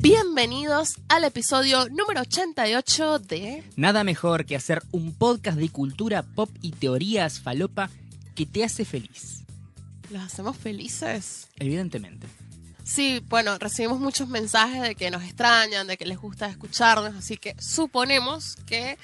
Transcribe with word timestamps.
Bienvenidos 0.00 0.94
al 1.08 1.24
episodio 1.24 1.88
número 1.88 2.20
88 2.20 3.18
de... 3.18 3.64
Nada 3.76 4.04
mejor 4.04 4.46
que 4.46 4.54
hacer 4.54 4.82
un 4.92 5.12
podcast 5.12 5.58
de 5.58 5.68
cultura 5.70 6.22
pop 6.22 6.48
y 6.62 6.70
teorías 6.70 7.40
falopa 7.40 7.90
que 8.36 8.46
te 8.46 8.62
hace 8.62 8.84
feliz. 8.84 9.40
¿Los 10.10 10.22
hacemos 10.22 10.56
felices? 10.56 11.48
Evidentemente. 11.58 12.28
Sí, 12.84 13.22
bueno, 13.28 13.58
recibimos 13.58 13.98
muchos 13.98 14.28
mensajes 14.28 14.82
de 14.82 14.94
que 14.94 15.10
nos 15.10 15.24
extrañan, 15.24 15.88
de 15.88 15.96
que 15.96 16.06
les 16.06 16.18
gusta 16.18 16.46
escucharnos, 16.48 17.16
así 17.16 17.36
que 17.36 17.56
suponemos 17.60 18.54
que 18.66 18.96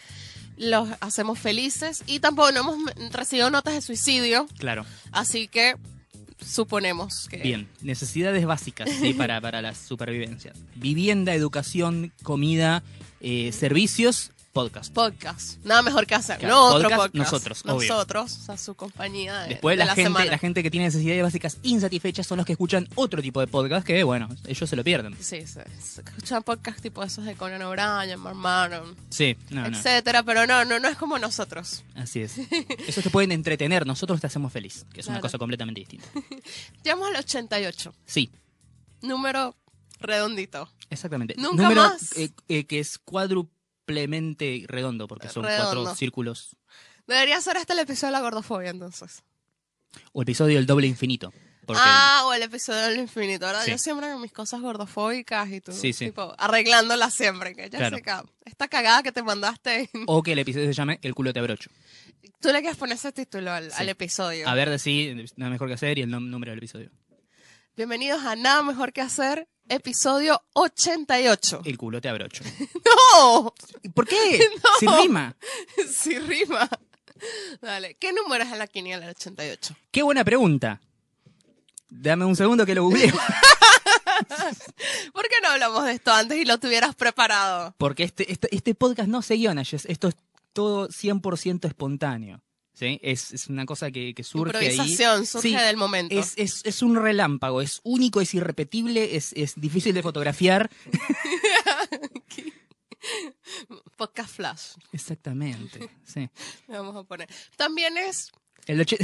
los 0.57 0.89
hacemos 1.00 1.40
felices 1.40 2.04
y 2.07 2.21
tampoco 2.21 2.53
no 2.53 2.61
hemos 2.61 3.13
recibido 3.13 3.50
notas 3.50 3.75
de 3.75 3.82
suicidio, 3.82 4.46
Claro. 4.58 4.86
así 5.11 5.49
que 5.49 5.75
suponemos 6.46 7.29
que... 7.29 7.39
Bien. 7.39 7.68
Necesidades 7.82 8.44
básicas 8.46 8.90
sí, 8.90 9.14
para, 9.14 9.40
para 9.40 9.62
la 9.62 9.75
supervivencia. 9.75 10.52
Vivienda, 10.75 11.35
educación, 11.35 12.12
comida, 12.22 12.82
eh, 13.21 13.52
servicios, 13.52 14.32
podcast. 14.54 14.94
Podcast. 14.94 15.58
Nada 15.64 15.82
mejor 15.82 16.07
que 16.07 16.14
hacer. 16.14 16.39
Claro, 16.39 16.54
no 16.54 16.64
otro 16.68 16.89
podcast, 16.89 17.03
podcast. 17.13 17.32
nosotros, 17.32 17.63
obvio. 17.67 17.89
Nosotros, 17.93 18.32
o 18.39 18.44
sea, 18.46 18.57
su 18.57 18.75
compañía 18.75 19.40
de, 19.40 19.49
Después 19.50 19.75
de 19.75 19.79
la, 19.79 19.85
la 19.85 19.94
gente, 19.94 20.08
semana. 20.08 20.30
la 20.30 20.39
gente 20.39 20.63
que 20.63 20.71
tiene 20.71 20.86
necesidades 20.86 21.22
básicas 21.22 21.58
insatisfechas 21.63 22.27
son 22.27 22.39
los 22.39 22.46
que 22.46 22.53
escuchan 22.53 22.89
otro 22.94 23.21
tipo 23.21 23.40
de 23.40 23.46
podcast 23.49 23.86
que, 23.86 24.03
bueno, 24.04 24.29
ellos 24.46 24.71
se 24.71 24.77
lo 24.77 24.82
pierden. 24.85 25.14
Sí, 25.21 25.46
sí. 25.46 25.58
Escuchan 25.79 26.43
podcasts 26.44 26.80
tipo 26.80 27.03
esos 27.03 27.25
de 27.25 27.35
Conan 27.35 27.61
O'Brien, 27.63 28.18
Mark 28.21 28.36
Maron, 28.36 28.96
Sí, 29.11 29.36
no, 29.50 29.68
no. 29.68 29.77
etcétera, 29.77 30.22
pero 30.22 30.46
no, 30.46 30.64
no, 30.64 30.79
no 30.80 30.89
es 30.89 30.96
como 30.96 31.18
nosotros. 31.18 31.82
Así 31.96 32.22
es. 32.22 32.39
Esos 32.89 33.02
te 33.05 33.11
pueden 33.11 33.33
entretener, 33.33 33.86
nosotros 33.86 34.20
te 34.20 34.28
hacemos 34.28 34.52
feliz, 34.52 34.86
que 34.94 35.00
es 35.00 35.06
una 35.08 35.20
cosa 35.20 35.36
completamente 35.36 35.80
distinta. 35.80 36.06
Llegamos 36.84 37.08
al 37.08 37.16
88, 37.16 37.92
Sí, 38.06 38.30
número 39.02 39.56
redondito. 40.00 40.69
exactamente. 40.91 41.34
Nunca 41.38 41.62
Número 41.64 41.82
más. 41.82 42.16
eh, 42.16 42.30
eh, 42.48 42.64
que 42.66 42.78
es 42.78 42.98
cuádruplemente 43.84 44.64
redondo, 44.66 45.06
porque 45.06 45.28
son 45.28 45.44
Redondo. 45.44 45.82
cuatro 45.82 45.94
círculos. 45.96 46.56
Debería 47.06 47.40
ser 47.40 47.56
este 47.56 47.72
el 47.74 47.80
episodio 47.80 48.08
de 48.08 48.18
la 48.18 48.20
gordofobia, 48.22 48.70
entonces. 48.70 49.22
O 50.12 50.22
episodio 50.22 50.56
del 50.56 50.66
doble 50.66 50.86
infinito. 50.86 51.32
Porque 51.66 51.80
Ah, 51.84 52.24
o 52.26 52.32
el 52.34 52.42
episodio 52.42 52.80
del 52.82 52.98
infinito, 52.98 53.46
¿verdad? 53.46 53.62
Sí. 53.64 53.70
Yo 53.70 53.78
siempre 53.78 54.10
con 54.10 54.20
mis 54.20 54.32
cosas 54.32 54.60
gordofóbicas 54.60 55.48
y 55.50 55.60
todo. 55.60 55.74
Sí, 55.74 55.92
sí. 55.92 56.06
Tipo, 56.06 56.34
arreglándolas 56.38 57.14
siempre. 57.14 57.54
Que 57.54 57.70
ya 57.70 57.78
Claro. 57.78 57.96
sé 57.96 58.02
que 58.02 58.12
esta 58.44 58.68
cagada 58.68 59.02
que 59.02 59.12
te 59.12 59.22
mandaste. 59.22 59.88
O 60.06 60.22
que 60.22 60.32
el 60.32 60.38
episodio 60.41 60.66
se 60.66 60.74
llame 60.74 60.98
El 61.02 61.14
culo 61.14 61.32
te 61.32 61.38
abrocho. 61.41 61.70
Tú 62.41 62.48
le 62.52 62.60
quieres 62.60 62.76
poner 62.76 62.96
ese 62.96 63.12
título 63.12 63.50
al, 63.52 63.70
al 63.72 63.88
episodio. 63.88 64.46
A 64.48 64.54
ver, 64.54 64.69
decí 64.69 65.14
nada 65.36 65.50
mejor 65.50 65.69
que 65.69 65.74
hacer 65.74 65.98
y 65.98 66.02
el 66.02 66.10
número 66.10 66.50
del 66.52 66.58
episodio. 66.58 66.91
Bienvenidos 67.76 68.22
a 68.24 68.36
Nada 68.36 68.62
Mejor 68.62 68.92
que 68.92 69.00
Hacer, 69.00 69.48
episodio 69.68 70.42
88. 70.54 71.62
El 71.64 71.78
culo 71.78 72.00
te 72.00 72.08
abrocho. 72.08 72.44
¡No! 72.84 73.54
¿Y 73.82 73.88
¿Por 73.90 74.06
qué? 74.06 74.48
Sin 74.80 74.90
rima. 75.02 75.36
Sí 75.90 76.18
rima. 76.18 76.68
Dale, 77.60 77.94
¿qué 77.94 78.12
número 78.12 78.44
es 78.44 78.52
en 78.52 78.58
la 78.58 78.66
quiniela 78.66 79.00
del 79.00 79.10
88? 79.10 79.76
Qué 79.90 80.02
buena 80.02 80.24
pregunta. 80.24 80.80
Dame 81.88 82.24
un 82.24 82.36
segundo 82.36 82.66
que 82.66 82.74
lo 82.74 82.84
googleo. 82.84 83.14
¿Por 85.12 85.22
qué 85.28 85.36
no 85.42 85.48
hablamos 85.48 85.84
de 85.84 85.92
esto 85.92 86.12
antes 86.12 86.36
y 86.38 86.44
lo 86.44 86.58
tuvieras 86.58 86.94
preparado? 86.94 87.74
Porque 87.78 88.02
este, 88.02 88.30
este, 88.30 88.54
este 88.54 88.74
podcast 88.74 89.08
no 89.08 89.22
se 89.22 89.34
guiona, 89.34 89.64
Jess. 89.64 89.86
Esto 89.86 90.08
es 90.08 90.16
todo 90.52 90.88
100% 90.88 91.66
espontáneo. 91.66 92.42
¿Sí? 92.75 93.00
Es, 93.03 93.33
es 93.33 93.47
una 93.48 93.64
cosa 93.64 93.91
que, 93.91 94.12
que 94.14 94.22
surge 94.22 94.56
ahí. 94.56 94.67
Improvisación, 94.70 95.27
surge 95.27 95.48
Sí, 95.48 95.55
del 95.56 95.77
momento. 95.77 96.14
Es, 96.19 96.34
es, 96.36 96.61
es 96.64 96.83
un 96.83 96.97
relámpago, 96.97 97.62
es 97.62 97.81
único, 97.84 98.20
es 98.20 98.34
irrepetible, 98.34 99.16
es, 99.16 99.33
es 99.34 99.54
difícil 99.56 99.94
de 99.94 100.03
fotografiar. 100.03 100.71
Podcast 103.97 104.34
Flash, 104.34 104.62
Exactamente. 104.93 105.91
Sí. 106.04 106.28
le 106.69 106.76
vamos 106.78 106.97
a 106.97 107.04
poner. 107.04 107.28
También 107.56 107.97
es... 107.98 108.32
El, 108.66 108.81
oche- 108.84 108.97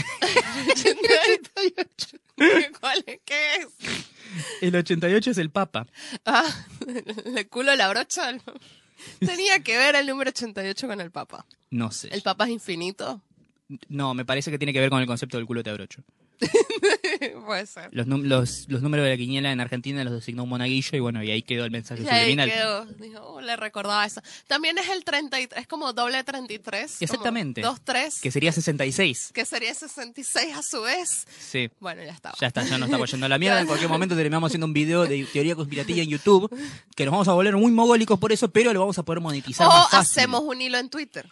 88. 0.71 2.19
¿Cuál 2.81 3.05
es? 3.07 3.21
¿Qué 3.27 3.57
es? 3.57 3.69
el 4.63 4.75
88 4.75 5.31
es 5.33 5.39
el 5.39 5.51
Papa. 5.51 5.87
Ah, 6.25 6.47
el 7.37 7.47
culo 7.51 7.77
la 7.77 7.91
brocha. 7.91 8.33
Tenía 9.19 9.61
que 9.63 9.77
ver 9.77 9.97
el 9.97 10.07
número 10.07 10.31
88 10.31 10.89
con 10.89 11.01
el 11.03 11.11
Papa. 11.11 11.45
No 11.69 11.91
sé. 11.93 12.09
¿El 12.09 12.23
Papa 12.23 12.45
es 12.47 12.51
infinito? 12.53 13.21
No, 13.89 14.15
me 14.15 14.25
parece 14.25 14.51
que 14.51 14.59
tiene 14.59 14.73
que 14.73 14.81
ver 14.81 14.91
con 14.91 15.01
el 15.01 15.07
concepto 15.07 15.37
del 15.37 15.47
culo 15.47 15.63
te 15.63 15.71
abrocho. 15.71 16.03
Puede 17.47 17.67
ser. 17.67 17.89
Los, 17.93 18.07
num- 18.07 18.23
los, 18.25 18.67
los 18.69 18.83
números 18.83 19.05
de 19.05 19.11
la 19.11 19.17
quiniela 19.17 19.53
en 19.53 19.61
Argentina 19.61 20.03
los 20.05 20.13
designó 20.15 20.45
un 20.45 20.49
monaguillo 20.49 20.97
y 20.97 21.01
bueno, 21.01 21.23
y 21.23 21.31
ahí 21.31 21.43
quedó 21.43 21.65
el 21.65 21.71
mensaje 21.71 22.03
Y 22.03 22.09
ahí 22.09 22.21
subliminal. 22.23 22.51
quedó. 22.51 22.85
Dijo, 22.87 23.21
oh, 23.23 23.41
le 23.41 23.57
recordaba 23.57 24.05
eso. 24.07 24.23
También 24.47 24.79
es 24.79 24.89
el 24.89 25.05
33, 25.05 25.61
es 25.61 25.67
como 25.67 25.93
doble 25.93 26.23
33. 26.25 26.91
como 26.93 26.97
Exactamente. 27.05 27.61
Dos, 27.61 27.81
tres. 27.85 28.21
Que 28.21 28.31
sería 28.31 28.53
66. 28.53 29.31
que 29.35 29.45
sería 29.45 29.75
66 29.75 30.57
a 30.57 30.63
su 30.63 30.83
vez. 30.83 31.27
Sí. 31.39 31.71
Bueno, 31.81 32.03
ya 32.03 32.13
estaba. 32.13 32.37
Ya 32.41 32.47
está, 32.49 32.63
ya 32.65 32.79
nos 32.79 32.89
estamos 32.89 33.11
yendo 33.11 33.27
a 33.27 33.29
la 33.29 33.39
mierda. 33.39 33.61
En 33.61 33.67
cualquier 33.67 33.91
momento 33.91 34.15
terminamos 34.17 34.49
haciendo 34.49 34.67
un 34.67 34.73
video 34.73 35.07
de 35.07 35.25
teoría 35.33 35.55
conspirativa 35.55 36.01
en 36.03 36.09
YouTube, 36.09 36.51
que 36.97 37.05
nos 37.05 37.13
vamos 37.13 37.29
a 37.29 37.33
volver 37.35 37.55
muy 37.57 37.71
mogólicos 37.71 38.19
por 38.19 38.33
eso, 38.33 38.49
pero 38.51 38.73
lo 38.73 38.81
vamos 38.81 38.99
a 38.99 39.03
poder 39.03 39.21
monetizar 39.21 39.67
o 39.67 39.71
más 39.71 39.91
fácil. 39.91 40.21
hacemos 40.21 40.43
un 40.43 40.61
hilo 40.63 40.79
en 40.79 40.89
Twitter. 40.89 41.29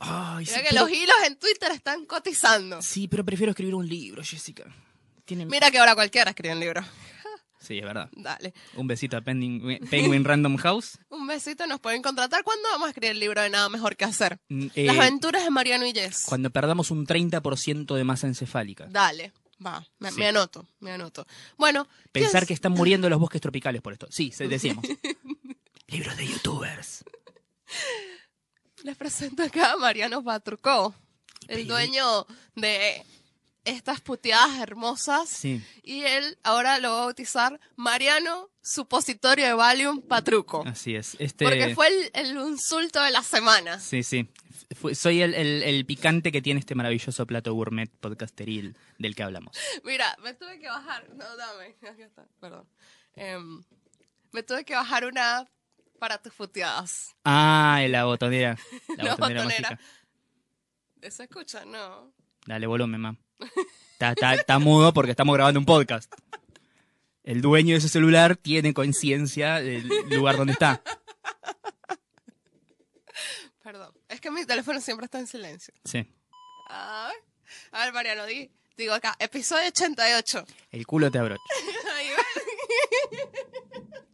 Ay, 0.00 0.46
sí, 0.46 0.52
Mira 0.52 0.62
que 0.62 0.68
pero, 0.70 0.82
los 0.82 0.90
hilos 0.90 1.16
en 1.26 1.36
Twitter 1.38 1.70
están 1.72 2.06
cotizando. 2.06 2.82
sí, 2.82 3.08
pero 3.08 3.24
prefiero 3.24 3.50
escribir 3.50 3.74
un 3.74 3.86
libro, 3.88 4.22
Jessica. 4.22 4.64
Tiene... 5.24 5.46
Mira 5.46 5.70
que 5.70 5.78
ahora 5.78 5.94
cualquiera 5.94 6.30
escribe 6.30 6.54
un 6.54 6.60
libro. 6.60 6.82
Sí, 7.62 7.76
es 7.78 7.84
verdad. 7.84 8.08
Dale. 8.12 8.54
Un 8.76 8.86
besito 8.86 9.18
a 9.18 9.20
Penguin, 9.20 9.86
Penguin 9.90 10.24
Random 10.24 10.56
House. 10.56 10.98
Un 11.10 11.26
besito, 11.26 11.66
nos 11.66 11.78
pueden 11.78 12.00
contratar. 12.00 12.42
¿Cuándo 12.42 12.66
vamos 12.70 12.86
a 12.86 12.88
escribir 12.88 13.10
el 13.10 13.20
libro 13.20 13.42
de 13.42 13.50
Nada 13.50 13.68
Mejor 13.68 13.96
que 13.96 14.06
Hacer? 14.06 14.40
Mm, 14.48 14.68
eh, 14.74 14.84
Las 14.86 14.96
aventuras 14.96 15.44
de 15.44 15.50
Mariano 15.50 15.84
y 15.86 15.92
Jess. 15.92 16.24
cuando 16.24 16.48
perdamos 16.48 16.90
un 16.90 17.06
30% 17.06 17.94
de 17.94 18.02
masa 18.02 18.28
encefálica. 18.28 18.86
Dale. 18.88 19.34
Va, 19.64 19.86
me, 19.98 20.10
Sí. 20.10 20.18
me 20.20 20.28
anoto, 20.28 20.66
me 20.80 20.92
anoto. 20.92 21.26
Bueno, 21.58 21.86
Pensar 22.12 22.40
¿quién- 22.40 22.46
que 22.46 22.54
están 22.54 22.72
muriendo 22.72 23.10
los 23.10 23.20
bosques 23.20 23.42
tropicales 23.42 23.82
por 23.82 23.92
esto. 23.92 24.06
Sí, 24.10 24.32
decíamos. 24.48 24.82
Libros 25.88 26.16
de 26.16 26.26
youtubers. 26.28 27.04
Les 28.84 28.96
presento 28.96 29.42
acá 29.42 29.72
a 29.72 29.76
Mariano 29.76 30.22
Patrucó, 30.22 30.94
el 31.48 31.66
dueño 31.66 32.26
de 32.54 33.04
estas 33.64 34.00
puteadas 34.00 34.58
hermosas. 34.58 35.28
Sí. 35.28 35.62
Y 35.82 36.02
él 36.02 36.38
ahora 36.42 36.78
lo 36.78 36.90
va 36.92 36.96
a 37.02 37.04
bautizar 37.06 37.60
Mariano 37.76 38.48
Supositorio 38.62 39.46
de 39.46 39.52
Valium 39.54 40.00
Patruco. 40.02 40.64
Así 40.66 40.94
es. 40.94 41.16
Este... 41.18 41.44
Porque 41.44 41.74
fue 41.74 41.88
el, 41.88 42.10
el 42.14 42.36
insulto 42.48 43.02
de 43.02 43.10
la 43.10 43.22
semana. 43.22 43.78
Sí, 43.80 44.02
sí. 44.02 44.28
Soy 44.94 45.20
el, 45.22 45.34
el- 45.34 45.62
el 45.62 45.84
picante 45.84 46.30
que 46.32 46.40
tiene 46.40 46.60
este 46.60 46.74
maravilloso 46.74 47.26
plato 47.26 47.52
gourmet 47.54 47.90
podcasteril 47.90 48.76
del 48.98 49.14
que 49.14 49.22
hablamos. 49.22 49.56
Mira, 49.84 50.16
me 50.22 50.32
tuve 50.34 50.58
que 50.58 50.68
bajar. 50.68 51.08
No, 51.14 51.36
dame. 51.36 51.76
Aquí 51.90 52.02
está, 52.02 52.24
perdón. 52.40 52.66
Em, 53.16 53.62
me 54.32 54.42
tuve 54.42 54.64
que 54.64 54.74
bajar 54.74 55.04
una 55.04 55.38
app 55.38 55.48
para 56.00 56.20
tus 56.20 56.32
puteadas. 56.34 57.14
Ah, 57.24 57.80
la 57.88 58.04
botonera. 58.06 58.56
La, 58.96 59.04
La 59.04 59.10
botonera, 59.14 59.44
botonera. 59.44 59.80
¿Se 61.08 61.22
escucha? 61.24 61.64
No. 61.64 62.12
Dale 62.46 62.66
volumen, 62.66 63.00
mam. 63.00 63.16
Está, 63.92 64.10
está- 64.12 64.34
está 64.34 64.58
mudo 64.58 64.92
porque 64.92 65.12
estamos 65.12 65.34
grabando 65.36 65.60
un 65.60 65.66
podcast. 65.66 66.12
El 67.22 67.42
dueño 67.42 67.74
de 67.74 67.78
ese 67.78 67.88
celular 67.88 68.36
tiene 68.36 68.74
conciencia 68.74 69.60
del 69.60 69.86
lugar 70.08 70.36
donde 70.36 70.54
está. 70.54 70.82
Perdón. 73.62 73.92
Es 74.08 74.20
que 74.20 74.30
mi 74.30 74.44
teléfono 74.46 74.80
siempre 74.80 75.04
está 75.04 75.18
en 75.20 75.26
silencio. 75.26 75.72
Sí. 75.84 76.06
A 76.68 77.10
ver, 77.12 77.22
a 77.72 77.84
ver 77.84 77.92
Mariano, 77.94 78.26
di, 78.26 78.50
digo 78.76 78.94
acá, 78.94 79.14
episodio 79.18 79.68
88. 79.68 80.44
El 80.72 80.86
culo 80.86 81.10
te 81.10 81.18
abrocha. 81.18 81.42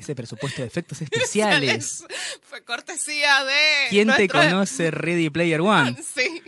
Ese 0.00 0.14
presupuesto 0.14 0.62
de 0.62 0.68
efectos 0.68 1.00
especiales. 1.02 2.04
Fue 2.42 2.64
cortesía 2.64 3.44
de. 3.44 3.88
¿Quién 3.90 4.10
te 4.16 4.28
conoce 4.28 4.90
Ready 4.90 5.30
Player 5.30 5.60
One? 5.60 5.96
Sí. 6.14 6.42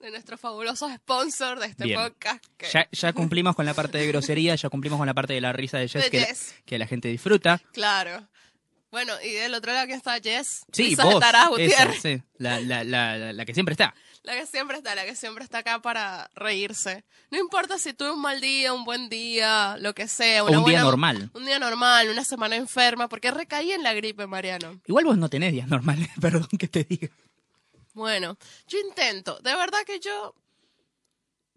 De 0.00 0.10
nuestro 0.10 0.36
fabuloso 0.38 0.88
sponsor 0.94 1.58
de 1.58 1.66
este 1.66 1.84
Bien. 1.84 1.98
podcast. 2.00 2.44
que- 2.56 2.68
Ya, 2.70 2.88
ya 2.92 3.12
cumplimos 3.14 3.56
con 3.56 3.66
la 3.66 3.74
parte 3.74 3.98
de 3.98 4.06
grosería, 4.06 4.54
ya 4.54 4.68
cumplimos 4.68 4.98
con 4.98 5.06
la 5.06 5.14
parte 5.14 5.32
de 5.32 5.40
la 5.40 5.52
risa 5.52 5.78
de 5.78 5.88
Jess 5.88 6.04
De 6.04 6.10
que, 6.10 6.20
la- 6.20 6.36
que 6.64 6.78
la 6.78 6.86
gente 6.86 7.08
disfruta. 7.08 7.60
Claro. 7.72 8.28
Bueno, 8.90 9.12
y 9.24 9.30
del 9.32 9.52
otro 9.54 9.72
lado, 9.72 9.86
¿quién 9.86 9.96
está? 9.98 10.20
Jess. 10.20 10.64
Sí, 10.72 10.94
vos. 10.94 11.20
Esa, 11.58 11.92
sí, 12.00 12.22
la, 12.38 12.60
la, 12.60 12.84
la, 12.84 13.16
la- 13.18 13.32
la 13.32 13.44
que 13.44 13.52
siempre 13.54 13.72
está. 13.72 13.94
La 14.24 14.34
que 14.34 14.46
siempre 14.46 14.78
está, 14.78 14.94
la 14.94 15.04
que 15.04 15.14
siempre 15.14 15.44
está 15.44 15.58
acá 15.58 15.80
para 15.82 16.28
reírse. 16.34 17.04
No 17.30 17.38
importa 17.38 17.78
si 17.78 17.92
tuve 17.92 18.10
un 18.10 18.20
mal 18.22 18.40
día, 18.40 18.72
un 18.72 18.84
buen 18.84 19.08
día, 19.10 19.76
lo 19.78 19.94
que 19.94 20.08
sea. 20.08 20.42
O 20.44 20.48
Una 20.48 20.60
un 20.60 20.64
día 20.64 20.80
normal. 20.80 21.30
Un 21.34 21.44
día 21.44 21.58
normal, 21.58 22.08
una 22.08 22.24
semana 22.24 22.56
enferma, 22.56 23.06
porque 23.08 23.30
recaí 23.30 23.70
en 23.72 23.82
la 23.82 23.92
gripe, 23.94 24.26
Mariano. 24.26 24.80
Igual 24.86 25.04
vos 25.04 25.18
no 25.18 25.28
tenés 25.28 25.52
días 25.52 25.68
normales, 25.68 26.08
perdón 26.20 26.48
que 26.58 26.68
te 26.68 26.84
diga. 26.84 27.08
Bueno, 27.92 28.36
yo 28.66 28.78
intento. 28.80 29.38
De 29.40 29.54
verdad 29.54 29.80
que 29.86 30.00
yo 30.00 30.34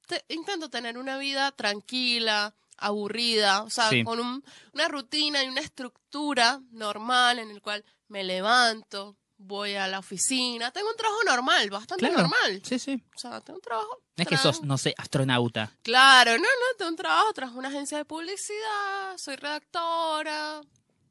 te- 0.05 0.25
intento 0.27 0.69
tener 0.69 0.97
una 0.97 1.17
vida 1.17 1.51
tranquila, 1.53 2.53
aburrida, 2.77 3.63
o 3.63 3.69
sea, 3.69 3.89
Sí. 3.89 4.03
con 4.03 4.19
un- 4.19 4.43
una 4.73 4.87
rutina 4.89 5.41
y 5.43 5.47
una 5.47 5.61
estructura 5.61 6.59
normal 6.71 7.39
en 7.39 7.49
el 7.49 7.61
cual 7.61 7.83
me 8.09 8.23
levanto, 8.25 9.15
voy 9.37 9.75
a 9.75 9.87
la 9.87 9.99
oficina, 9.99 10.71
tengo 10.71 10.89
un 10.89 10.95
trabajo 10.97 11.23
normal, 11.23 11.69
bastante 11.69 12.07
Claro. 12.07 12.21
normal. 12.23 12.61
Sí, 12.65 12.79
sí. 12.79 13.03
O 13.15 13.19
sea, 13.19 13.39
tengo 13.41 13.57
un 13.57 13.61
trabajo. 13.61 14.01
No 14.17 14.21
es 14.23 14.27
que 14.27 14.37
sos, 14.37 14.63
no 14.63 14.77
sé, 14.77 14.93
astronauta. 14.97 15.71
Claro, 15.83 16.31
no, 16.37 16.43
no, 16.43 16.77
tengo 16.77 16.89
un 16.89 16.95
trabajo 16.97 17.31
tras 17.33 17.51
una 17.51 17.69
agencia 17.69 17.97
de 17.99 18.05
publicidad, 18.05 19.15
soy 19.17 19.35
redactora, 19.35 20.61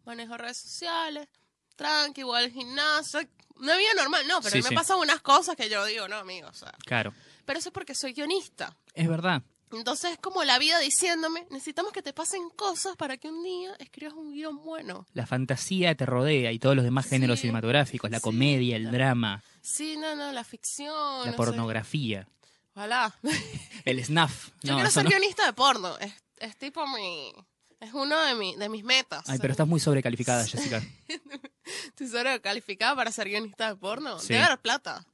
manejo 0.05 0.37
redes 0.37 0.59
sociales, 0.59 1.29
tranqui, 1.77 2.23
voy 2.25 2.39
al 2.43 2.51
gimnasio, 2.51 3.21
una 3.57 3.77
vida 3.77 3.95
normal, 3.97 4.27
no, 4.27 4.41
pero 4.41 4.53
Sí, 4.57 4.63
me 4.63 4.69
sí. 4.71 4.75
pasan 4.75 4.99
unas 4.99 5.21
cosas 5.23 5.57
que 5.57 5.69
yo 5.69 5.85
digo, 5.85 6.09
no, 6.09 6.17
amigo, 6.17 6.49
o 6.49 6.53
sea, 6.55 6.73
Claro. 6.85 7.15
pero 7.45 7.59
eso 7.59 7.69
es 7.69 7.73
porque 7.73 7.95
soy 7.95 8.13
guionista. 8.13 8.77
Es 8.93 9.09
verdad. 9.09 9.43
Entonces 9.79 10.13
es 10.13 10.19
como 10.19 10.43
la 10.45 10.59
vida 10.59 10.79
diciéndome, 10.81 11.47
necesitamos 11.51 11.93
que 11.93 12.03
te 12.03 12.13
pasen 12.13 12.49
cosas 12.51 12.97
para 12.97 13.17
que 13.17 13.29
un 13.29 13.43
día 13.43 13.75
escribas 13.79 14.15
un 14.15 14.33
guion 14.33 14.63
bueno. 14.65 15.07
La 15.13 15.27
fantasía 15.27 15.95
te 15.95 16.07
rodea 16.07 16.53
y 16.53 16.59
todos 16.59 16.75
los 16.77 16.85
demás 16.85 17.07
géneros 17.07 17.39
Sí. 17.39 17.43
cinematográficos, 17.43 18.11
la 18.11 18.19
Sí. 18.19 18.23
comedia, 18.23 18.77
el 18.77 18.91
drama, 18.91 19.43
Sí, 19.63 19.97
no, 19.97 20.15
no, 20.17 20.33
la 20.33 20.45
ficción. 20.45 21.25
la 21.25 21.31
no 21.33 21.37
pornografía, 21.37 22.29
Ojalá. 22.75 23.15
el 23.85 24.05
snuff. 24.05 24.51
Yo 24.63 24.73
No, 24.73 24.77
quiero 24.77 24.91
ser 24.91 25.05
no. 25.05 25.11
guionista 25.11 25.47
de 25.47 25.53
porno. 25.53 25.97
Es, 25.99 26.13
es 26.39 26.57
tipo 26.57 26.87
mi... 26.87 27.33
Es 27.79 27.93
uno 27.93 28.19
de, 28.23 28.35
mi, 28.35 28.57
de 28.57 28.69
mis 28.71 28.85
metas. 28.85 29.29
Ay, 29.29 29.39
pero 29.39 29.53
estás 29.53 29.67
muy 29.69 29.81
sobrecalificada, 29.81 30.47
Jessica. 30.47 30.83
Estoy 31.87 32.09
sobrecalificada 32.09 32.95
para 32.97 33.13
ser 33.13 33.29
guionista 33.29 33.69
de 33.69 33.77
porno. 33.77 34.19
Debe 34.19 34.43
haber 34.43 34.59
plata 34.61 35.05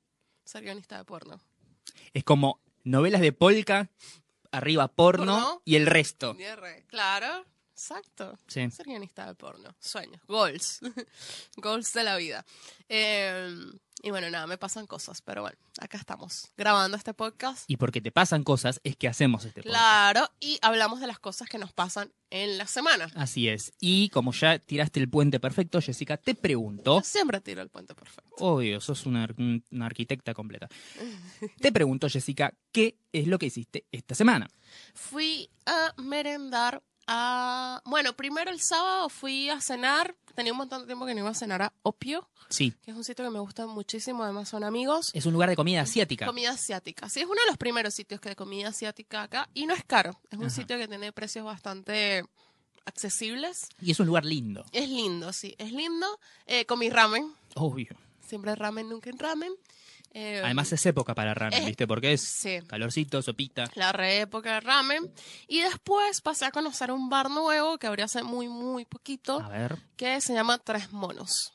ser 0.44 0.62
guionista 0.62 0.99
de 0.99 1.05
porno. 1.05 1.41
Es 2.14 2.25
como 2.25 2.61
novelas 2.85 3.20
de 3.20 3.32
polka, 3.32 3.91
arriba 4.52 4.88
porno, 4.88 5.25
Porno. 5.34 5.62
y 5.64 5.75
el 5.75 5.87
resto. 5.87 6.37
Claro, 6.87 7.44
exacto. 7.82 8.38
Sí. 8.46 8.70
Ser 8.70 8.87
guionista 8.87 9.26
de 9.26 9.34
porno. 9.34 9.75
Sueños. 9.81 10.23
Goals. 10.29 10.81
Goals 11.56 11.93
de 11.93 12.05
la 12.05 12.17
vida. 12.17 12.44
Eh, 12.88 13.56
y 14.05 14.11
bueno, 14.11 14.31
nada, 14.31 14.46
me 14.46 14.56
pasan 14.56 14.87
cosas. 14.87 15.20
Pero 15.23 15.43
bueno, 15.43 15.56
acá 15.81 15.99
estamos 15.99 16.49
grabando 16.56 16.96
este 16.96 17.12
podcast. 17.12 17.64
Y 17.69 17.76
porque 17.76 18.00
te 18.00 18.12
pasan 18.12 18.44
cosas 18.44 18.81
es 18.84 18.96
que 18.96 19.08
hacemos 19.08 19.44
este 19.44 19.62
podcast. 19.62 19.76
Claro, 19.76 20.31
y 20.38 20.58
hablamos 20.62 21.00
de 21.00 21.08
las 21.08 21.19
cosas 21.19 21.49
que 21.49 21.58
nos 21.58 21.73
pasan 21.73 22.12
en 22.31 22.56
la 22.56 22.67
semana. 22.67 23.11
Así 23.17 23.49
es. 23.49 23.73
Y 23.81 24.08
como 24.11 24.32
ya 24.32 24.58
tiraste 24.61 25.00
el 25.00 25.08
puente 25.08 25.40
perfecto, 25.40 25.81
Jessica, 25.81 26.17
te 26.17 26.35
pregunto. 26.35 26.99
Yo 26.99 27.05
siempre 27.05 27.40
tiro 27.40 27.62
el 27.62 27.69
puente 27.69 27.94
perfecto. 27.94 28.31
Obvio, 28.38 28.81
sos 28.81 29.06
una 29.06 29.28
arquitecta 29.81 30.35
completa. 30.35 30.69
Te 31.61 31.73
pregunto, 31.73 32.08
Jessica, 32.08 32.55
¿qué 32.73 32.96
es 33.12 33.26
lo 33.26 33.38
que 33.38 33.46
hiciste 33.46 33.87
esta 33.93 34.14
semana? 34.14 34.49
Fui 34.94 35.50
a 35.67 35.93
merendar 35.99 36.82
a... 37.06 37.81
Bueno, 37.84 38.14
primero 38.14 38.50
el 38.50 38.60
sábado 38.60 39.08
fui 39.08 39.49
a 39.50 39.60
cenar. 39.60 40.14
Tenía 40.34 40.52
un 40.52 40.58
montón 40.58 40.81
de 40.82 40.87
tiempo 40.87 41.04
que 41.06 41.14
no 41.14 41.20
iba 41.20 41.31
a 41.31 41.34
cenar 41.34 41.62
a 41.62 41.72
Opio, 41.82 42.28
Sí, 42.49 42.75
que 42.82 42.90
es 42.90 42.96
un 42.96 43.04
sitio 43.04 43.25
que 43.25 43.31
me 43.31 43.38
gusta 43.38 43.66
muchísimo. 43.66 44.22
Además 44.25 44.49
son 44.50 44.62
amigos. 44.64 45.10
es 45.14 45.25
un 45.26 45.32
lugar 45.32 45.49
de 45.49 45.56
comida 45.56 45.81
asiática. 45.82 46.26
Comida 46.26 46.50
asiática. 46.50 47.08
Sí, 47.08 47.20
es 47.20 47.26
uno 47.26 47.40
de 47.40 47.46
los 47.49 47.56
primeros 47.56 47.94
sitios 47.94 48.20
que 48.20 48.28
de 48.31 48.37
comida 48.37 48.69
asiática 48.69 49.22
acá. 49.22 49.49
Y 49.54 49.64
no 49.66 49.72
es 49.75 49.84
caro. 49.84 50.20
Es 50.31 50.38
un 50.38 50.46
Ajá. 50.46 50.54
sitio 50.54 50.76
que 50.78 50.87
tiene 50.87 51.12
precios 51.12 51.44
bastante 51.46 52.25
accesibles. 52.84 53.69
Y 53.81 53.90
es 53.90 54.00
un 54.00 54.06
lugar 54.06 54.25
lindo. 54.25 54.64
Es 54.72 54.88
lindo, 54.88 55.32
sí. 55.32 55.54
Es 55.58 55.72
lindo. 55.72 56.06
Eh, 56.46 56.66
comí 56.66 56.90
ramen. 56.90 57.32
Obvio. 57.54 57.96
Siempre 58.26 58.54
ramen, 58.54 58.88
nunca 58.88 59.08
en 59.10 59.19
ramen. 59.19 59.52
Eh, 60.14 60.43
Además 60.44 60.70
es 60.73 60.85
época 60.85 61.14
para 61.14 61.32
ramen, 61.32 61.62
eh, 61.62 61.67
¿viste? 61.67 61.87
Porque 61.87 62.12
es 62.12 62.20
sí. 62.20 62.59
calorcito, 62.67 63.23
sopita. 63.23 63.70
la 63.75 63.93
re 63.93 64.20
época 64.20 64.55
de 64.55 64.61
ramen. 64.61 65.11
Y 65.49 65.61
después 65.61 66.20
pasé 66.20 66.44
a 66.44 66.50
conocer 66.50 66.91
un 66.93 67.09
bar 67.09 67.31
nuevo 67.31 67.79
que 67.79 67.87
abrió 67.87 68.05
hace 68.05 68.23
muy, 68.23 68.47
muy 68.49 68.85
poquito, 68.85 69.41
A 69.41 69.49
ver, 69.49 69.79
que 69.97 70.20
se 70.20 70.35
llama 70.35 70.59
Tres 70.59 70.93
Monos. 70.93 71.55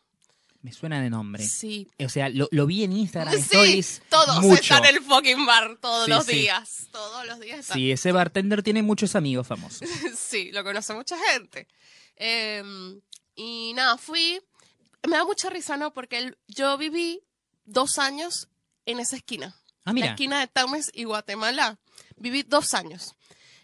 me 0.64 0.74
suena 0.74 1.00
de 1.02 1.10
nombre. 1.12 1.44
Sí. 1.48 1.88
O 2.04 2.10
sea, 2.10 2.30
lo, 2.30 2.48
lo 2.52 2.66
vi 2.66 2.84
en 2.84 2.94
Instagram 2.94 3.34
Sí, 3.36 3.42
Stories 3.42 4.02
todos 4.10 4.42
mucho. 4.42 4.60
están 4.62 4.86
en 4.86 4.96
el 4.96 5.04
fucking 5.04 5.46
bar 5.46 5.78
todos 5.80 6.06
Sí, 6.06 6.12
los 6.12 6.26
sí. 6.26 6.36
días. 6.38 6.88
Todos 6.92 7.28
los 7.28 7.40
días 7.40 7.60
están. 7.60 7.78
Sí, 7.78 7.92
ese 7.92 8.12
bartender 8.12 8.64
tiene 8.64 8.82
muchos 8.82 9.16
amigos 9.16 9.46
famosos. 9.46 9.88
sí, 10.18 10.52
lo 10.52 10.64
conoce 10.64 10.96
mucha 10.96 11.16
gente. 11.32 11.68
Eh, 12.16 12.64
y 13.36 13.74
nada, 13.76 13.98
fui. 14.00 14.42
Me 15.08 15.16
da 15.16 15.26
mucha 15.26 15.52
risa, 15.52 15.78
¿no? 15.78 15.94
Porque 15.94 16.34
yo 16.48 16.76
viví 16.80 17.22
dos 17.68 18.00
años 18.00 18.48
en 18.88 19.00
esa 19.00 19.16
esquina. 19.16 19.56
Ah, 19.86 19.92
La 19.92 19.94
mira. 19.94 20.08
esquina 20.08 20.40
de 20.40 20.48
Tames 20.48 20.90
y 20.94 21.04
Guatemala. 21.04 21.78
Viví 22.16 22.42
dos 22.42 22.74
años. 22.74 23.14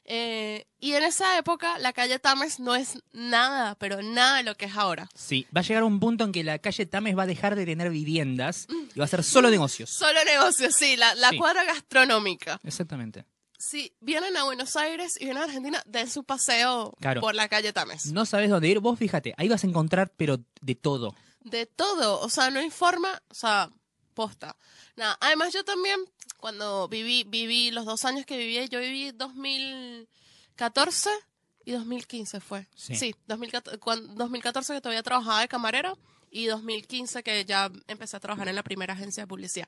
Eh, 0.06 0.66
y 0.82 0.94
en 0.94 1.04
esa 1.06 1.38
época 1.38 1.80
la 1.80 1.94
calle 1.94 2.20
Tames 2.20 2.60
no 2.60 2.76
es 2.76 3.00
nada, 3.14 3.76
pero 3.76 4.02
nada 4.02 4.38
de 4.38 4.44
lo 4.44 4.56
que 4.56 4.66
es 4.66 4.76
ahora. 4.76 5.08
Sí, 5.16 5.48
va 5.56 5.62
a 5.62 5.64
llegar 5.64 5.84
un 5.84 6.00
punto 6.02 6.26
en 6.26 6.34
que 6.34 6.44
la 6.44 6.60
calle 6.60 6.86
Tames 6.86 7.18
va 7.18 7.24
a 7.24 7.28
dejar 7.28 7.56
de 7.56 7.66
tener 7.66 7.90
viviendas 7.90 8.68
y 8.94 9.00
va 9.00 9.06
a 9.06 9.08
ser 9.08 9.24
solo 9.24 9.50
negocios. 9.50 9.90
Solo 9.90 10.20
negocios, 10.26 10.76
sí, 10.76 10.98
la, 10.98 11.16
la 11.16 11.30
Sí. 11.30 11.38
cuadra 11.38 11.64
gastronómica. 11.64 12.60
Exactamente. 12.64 13.26
Si 13.58 13.96
vienen 14.02 14.36
a 14.36 14.44
Buenos 14.44 14.76
Aires 14.76 15.16
y 15.22 15.24
vienen 15.24 15.42
a 15.42 15.46
Argentina, 15.46 15.82
den 15.86 16.10
su 16.10 16.26
paseo 16.26 16.94
Claro. 17.00 17.22
por 17.22 17.34
la 17.34 17.48
calle 17.48 17.72
Tames. 17.72 18.08
No 18.08 18.26
sabes 18.26 18.50
dónde 18.50 18.68
ir, 18.68 18.80
vos 18.82 19.00
fíjate, 19.00 19.34
ahí 19.38 19.48
vas 19.48 19.64
a 19.64 19.68
encontrar, 19.68 20.12
pero 20.18 20.38
de 20.60 20.76
todo. 20.76 21.16
De 21.46 21.66
todo, 21.66 22.20
o 22.20 22.30
sea, 22.30 22.50
no 22.50 22.60
hay 22.60 22.70
forma, 22.72 23.22
o 23.30 23.34
sea, 23.34 23.70
posta. 24.14 24.56
Nada, 24.96 25.18
además 25.22 25.52
yo 25.54 25.64
también, 25.66 26.00
cuando 26.38 26.88
viví, 26.88 27.24
viví 27.26 27.72
los 27.72 27.86
dos 27.86 28.06
años 28.06 28.26
que 28.26 28.38
viví, 28.38 28.68
yo 28.70 28.80
viví 28.80 29.12
2014 29.12 31.10
y 31.66 31.72
2015 31.72 32.40
fue. 32.40 32.68
Sí. 32.76 32.96
Sí, 32.96 33.16
2014, 33.28 33.78
cuan- 33.80 34.16
2014 34.16 34.74
que 34.74 34.82
todavía 34.82 35.04
trabajaba 35.04 35.42
de 35.42 35.48
camarera 35.48 35.94
y 36.32 36.46
2015 36.46 37.24
que 37.24 37.46
ya 37.46 37.72
empecé 37.88 38.18
a 38.18 38.20
trabajar 38.20 38.48
en 38.48 38.56
la 38.56 38.64
primera 38.64 38.94
agencia 38.94 39.24
de 39.24 39.28
publicidad. 39.28 39.68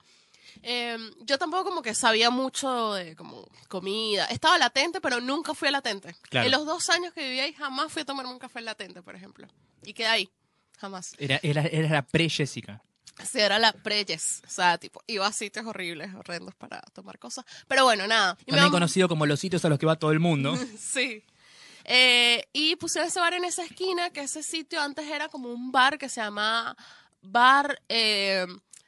Eh, 0.62 0.98
yo 1.22 1.38
tampoco 1.38 1.66
como 1.66 1.82
que 1.82 1.94
sabía 1.96 2.30
mucho 2.30 2.94
de 2.94 3.16
como 3.16 3.48
comida. 3.68 4.26
Estaba 4.26 4.58
latente, 4.58 5.02
pero 5.02 5.20
nunca 5.20 5.54
fui 5.54 5.68
a 5.68 5.72
latente. 5.72 6.16
Claro. 6.30 6.46
En 6.46 6.52
los 6.52 6.66
dos 6.66 6.90
años 6.90 7.14
que 7.14 7.24
viví 7.28 7.40
ahí 7.40 7.54
jamás 7.54 7.92
fui 7.92 8.04
a 8.04 8.06
tomarme 8.06 8.32
un 8.32 8.40
café 8.40 8.60
en 8.60 8.66
latente, 8.66 9.02
por 9.02 9.16
ejemplo. 9.16 9.48
Y 9.84 9.94
quedé 9.94 10.08
ahí. 10.08 10.30
Jamás. 10.78 11.14
Era, 11.18 11.40
era, 11.42 11.64
era 11.64 11.90
la 11.90 12.02
pre-Jessica. 12.04 12.82
Sí, 13.24 13.40
era 13.40 13.60
la 13.60 13.72
preyes. 13.72 14.42
O 14.46 14.50
sea, 14.50 14.78
tipo, 14.78 15.02
iba 15.08 15.26
a 15.26 15.32
sitios 15.32 15.66
horribles, 15.66 16.14
horrendos 16.14 16.54
para 16.56 16.82
tomar 16.94 17.18
cosas. 17.18 17.46
Pero 17.68 17.84
bueno, 17.84 18.08
nada. 18.08 18.38
Y 18.46 18.52
También 18.52 18.72
conocido 18.72 19.08
como 19.08 19.26
los 19.26 19.40
sitios 19.40 19.64
a 19.66 19.70
los 19.70 19.80
que 19.80 19.86
va 19.86 19.96
todo 19.96 20.12
el 20.12 20.20
mundo. 20.20 20.58
Sí. 20.80 21.24
Eh, 21.86 22.48
y 22.52 22.76
pusieron 22.78 23.08
ese 23.08 23.20
bar 23.20 23.36
en 23.36 23.46
esa 23.46 23.64
esquina, 23.64 24.10
que 24.10 24.22
ese 24.22 24.42
sitio 24.42 24.82
antes 24.82 25.06
era 25.08 25.30
como 25.30 25.50
un 25.50 25.72
bar 25.72 26.00
que 26.00 26.10
se 26.10 26.20
llamaba 26.20 26.76
Bar 27.22 27.80
eh, 27.90 28.48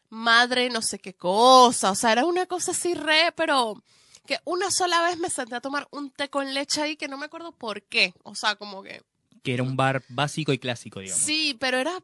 Madre 0.10 0.70
no 0.70 0.82
sé 0.82 1.00
qué 1.00 1.14
cosa. 1.14 1.92
O 1.92 1.96
sea, 1.96 2.12
era 2.12 2.26
una 2.26 2.46
cosa 2.46 2.72
así 2.72 2.94
re, 2.94 3.34
pero 3.36 3.82
que 4.26 4.40
una 4.46 4.72
sola 4.72 5.02
vez 5.04 5.18
me 5.18 5.30
senté 5.30 5.56
a 5.56 5.62
tomar 5.62 5.88
un 5.92 6.12
té 6.12 6.30
con 6.30 6.54
leche 6.54 6.82
ahí 6.82 6.96
que 6.96 7.08
no 7.08 7.18
me 7.18 7.26
acuerdo 7.26 7.52
por 7.52 7.84
qué. 7.84 8.14
O 8.24 8.36
sea, 8.36 8.56
como 8.56 8.84
que... 8.84 9.02
que 9.44 9.54
era 9.54 9.64
un 9.64 9.76
bar 9.76 10.04
básico 10.10 10.54
y 10.54 10.60
clásico, 10.60 11.00
digamos. 11.00 11.24
Sí, 11.24 11.56
pero 11.60 11.78
era 11.78 12.00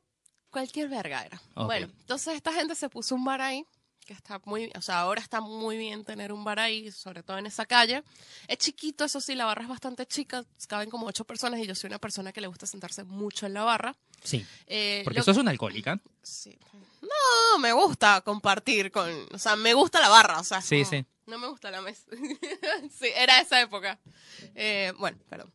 cualquier 0.53 0.87
verga 0.87 1.25
era. 1.25 1.41
Bueno, 1.55 1.87
entonces 1.99 2.35
esta 2.35 2.53
gente 2.53 2.75
se 2.75 2.87
puso 2.87 3.15
un 3.15 3.25
bar 3.25 3.41
ahí, 3.41 3.65
que 4.05 4.13
está 4.13 4.39
muy, 4.45 4.71
o 4.75 4.81
sea, 4.81 4.99
ahora 5.01 5.21
está 5.21 5.41
muy 5.41 5.77
bien 5.77 6.03
tener 6.05 6.31
un 6.31 6.43
bar 6.43 6.59
ahí, 6.59 6.91
sobre 6.91 7.23
todo 7.23 7.37
en 7.37 7.45
esa 7.45 7.65
calle. 7.65 8.03
Es 8.47 8.57
chiquito, 8.59 9.03
eso 9.05 9.19
sí, 9.19 9.33
la 9.35 9.45
barra 9.45 9.63
es 9.63 9.69
bastante 9.69 10.05
chica, 10.05 10.45
caben 10.67 10.89
como 10.89 11.07
ocho 11.07 11.25
personas 11.25 11.59
y 11.59 11.65
yo 11.67 11.75
soy 11.75 11.89
una 11.89 11.99
persona 11.99 12.31
que 12.31 12.39
le 12.41 12.47
gusta 12.47 12.65
sentarse 12.65 13.03
mucho 13.03 13.45
en 13.45 13.53
la 13.53 13.63
barra. 13.63 13.95
Sí. 14.23 14.45
Eh, 14.67 15.01
Porque 15.03 15.19
lo- 15.19 15.25
sos 15.25 15.37
una 15.37 15.51
alcohólica. 15.51 15.99
sí. 16.21 16.57
No, 17.01 17.59
me 17.59 17.73
gusta 17.73 18.21
compartir 18.21 18.89
con, 18.91 19.09
o 19.33 19.37
sea, 19.37 19.55
me 19.57 19.73
gusta 19.73 19.99
la 19.99 20.07
barra, 20.09 20.39
o 20.39 20.43
sea, 20.43 20.59
es 20.59 20.65
Sí, 20.65 20.85
sí. 20.85 21.05
no 21.25 21.37
me 21.37 21.47
gusta 21.47 21.69
la 21.69 21.81
mesa. 21.81 22.03
sí, 22.97 23.07
era 23.15 23.39
esa 23.41 23.59
época. 23.61 23.99
Eh, 24.55 24.93
bueno, 24.97 25.17
perdón. 25.29 25.53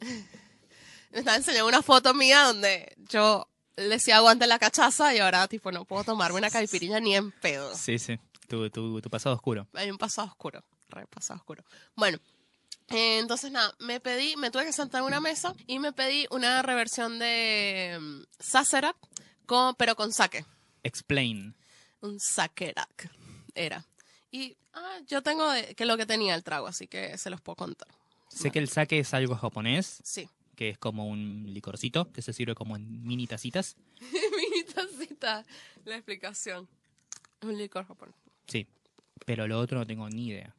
Me 1.10 1.20
estaba 1.20 1.36
enseñando 1.36 1.66
una 1.68 1.82
foto 1.82 2.12
mía 2.14 2.42
donde 2.42 2.94
yo 3.08 3.48
le 3.78 3.88
decía 3.88 4.16
aguante 4.18 4.46
la 4.46 4.58
cachaza 4.58 5.14
y 5.14 5.18
ahora, 5.18 5.46
tipo, 5.48 5.72
no 5.72 5.84
puedo 5.84 6.04
tomarme 6.04 6.38
una 6.38 6.50
caipiriña 6.50 7.00
ni 7.00 7.14
en 7.16 7.30
pedo. 7.32 7.74
Sí, 7.74 7.98
sí. 7.98 8.18
Tu, 8.48 8.70
tu, 8.70 9.00
tu 9.00 9.10
pasado 9.10 9.34
oscuro. 9.34 9.66
Hay 9.74 9.90
un 9.90 9.98
pasado 9.98 10.26
oscuro, 10.28 10.64
re 10.88 11.06
pasado 11.06 11.38
oscuro. 11.38 11.62
Bueno, 11.94 12.18
eh, 12.88 13.18
entonces 13.18 13.50
nada, 13.52 13.74
me 13.78 14.00
pedí, 14.00 14.36
me 14.36 14.50
tuve 14.50 14.64
que 14.64 14.72
sentar 14.72 15.00
en 15.02 15.06
una 15.06 15.20
mesa 15.20 15.54
y 15.66 15.78
me 15.78 15.92
pedí 15.92 16.26
una 16.30 16.62
reversión 16.62 17.18
de 17.18 17.98
Sazerac, 18.38 18.96
con, 19.46 19.74
pero 19.74 19.94
con 19.96 20.12
sake. 20.12 20.44
Explain. 20.82 21.54
Un 22.00 22.18
Sakerac 22.20 23.10
era. 23.54 23.84
Y 24.30 24.56
ah, 24.72 24.98
yo 25.06 25.22
tengo 25.22 25.50
de- 25.50 25.74
que 25.74 25.84
lo 25.84 25.96
que 25.96 26.06
tenía 26.06 26.34
el 26.34 26.42
trago, 26.44 26.66
así 26.68 26.86
que 26.86 27.18
se 27.18 27.28
los 27.30 27.40
puedo 27.40 27.56
contar. 27.56 27.88
Sé 28.28 28.50
que 28.50 28.58
el 28.58 28.68
sake 28.68 28.98
es 29.00 29.12
algo 29.14 29.34
japonés, 29.36 30.00
Sí. 30.04 30.28
Que 30.58 30.70
es 30.70 30.78
como 30.78 31.06
un 31.06 31.44
licorcito, 31.54 32.10
que 32.10 32.20
se 32.20 32.32
sirve 32.32 32.56
como 32.56 32.74
en 32.74 33.04
mini 33.06 33.28
tacitas. 33.28 33.76
Mi 34.00 34.64
tacita, 34.64 35.44
la 35.84 35.94
explicación. 35.94 36.68
Un 37.42 37.56
licor 37.56 37.86
japonés. 37.86 38.16
Sí. 38.48 38.66
Pero 39.24 39.46
lo 39.46 39.60
otro 39.60 39.78
no 39.78 39.86
tengo 39.86 40.08
ni 40.10 40.26
idea. 40.30 40.52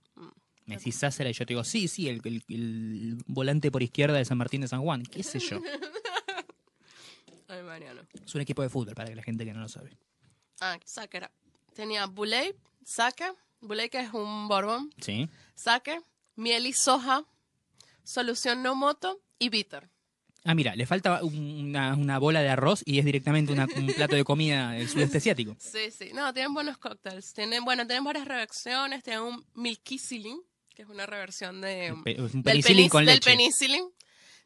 Me 0.65 0.77
decís 0.77 0.95
Sásera 0.95 1.29
y 1.29 1.33
yo 1.33 1.45
te 1.45 1.53
digo, 1.53 1.63
sí, 1.65 1.89
sí, 1.89 2.07
el, 2.07 2.21
el- 2.23 2.43
el 2.47 3.17
volante 3.25 3.71
por 3.71 3.83
izquierda 3.83 4.17
de 4.17 4.23
San 4.23 4.37
Martín 4.37 4.61
de 4.61 4.67
San 4.69 4.81
Juan. 4.81 5.03
¿Qué 5.03 5.21
sé 5.23 5.39
yo? 5.39 5.59
Ay, 7.49 7.63
Mariano. 7.63 8.01
Es 8.25 8.33
un 8.35 8.41
equipo 8.41 8.61
de 8.61 8.69
fútbol 8.69 8.93
para 8.95 9.09
que 9.09 9.15
la 9.15 9.23
gente 9.23 9.43
que 9.43 9.53
no 9.53 9.59
lo 9.59 9.67
sabe. 9.67 9.97
Ah, 10.61 10.79
Sakura. 10.85 11.29
Tenía 11.73 12.05
Buley, 12.05 12.53
Sake, 12.85 13.33
Buley 13.59 13.89
que 13.89 13.99
es 13.99 14.13
un 14.13 14.47
borbón, 14.47 14.91
Sí. 15.01 15.27
Sake, 15.55 15.99
miel 16.35 16.67
y 16.67 16.73
soja, 16.73 17.25
solución 18.03 18.61
no 18.63 18.75
moto 18.75 19.19
y 19.39 19.49
bitter. 19.49 19.89
Ah, 20.45 20.55
mira, 20.55 20.75
le 20.75 20.85
falta 20.85 21.23
un- 21.23 21.35
una, 21.69 21.95
una 21.95 22.17
bola 22.19 22.41
de 22.41 22.49
arroz 22.49 22.81
y 22.85 22.99
es 22.99 23.05
directamente 23.05 23.51
una- 23.51 23.67
un 23.75 23.87
plato 23.87 24.15
de 24.15 24.23
comida 24.23 24.71
del 24.71 24.87
sudeste 24.87 25.17
asiático. 25.19 25.55
Sí, 25.59 25.91
sí. 25.91 26.11
No, 26.13 26.33
tienen 26.33 26.53
buenos 26.53 26.77
cócteles. 26.77 27.33
Tienen, 27.33 27.65
bueno, 27.65 27.85
tienen 27.87 28.03
varias 28.05 28.25
reversiones. 28.25 29.03
Tienen 29.03 29.23
un 29.23 29.45
milkicilin, 29.55 30.39
que 30.73 30.83
es 30.83 30.87
una 30.89 31.05
reversión 31.05 31.59
de... 31.61 31.93
Pe- 32.05 32.21
Un 32.21 32.31
del 32.31 32.43
penicilin 32.43 32.85
penis- 32.85 32.89
con 32.89 33.05
del 33.05 33.19
penicilin. 33.19 33.89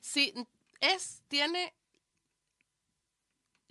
Sí, 0.02 0.34
es, 0.82 1.22
tiene 1.28 1.74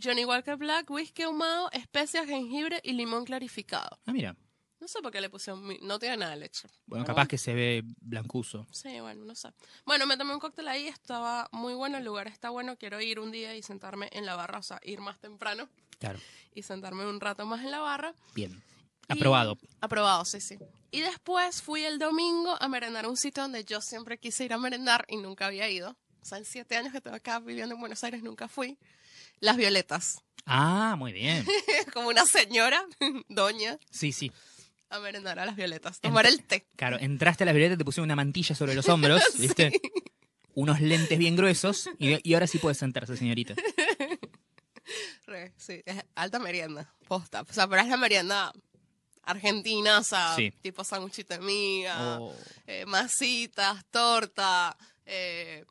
Johnny 0.03 0.25
Walker 0.25 0.57
Black, 0.57 0.91
whisky 0.91 1.23
ahumado, 1.23 1.71
especias, 1.73 2.27
jengibre 2.27 2.81
y 2.83 2.93
limón 2.93 3.25
clarificado. 3.25 3.99
Ah, 4.07 4.13
mira. 4.13 4.37
No 4.83 4.89
sé 4.89 5.01
por 5.01 5.13
qué 5.13 5.21
le 5.21 5.31
pusieron, 5.31 5.65
mi- 5.65 5.79
no 5.81 6.01
tiene 6.01 6.17
nada 6.17 6.33
de 6.33 6.39
leche. 6.39 6.67
Bueno, 6.87 7.05
Pero 7.05 7.15
capaz 7.15 7.29
que 7.29 7.39
se 7.39 7.55
ve 7.55 7.85
blancuzo. 8.01 8.67
Sí, 8.73 8.99
bueno, 8.99 9.25
no 9.25 9.37
sé. 9.37 9.51
Bueno, 9.87 10.09
me 10.09 10.17
tomé 10.17 10.35
un 10.35 10.41
cóctel 10.41 10.67
ahí, 10.67 10.89
estaba 10.89 11.49
muy 11.53 11.73
bueno, 11.75 11.99
el 11.99 12.05
lugar 12.05 12.27
está 12.27 12.51
bueno, 12.51 12.77
quiero 12.77 13.01
ir 13.01 13.21
un 13.21 13.31
día 13.31 13.55
y 13.55 13.63
sentarme 13.63 14.09
en 14.11 14.27
la 14.27 14.35
barra, 14.35 14.59
o 14.59 14.63
sea, 14.65 14.81
ir 14.83 15.01
más 15.01 15.21
temprano 15.21 15.69
Claro. 16.01 16.19
y 16.53 16.65
sentarme 16.65 17.07
un 17.07 17.21
rato 17.21 17.47
más 17.47 17.61
en 17.65 17.71
la 17.71 17.79
barra. 17.79 18.13
Bien. 18.35 18.61
Y- 19.09 19.13
Aprobado. 19.13 19.57
Aprobado, 19.81 20.25
sí, 20.25 20.41
sí. 20.41 20.59
Y 20.91 21.01
después 21.03 21.63
fui 21.63 21.85
el 21.85 22.01
domingo 22.01 22.57
a 22.61 22.67
merendar 22.69 23.05
a 23.05 23.09
un 23.09 23.17
sitio 23.17 23.45
donde 23.45 23.65
yo 23.65 23.81
siempre 23.81 24.19
quise 24.19 24.45
ir 24.45 24.53
a 24.53 24.59
merendar 24.59 25.05
y 25.09 25.17
nunca 25.17 25.47
había 25.47 25.71
ido. 25.71 25.97
O 26.21 26.25
sea, 26.25 26.39
en 26.39 26.45
siete 26.45 26.77
años 26.77 26.91
que 26.91 26.99
estoy 26.99 27.13
acá 27.15 27.39
viviendo 27.39 27.77
en 27.77 27.81
Buenos 27.81 28.03
Aires 28.03 28.21
nunca 28.25 28.49
fui. 28.49 28.79
Las 29.39 29.57
Violetas. 29.57 30.23
Ah, 30.45 30.97
muy 30.99 31.13
bien. 31.13 31.47
Como 31.95 32.09
una 32.09 32.27
señora, 32.27 32.85
doña, 33.29 33.79
Sí, 33.91 34.11
sí. 34.11 34.33
A 34.93 35.01
merendar 35.01 35.39
a 35.39 35.47
las 35.47 35.57
Violetas. 35.57 36.01
Tomar 36.01 36.27
el 36.27 36.43
té. 36.45 36.67
Claro, 36.77 36.99
entraste 37.01 37.45
a 37.45 37.47
la 37.47 37.53
violeta, 37.53 37.77
te 37.77 37.85
pusieron 37.85 38.07
una 38.07 38.17
mantilla 38.17 38.55
sobre 38.55 38.75
los 38.75 38.89
hombros, 38.89 39.23
¿viste? 39.39 39.81
Unos 40.55 40.81
lentes 40.81 41.19
bien 41.19 41.35
gruesos 41.37 41.89
y, 41.99 42.19
y 42.29 42.35
ahora 42.35 42.47
sí 42.47 42.59
puedes 42.59 42.79
sentarse, 42.79 43.17
señorita. 43.17 43.55
Re, 45.27 45.53
sí, 45.57 45.83
es 45.87 46.03
alta 46.15 46.39
merienda, 46.39 46.93
posta. 47.09 47.43
O 47.43 47.53
sea, 47.53 47.67
pero 47.69 47.83
es 47.83 47.89
la 47.89 47.97
merienda 47.97 48.53
argentina, 49.23 49.99
o 49.99 50.03
sea, 50.03 50.35
Sí. 50.37 50.51
tipo 50.61 50.83
sanguchito 50.85 51.35
de 51.35 51.41
miga, 51.41 52.21
Oh. 52.21 52.35
eh, 52.67 52.85
masitas, 52.87 53.85
torta, 53.91 54.77
eh, 55.07 55.65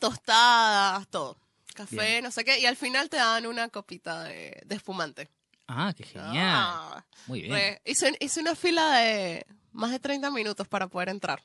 tostadas, 0.00 1.06
todo. 1.08 1.38
Café, 1.74 1.96
Bien. 1.96 2.24
no 2.24 2.30
sé 2.30 2.44
qué. 2.44 2.58
Y 2.60 2.66
al 2.66 2.76
final 2.76 3.08
te 3.10 3.16
dan 3.16 3.46
una 3.46 3.68
copita 3.68 4.24
de, 4.24 4.62
de 4.64 4.74
espumante. 4.74 5.28
Ah, 5.66 5.92
qué 5.96 6.04
genial. 6.04 6.32
Ah, 6.36 7.04
Muy 7.26 7.42
bien. 7.42 7.52
re. 7.54 7.82
hice, 7.84 8.16
hice 8.20 8.40
una 8.40 8.54
fila 8.54 8.98
de 8.98 9.46
más 9.72 9.90
de 9.90 9.98
30 9.98 10.30
minutos 10.30 10.68
para 10.68 10.88
poder 10.88 11.08
entrar. 11.08 11.42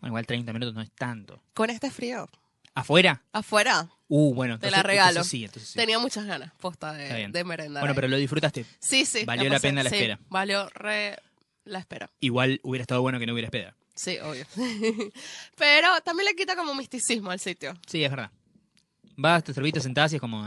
Bueno, 0.00 0.08
igual 0.12 0.26
30 0.26 0.52
minutos 0.52 0.74
no 0.74 0.80
es 0.82 0.90
tanto. 0.92 1.42
Con 1.54 1.70
este 1.70 1.90
frío. 1.90 2.28
¿Afuera? 2.74 3.22
Afuera 3.32 3.88
Uh, 4.08 4.34
bueno. 4.34 4.58
Te 4.58 4.66
entonces- 4.66 4.76
la 4.76 4.82
regalo. 4.82 5.10
entonces 5.10 5.30
sí, 5.30 5.44
entonces 5.44 5.68
sí. 5.70 5.78
tenía 5.78 5.98
muchas 5.98 6.26
ganas, 6.26 6.52
posta, 6.60 6.92
de, 6.92 7.28
de 7.28 7.44
merendar. 7.44 7.80
Bueno, 7.82 7.92
ahí. 7.92 7.94
pero 7.96 8.08
lo 8.08 8.16
disfrutaste. 8.16 8.66
Sí, 8.78 9.06
sí. 9.06 9.24
valió 9.24 9.44
la 9.44 9.56
pasé, 9.56 9.68
pena 9.68 9.82
la 9.82 9.90
sí, 9.90 9.96
espera. 9.96 10.18
Valió 10.28 10.68
re 10.70 11.16
la 11.64 11.78
espera. 11.78 12.10
Igual 12.20 12.60
hubiera 12.64 12.82
estado 12.82 13.00
bueno 13.00 13.18
que 13.18 13.26
no 13.26 13.32
hubiera 13.32 13.46
espera. 13.46 13.74
Sí, 13.94 14.18
obvio. 14.18 14.44
Pero 15.56 15.88
también 16.04 16.26
le 16.26 16.34
quita 16.36 16.56
como 16.56 16.74
misticismo 16.74 17.30
al 17.30 17.38
sitio. 17.40 17.74
Sí, 17.86 18.04
es 18.04 18.10
verdad. 18.10 18.30
Vas, 19.16 19.44
te 19.44 19.54
serviste, 19.54 19.80
sentás 19.80 20.12
y 20.12 20.16
es 20.16 20.20
como... 20.20 20.44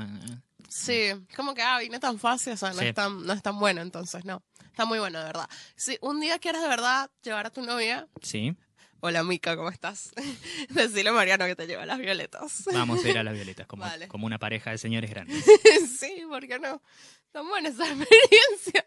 Sí, 0.69 1.09
como 1.35 1.53
que, 1.53 1.61
ah, 1.61 1.79
vine 1.79 1.99
tan 1.99 2.19
fácil, 2.19 2.53
o 2.53 2.57
sea, 2.57 2.71
no, 2.73 2.79
Sí. 2.79 2.87
es 2.87 2.93
tan, 2.95 3.25
no 3.25 3.33
es 3.33 3.41
tan 3.41 3.57
bueno, 3.59 3.81
entonces, 3.81 4.25
no. 4.25 4.43
Está 4.65 4.85
muy 4.85 4.99
bueno, 4.99 5.19
de 5.19 5.25
verdad. 5.25 5.49
Si 5.75 5.97
un 6.01 6.19
día 6.19 6.37
quieres 6.39 6.61
de 6.61 6.67
verdad 6.67 7.09
llevar 7.23 7.47
a 7.47 7.49
tu 7.49 7.61
novia, 7.61 8.07
Sí, 8.21 8.55
hola 8.99 9.23
Mica, 9.23 9.55
¿cómo 9.55 9.69
estás? 9.69 10.11
Decirle 10.69 11.09
a 11.09 11.13
Mariano 11.13 11.45
que 11.45 11.55
te 11.55 11.67
lleva 11.67 11.85
las 11.85 11.97
violetas. 11.97 12.63
vamos 12.73 13.03
a 13.03 13.09
ir 13.09 13.17
a 13.17 13.23
las 13.23 13.33
violetas, 13.33 13.65
como, 13.67 13.83
Vale. 13.83 14.07
como 14.07 14.25
una 14.25 14.37
pareja 14.39 14.71
de 14.71 14.77
señores 14.77 15.09
grandes. 15.09 15.43
sí, 15.99 16.23
¿por 16.29 16.45
qué 16.47 16.59
no? 16.59 16.81
Están 17.25 17.47
buenas 17.47 17.73
esas 17.73 17.89
experiencias. 17.89 18.85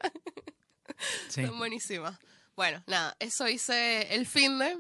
Sí. 1.29 1.41
Están 1.43 1.59
buenísimas. 1.59 2.19
Bueno, 2.57 2.83
nada, 2.87 3.17
eso 3.21 3.49
hice 3.49 4.15
el 4.15 4.27
fin 4.27 4.59
de 4.59 4.77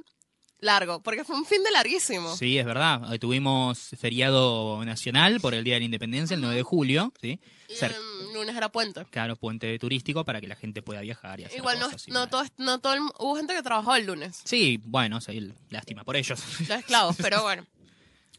largo, 0.60 1.02
porque 1.02 1.24
fue 1.24 1.36
un 1.36 1.44
fin 1.46 1.62
de 1.62 1.70
larguísimo. 1.70 2.36
Sí, 2.36 2.58
es 2.58 2.64
verdad. 2.66 3.10
Hoy 3.10 3.18
tuvimos 3.18 3.78
feriado 3.98 4.84
nacional 4.84 5.40
por 5.40 5.54
el 5.54 5.64
Día 5.64 5.74
de 5.74 5.80
la 5.80 5.84
Independencia, 5.86 6.34
el 6.34 6.40
9 6.40 6.56
de 6.56 6.62
julio, 6.62 7.12
¿sí? 7.20 7.40
Y 7.68 7.74
Cer- 7.74 7.94
el 7.94 8.34
lunes 8.34 8.54
era 8.56 8.68
puente. 8.70 9.04
claro, 9.06 9.36
puente 9.36 9.78
turístico 9.78 10.24
para 10.24 10.40
que 10.40 10.48
la 10.48 10.56
gente 10.56 10.82
pueda 10.82 11.00
viajar 11.00 11.40
y 11.40 11.44
hacer 11.44 11.58
Igual 11.58 11.78
no, 11.78 11.86
cosas 11.86 12.08
no, 12.08 12.26
demás. 12.26 12.30
todo, 12.30 12.44
no 12.58 12.78
todo 12.80 12.94
el- 12.94 13.00
hubo 13.18 13.36
gente 13.36 13.54
que 13.54 13.62
trabajó 13.62 13.94
el 13.94 14.06
lunes, 14.06 14.40
Sí, 14.44 14.80
bueno, 14.84 15.20
sí, 15.20 15.52
lástima 15.70 16.04
por 16.04 16.16
ellos. 16.16 16.40
los 16.60 16.70
esclavos, 16.70 17.16
pero 17.20 17.42
bueno, 17.42 17.66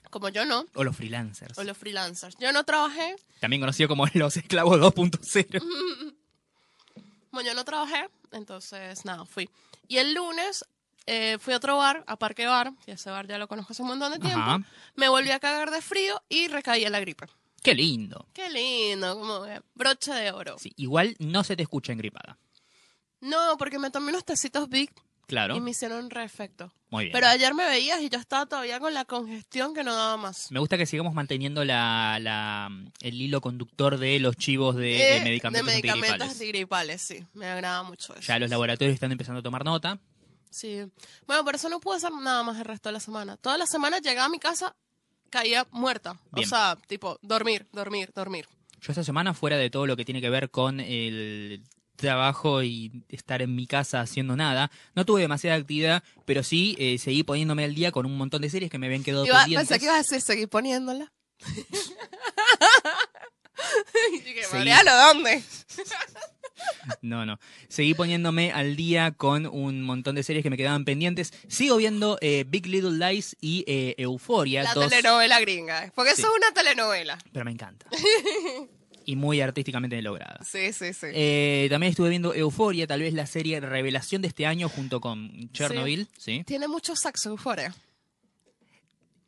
como 0.09 0.29
yo 0.29 0.45
no, 0.45 0.65
o 0.75 0.83
los 0.83 0.95
freelancers. 0.95 1.57
o 1.57 1.63
los 1.63 1.77
freelancers. 1.77 2.35
Yo 2.39 2.51
no 2.51 2.63
trabajé, 2.65 3.15
También 3.39 3.61
conocido 3.61 3.87
como 3.89 4.05
los 4.13 4.35
esclavos 4.37 4.79
2.0. 4.79 5.63
bueno, 7.31 7.49
yo 7.49 7.55
no 7.55 7.63
trabajé, 7.65 8.07
entonces 8.31 9.05
nada, 9.05 9.25
fui. 9.25 9.49
Y 9.87 9.97
el 9.97 10.13
lunes 10.13 10.65
eh, 11.05 11.37
fui 11.39 11.53
a 11.53 11.57
otro 11.57 11.77
bar, 11.77 12.03
a 12.07 12.15
Parque 12.17 12.45
Bar, 12.47 12.73
y 12.85 12.91
ese 12.91 13.09
bar 13.09 13.27
ya 13.27 13.37
lo 13.37 13.47
conozco 13.47 13.73
hace 13.73 13.81
un 13.81 13.89
montón 13.89 14.11
de 14.13 14.19
tiempo. 14.19 14.39
Ajá. 14.39 14.59
Me 14.95 15.09
volví 15.09 15.31
a 15.31 15.39
cagar 15.39 15.71
de 15.71 15.81
frío 15.81 16.21
y 16.29 16.47
recaí 16.47 16.83
en 16.85 16.91
la 16.91 16.99
gripe. 16.99 17.27
Qué 17.63 17.75
lindo. 17.75 18.27
Qué 18.33 18.49
lindo, 18.49 19.17
como 19.19 19.45
broche 19.75 20.11
de 20.13 20.31
oro. 20.31 20.57
Sí, 20.57 20.73
igual 20.77 21.15
no 21.19 21.43
se 21.43 21.55
te 21.55 21.63
escucha 21.63 21.91
engripada. 21.93 22.37
No, 23.19 23.55
porque 23.57 23.77
me 23.77 23.91
tomé 23.91 24.09
unos 24.09 24.25
tecitos 24.25 24.67
Big 24.69 24.91
Claro. 25.27 25.55
y 25.55 25.61
me 25.61 25.71
hicieron 25.71 26.09
re 26.09 26.23
efecto. 26.25 26.73
Muy 26.89 27.05
bien. 27.05 27.13
Pero 27.13 27.27
ayer 27.27 27.53
me 27.53 27.65
veías 27.65 28.01
y 28.01 28.09
yo 28.09 28.19
estaba 28.19 28.45
todavía 28.47 28.79
con 28.81 28.93
la 28.93 29.05
congestión 29.05 29.73
que 29.73 29.81
no 29.83 29.95
daba 29.95 30.17
más. 30.17 30.51
Me 30.51 30.59
gusta 30.59 30.77
que 30.77 30.85
sigamos 30.85 31.13
manteniendo 31.13 31.63
la, 31.63 32.17
la- 32.19 32.69
el 32.99 33.21
hilo 33.21 33.39
conductor 33.39 33.97
de 33.97 34.19
los 34.19 34.35
chivos 34.35 34.75
de, 34.75 34.81
de 34.81 35.17
Eh, 35.17 35.21
medicamentos, 35.23 35.67
de 35.67 35.71
medicamentos 35.71 36.09
antigripales. 36.11 36.31
antigripales, 36.33 37.01
sí. 37.01 37.25
Me 37.33 37.45
agrada 37.45 37.83
mucho 37.83 38.13
eso. 38.13 38.23
Ya 38.23 38.39
los 38.39 38.49
laboratorios 38.49 38.93
están 38.93 39.11
empezando 39.11 39.39
a 39.39 39.43
tomar 39.43 39.63
nota. 39.63 39.99
Sí. 40.51 40.83
Bueno, 41.25 41.43
por 41.43 41.55
eso 41.55 41.69
no 41.69 41.79
pude 41.79 41.97
hacer 41.97 42.11
nada 42.11 42.43
más 42.43 42.59
el 42.59 42.65
resto 42.65 42.89
de 42.89 42.93
la 42.93 42.99
semana. 42.99 43.37
Toda 43.37 43.57
la 43.57 43.65
semana 43.65 43.99
llegaba 43.99 44.25
a 44.25 44.29
mi 44.29 44.37
casa, 44.37 44.75
caía 45.29 45.65
muerta. 45.71 46.19
Bien. 46.31 46.45
O 46.45 46.49
sea, 46.49 46.77
tipo, 46.87 47.17
dormir, 47.21 47.67
dormir, 47.71 48.11
dormir. 48.13 48.47
Yo 48.81 48.91
esta 48.91 49.03
semana, 49.03 49.33
fuera 49.33 49.57
de 49.57 49.69
todo 49.69 49.87
lo 49.87 49.95
que 49.95 50.05
tiene 50.05 50.21
que 50.21 50.29
ver 50.29 50.51
con 50.51 50.79
el 50.79 51.63
trabajo 51.95 52.63
y 52.63 53.03
estar 53.09 53.41
en 53.41 53.55
mi 53.55 53.67
casa 53.67 54.01
haciendo 54.01 54.35
nada, 54.35 54.71
no 54.95 55.05
tuve 55.05 55.21
demasiada 55.21 55.55
actividad, 55.55 56.03
pero 56.25 56.43
sí 56.43 56.75
eh, 56.79 56.97
seguí 56.97 57.23
poniéndome 57.23 57.63
al 57.63 57.75
día 57.75 57.91
con 57.91 58.05
un 58.05 58.17
montón 58.17 58.41
de 58.41 58.49
series 58.49 58.71
que 58.71 58.79
me 58.79 58.87
habían 58.87 59.03
quedado 59.03 59.25
Iba, 59.25 59.41
pendientes. 59.41 59.69
pensé 59.69 59.79
que 59.79 59.85
ibas 59.85 59.95
a 59.95 59.99
decir, 59.99 60.21
seguí 60.21 60.47
poniéndola. 60.47 61.11
y 64.13 64.19
dije, 64.19 64.45
¿dónde? 64.51 65.43
No, 67.01 67.25
no. 67.25 67.39
Seguí 67.69 67.93
poniéndome 67.93 68.51
al 68.51 68.75
día 68.75 69.11
con 69.11 69.45
un 69.47 69.81
montón 69.83 70.15
de 70.15 70.23
series 70.23 70.43
que 70.43 70.49
me 70.49 70.57
quedaban 70.57 70.85
pendientes. 70.85 71.33
Sigo 71.47 71.77
viendo 71.77 72.17
eh, 72.21 72.45
Big 72.47 72.67
Little 72.67 72.91
Lies 73.11 73.35
y 73.41 73.63
eh, 73.67 73.95
Euphoria. 73.97 74.63
La 74.63 74.73
dos- 74.73 74.89
telenovela 74.89 75.39
gringa. 75.39 75.91
Porque 75.95 76.15
Sí. 76.15 76.21
eso 76.21 76.31
es 76.31 76.37
una 76.37 76.53
telenovela. 76.53 77.17
Pero 77.31 77.45
me 77.45 77.51
encanta. 77.51 77.87
y 79.05 79.15
muy 79.15 79.41
artísticamente 79.41 79.99
lograda. 80.01 80.39
Sí, 80.43 80.71
sí, 80.73 80.93
sí. 80.93 81.07
Eh, 81.13 81.67
también 81.71 81.89
estuve 81.91 82.09
viendo 82.09 82.33
Euphoria, 82.35 82.85
tal 82.85 83.01
vez 83.01 83.13
la 83.13 83.25
serie 83.25 83.59
revelación 83.59 84.21
de 84.21 84.27
este 84.27 84.45
año 84.45 84.69
junto 84.69 85.01
con 85.01 85.51
Chernobyl. 85.53 86.07
Sí. 86.17 86.43
Tiene 86.45 86.67
mucho 86.67 86.95
sexo, 86.95 87.29
Euphoria. 87.29 87.73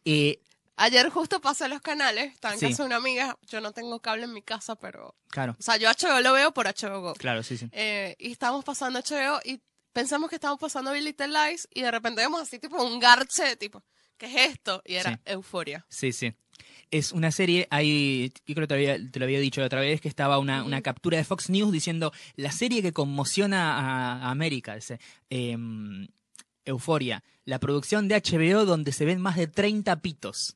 Eh, 0.05 0.39
Ayer 0.75 1.09
justo 1.09 1.39
pasé 1.39 1.67
los 1.69 1.81
canales, 1.81 2.33
estaba 2.33 2.53
en 2.55 2.59
Sí. 2.59 2.69
casa 2.69 2.83
de 2.83 2.87
una 2.87 2.95
amiga, 2.95 3.37
yo 3.47 3.61
no 3.61 3.71
tengo 3.73 3.99
cable 3.99 4.23
en 4.23 4.33
mi 4.33 4.41
casa, 4.41 4.75
pero... 4.75 5.15
claro, 5.29 5.55
O 5.59 5.61
sea, 5.63 5.77
yo 5.77 5.87
HBO 5.89 6.19
lo 6.21 6.33
veo 6.33 6.51
por 6.53 6.65
HBO 6.67 7.01
Go. 7.01 7.13
claro, 7.13 7.43
sí, 7.43 7.57
sí. 7.57 7.67
Eh, 7.71 8.15
y 8.19 8.31
estábamos 8.31 8.65
pasando 8.65 8.99
HBO 8.99 9.39
y 9.45 9.61
pensamos 9.93 10.29
que 10.29 10.35
estábamos 10.37 10.59
pasando 10.59 10.91
Billy 10.91 11.05
Little 11.05 11.27
Lies 11.27 11.67
y 11.73 11.81
de 11.83 11.91
repente 11.91 12.21
vemos 12.21 12.41
así 12.41 12.57
tipo 12.57 12.83
un 12.83 12.99
garche, 12.99 13.55
tipo, 13.57 13.83
¿qué 14.17 14.25
es 14.25 14.51
esto? 14.53 14.81
Y 14.85 14.95
era 14.95 15.11
Sí. 15.11 15.17
Euforia. 15.25 15.85
Sí, 15.89 16.11
sí. 16.11 16.33
Es 16.89 17.11
una 17.11 17.31
serie, 17.31 17.67
hay, 17.71 18.31
yo 18.45 18.55
creo 18.55 18.67
que 18.67 18.67
te, 18.67 18.73
había- 18.73 19.11
te 19.11 19.19
lo 19.19 19.25
había 19.25 19.39
dicho 19.39 19.61
la 19.61 19.67
otra 19.67 19.79
vez, 19.79 20.01
que 20.01 20.07
estaba 20.07 20.37
una, 20.39 20.63
una 20.63 20.81
captura 20.81 21.17
de 21.17 21.23
Fox 21.23 21.49
News 21.51 21.71
diciendo 21.71 22.11
la 22.35 22.51
serie 22.51 22.81
que 22.81 22.93
conmociona 22.93 23.77
a, 23.77 24.23
a 24.27 24.29
América, 24.31 24.73
dice, 24.75 24.99
em, 25.29 26.07
Euforia, 26.65 27.23
la 27.45 27.59
producción 27.59 28.07
de 28.07 28.15
HBO 28.15 28.65
donde 28.65 28.91
se 28.91 29.05
ven 29.05 29.21
más 29.21 29.35
de 29.35 29.47
30 29.47 30.01
pitos. 30.01 30.55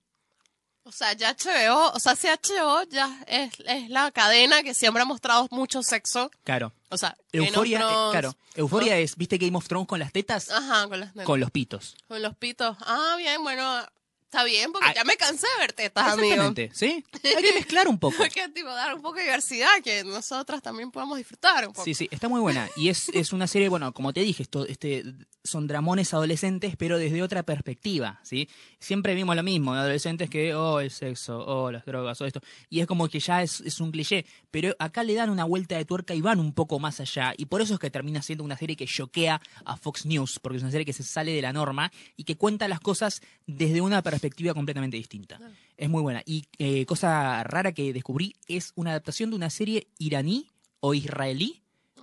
O 0.87 0.91
sea, 0.93 1.11
ya 1.11 1.33
HBO, 1.33 1.91
o 1.93 1.99
sea, 1.99 2.15
si 2.15 2.27
HBO 2.27 2.83
ya 2.89 3.19
es, 3.27 3.51
es 3.65 3.89
la 3.89 4.09
cadena 4.11 4.63
que 4.63 4.73
siempre 4.73 5.01
ha 5.01 5.05
mostrado 5.05 5.45
mucho 5.51 5.83
sexo. 5.83 6.31
Claro. 6.45 6.71
O 6.87 6.97
sea, 6.97 7.17
Euforia, 7.33 7.79
eh, 7.79 8.11
claro. 8.11 8.35
Euforia 8.55 8.97
es, 8.97 9.17
¿viste 9.17 9.37
Game 9.37 9.57
of 9.57 9.67
Thrones 9.67 9.85
con 9.85 9.99
las 9.99 10.13
tetas? 10.13 10.49
Ajá, 10.49 10.87
con 10.87 11.01
las 11.01 11.13
nenas. 11.13 11.25
Con 11.25 11.41
los 11.41 11.51
pitos. 11.51 11.97
Con 12.07 12.21
los 12.21 12.37
pitos. 12.37 12.77
Ah, 12.79 13.15
bien, 13.17 13.43
bueno, 13.43 13.85
está 14.27 14.43
bien, 14.43 14.71
porque 14.73 14.89
Ah, 14.89 14.93
ya 14.93 15.03
me 15.05 15.15
cansé 15.15 15.47
de 15.55 15.61
ver 15.61 15.73
tetas, 15.73 16.13
amigo. 16.13 16.27
Exactamente, 16.27 16.69
¿sí? 16.73 17.03
Hay 17.23 17.43
que 17.43 17.53
mezclar 17.53 17.87
un 17.87 17.97
poco. 17.97 18.21
Hay 18.21 18.29
que 18.29 18.47
tipo, 18.49 18.67
dar 18.69 18.93
un 18.93 19.01
poco 19.01 19.15
de 19.15 19.23
diversidad, 19.23 19.69
que 19.83 20.03
nosotras 20.03 20.61
también 20.61 20.91
podamos 20.91 21.17
disfrutar 21.17 21.65
un 21.65 21.73
poco. 21.73 21.85
Sí, 21.85 21.93
sí, 21.93 22.09
está 22.11 22.27
muy 22.27 22.41
buena. 22.41 22.69
Y 22.75 22.89
es, 22.89 23.09
es 23.09 23.31
una 23.31 23.47
serie, 23.47 23.69
bueno, 23.69 23.93
como 23.93 24.11
te 24.11 24.19
dije, 24.21 24.43
esto, 24.43 24.65
este, 24.67 25.03
son 25.43 25.65
dramones 25.67 26.13
adolescentes, 26.13 26.75
pero 26.77 26.97
desde 26.97 27.23
otra 27.23 27.43
perspectiva, 27.43 28.19
¿sí? 28.23 28.49
Siempre 28.79 29.15
vimos 29.15 29.33
lo 29.35 29.43
mismo, 29.43 29.73
adolescentes 29.73 30.29
que, 30.29 30.53
oh, 30.53 30.81
el 30.81 30.91
sexo, 30.91 31.39
oh, 31.45 31.71
las 31.71 31.85
drogas, 31.85 32.19
oh, 32.19 32.25
esto. 32.25 32.41
Y 32.69 32.81
es 32.81 32.87
como 32.87 33.07
que 33.07 33.21
ya 33.21 33.41
es, 33.41 33.61
es 33.61 33.79
un 33.79 33.91
cliché, 33.91 34.25
pero 34.51 34.75
acá 34.77 35.03
le 35.03 35.13
dan 35.13 35.29
una 35.29 35.45
vuelta 35.45 35.77
de 35.77 35.85
tuerca 35.85 36.13
y 36.13 36.21
van 36.21 36.41
un 36.41 36.53
poco 36.53 36.79
más 36.79 36.99
allá. 36.99 37.33
Y 37.37 37.45
por 37.45 37.61
eso 37.61 37.75
es 37.75 37.79
que 37.79 37.89
termina 37.89 38.21
siendo 38.21 38.43
una 38.43 38.57
serie 38.57 38.75
que 38.75 38.85
choquea 38.85 39.41
a 39.63 39.77
Fox 39.77 40.05
News, 40.05 40.39
porque 40.39 40.57
es 40.57 40.63
una 40.63 40.71
serie 40.71 40.85
que 40.85 40.93
se 40.93 41.03
sale 41.03 41.31
de 41.31 41.41
la 41.41 41.53
norma 41.53 41.93
y 42.17 42.25
que 42.25 42.35
cuenta 42.35 42.67
las 42.67 42.81
cosas 42.81 43.21
desde 43.45 43.79
una 43.79 44.01
perspectiva 44.01 44.16
completamente 44.53 44.97
distinta. 44.97 45.39
Es 45.77 45.89
muy 45.89 46.01
buena. 46.01 46.21
Y 46.25 46.45
eh, 46.57 46.85
cosa 46.85 47.43
rara 47.43 47.71
que 47.71 47.93
descubrí 47.93 48.35
es 48.47 48.73
una 48.75 48.91
adaptación 48.91 49.29
de 49.29 49.35
una 49.35 49.49
serie 49.49 49.87
iraní 49.97 50.47
o 50.79 50.93
israelí 50.93 51.61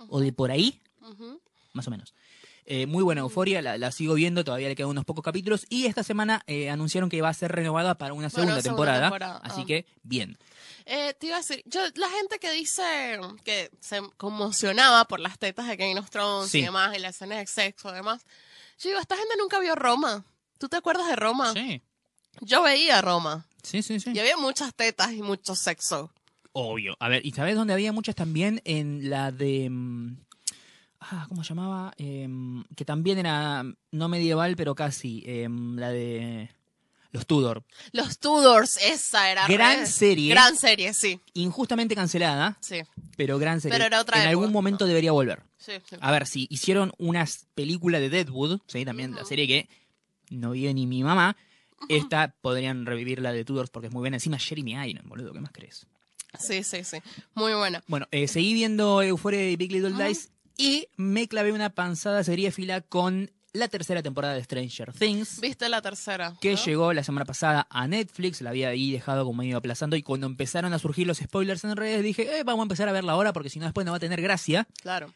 o 0.09 0.19
de 0.19 0.31
por 0.33 0.51
ahí, 0.51 0.81
más 1.73 1.87
o 1.87 1.91
menos. 1.91 2.13
Eh, 2.67 2.87
muy 2.87 3.03
buena 3.03 3.21
euforia, 3.21 3.61
la, 3.61 3.77
la 3.77 3.91
sigo 3.91 4.15
viendo, 4.15 4.43
todavía 4.43 4.67
le 4.67 4.75
quedan 4.75 4.89
unos 4.89 5.05
pocos 5.05 5.23
capítulos 5.23 5.67
y 5.69 5.85
esta 5.85 6.03
semana 6.03 6.41
eh, 6.47 6.71
anunciaron 6.71 7.11
que 7.11 7.21
va 7.21 7.29
a 7.29 7.33
ser 7.33 7.51
renovada 7.51 7.95
para 7.95 8.15
una 8.15 8.31
segunda, 8.31 8.53
segunda 8.53 8.63
temporada, 8.63 9.01
temporada, 9.09 9.37
así 9.43 9.61
ah. 9.61 9.65
que 9.67 9.85
bien. 10.01 10.35
Eh, 10.87 11.13
te 11.13 11.27
iba 11.27 11.35
a 11.35 11.39
decir, 11.41 11.61
yo, 11.67 11.81
la 11.93 12.09
gente 12.09 12.39
que 12.39 12.51
dice 12.51 13.19
que 13.43 13.69
se 13.81 14.01
conmocionaba 14.17 15.05
por 15.05 15.19
las 15.19 15.37
tetas 15.37 15.67
de 15.67 15.75
Game 15.75 15.99
of 15.99 16.09
Thrones 16.09 16.49
Sí. 16.49 16.59
y 16.59 16.63
demás, 16.63 16.95
y 16.97 16.99
la 16.99 17.09
escena 17.09 17.37
de 17.37 17.45
sexo 17.45 17.91
y 17.91 17.93
demás, 17.93 18.25
yo 18.79 18.89
digo, 18.89 18.99
esta 18.99 19.15
gente 19.15 19.35
nunca 19.37 19.59
vio 19.59 19.75
Roma. 19.75 20.25
¿Tú 20.57 20.67
te 20.67 20.77
acuerdas 20.77 21.07
de 21.07 21.15
Roma? 21.15 21.53
Sí, 21.53 21.83
Yo 22.41 22.61
veía 22.63 23.01
Roma 23.01 23.45
sí, 23.63 23.81
sí, 23.81 23.99
sí. 23.99 24.11
y 24.13 24.19
había 24.19 24.37
muchas 24.37 24.73
tetas 24.73 25.11
y 25.13 25.21
mucho 25.21 25.55
sexo. 25.55 26.11
Obvio. 26.53 26.95
A 26.99 27.09
ver, 27.09 27.25
¿y 27.25 27.31
sabes 27.31 27.55
dónde 27.55 27.73
había 27.73 27.91
muchas 27.91 28.15
también? 28.15 28.61
En 28.65 29.09
la 29.09 29.31
de... 29.31 29.69
mm, 29.69 30.17
Ah, 31.07 31.25
¿cómo 31.29 31.43
se 31.43 31.49
llamaba? 31.49 31.93
Em, 31.97 32.63
que 32.75 32.83
también 32.83 33.19
era 33.19 33.63
no 33.91 34.09
medieval, 34.09 34.55
pero 34.55 34.73
casi. 34.73 35.21
em, 35.25 35.75
la 35.77 35.89
de... 35.89 36.49
Los 37.11 37.27
Tudor. 37.27 37.63
Los 37.93 38.17
Tudors, 38.19 38.77
esa 38.77 39.29
era. 39.31 39.47
Gran 39.47 39.81
re- 39.81 39.85
serie. 39.85 40.29
Gran 40.31 40.57
serie, 40.57 40.93
sí. 40.93 41.19
Injustamente 41.33 41.95
cancelada, 41.95 42.57
Sí, 42.59 42.81
pero 43.15 43.37
gran 43.39 43.61
serie. 43.61 43.75
Pero 43.77 43.85
era 43.85 44.01
otra 44.01 44.17
en 44.17 44.23
época. 44.23 44.29
algún 44.31 44.51
momento 44.51 44.85
debería 44.85 45.11
volver. 45.13 45.43
sí, 45.57 45.73
sí. 45.89 45.95
A 46.01 46.11
ver, 46.11 46.25
si 46.27 46.47
hicieron 46.49 46.91
una 46.97 47.25
película 47.53 47.99
de 48.01 48.09
Deadwood, 48.09 48.59
¿sí? 48.67 48.83
también 48.83 49.13
la 49.15 49.23
serie 49.23 49.47
que 49.47 49.69
no 50.29 50.51
vio 50.51 50.73
ni 50.73 50.87
mi 50.87 51.03
mamá, 51.03 51.37
esta 51.89 52.35
podrían 52.41 52.85
revivir 52.85 53.21
la 53.21 53.31
de 53.31 53.45
Tudors 53.45 53.69
porque 53.69 53.87
es 53.87 53.93
muy 53.93 54.01
buena. 54.01 54.17
Encima 54.17 54.39
Jeremy 54.39 54.73
Irons, 54.89 55.07
boludo, 55.07 55.33
¿qué 55.33 55.39
más 55.39 55.51
crees? 55.51 55.87
Sí, 56.39 56.63
sí, 56.63 56.83
sí. 56.83 56.97
Muy 57.33 57.53
buena. 57.53 57.83
Bueno, 57.87 58.07
eh, 58.11 58.27
seguí 58.27 58.53
viendo 58.53 59.01
Euphoria 59.01 59.49
y 59.49 59.55
Big 59.55 59.71
Little 59.71 59.91
Ujú. 59.91 60.03
Lies 60.03 60.31
y 60.57 60.87
me 60.97 61.27
clavé 61.27 61.51
una 61.51 61.69
panzada 61.69 62.23
fila 62.23 62.81
con 62.81 63.31
la 63.53 63.67
tercera 63.69 64.03
temporada 64.03 64.33
de 64.33 64.43
Stranger 64.43 64.93
Things. 64.93 65.39
¿Viste 65.39 65.69
la 65.69 65.81
tercera? 65.81 66.35
Que 66.41 66.53
¿no? 66.53 66.65
llegó 66.65 66.93
la 66.93 67.03
semana 67.03 67.25
pasada 67.25 67.67
a 67.69 67.87
Netflix, 67.87 68.41
la 68.41 68.49
había 68.49 68.69
ahí 68.69 68.91
dejado 68.91 69.23
como 69.25 69.39
medio 69.39 69.57
aplazando 69.57 69.95
y 69.95 70.03
cuando 70.03 70.27
empezaron 70.27 70.73
a 70.73 70.79
surgir 70.79 71.07
los 71.07 71.19
spoilers 71.19 71.63
en 71.63 71.75
redes 71.75 72.03
dije, 72.03 72.39
eh, 72.39 72.43
vamos 72.43 72.63
a 72.63 72.63
empezar 72.63 72.89
a 72.89 72.91
verla 72.91 73.13
ahora 73.13 73.33
porque 73.33 73.49
si 73.49 73.59
no 73.59 73.65
después 73.65 73.85
no 73.85 73.91
va 73.91 73.97
a 73.97 74.01
tener 74.01 74.21
gracia. 74.21 74.67
Claro. 74.81 75.13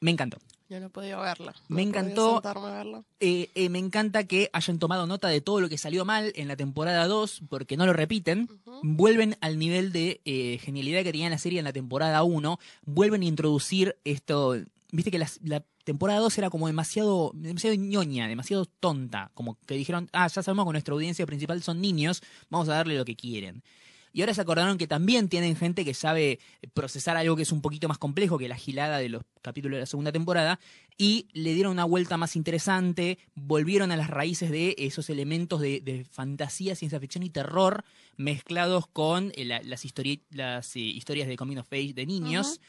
Me 0.00 0.10
encantó. 0.10 0.38
Yo 0.70 0.78
no 0.78 0.86
he 0.86 0.90
podido 0.90 1.20
verla. 1.20 1.52
No 1.68 1.76
Me 1.76 1.82
encantó. 1.82 2.34
sentarme 2.34 2.68
a 2.68 2.70
verla. 2.70 3.02
Eh, 3.18 3.50
eh, 3.56 3.68
me 3.68 3.80
encanta 3.80 4.22
que 4.22 4.48
hayan 4.52 4.78
tomado 4.78 5.04
nota 5.08 5.26
de 5.26 5.40
todo 5.40 5.60
lo 5.60 5.68
que 5.68 5.76
salió 5.76 6.04
mal 6.04 6.32
en 6.36 6.46
la 6.46 6.54
temporada 6.54 7.08
2, 7.08 7.42
porque 7.48 7.76
no 7.76 7.86
lo 7.86 7.92
repiten. 7.92 8.48
Vuelven 8.84 9.36
al 9.40 9.58
nivel 9.58 9.90
de 9.90 10.20
eh, 10.24 10.58
genialidad 10.62 11.02
que 11.02 11.10
tenía 11.10 11.28
la 11.28 11.38
serie 11.38 11.58
en 11.58 11.64
la 11.64 11.72
temporada 11.72 12.22
1. 12.22 12.60
Vuelven 12.86 13.22
a 13.22 13.24
introducir 13.24 13.96
esto. 14.04 14.54
Viste 14.92 15.10
que 15.10 15.18
la, 15.18 15.28
la 15.42 15.64
temporada 15.82 16.20
2 16.20 16.38
era 16.38 16.50
como 16.50 16.68
demasiado, 16.68 17.32
demasiado 17.34 17.74
ñoña, 17.74 18.28
demasiado 18.28 18.64
tonta. 18.64 19.32
Como 19.34 19.58
que 19.66 19.74
dijeron, 19.74 20.08
ah, 20.12 20.28
ya 20.28 20.40
sabemos 20.40 20.66
que 20.66 20.72
nuestra 20.72 20.94
audiencia 20.94 21.26
principal 21.26 21.64
son 21.64 21.80
niños, 21.80 22.22
vamos 22.48 22.68
a 22.68 22.74
darle 22.74 22.96
lo 22.96 23.04
que 23.04 23.16
quieren. 23.16 23.64
Y 24.12 24.22
ahora 24.22 24.34
se 24.34 24.40
acordaron 24.40 24.76
que 24.78 24.86
también 24.86 25.28
tienen 25.28 25.54
gente 25.56 25.84
que 25.84 25.94
sabe 25.94 26.38
procesar 26.74 27.16
algo 27.16 27.36
que 27.36 27.42
es 27.42 27.52
un 27.52 27.62
poquito 27.62 27.86
más 27.88 27.98
complejo 27.98 28.38
que 28.38 28.48
la 28.48 28.56
gilada 28.56 28.98
de 28.98 29.08
los 29.08 29.22
capítulos 29.42 29.76
de 29.76 29.80
la 29.80 29.86
segunda 29.86 30.10
temporada 30.12 30.58
y 30.98 31.28
le 31.32 31.54
dieron 31.54 31.72
una 31.72 31.84
vuelta 31.84 32.16
más 32.16 32.34
interesante, 32.36 33.18
volvieron 33.34 33.92
a 33.92 33.96
las 33.96 34.10
raíces 34.10 34.50
de 34.50 34.74
esos 34.78 35.08
elementos 35.10 35.60
de, 35.60 35.80
de 35.80 36.04
fantasía, 36.04 36.74
ciencia 36.74 36.98
ficción 37.00 37.22
y 37.22 37.30
terror 37.30 37.84
mezclados 38.16 38.86
con 38.86 39.32
eh, 39.34 39.44
la- 39.44 39.62
las, 39.62 39.84
histori- 39.84 40.22
las 40.30 40.74
eh, 40.76 40.80
historias 40.80 41.28
de 41.28 41.36
Coming 41.36 41.58
of 41.58 41.72
Age 41.72 41.92
de 41.94 42.04
niños. 42.06 42.60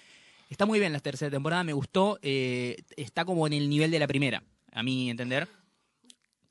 Está 0.50 0.66
muy 0.66 0.80
bien 0.80 0.94
la 0.94 1.00
tercera 1.00 1.32
temporada, 1.32 1.64
me 1.64 1.74
gustó, 1.74 2.20
eh, 2.22 2.78
está 2.98 3.26
como 3.26 3.48
en 3.48 3.54
el 3.54 3.70
nivel 3.70 3.90
de 3.90 4.00
la 4.00 4.08
primera, 4.08 4.44
a 4.74 4.84
mi 4.84 5.10
entender. 5.10 5.48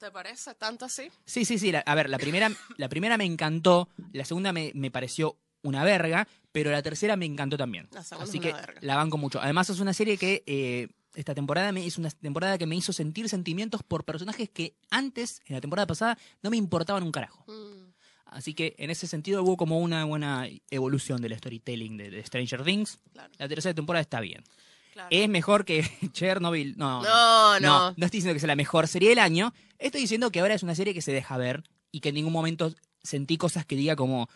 ¿Te 0.01 0.11
parece 0.11 0.55
tanto 0.55 0.87
así? 0.87 1.11
Sí, 1.27 1.45
sí, 1.45 1.59
sí. 1.59 1.71
la- 1.71 1.81
a 1.81 1.95
ver, 1.95 2.09
la 2.09 2.19
primera, 2.19 2.51
la 2.79 2.89
primera 2.89 3.17
me 3.19 3.25
encantó, 3.27 3.89
la 4.13 4.25
segunda 4.25 4.51
me, 4.53 4.73
me 4.75 4.91
pareció 4.91 5.37
una 5.63 5.85
verga, 5.85 6.27
pero 6.53 6.71
la 6.71 6.83
tercera 6.83 7.17
me 7.17 7.27
encantó 7.27 7.59
también. 7.59 7.87
La 7.93 8.01
Así 8.01 8.39
es 8.39 8.43
que 8.43 8.49
una 8.49 8.61
verga. 8.61 8.81
la 8.83 8.97
banco 8.97 9.19
mucho. 9.19 9.41
Además 9.43 9.69
es 9.69 9.79
una 9.79 9.93
serie 9.93 10.17
que 10.17 10.43
eh, 10.47 10.89
esta 11.15 11.35
temporada 11.35 11.71
me, 11.71 11.87
es 11.87 11.99
una 11.99 12.09
temporada 12.11 12.57
que 12.57 12.65
me 12.67 12.77
hizo 12.77 12.95
sentir 12.95 13.29
sentimientos 13.29 13.83
por 13.83 14.05
personajes 14.05 14.49
que 14.49 14.75
antes, 14.91 15.43
en 15.47 15.55
la 15.57 15.61
temporada 15.61 15.87
pasada, 15.87 16.17
no 16.43 16.49
me 16.51 16.57
importaban 16.57 17.03
un 17.03 17.13
carajo. 17.13 17.45
Mm, 17.47 17.91
Así 18.25 18.55
que 18.55 18.77
en 18.79 18.91
ese 18.91 19.07
sentido 19.09 19.43
hubo 19.43 19.57
como 19.59 19.81
una 19.81 20.05
buena 20.05 20.49
evolución 20.71 21.21
del 21.21 21.37
storytelling 21.37 21.97
de, 21.99 22.11
de 22.11 22.25
Stranger 22.25 22.63
Things. 22.65 22.99
claro, 23.13 23.33
La 23.39 23.49
tercera 23.49 23.75
temporada 23.75 24.01
está 24.01 24.21
bien. 24.21 24.45
claro. 24.93 25.09
¿Es 25.11 25.29
mejor 25.29 25.65
que 25.67 25.83
Chernobyl? 26.13 26.75
No, 26.79 27.03
No, 27.03 27.59
no. 27.61 27.67
no, 27.91 27.95
no 27.97 28.07
estoy 28.07 28.19
diciendo 28.19 28.33
que 28.35 28.41
sea 28.41 28.47
la 28.47 28.57
mejor 28.57 28.87
serie 28.89 29.09
del 29.11 29.19
año. 29.19 29.53
Estoy 29.81 30.03
diciendo 30.03 30.31
que 30.31 30.41
ahora 30.41 30.55
es 30.55 30.63
una 30.63 30.75
serie 30.75 30.95
que 30.95 31.03
se 31.03 31.13
deja 31.13 31.37
ver 31.37 31.65
y 31.91 32.01
que 32.01 32.11
en 32.11 32.15
ningún 32.17 32.33
momento 32.33 32.73
sentí 33.03 33.37
cosas 33.37 33.65
que 33.67 33.75
diga 33.77 33.97
como, 33.97 34.29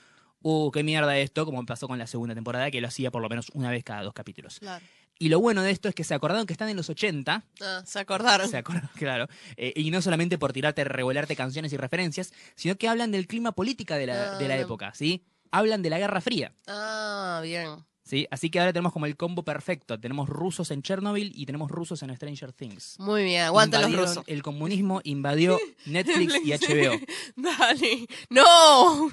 uh, 0.43 0.71
qué 0.71 0.83
mierda 0.83 1.17
esto, 1.19 1.45
como 1.45 1.65
pasó 1.67 1.87
con 1.87 1.99
la 1.99 2.07
segunda 2.07 2.35
temporada, 2.35 2.71
que 2.71 2.81
lo 2.81 2.89
hacía 2.89 3.11
por 3.11 3.23
lo 3.23 3.29
menos 3.29 3.51
una 3.55 3.71
vez 3.71 3.85
cada 3.85 4.03
dos 4.03 4.15
capítulos. 4.15 4.59
Claro. 4.59 4.85
Y 5.19 5.29
lo 5.29 5.39
bueno 5.39 5.63
de 5.63 5.71
esto 5.71 5.89
es 5.89 5.95
que 5.95 6.03
se 6.03 6.13
acordaron 6.15 6.45
que 6.47 6.53
están 6.53 6.69
en 6.69 6.77
los 6.77 6.91
80, 6.91 7.45
Ah, 7.61 7.83
se 7.87 7.99
acordaron. 8.01 8.49
se 8.49 8.57
acordaron, 8.57 8.91
claro, 8.97 9.29
eh, 9.57 9.73
y 9.77 9.91
no 9.93 10.03
solamente 10.03 10.39
por 10.39 10.53
tirarte, 10.53 10.83
revolarte 10.83 11.37
canciones 11.37 11.73
y 11.73 11.77
referencias, 11.77 12.33
sino 12.57 12.77
que 12.77 12.89
hablan 12.89 13.13
del 13.13 13.27
clima 13.29 13.53
política 13.53 13.97
de 13.97 14.07
la, 14.07 14.39
de 14.39 14.49
la 14.49 14.57
época, 14.59 14.93
¿sí? 14.95 15.25
Hablan 15.53 15.83
de 15.83 15.91
la 15.91 15.99
Guerra 15.99 16.21
Fría. 16.21 16.53
Ah, 16.67 17.41
bien. 17.45 17.85
¿Sí? 18.05 18.27
Así 18.31 18.51
que 18.51 18.61
ahora 18.61 18.73
tenemos 18.75 18.93
como 18.93 19.07
el 19.07 19.17
combo 19.17 19.43
perfecto. 19.45 19.99
Tenemos 19.99 20.29
rusos 20.29 20.71
en 20.71 20.83
Chernobyl 20.83 21.33
y 21.35 21.47
tenemos 21.47 21.71
rusos 21.71 22.03
en 22.03 22.15
Stranger 22.15 22.53
Things. 22.53 22.97
Muy 22.99 23.25
bien. 23.25 23.45
Aguante 23.45 23.79
los 23.81 23.97
rusos. 23.97 24.25
El 24.27 24.43
comunismo 24.43 25.01
invadió 25.05 25.59
Netflix 25.87 26.35
y 26.45 26.53
HBO, 26.53 27.01
Dale. 27.37 28.07
No. 28.29 29.11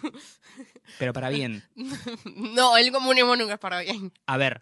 pero 0.99 1.13
para 1.13 1.29
bien. 1.29 1.63
No, 2.35 2.75
el 2.75 2.91
comunismo 2.91 3.35
nunca 3.37 3.53
es 3.53 3.59
para 3.59 3.79
bien. 3.79 4.11
A 4.25 4.35
ver, 4.35 4.61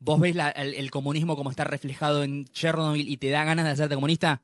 ¿vos 0.00 0.18
ves 0.18 0.34
la- 0.34 0.50
el, 0.50 0.74
el 0.74 0.90
comunismo 0.90 1.36
como 1.36 1.50
está 1.50 1.62
reflejado 1.62 2.24
en 2.24 2.46
Chernobyl 2.46 3.08
y 3.08 3.16
te 3.18 3.30
da 3.30 3.44
ganas 3.44 3.64
de 3.66 3.70
hacerte 3.70 3.94
comunista? 3.94 4.42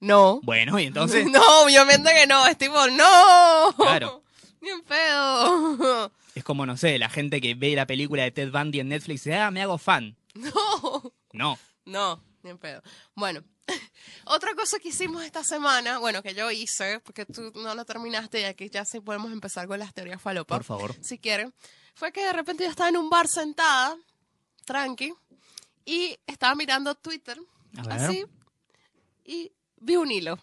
No. 0.00 0.40
Bueno, 0.42 0.78
y 0.78 0.84
entonces, 0.84 1.24
No, 1.30 1.40
obviamente 1.64 2.10
que 2.12 2.26
no. 2.26 2.46
Es 2.46 2.58
tipo, 2.58 2.86
no. 2.88 3.72
Claro. 3.78 4.22
Ni 4.60 4.68
en 4.68 4.82
pedo. 4.82 6.12
Es 6.36 6.44
como, 6.44 6.66
no 6.66 6.76
sé, 6.76 6.98
la 6.98 7.08
gente 7.08 7.40
que 7.40 7.54
ve 7.54 7.74
la 7.74 7.86
película 7.86 8.22
de 8.22 8.30
Ted 8.30 8.52
Bundy 8.52 8.80
en 8.80 8.90
Netflix 8.90 9.26
y 9.26 9.30
dice, 9.30 9.38
ah, 9.38 9.50
me 9.50 9.62
hago 9.62 9.78
fan. 9.78 10.16
No. 10.34 11.12
No, 11.32 11.58
No, 11.86 12.22
ni 12.42 12.50
en 12.50 12.58
pedo. 12.58 12.82
Bueno, 13.14 13.42
otra 14.26 14.54
cosa 14.54 14.78
que 14.78 14.90
hicimos 14.90 15.24
esta 15.24 15.42
semana, 15.42 15.98
bueno, 15.98 16.22
que 16.22 16.34
yo 16.34 16.50
hice, 16.50 17.00
porque 17.00 17.24
tú 17.24 17.52
no 17.54 17.74
lo 17.74 17.86
terminaste 17.86 18.42
y 18.42 18.44
aquí 18.44 18.68
ya 18.68 18.84
sí 18.84 19.00
podemos 19.00 19.32
empezar 19.32 19.66
con 19.66 19.78
las 19.78 19.94
teorías 19.94 20.20
falopa, 20.20 20.56
por 20.56 20.64
favor. 20.64 20.94
si 21.00 21.18
quieren, 21.18 21.54
fue 21.94 22.12
que 22.12 22.22
de 22.22 22.34
repente 22.34 22.64
yo 22.64 22.70
estaba 22.70 22.90
en 22.90 22.98
un 22.98 23.08
bar 23.08 23.28
sentada, 23.28 23.96
tranqui, 24.66 25.14
y 25.86 26.18
estaba 26.26 26.54
mirando 26.54 26.94
Twitter, 26.96 27.38
así, 27.88 28.26
y 29.24 29.50
vi 29.78 29.96
un 29.96 30.10
hilo. 30.10 30.38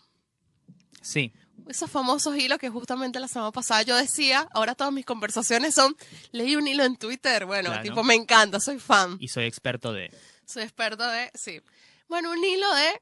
Sí, 1.01 1.32
Esos 1.67 1.89
famosos 1.89 2.35
hilos 2.37 2.57
que 2.59 2.69
justamente 2.69 3.19
la 3.21 3.27
semana 3.27 3.51
pasada 3.51 3.83
yo 3.83 3.95
decía, 3.95 4.47
ahora 4.53 4.75
todas 4.75 4.91
mis 4.91 5.05
conversaciones 5.05 5.73
son, 5.73 5.95
leí 6.31 6.55
un 6.57 6.67
hilo 6.67 6.83
en 6.83 6.97
Twitter, 6.97 7.45
bueno, 7.45 7.69
Claro. 7.69 7.83
tipo, 7.83 8.03
me 8.03 8.15
encanta, 8.15 8.59
soy 8.59 8.79
fan. 8.79 9.17
y 9.19 9.29
soy 9.29 9.45
experto 9.45 9.93
de... 9.93 10.11
Soy 10.45 10.63
experto 10.63 11.07
de, 11.07 11.31
sí. 11.35 11.61
Bueno, 12.09 12.31
un 12.31 12.43
hilo 12.43 12.73
de, 12.75 13.01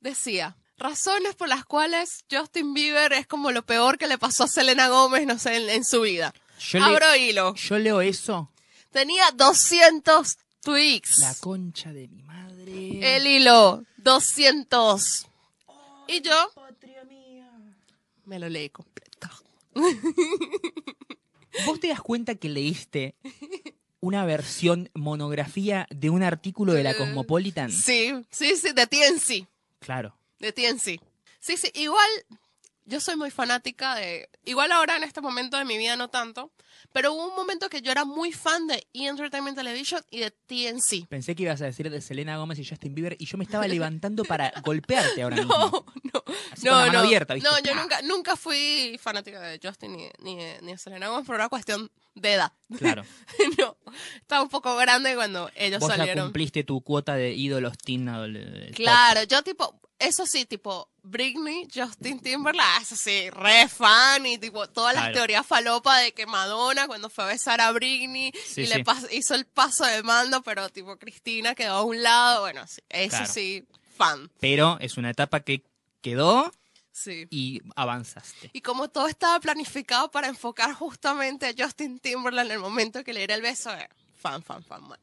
decía, 0.00 0.56
razones 0.76 1.36
por 1.36 1.48
las 1.48 1.64
cuales 1.64 2.24
Justin 2.30 2.74
Bieber 2.74 3.12
es 3.12 3.26
como 3.28 3.52
lo 3.52 3.64
peor 3.64 3.96
que 3.96 4.08
le 4.08 4.18
pasó 4.18 4.44
a 4.44 4.48
Selena 4.48 4.88
Gómez, 4.88 5.24
no 5.26 5.38
sé, 5.38 5.56
en, 5.56 5.70
en 5.70 5.84
su 5.84 6.00
vida. 6.00 6.34
Yo, 6.58 6.78
le- 6.80 6.84
Abro 6.86 7.14
hilo. 7.16 7.54
yo 7.54 7.78
leo 7.78 8.00
eso. 8.00 8.50
Tenía 8.90 9.30
200 9.34 10.36
tweets. 10.62 11.18
La 11.20 11.34
concha 11.36 11.92
de 11.92 12.08
mi 12.08 12.22
madre. 12.22 13.16
El 13.16 13.26
hilo, 13.28 13.84
200. 13.98 15.26
Y 16.08 16.20
yo. 16.22 16.50
Me 18.30 18.38
lo 18.38 18.48
leí 18.48 18.70
completo. 18.70 19.28
¿Vos 21.66 21.80
te 21.80 21.88
das 21.88 22.00
cuenta 22.00 22.36
que 22.36 22.48
leíste 22.48 23.16
una 23.98 24.24
versión 24.24 24.88
monografía 24.94 25.88
de 25.90 26.10
un 26.10 26.22
artículo 26.22 26.72
de 26.72 26.84
la 26.84 26.92
Eh, 26.92 26.96
Cosmopolitan? 26.96 27.72
Sí, 27.72 28.12
sí, 28.30 28.54
sí, 28.56 28.68
de 28.72 28.86
TNC. 28.86 29.48
Claro. 29.80 30.16
De 30.38 30.52
TNC. 30.52 31.00
Sí, 31.40 31.56
sí, 31.56 31.72
igual 31.74 32.08
yo 32.90 33.00
soy 33.00 33.16
muy 33.16 33.30
fanática 33.30 33.94
de... 33.94 34.28
Igual 34.44 34.72
ahora 34.72 34.96
en 34.96 35.04
este 35.04 35.20
momento 35.20 35.56
de 35.56 35.64
mi 35.64 35.78
vida 35.78 35.96
no 35.96 36.08
tanto, 36.10 36.52
pero 36.92 37.12
hubo 37.12 37.28
un 37.28 37.36
momento 37.36 37.68
que 37.70 37.80
yo 37.82 37.90
era 37.92 38.04
muy 38.04 38.32
fan 38.32 38.66
de 38.66 38.86
E! 38.92 39.06
Entertainment 39.06 39.56
Television 39.56 40.02
y 40.10 40.18
de 40.20 40.30
TNC. 40.30 41.06
Pensé 41.08 41.34
que 41.34 41.44
ibas 41.44 41.62
a 41.62 41.66
decir 41.66 41.88
de 41.90 42.00
Selena 42.00 42.36
Gómez 42.36 42.58
y 42.58 42.66
Justin 42.66 42.94
Bieber 42.94 43.16
y 43.18 43.26
yo 43.26 43.38
me 43.38 43.44
estaba 43.44 43.66
levantando 43.68 44.24
para 44.24 44.52
golpearte 44.64 45.22
ahora 45.22 45.36
No, 45.40 45.42
mismo. 45.42 45.84
no, 46.12 46.22
Así 46.52 46.66
con 46.66 46.72
la 46.72 46.80
no, 46.80 46.86
mano 46.86 46.92
no. 46.92 46.98
abierta, 47.00 47.34
¿viste? 47.34 47.48
No, 47.48 47.58
yo 47.60 47.74
nunca, 47.74 48.02
nunca 48.02 48.36
fui 48.36 48.98
fanática 49.00 49.40
de 49.40 49.60
Justin 49.62 49.96
ni, 49.96 50.08
ni, 50.18 50.36
de- 50.36 50.58
ni 50.62 50.72
de 50.72 50.78
Selena 50.78 51.08
Gomez 51.08 51.26
por 51.26 51.36
una 51.36 51.48
cuestión 51.48 51.90
de 52.14 52.32
edad. 52.34 52.52
Claro. 52.78 53.04
no, 53.58 53.76
estaba 54.16 54.42
un 54.42 54.48
poco 54.48 54.76
grande 54.76 55.14
cuando 55.14 55.50
ellos 55.54 55.80
Vos 55.80 55.88
ya 55.90 55.96
salieron. 55.96 56.26
cumpliste 56.26 56.64
tu 56.64 56.80
cuota 56.82 57.14
de 57.14 57.32
ídolos 57.32 57.76
teen. 57.78 58.06
Claro, 58.74 59.22
yo 59.24 59.42
tipo, 59.42 59.80
eso 59.98 60.26
sí, 60.26 60.44
tipo, 60.44 60.88
Britney, 61.02 61.66
Justin 61.74 62.20
Timberlake, 62.20 62.82
eso 62.82 62.96
sí, 62.96 63.30
re 63.30 63.68
fan 63.68 64.26
y 64.26 64.38
tipo, 64.38 64.66
todas 64.68 64.94
las 64.94 65.04
Claro. 65.04 65.14
teorías 65.16 65.46
falopa 65.46 65.98
de 65.98 66.12
que 66.12 66.26
Madonna 66.26 66.86
cuando 66.86 67.08
fue 67.10 67.24
a 67.24 67.28
besar 67.28 67.60
a 67.60 67.70
Britney 67.72 68.32
Sí, 68.46 68.62
y 68.62 68.66
sí. 68.66 68.72
le 68.74 68.84
hizo 69.16 69.34
el 69.34 69.46
paso 69.46 69.84
de 69.84 70.02
mando, 70.02 70.42
pero 70.42 70.68
tipo, 70.68 70.96
Cristina 70.98 71.54
quedó 71.54 71.74
a 71.76 71.84
un 71.84 72.02
lado, 72.02 72.42
bueno, 72.42 72.66
sí, 72.66 72.80
eso 72.88 73.10
Claro. 73.16 73.32
sí, 73.32 73.64
fan, 73.96 74.30
Pero 74.40 74.78
es 74.80 74.96
una 74.96 75.10
etapa 75.10 75.40
que 75.40 75.62
quedó 76.00 76.50
sí. 76.92 77.26
y 77.30 77.60
avanzaste. 77.76 78.50
Y 78.52 78.60
como 78.60 78.88
todo 78.90 79.06
estaba 79.08 79.38
planificado 79.40 80.10
para 80.10 80.28
enfocar 80.28 80.72
justamente 80.74 81.46
a 81.46 81.54
Justin 81.56 81.98
Timberlake 81.98 82.46
en 82.46 82.52
el 82.52 82.58
momento 82.58 83.02
que 83.04 83.12
le 83.12 83.20
diera 83.20 83.34
el 83.34 83.42
beso, 83.42 83.72
eh, 83.74 83.88
fan, 84.20 84.42
fan, 84.42 84.62
fan, 84.64 84.82
man. 84.88 84.98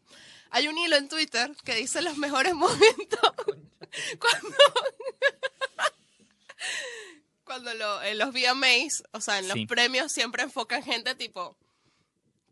Hay 0.52 0.67
un 0.67 0.78
hilo 0.78 0.95
en 0.95 1.10
Twitter 1.10 1.56
que 1.63 1.76
dice 1.76 2.02
los 2.02 2.17
mejores 2.17 2.54
momentos 2.56 3.19
cuando, 4.19 4.58
cuando 7.43 7.73
lo- 7.73 8.02
en 8.04 8.17
los 8.17 8.30
VMAs, 8.34 9.04
o 9.12 9.21
sea, 9.21 9.39
en 9.39 9.47
los 9.47 9.56
Sí. 9.56 9.65
premios 9.65 10.12
siempre 10.12 10.43
enfocan 10.43 10.84
gente 10.84 11.15
tipo, 11.15 11.58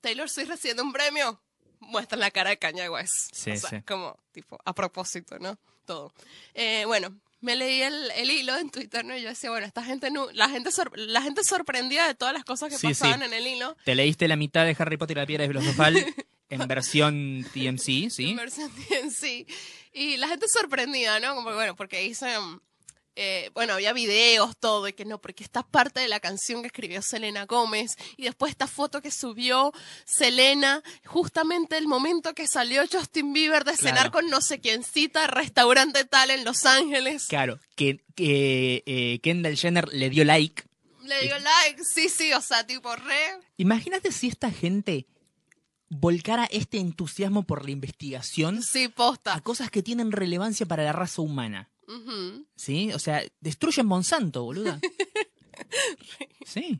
Taylor 0.01 0.29
Swift 0.29 0.49
recibe 0.49 0.81
un 0.81 0.93
premio, 0.93 1.41
muestran 1.79 2.19
la 2.19 2.31
cara 2.31 2.51
de 2.51 2.59
Kanye 2.59 2.89
West. 2.89 3.33
Sí, 3.33 3.51
o 3.51 3.57
sea, 3.57 3.69
sí. 3.71 3.81
como 3.85 4.17
tipo 4.31 4.57
a 4.63 4.73
propósito, 4.73 5.37
¿no? 5.39 5.57
Todo. 5.85 6.13
Eh, 6.53 6.83
bueno, 6.85 7.15
me 7.45 7.55
leí 7.55 7.81
el, 7.81 8.11
el 8.15 8.29
hilo 8.29 8.57
en 8.57 8.69
Twitter, 8.69 9.05
¿no? 9.05 9.15
Y 9.15 9.21
yo 9.21 9.29
decía, 9.29 9.49
bueno, 9.51 9.65
esta 9.65 9.83
gente 9.83 10.11
no, 10.11 10.29
la 10.33 10.49
gente 10.49 10.71
sor- 10.71 10.91
la 10.97 11.21
gente 11.21 11.43
sorprendía 11.43 12.07
de 12.07 12.15
todas 12.15 12.33
las 12.33 12.43
cosas 12.43 12.69
que 12.69 12.77
Sí, 12.77 12.87
pasaban 12.87 13.19
sí. 13.19 13.25
en 13.27 13.33
el 13.33 13.47
hilo. 13.47 13.77
Te 13.85 13.95
leíste 13.95 14.27
la 14.27 14.35
mitad 14.35 14.65
de 14.65 14.75
Harry 14.77 14.97
Potter 14.97 15.17
y 15.17 15.19
la 15.21 15.25
piedra 15.25 15.47
filosofal 15.47 15.95
en 16.49 16.67
versión 16.67 17.45
TMC, 17.53 18.09
¿sí? 18.09 18.29
en 18.31 18.35
versión 18.35 18.71
sí. 19.11 19.45
Y 19.93 20.17
la 20.17 20.27
gente 20.27 20.47
sorprendida, 20.49 21.19
¿no? 21.21 21.35
Como, 21.35 21.53
bueno, 21.53 21.75
porque 21.75 22.03
hice, 22.05 22.37
mm, 22.37 22.59
eh, 23.15 23.49
bueno, 23.53 23.73
había 23.73 23.93
videos, 23.93 24.57
todo, 24.57 24.87
y 24.87 24.93
que 24.93 25.05
no, 25.05 25.19
porque 25.21 25.43
esta 25.43 25.63
parte 25.63 25.99
de 26.01 26.07
la 26.07 26.19
canción 26.19 26.61
que 26.61 26.67
escribió 26.67 27.01
Selena 27.01 27.45
Gómez, 27.45 27.95
y 28.17 28.23
después 28.23 28.51
esta 28.51 28.67
foto 28.67 29.01
que 29.01 29.11
subió 29.11 29.71
Selena, 30.05 30.83
justamente 31.05 31.77
el 31.77 31.87
momento 31.87 32.33
que 32.33 32.47
salió 32.47 32.83
Justin 32.91 33.33
Bieber 33.33 33.63
de 33.63 33.75
cenar 33.77 33.93
Claro. 33.95 34.11
con 34.11 34.29
no 34.29 34.41
sé 34.41 34.59
quién 34.59 34.83
cita, 34.83 35.27
restaurante 35.27 36.05
tal 36.05 36.29
en 36.31 36.43
Los 36.43 36.65
Ángeles. 36.65 37.25
Claro, 37.27 37.59
que, 37.75 38.03
que 38.15 38.83
eh, 38.85 39.19
Kendall 39.23 39.57
Jenner 39.57 39.87
le 39.93 40.09
dio 40.09 40.23
like. 40.25 40.63
Le 41.03 41.21
dio 41.21 41.37
like, 41.39 41.83
sí, 41.83 42.09
sí, 42.09 42.33
o 42.33 42.41
sea, 42.41 42.65
tipo 42.65 42.95
re. 42.95 43.39
Imagínate 43.57 44.11
si 44.11 44.27
esta 44.27 44.51
gente 44.51 45.05
volcara 45.89 46.45
este 46.51 46.79
entusiasmo 46.79 47.43
por 47.43 47.63
la 47.63 47.71
investigación 47.71 48.61
Sí, 48.63 48.91
a 49.25 49.41
cosas 49.41 49.69
que 49.69 49.83
tienen 49.83 50.11
relevancia 50.11 50.65
para 50.65 50.83
la 50.83 50.93
raza 50.93 51.21
humana. 51.21 51.69
¿Sí? 52.55 52.91
O 52.93 52.99
sea, 52.99 53.23
destruyen 53.39 53.85
Monsanto, 53.85 54.43
boluda. 54.43 54.79
Sí. 56.45 56.79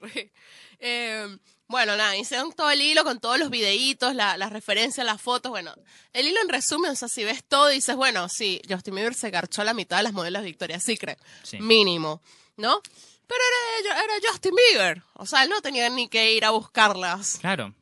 Re. 0.00 0.32
Eh, 0.80 1.38
bueno, 1.68 1.96
nada, 1.96 2.16
hicieron 2.16 2.52
todo 2.52 2.70
el 2.70 2.80
hilo 2.82 3.04
con 3.04 3.20
todos 3.20 3.38
los 3.38 3.48
videitos, 3.50 4.14
la- 4.14 4.36
las 4.36 4.52
referencias, 4.52 5.06
las 5.06 5.20
fotos. 5.20 5.50
Bueno, 5.50 5.74
el 6.12 6.26
hilo 6.26 6.40
en 6.40 6.48
resumen, 6.48 6.90
o 6.90 6.96
sea, 6.96 7.08
si 7.08 7.22
ves 7.24 7.44
todo, 7.44 7.68
dices, 7.68 7.94
bueno, 7.96 8.28
sí, 8.28 8.60
Justin 8.68 8.94
Bieber 8.96 9.14
se 9.14 9.30
garchó 9.30 9.62
a 9.62 9.64
la 9.64 9.74
mitad 9.74 9.98
de 9.98 10.02
las 10.04 10.12
modelos 10.12 10.42
de 10.42 10.46
Victoria's 10.48 10.82
Secret. 10.82 11.18
Sí. 11.42 11.58
Mínimo, 11.60 12.22
¿no? 12.56 12.80
Pero 13.26 13.40
era, 13.84 14.02
era 14.04 14.14
Justin 14.30 14.54
Bieber. 14.54 15.02
O 15.14 15.26
sea, 15.26 15.44
él 15.44 15.50
no 15.50 15.60
tenía 15.62 15.88
ni 15.90 16.08
que 16.08 16.34
ir 16.34 16.44
a 16.44 16.50
buscarlas. 16.50 17.38
Claro. 17.40 17.74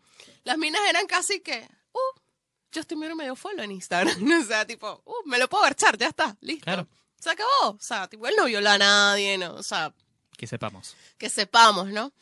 Las 0.45 0.59
minas 0.59 0.83
eran 0.89 1.07
casi 1.07 1.41
que, 1.41 1.67
Justin 2.75 3.01
Bieber 3.01 3.17
me 3.17 3.25
dio 3.25 3.37
follow 3.37 3.63
en 3.63 3.73
Instagram. 3.73 4.15
o 4.43 4.45
sea, 4.45 4.67
tipo, 4.67 5.03
uh, 5.05 5.27
me 5.29 5.39
lo 5.39 5.49
puedo 5.49 5.63
garchar, 5.65 5.97
ya 5.99 6.09
está, 6.09 6.37
listo. 6.41 6.65
Claro. 6.65 6.89
Se 7.19 7.31
acabó. 7.31 7.71
O 7.71 7.79
sea, 7.81 8.09
tipo, 8.09 8.27
él 8.27 8.35
no 8.37 8.47
violó 8.47 8.71
a 8.71 8.79
nadie, 8.79 9.39
¿no? 9.39 9.55
O 9.55 9.63
sea, 9.63 9.95
Que 10.37 10.47
sepamos. 10.47 10.97
que 11.19 11.29
sepamos, 11.31 11.89
¿no? 11.89 12.13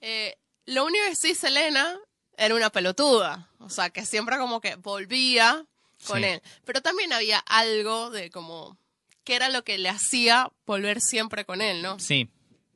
Eh, 0.00 0.36
lo 0.66 0.84
único 0.84 1.04
que 1.06 1.16
sí, 1.16 1.34
Selena 1.34 1.98
era 2.36 2.54
una 2.54 2.70
pelotuda. 2.70 3.48
O 3.58 3.70
sea, 3.70 3.90
que 3.90 4.04
siempre 4.04 4.36
como 4.38 4.60
que 4.60 4.76
volvía 4.76 5.64
con 6.06 6.18
Sí. 6.18 6.24
él. 6.24 6.42
Pero 6.64 6.82
también 6.82 7.12
había 7.12 7.38
algo 7.38 8.10
de 8.10 8.30
como, 8.30 8.76
que 9.24 9.34
era 9.36 9.48
lo 9.48 9.64
que 9.64 9.78
le 9.78 9.88
hacía 9.88 10.50
volver 10.66 11.00
siempre 11.00 11.44
con 11.44 11.60
él, 11.62 11.80
¿no? 11.82 11.98
Sí. 11.98 12.28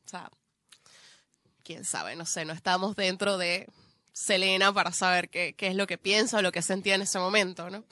O 0.07 0.09
sea, 0.09 0.31
quién 1.63 1.85
sabe, 1.85 2.17
no 2.17 2.27
sé, 2.27 2.45
no 2.45 2.53
estamos 2.53 2.95
dentro 2.97 3.39
de 3.39 3.67
Selena 4.15 4.73
para 4.73 4.93
saber 4.93 5.29
qué, 5.29 5.55
qué 5.59 5.67
es 5.67 5.75
lo 5.77 5.87
que 5.87 5.99
piensa 5.99 6.39
o 6.39 6.43
lo 6.43 6.53
que 6.53 6.63
sentía 6.63 6.95
en 6.95 7.03
ese 7.03 7.19
momento, 7.19 7.69
¿no? 7.69 7.85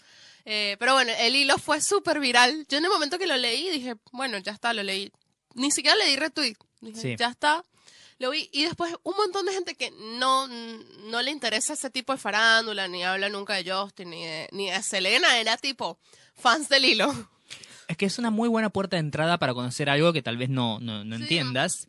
Eh, 0.47 0.77
pero 0.79 0.95
bueno, 0.95 1.13
el 1.19 1.37
hilo 1.37 1.59
fue 1.59 1.81
súper 1.83 2.19
viral. 2.21 2.65
Yo 2.69 2.79
en 2.79 2.85
el 2.85 2.91
momento 2.91 3.19
que 3.19 3.27
lo 3.27 3.37
leí 3.37 3.69
dije, 3.71 3.97
bueno, 4.13 4.39
ya 4.39 4.53
está, 4.53 4.73
lo 4.73 4.83
leí. 4.83 5.13
Ni 5.55 5.71
siquiera 5.71 5.97
le 5.97 6.07
di 6.07 6.17
retweet. 6.17 6.57
Dije, 6.81 7.01
Sí. 7.01 7.17
ya 7.19 7.29
está. 7.29 7.63
Lo 8.19 8.31
vi. 8.31 8.49
Y 8.53 8.63
después 8.65 8.95
un 9.03 9.17
montón 9.17 9.47
de 9.47 9.53
gente 9.53 9.75
que 9.75 9.91
no, 9.91 10.47
no 10.49 11.23
le 11.23 11.31
interesa 11.33 11.73
ese 11.75 11.91
tipo 11.91 12.13
de 12.13 12.19
farándula, 12.19 12.87
ni 12.89 13.03
habla 13.05 13.29
nunca 13.29 13.55
de 13.55 13.71
Justin, 13.71 14.11
ni 14.11 14.25
de, 14.25 14.49
ni 14.53 14.71
de 14.71 14.83
Selena, 14.83 15.39
era 15.39 15.57
tipo 15.57 15.99
fans 16.37 16.69
del 16.69 16.85
hilo. 16.85 17.13
Es 17.89 17.97
que 17.97 18.07
es 18.07 18.19
una 18.19 18.31
muy 18.31 18.49
buena 18.49 18.71
puerta 18.71 18.97
de 18.97 19.01
entrada 19.01 19.39
para 19.39 19.55
conocer 19.55 19.91
algo 19.91 20.13
que 20.13 20.23
tal 20.23 20.37
vez 20.37 20.49
no, 20.49 20.79
no, 20.81 21.05
no 21.05 21.17
Sí. 21.17 21.23
entiendas. 21.23 21.89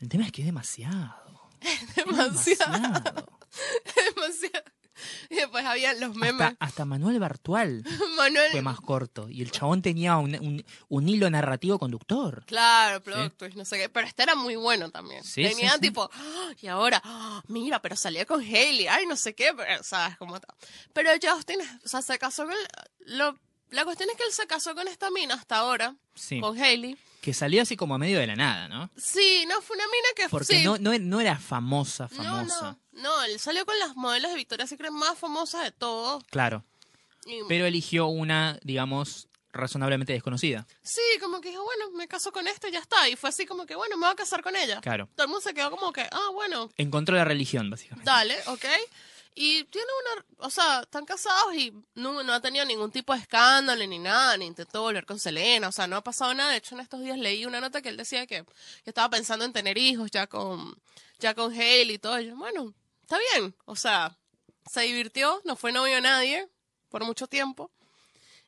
El 0.00 0.08
tema 0.08 0.24
es 0.26 0.32
que 0.32 0.42
es 0.42 0.46
demasiado. 0.46 1.14
Demasiado. 1.96 2.72
demasiado. 2.72 3.35
Y 5.28 5.34
después 5.34 5.62
había 5.66 5.92
los 5.94 6.14
memes. 6.14 6.40
Hasta, 6.40 6.56
hasta 6.64 6.84
Manuel 6.86 7.18
Bartual 7.20 7.84
Manuel. 8.16 8.50
fue 8.50 8.62
más 8.62 8.80
corto. 8.80 9.28
Y 9.28 9.42
el 9.42 9.50
chabón 9.50 9.82
tenía 9.82 10.16
un, 10.16 10.34
un- 10.36 10.64
un 10.88 11.08
hilo 11.08 11.28
narrativo 11.28 11.78
conductor. 11.78 12.44
Claro, 12.46 13.02
plot 13.02 13.36
twist, 13.36 13.56
no 13.56 13.66
sé 13.66 13.76
qué. 13.76 13.88
Pero 13.90 14.06
este 14.06 14.22
era 14.22 14.34
muy 14.34 14.56
bueno 14.56 14.90
también. 14.90 15.22
Sí, 15.22 15.42
Tenía 15.42 15.68
sí, 15.72 15.74
sí. 15.74 15.80
tipo, 15.82 16.08
"Ah, 16.14 16.52
y 16.62 16.66
ahora, 16.68 17.02
ah, 17.04 17.42
mira, 17.48 17.82
pero 17.82 17.94
salía 17.94 18.24
con 18.24 18.40
Hailey, 18.40 18.86
ay, 18.86 19.04
no 19.06 19.16
sé 19.16 19.34
qué, 19.34 19.52
pero, 19.54 19.82
¿sabes 19.82 20.16
cómo 20.16 20.36
está? 20.36 20.54
Pero 20.94 21.10
Justin, 21.22 21.58
o 21.84 21.88
sea, 21.88 22.00
se 22.00 22.18
casó 22.18 22.44
con. 22.46 22.54
Lo, 23.00 23.38
la 23.68 23.84
cuestión 23.84 24.08
es 24.08 24.16
que 24.16 24.24
él 24.24 24.32
se 24.32 24.46
casó 24.46 24.74
con 24.74 24.88
esta 24.88 25.10
mina 25.10 25.34
hasta 25.34 25.56
ahora, 25.58 25.94
Sí. 26.14 26.40
con 26.40 26.56
Hailey. 26.58 26.96
Que 27.26 27.34
salió 27.34 27.60
así 27.62 27.76
como 27.76 27.96
a 27.96 27.98
medio 27.98 28.20
de 28.20 28.26
la 28.28 28.36
nada, 28.36 28.68
¿no? 28.68 28.88
Sí, 28.96 29.46
no, 29.48 29.60
fue 29.60 29.74
una 29.76 29.86
mina 29.86 30.08
que 30.14 30.28
Porque 30.28 30.58
sí. 30.58 30.62
no, 30.62 30.78
no, 30.78 30.96
no 30.96 31.20
era 31.20 31.36
famosa, 31.36 32.08
No, 32.12 32.22
famosa. 32.22 32.78
no, 32.92 33.02
no, 33.02 33.24
él 33.24 33.40
salió 33.40 33.66
con 33.66 33.76
las 33.80 33.96
modelos 33.96 34.30
de 34.30 34.36
Victoria's 34.36 34.68
Secret 34.70 34.92
más 34.92 35.18
famosas 35.18 35.64
de 35.64 35.72
todos. 35.72 36.22
Claro. 36.30 36.64
Y- 37.26 37.40
Pero 37.48 37.66
eligió 37.66 38.06
una, 38.06 38.60
digamos, 38.62 39.26
razonablemente 39.52 40.12
desconocida. 40.12 40.68
Sí, 40.84 41.00
como 41.20 41.40
que 41.40 41.48
dijo, 41.50 41.64
bueno, 41.64 41.90
me 41.96 42.06
caso 42.06 42.30
con 42.30 42.46
esta 42.46 42.68
y 42.68 42.72
ya 42.72 42.78
está. 42.78 43.08
Y 43.08 43.16
fue 43.16 43.30
así 43.30 43.44
como 43.44 43.66
que, 43.66 43.74
bueno, 43.74 43.96
me 43.96 44.06
voy 44.06 44.12
a 44.12 44.14
casar 44.14 44.40
con 44.40 44.54
ella. 44.54 44.80
Claro. 44.80 45.08
Todo 45.16 45.24
el 45.24 45.30
mundo 45.30 45.40
se 45.40 45.52
quedó 45.52 45.72
como 45.72 45.92
que, 45.92 46.02
ah, 46.02 46.28
bueno, 46.32 46.70
Encontró 46.76 47.16
la 47.16 47.24
religión, 47.24 47.68
básicamente. 47.70 48.08
dale, 48.08 48.36
ok. 48.46 48.64
Y 49.38 49.64
tiene 49.64 49.86
una, 50.14 50.24
o 50.38 50.48
sea, 50.48 50.80
están 50.80 51.04
casados 51.04 51.54
y 51.54 51.70
no, 51.94 52.22
no 52.22 52.32
ha 52.32 52.40
tenido 52.40 52.64
ningún 52.64 52.90
tipo 52.90 53.12
de 53.12 53.20
escándalo 53.20 53.86
ni 53.86 53.98
nada, 53.98 54.34
ni 54.38 54.46
intentó 54.46 54.80
volver 54.80 55.04
con 55.04 55.18
Selena, 55.18 55.68
o 55.68 55.72
sea, 55.72 55.86
no 55.86 55.96
ha 55.96 56.02
pasado 56.02 56.32
nada. 56.32 56.52
De 56.52 56.56
hecho, 56.56 56.74
en 56.74 56.80
estos 56.80 57.02
días 57.02 57.18
leí 57.18 57.44
una 57.44 57.60
nota 57.60 57.82
que 57.82 57.90
él 57.90 57.98
decía 57.98 58.26
que, 58.26 58.44
que 58.82 58.90
estaba 58.90 59.10
pensando 59.10 59.44
en 59.44 59.52
tener 59.52 59.76
hijos 59.76 60.10
ya 60.10 60.26
con, 60.26 60.74
ya 61.18 61.34
con 61.34 61.52
Hale 61.52 61.92
y 61.92 61.98
todo. 61.98 62.18
Y 62.18 62.28
yo, 62.28 62.36
bueno, 62.36 62.72
está 63.02 63.18
bien, 63.34 63.54
o 63.66 63.76
sea, 63.76 64.16
se 64.70 64.80
divirtió, 64.80 65.42
no 65.44 65.54
fue 65.54 65.70
novio 65.70 65.96
de 65.96 66.00
nadie 66.00 66.48
por 66.88 67.04
mucho 67.04 67.26
tiempo. 67.26 67.70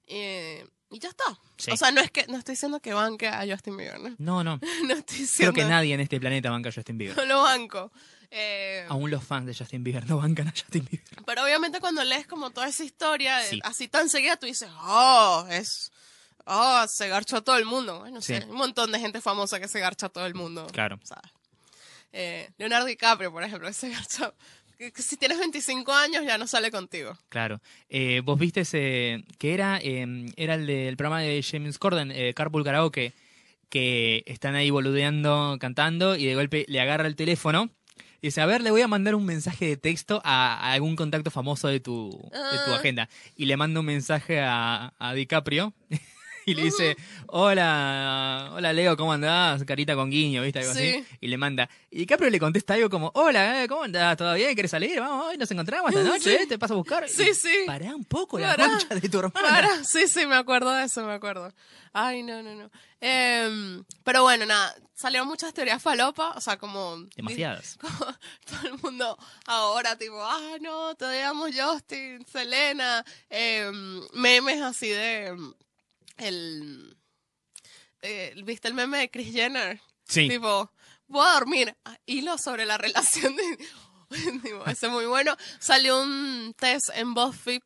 Eh, 0.07 0.67
Y 0.91 1.01
ya 1.01 1.11
está. 1.11 1.39
Sí. 1.59 1.71
O 1.71 1.77
sea, 1.77 1.91
no 1.91 2.01
es 2.01 2.11
que 2.11 2.27
no 2.29 2.39
estoy 2.39 2.55
diciendo 2.55 2.81
que 2.81 2.95
banque 2.95 3.29
a 3.29 3.45
Justin 3.47 3.77
Bieber, 3.77 4.01
¿no? 4.01 4.15
No, 4.17 4.43
no. 4.43 4.59
No 4.87 4.95
estoy 4.95 5.17
Creo 5.17 5.27
diciendo 5.27 5.53
que 5.53 5.65
nadie 5.67 5.93
en 5.93 6.01
este 6.01 6.19
planeta 6.19 6.51
banca 6.51 6.71
a 6.71 6.73
Justin 6.73 6.97
Bieber. 6.97 7.15
no 7.19 7.27
lo 7.27 7.43
banco. 7.43 7.93
Eh, 8.31 8.85
Aún 8.89 9.11
los 9.11 9.25
fans 9.25 9.47
de 9.47 9.55
Justin 9.55 9.83
Bieber 9.83 10.07
no 10.07 10.19
bancan 10.19 10.49
a 10.49 10.51
Justin 10.51 10.87
Bieber. 10.91 11.07
pero 11.25 11.45
obviamente 11.45 11.81
cuando 11.81 12.05
lees 12.05 12.27
como 12.27 12.51
toda 12.51 12.69
esa 12.69 12.85
historia, 12.85 13.43
Sí. 13.43 13.59
así 13.65 13.89
tan 13.89 14.09
seguida, 14.09 14.37
tú 14.37 14.47
dices, 14.47 14.69
oh, 14.83 15.47
es... 15.51 15.91
Oh, 16.51 16.85
se 16.89 17.09
garchó 17.09 17.37
a 17.37 17.41
todo 17.43 17.59
el 17.59 17.67
mundo. 17.67 17.99
Bueno, 18.01 18.21
Sí. 18.23 18.35
sé, 18.39 18.45
un 18.47 18.57
montón 18.57 18.91
de 18.93 18.99
gente 18.99 19.21
famosa 19.21 19.61
que 19.61 19.69
se 19.69 19.81
garcha 19.81 20.07
a 20.07 20.09
todo 20.09 20.25
el 20.27 20.35
mundo. 20.35 20.67
Claro. 20.73 20.99
¿sabes? 21.05 21.31
Eh, 22.13 22.49
Leonardo 22.57 22.87
DiCaprio, 22.87 23.31
por 23.33 23.43
ejemplo, 23.43 23.69
que 23.69 23.75
se 23.75 23.91
garcha... 23.91 24.33
si 24.95 25.17
tienes 25.19 25.39
25 25.39 25.93
años 25.93 26.25
ya 26.25 26.39
no 26.39 26.47
sale 26.47 26.71
contigo. 26.71 27.19
Claro. 27.29 27.61
Eh, 27.91 28.21
Vos 28.25 28.39
viste 28.39 28.61
ese. 28.61 29.25
que 29.39 29.53
era 29.55 29.79
eh, 29.83 30.07
era 30.37 30.55
el 30.55 30.67
del 30.67 30.97
programa 30.97 31.21
de 31.21 31.43
James 31.43 31.79
Corden, 31.79 32.11
eh, 32.13 32.33
Carpool 32.35 32.65
Karaoke, 32.65 33.13
que 33.69 34.23
están 34.27 34.55
ahí 34.55 34.71
boludeando, 34.71 35.59
cantando, 35.61 36.17
y 36.17 36.25
de 36.25 36.35
golpe 36.35 36.65
le 36.69 36.81
agarra 36.81 37.07
el 37.07 37.17
teléfono. 37.17 37.69
Dice, 38.21 38.41
a 38.41 38.47
ver, 38.47 38.63
le 38.63 38.71
voy 38.73 38.83
a 38.83 38.89
mandar 38.89 39.15
un 39.15 39.25
mensaje 39.25 39.67
de 39.67 39.77
texto 39.77 40.21
a, 40.25 40.55
a 40.55 40.73
algún 40.73 40.97
contacto 40.97 41.31
famoso 41.31 41.69
de 41.69 41.79
tu, 41.81 42.11
de 42.11 42.59
tu 42.65 42.73
Ah. 42.73 42.77
agenda. 42.77 43.09
Y 43.37 43.45
le 43.47 43.57
manda 43.57 43.79
un 43.81 43.87
mensaje 43.87 44.41
a, 44.41 44.93
a 44.99 45.15
DiCaprio. 45.15 45.73
Y 46.51 46.55
le 46.55 46.63
dice, 46.65 46.97
hola, 47.27 48.51
hola 48.55 48.73
Leo, 48.73 48.97
¿cómo 48.97 49.13
andás? 49.13 49.65
Carita 49.65 49.95
con 49.95 50.11
guiño, 50.11 50.43
¿viste? 50.43 50.61
Algo 50.61 50.73
Sí. 50.75 50.89
así. 50.89 51.05
Y 51.21 51.29
le 51.29 51.37
manda. 51.39 51.69
Y 51.91 51.99
DiCaprio 51.99 52.31
le 52.31 52.39
contesta 52.41 52.75
algo 52.75 52.89
como, 52.91 53.11
hola, 53.15 53.63
eh, 53.65 53.69
¿cómo 53.69 53.83
andás? 53.85 54.17
¿Todo 54.17 54.35
bien? 54.35 54.55
¿Quieres 54.55 54.71
salir? 54.71 54.99
Vamos, 55.01 55.27
hoy 55.27 55.37
nos 55.39 55.51
encontramos 55.51 55.91
esta 55.91 56.03
noche, 56.09 56.37
Sí. 56.37 56.43
¿eh? 56.43 56.47
¿Te 56.47 56.59
paso 56.59 56.75
a 56.75 56.77
buscar? 56.79 57.09
Sí, 57.09 57.29
Y, 57.31 57.35
sí. 57.35 57.55
Pará 57.67 57.95
un 57.95 58.05
poco 58.05 58.39
la 58.39 58.55
Pará. 58.57 58.69
concha 58.69 58.95
de 58.95 59.09
tu 59.09 59.19
hermana. 59.19 59.55
Ahora, 59.57 59.85
sí, 59.85 60.07
sí, 60.09 60.27
me 60.27 60.37
acuerdo 60.37 60.71
de 60.73 60.85
eso, 60.85 61.05
me 61.05 61.13
acuerdo. 61.13 61.53
Ay, 61.93 62.23
no, 62.23 62.43
no, 62.43 62.55
no. 62.55 62.71
Em, 63.01 63.85
pero 64.05 64.23
bueno, 64.23 64.45
nada, 64.45 64.75
salieron 64.95 65.27
muchas 65.29 65.55
teorías 65.55 65.83
falopa, 65.83 66.33
o 66.37 66.41
sea, 66.41 66.57
como... 66.59 66.97
Demasiadas. 67.17 67.79
como 67.81 67.97
todo 68.45 68.69
el 68.75 68.79
mundo 68.83 69.19
ahora, 69.47 69.97
tipo, 69.97 70.21
ah, 70.23 70.57
no, 70.61 70.95
te 70.97 71.05
odiamos 71.07 71.51
Justin, 71.57 72.25
Selena, 72.31 73.05
em, 73.31 74.01
memes 74.15 74.61
así 74.61 74.89
de... 74.89 75.35
El, 76.19 76.97
eh, 78.03 78.35
¿Viste 78.45 78.69
el 78.69 78.75
meme 78.75 78.99
de 78.99 79.11
Chris 79.11 79.33
Jenner? 79.33 79.81
Sí. 80.05 80.29
Tipo, 80.29 80.71
voy 81.07 81.27
a 81.27 81.33
dormir. 81.35 81.77
Ah, 81.85 81.99
Hilo 82.07 82.39
sobre 82.39 82.67
la 82.67 82.79
relación 82.79 83.35
de... 83.37 83.43
Es 84.67 84.83
muy 84.85 85.05
bueno. 85.07 85.37
Salió 85.59 86.01
un 86.03 86.55
test 86.59 86.91
en 86.95 87.13
BuzzFeed 87.15 87.61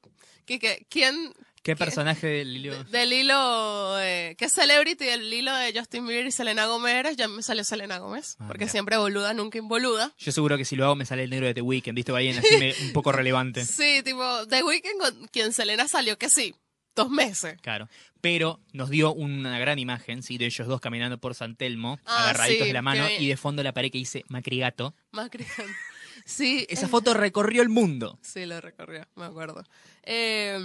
que, 0.45 0.59
que 0.59 0.87
¿quién 0.89 1.33
¿Qué 1.63 1.77
personaje 1.77 2.27
del 2.27 2.57
hilo? 2.57 2.83
del 2.85 3.13
hilo, 3.13 4.01
eh, 4.01 4.35
¿qué 4.37 4.49
celebrity 4.49 5.05
del 5.05 5.33
hilo 5.33 5.55
de 5.55 5.73
Justin 5.79 6.05
Bieber 6.05 6.27
y 6.27 6.33
Selena 6.33 6.67
Gómez? 6.67 7.17
Ya 7.17 7.29
me 7.29 7.41
salió 7.45 7.63
Selena 7.63 7.99
Gómez, 7.99 8.35
Ah, 8.41 8.47
porque 8.49 8.65
mira. 8.65 8.73
siempre 8.73 8.97
boluda, 8.97 9.33
nunca 9.35 9.59
involuda. 9.59 10.13
Yo 10.19 10.33
seguro 10.33 10.57
que 10.57 10.65
si 10.65 10.75
lo 10.75 10.85
hago 10.87 10.97
me 10.97 11.07
sale 11.07 11.23
el 11.23 11.31
negro 11.31 11.47
de 11.47 11.55
The 11.55 11.63
Weeknd, 11.63 11.95
¿viste? 11.95 12.11
Alguien 12.11 12.37
así 12.39 12.57
me- 12.57 12.75
un 12.83 12.93
poco 12.93 13.13
relevante. 13.13 13.65
Sí, 13.65 14.03
tipo, 14.03 14.45
The 14.49 14.65
Weeknd 14.65 14.99
con 14.99 15.29
quien 15.29 15.53
Selena 15.53 15.87
salió, 15.87 16.19
que 16.19 16.29
sí, 16.29 16.53
dos 16.95 17.11
meses. 17.11 17.61
Claro. 17.63 17.89
Pero 18.21 18.61
nos 18.73 18.91
dio 18.91 19.13
una 19.13 19.59
gran 19.59 19.79
imagen, 19.79 20.23
¿sí? 20.23 20.39
De 20.39 20.47
ellos 20.47 20.67
dos 20.69 20.81
caminando 20.81 21.19
por 21.19 21.35
San 21.35 21.57
Telmo, 21.57 21.99
Ah, 22.07 22.25
agarraditos 22.25 22.63
sí, 22.63 22.69
de 22.69 22.73
la 22.73 22.83
mano, 22.83 23.07
y 23.19 23.27
de 23.29 23.37
fondo 23.37 23.63
la 23.63 23.73
pared 23.73 23.91
que 23.91 23.99
dice 23.99 24.25
Macrigato. 24.29 24.95
Más 25.13 25.31
cristiano. 25.31 25.71
Sí, 26.25 26.67
Esa 26.69 26.87
foto 26.87 27.15
recorrió 27.15 27.63
el 27.63 27.69
mundo. 27.69 28.17
Sí, 28.23 28.47
lo 28.47 28.61
recorrió, 28.61 29.09
me 29.17 29.25
acuerdo. 29.25 29.65
Eh, 30.05 30.57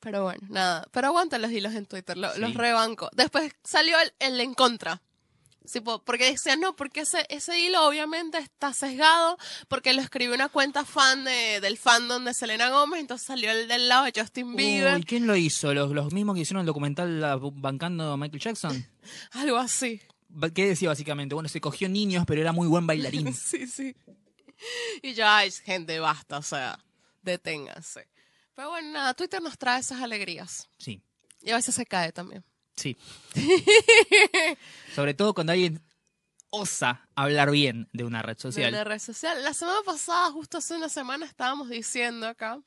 pero 0.00 0.24
bueno, 0.24 0.40
nada. 0.50 0.86
Pero 0.92 1.06
aguanta 1.06 1.38
los 1.38 1.50
hilos 1.50 1.74
en 1.74 1.86
Twitter, 1.86 2.16
lo- 2.18 2.34
Sí. 2.34 2.40
los 2.40 2.52
rebanco. 2.52 3.08
Después 3.14 3.52
salió 3.64 3.96
el, 4.00 4.12
el 4.18 4.38
en 4.40 4.52
contra. 4.52 5.00
Sí, 5.66 5.80
po- 5.80 6.02
porque 6.04 6.30
decían, 6.30 6.60
no, 6.60 6.74
porque 6.76 7.00
ese, 7.00 7.26
ese 7.28 7.58
hilo 7.60 7.86
obviamente 7.86 8.38
está 8.38 8.72
sesgado, 8.72 9.36
porque 9.68 9.92
lo 9.92 10.00
escribió 10.02 10.34
una 10.34 10.48
cuenta 10.48 10.84
fan 10.84 11.24
de, 11.24 11.60
del 11.60 11.76
fandom 11.76 12.24
de 12.24 12.32
Selena 12.34 12.70
Gómez, 12.70 13.00
entonces 13.00 13.26
salió 13.26 13.50
el 13.50 13.66
del 13.68 13.88
lado 13.88 14.04
de 14.04 14.12
Justin 14.14 14.54
Bieber, 14.56 14.94
Uy, 14.96 15.02
¿quién 15.04 15.26
lo 15.26 15.36
hizo? 15.36 15.74
¿Los, 15.74 15.90
¿Los 15.90 16.12
mismos 16.12 16.34
que 16.36 16.42
hicieron 16.42 16.60
el 16.60 16.66
documental 16.66 17.20
bancando 17.54 18.12
a 18.12 18.16
Michael 18.16 18.40
Jackson? 18.40 18.86
algo 19.32 19.56
así. 19.58 20.00
¿Qué 20.54 20.66
decía 20.68 20.88
básicamente? 20.88 21.34
Bueno, 21.34 21.48
se 21.48 21.60
cogió 21.60 21.88
niños, 21.88 22.24
pero 22.26 22.40
era 22.40 22.52
muy 22.52 22.68
buen 22.68 22.86
bailarín. 22.86 23.32
sí, 23.34 23.66
sí. 23.66 23.96
Y 25.02 25.14
ya, 25.14 25.38
ay, 25.38 25.50
gente, 25.50 25.98
basta, 26.00 26.38
o 26.38 26.42
sea, 26.42 26.78
deténganse. 27.22 28.08
Pero 28.54 28.70
bueno, 28.70 28.90
nada, 28.90 29.14
Twitter 29.14 29.42
nos 29.42 29.58
trae 29.58 29.80
esas 29.80 30.00
alegrías. 30.00 30.68
Sí, 30.78 31.02
Y 31.42 31.50
a 31.50 31.56
veces 31.56 31.74
se 31.74 31.84
cae 31.86 32.12
también. 32.12 32.44
Sí. 32.76 32.96
Sobre 34.94 35.14
todo 35.14 35.34
cuando 35.34 35.52
alguien 35.52 35.82
osa 36.50 37.08
hablar 37.14 37.50
bien 37.50 37.88
de 37.92 38.04
una 38.04 38.22
red 38.22 38.36
de 38.36 38.42
social. 38.42 38.72
una 38.72 38.84
red 38.84 38.98
social. 38.98 39.42
La 39.42 39.52
semana 39.54 39.78
pasada, 39.84 40.30
justo 40.30 40.58
hace 40.58 40.76
una 40.76 40.88
semana, 40.88 41.26
estábamos 41.26 41.68
diciendo 41.68 42.26
acá, 42.26 42.60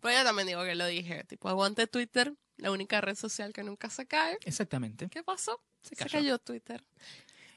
pero 0.00 0.18
yo 0.18 0.24
también 0.24 0.48
digo 0.48 0.64
que 0.64 0.74
lo 0.74 0.86
dije, 0.86 1.24
tipo, 1.24 1.48
aguante 1.48 1.86
Twitter, 1.86 2.34
la 2.56 2.70
única 2.70 3.00
red 3.00 3.14
social 3.16 3.52
que 3.52 3.62
nunca 3.62 3.90
se 3.90 4.06
cae. 4.06 4.38
Exactamente. 4.44 5.08
¿Qué 5.08 5.22
pasó? 5.22 5.60
Se 5.82 5.94
Se 5.94 6.08
cayó. 6.08 6.38
Twitter. 6.38 6.82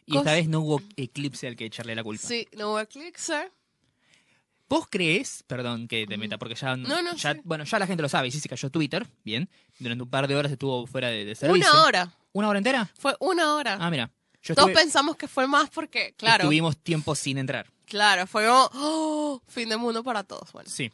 Y 0.05 0.17
esta 0.17 0.33
vez 0.33 0.47
no 0.47 0.59
hubo 0.61 0.81
eclipse 0.97 1.47
al 1.47 1.55
que 1.55 1.65
echarle 1.65 1.95
la 1.95 2.03
culpa. 2.03 2.27
Sí, 2.27 2.47
no 2.55 2.71
hubo 2.73 2.85
clics, 2.85 3.29
¿eh? 3.29 3.51
¿Vos 4.67 4.88
crees, 4.89 5.43
perdón 5.47 5.88
que 5.88 6.08
te 6.08 6.17
meta, 6.17 6.38
porque 6.38 6.56
ya, 6.56 6.75
No, 6.75 7.01
no, 7.01 7.15
ya- 7.15 7.34
sí. 7.34 7.41
bueno, 7.43 7.63
ya 7.65 7.78
la 7.80 7.86
gente 7.88 8.01
lo 8.01 8.10
sabe, 8.10 8.32
sí 8.32 8.39
se 8.39 8.49
cayó 8.49 8.69
Twitter, 8.71 9.08
bien, 9.23 9.47
durante 9.80 10.04
un 10.04 10.10
par 10.10 10.28
de 10.28 10.36
horas 10.36 10.51
estuvo 10.51 10.88
fuera 10.88 11.10
de, 11.10 11.23
de 11.25 11.36
servicio. 11.36 11.69
Una 11.71 11.84
hora. 11.84 12.12
¿Una 12.34 12.49
hora 12.49 12.58
entera? 12.58 12.89
Fue 12.97 13.15
una 13.19 13.56
hora. 13.56 13.78
Ah, 13.80 13.89
mira. 13.91 14.12
Yo 14.41 14.54
Todos 14.56 14.69
estuve- 14.69 14.84
pensamos 14.84 15.15
que 15.17 15.28
fue 15.28 15.47
más 15.47 15.69
porque, 15.69 16.13
claro, 16.17 16.43
estuvimos 16.43 16.78
tiempo 16.78 17.15
sin 17.15 17.38
entrar. 17.38 17.67
claro, 17.86 18.28
fue 18.28 18.45
como, 18.47 18.69
oh, 18.73 19.41
fin 19.47 19.69
de 19.69 19.78
mundo 19.78 20.04
para 20.04 20.23
todos. 20.23 20.51
Bueno, 20.51 20.69
Sí. 20.69 20.91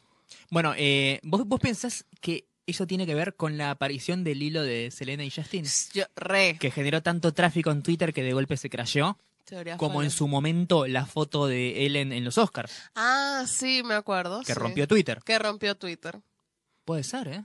Bueno, 0.50 0.74
eh, 0.76 1.18
¿vos, 1.22 1.44
¿vos 1.46 1.60
pensás 1.60 2.04
que 2.20 2.46
eso 2.66 2.86
tiene 2.86 3.06
que 3.06 3.14
ver 3.14 3.34
con 3.36 3.56
la 3.58 3.70
aparición 3.70 4.22
del 4.24 4.42
hilo 4.42 4.62
de 4.62 4.90
Selena 4.90 5.24
y 5.24 5.30
Justin? 5.30 5.64
yo, 5.94 6.04
re. 6.16 6.56
Que 6.60 6.70
generó 6.70 7.02
tanto 7.02 7.32
tráfico 7.32 7.70
en 7.70 7.82
Twitter 7.82 8.12
que 8.12 8.22
de 8.22 8.32
golpe 8.34 8.56
se 8.56 8.70
crasheó, 8.70 9.18
Teoría 9.52 9.76
como 9.76 10.02
en 10.02 10.10
su 10.10 10.28
momento 10.28 10.86
la 10.86 11.04
foto 11.04 11.46
de 11.46 11.84
Ellen 11.84 12.10
en 12.12 12.24
los 12.24 12.38
Oscars, 12.38 12.72
Ah, 12.94 13.44
sí, 13.46 13.82
me 13.84 13.92
acuerdo. 13.94 14.40
que 14.40 14.54
sí. 14.54 14.58
rompió 14.58 14.88
Twitter. 14.88 15.20
Que 15.26 15.38
rompió 15.38 15.74
Twitter. 15.76 16.20
Puede 16.86 17.04
ser, 17.04 17.28
¿eh? 17.28 17.44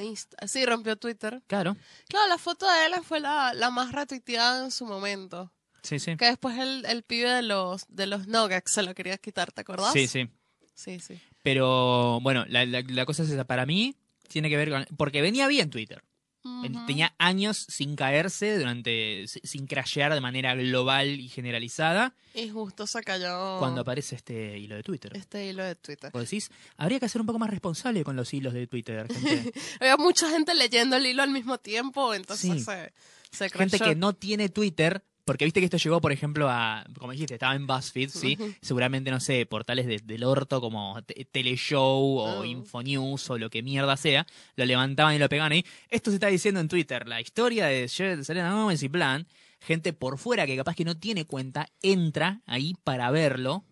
Insta. 0.00 0.46
Sí, 0.46 0.64
rompió 0.64 0.94
Twitter. 0.96 1.42
Claro. 1.48 1.76
Claro, 2.08 2.28
la 2.28 2.38
foto 2.38 2.70
de 2.70 2.86
Ellen 2.86 3.02
fue 3.02 3.18
la, 3.18 3.52
la 3.54 3.70
más 3.70 3.90
retuiteada 3.90 4.64
en 4.64 4.70
su 4.70 4.86
momento. 4.86 5.52
Sí, 5.82 5.98
sí. 5.98 6.16
Que 6.16 6.26
después 6.26 6.56
el, 6.56 6.84
el 6.86 7.02
pibe 7.02 7.28
de 7.30 7.42
los, 7.42 7.84
de 7.88 8.06
los 8.06 8.28
Nuggets 8.28 8.70
se 8.70 8.84
lo 8.84 8.94
quería 8.94 9.18
quitar, 9.18 9.50
¿te 9.50 9.62
acordás? 9.62 9.92
Sí, 9.92 10.06
sí. 10.06 10.28
Sí, 10.74 11.00
sí. 11.00 11.20
Pero 11.42 12.20
bueno, 12.20 12.44
la, 12.48 12.64
la- 12.64 12.82
la 12.86 13.04
cosa 13.06 13.24
es 13.24 13.30
esa. 13.30 13.42
Para 13.44 13.66
mí, 13.66 13.96
tiene 14.28 14.48
que 14.48 14.56
ver 14.56 14.70
con. 14.70 14.86
Porque 14.96 15.20
venía 15.22 15.48
bien 15.48 15.70
Twitter. 15.70 16.04
Ven- 16.42 16.74
Ujú. 16.76 16.86
Tenía 16.86 17.14
años 17.18 17.66
sin 17.68 17.96
caerse, 17.96 18.58
durante 18.58 19.26
si- 19.28 19.40
sin 19.44 19.66
crashear 19.66 20.14
de 20.14 20.20
manera 20.22 20.54
global 20.54 21.20
y 21.20 21.28
generalizada, 21.28 22.14
Y 22.34 22.48
justo 22.48 22.86
se 22.86 23.02
cayó 23.02 23.58
cuando 23.58 23.82
aparece 23.82 24.16
este 24.16 24.58
hilo 24.58 24.74
de 24.76 24.82
Twitter. 24.82 25.12
este 25.16 25.46
hilo 25.50 25.62
de 25.64 25.74
Twitter. 25.74 26.10
¿Vos 26.12 26.22
decís? 26.22 26.50
Habría 26.78 26.98
que 26.98 27.08
ser 27.08 27.20
un 27.20 27.26
poco 27.26 27.38
más 27.38 27.50
responsable 27.50 28.04
con 28.04 28.16
los 28.16 28.32
hilos 28.32 28.54
de 28.54 28.66
Twitter, 28.66 29.06
gente. 29.12 29.52
Había 29.80 29.96
mucha 29.98 30.30
gente 30.30 30.54
leyendo 30.54 30.96
el 30.96 31.04
hilo 31.06 31.22
al 31.22 31.30
mismo 31.30 31.58
tiempo, 31.58 32.14
entonces 32.14 32.50
Sí. 32.52 32.60
se, 32.60 32.92
se 33.30 33.50
gente 33.50 33.78
que 33.78 33.94
no 33.94 34.14
tiene 34.14 34.48
Twitter. 34.48 35.02
Porque 35.30 35.44
viste 35.44 35.60
que 35.60 35.66
esto 35.66 35.76
llegó, 35.76 36.00
por 36.00 36.10
ejemplo, 36.10 36.48
a, 36.50 36.84
como 36.98 37.12
dijiste, 37.12 37.34
estaba 37.34 37.54
en 37.54 37.64
BuzzFeed, 37.68 38.08
¿sí? 38.10 38.36
Seguramente, 38.60 39.12
no 39.12 39.20
sé, 39.20 39.46
portales 39.46 39.86
de- 39.86 40.00
del 40.02 40.24
orto 40.24 40.60
como 40.60 41.00
Te- 41.04 41.24
Teleshow 41.24 42.18
o 42.18 42.40
Oh. 42.40 42.44
Infonews 42.44 43.30
o 43.30 43.38
lo 43.38 43.48
que 43.48 43.62
mierda 43.62 43.96
sea, 43.96 44.26
lo 44.56 44.64
levantaban 44.64 45.14
y 45.14 45.18
lo 45.20 45.28
pegaban 45.28 45.52
ahí. 45.52 45.64
Esto 45.88 46.10
se 46.10 46.16
está 46.16 46.26
diciendo 46.26 46.58
en 46.60 46.66
Twitter, 46.66 47.06
la 47.06 47.20
historia 47.20 47.66
de 47.66 47.86
Selena 47.86 48.52
Gomez 48.54 48.82
y 48.82 48.88
Plan, 48.88 49.28
gente 49.60 49.92
por 49.92 50.18
fuera 50.18 50.46
que 50.46 50.56
capaz 50.56 50.74
que 50.74 50.84
no 50.84 50.96
tiene 50.96 51.24
cuenta, 51.26 51.68
entra 51.80 52.40
ahí 52.46 52.74
para 52.82 53.10
verlo, 53.12 53.62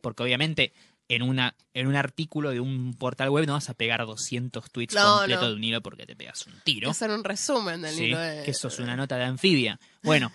porque 0.00 0.22
obviamente 0.22 0.72
en, 1.08 1.22
una, 1.22 1.56
en 1.74 1.88
un 1.88 1.96
artículo 1.96 2.50
de 2.50 2.60
un 2.60 2.94
portal 2.94 3.30
web 3.30 3.44
no 3.46 3.54
vas 3.54 3.68
a 3.68 3.74
pegar 3.74 4.06
200 4.06 4.70
tweets 4.70 4.94
No, 4.94 5.16
completos 5.18 5.42
no. 5.42 5.48
de 5.50 5.54
un 5.56 5.64
hilo 5.64 5.80
porque 5.82 6.06
te 6.06 6.14
pegas 6.14 6.46
un 6.46 6.54
tiro. 6.64 6.88
hacer 6.90 7.10
un 7.10 7.24
resumen 7.24 7.82
del 7.82 7.94
Sí, 7.94 8.04
hilo 8.04 8.18
de... 8.18 8.44
que 8.44 8.52
eso 8.52 8.68
es 8.68 8.78
una 8.78 8.94
nota 8.94 9.16
de 9.16 9.24
anfibia. 9.24 9.80
Bueno, 10.02 10.30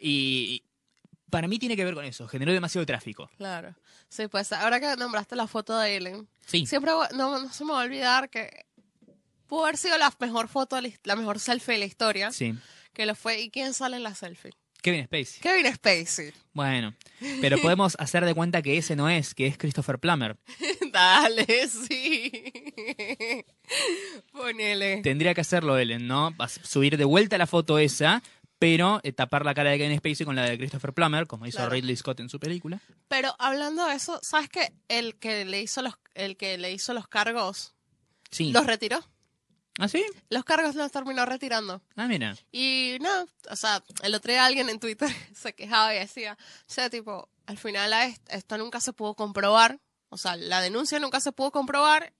y 0.00 0.62
para 1.30 1.48
mí 1.48 1.58
tiene 1.58 1.76
que 1.76 1.84
ver 1.84 1.94
con 1.94 2.04
eso, 2.04 2.26
generó 2.28 2.52
demasiado 2.52 2.86
tráfico. 2.86 3.30
Claro. 3.36 3.74
Sí, 4.08 4.28
pues 4.28 4.52
ahora 4.52 4.80
que 4.80 4.96
nombraste 4.96 5.36
la 5.36 5.46
foto 5.46 5.78
de 5.78 5.96
Ellen, 5.96 6.28
Sí, 6.46 6.66
siempre 6.66 6.90
no, 6.90 7.38
no 7.40 7.52
se 7.52 7.64
me 7.64 7.72
va 7.72 7.82
a 7.82 7.84
olvidar 7.84 8.30
que 8.30 8.66
pudo 9.46 9.64
haber 9.64 9.76
sido 9.76 9.98
la 9.98 10.12
mejor 10.20 10.48
foto, 10.48 10.78
la 11.04 11.16
mejor 11.16 11.40
selfie 11.40 11.74
de 11.74 11.80
la 11.80 11.86
historia, 11.86 12.32
sí. 12.32 12.54
que 12.92 13.06
lo 13.06 13.14
fue. 13.14 13.40
¿Y 13.40 13.50
quién 13.50 13.74
sale 13.74 13.96
en 13.96 14.02
la 14.02 14.14
selfie? 14.14 14.52
Kevin 14.80 15.04
Spacey. 15.06 15.40
Kevin 15.40 15.74
Spacey. 15.74 16.32
Bueno, 16.52 16.94
pero 17.40 17.58
podemos 17.58 17.96
hacer 17.98 18.24
de 18.24 18.34
cuenta 18.34 18.62
que 18.62 18.78
ese 18.78 18.94
no 18.94 19.08
es, 19.08 19.34
que 19.34 19.46
es 19.46 19.58
Christopher 19.58 19.98
Plummer. 19.98 20.36
Dale, 20.92 21.46
sí. 21.68 22.32
Ponele. 24.32 25.02
Tendría 25.02 25.34
que 25.34 25.40
hacerlo 25.40 25.76
Ellen, 25.78 26.06
¿no? 26.06 26.34
Subir 26.62 26.96
de 26.96 27.04
vuelta 27.04 27.38
la 27.38 27.46
foto 27.46 27.78
esa, 27.78 28.22
pero 28.58 29.00
eh, 29.04 29.12
tapar 29.12 29.44
la 29.44 29.54
cara 29.54 29.70
de 29.70 29.78
Kevin 29.78 29.98
Spacey 29.98 30.26
con 30.26 30.36
la 30.36 30.42
de 30.44 30.58
Christopher 30.58 30.92
Plummer, 30.92 31.26
como 31.26 31.46
hizo 31.46 31.58
Claro. 31.58 31.70
Ridley 31.72 31.96
Scott 31.96 32.20
en 32.20 32.28
su 32.28 32.40
película. 32.40 32.80
Pero 33.08 33.34
hablando 33.38 33.86
de 33.86 33.94
eso, 33.94 34.18
¿sabes 34.22 34.48
que 34.48 34.72
el 34.88 35.16
que 35.18 35.44
le 35.44 35.60
hizo 35.62 35.82
los 35.82 35.94
el 36.14 36.36
que 36.36 36.58
le 36.58 36.72
hizo 36.72 36.92
los 36.94 37.06
cargos 37.08 37.74
Sí. 38.30 38.50
los 38.52 38.66
retiró? 38.66 38.98
¿Ah, 39.80 39.86
sí? 39.86 40.04
Los 40.28 40.42
cargos 40.44 40.74
los 40.74 40.90
terminó 40.90 41.24
retirando. 41.24 41.80
Ah, 41.94 42.08
mira. 42.08 42.36
Y 42.50 42.96
no, 43.00 43.26
o 43.48 43.54
sea, 43.54 43.80
el 44.02 44.12
otro 44.16 44.32
día 44.32 44.44
alguien 44.44 44.68
en 44.68 44.80
Twitter 44.80 45.08
se 45.36 45.54
quejaba 45.54 45.94
y 45.94 46.00
decía, 46.00 46.36
o 46.68 46.72
sea, 46.72 46.90
tipo, 46.90 47.28
al 47.46 47.58
final 47.58 47.92
esto 48.28 48.58
nunca 48.58 48.80
se 48.80 48.92
pudo 48.92 49.14
comprobar, 49.14 49.78
o 50.08 50.18
sea, 50.18 50.34
la 50.34 50.60
denuncia 50.60 50.98
nunca 50.98 51.20
se 51.20 51.30
pudo 51.30 51.52
comprobar, 51.52 52.12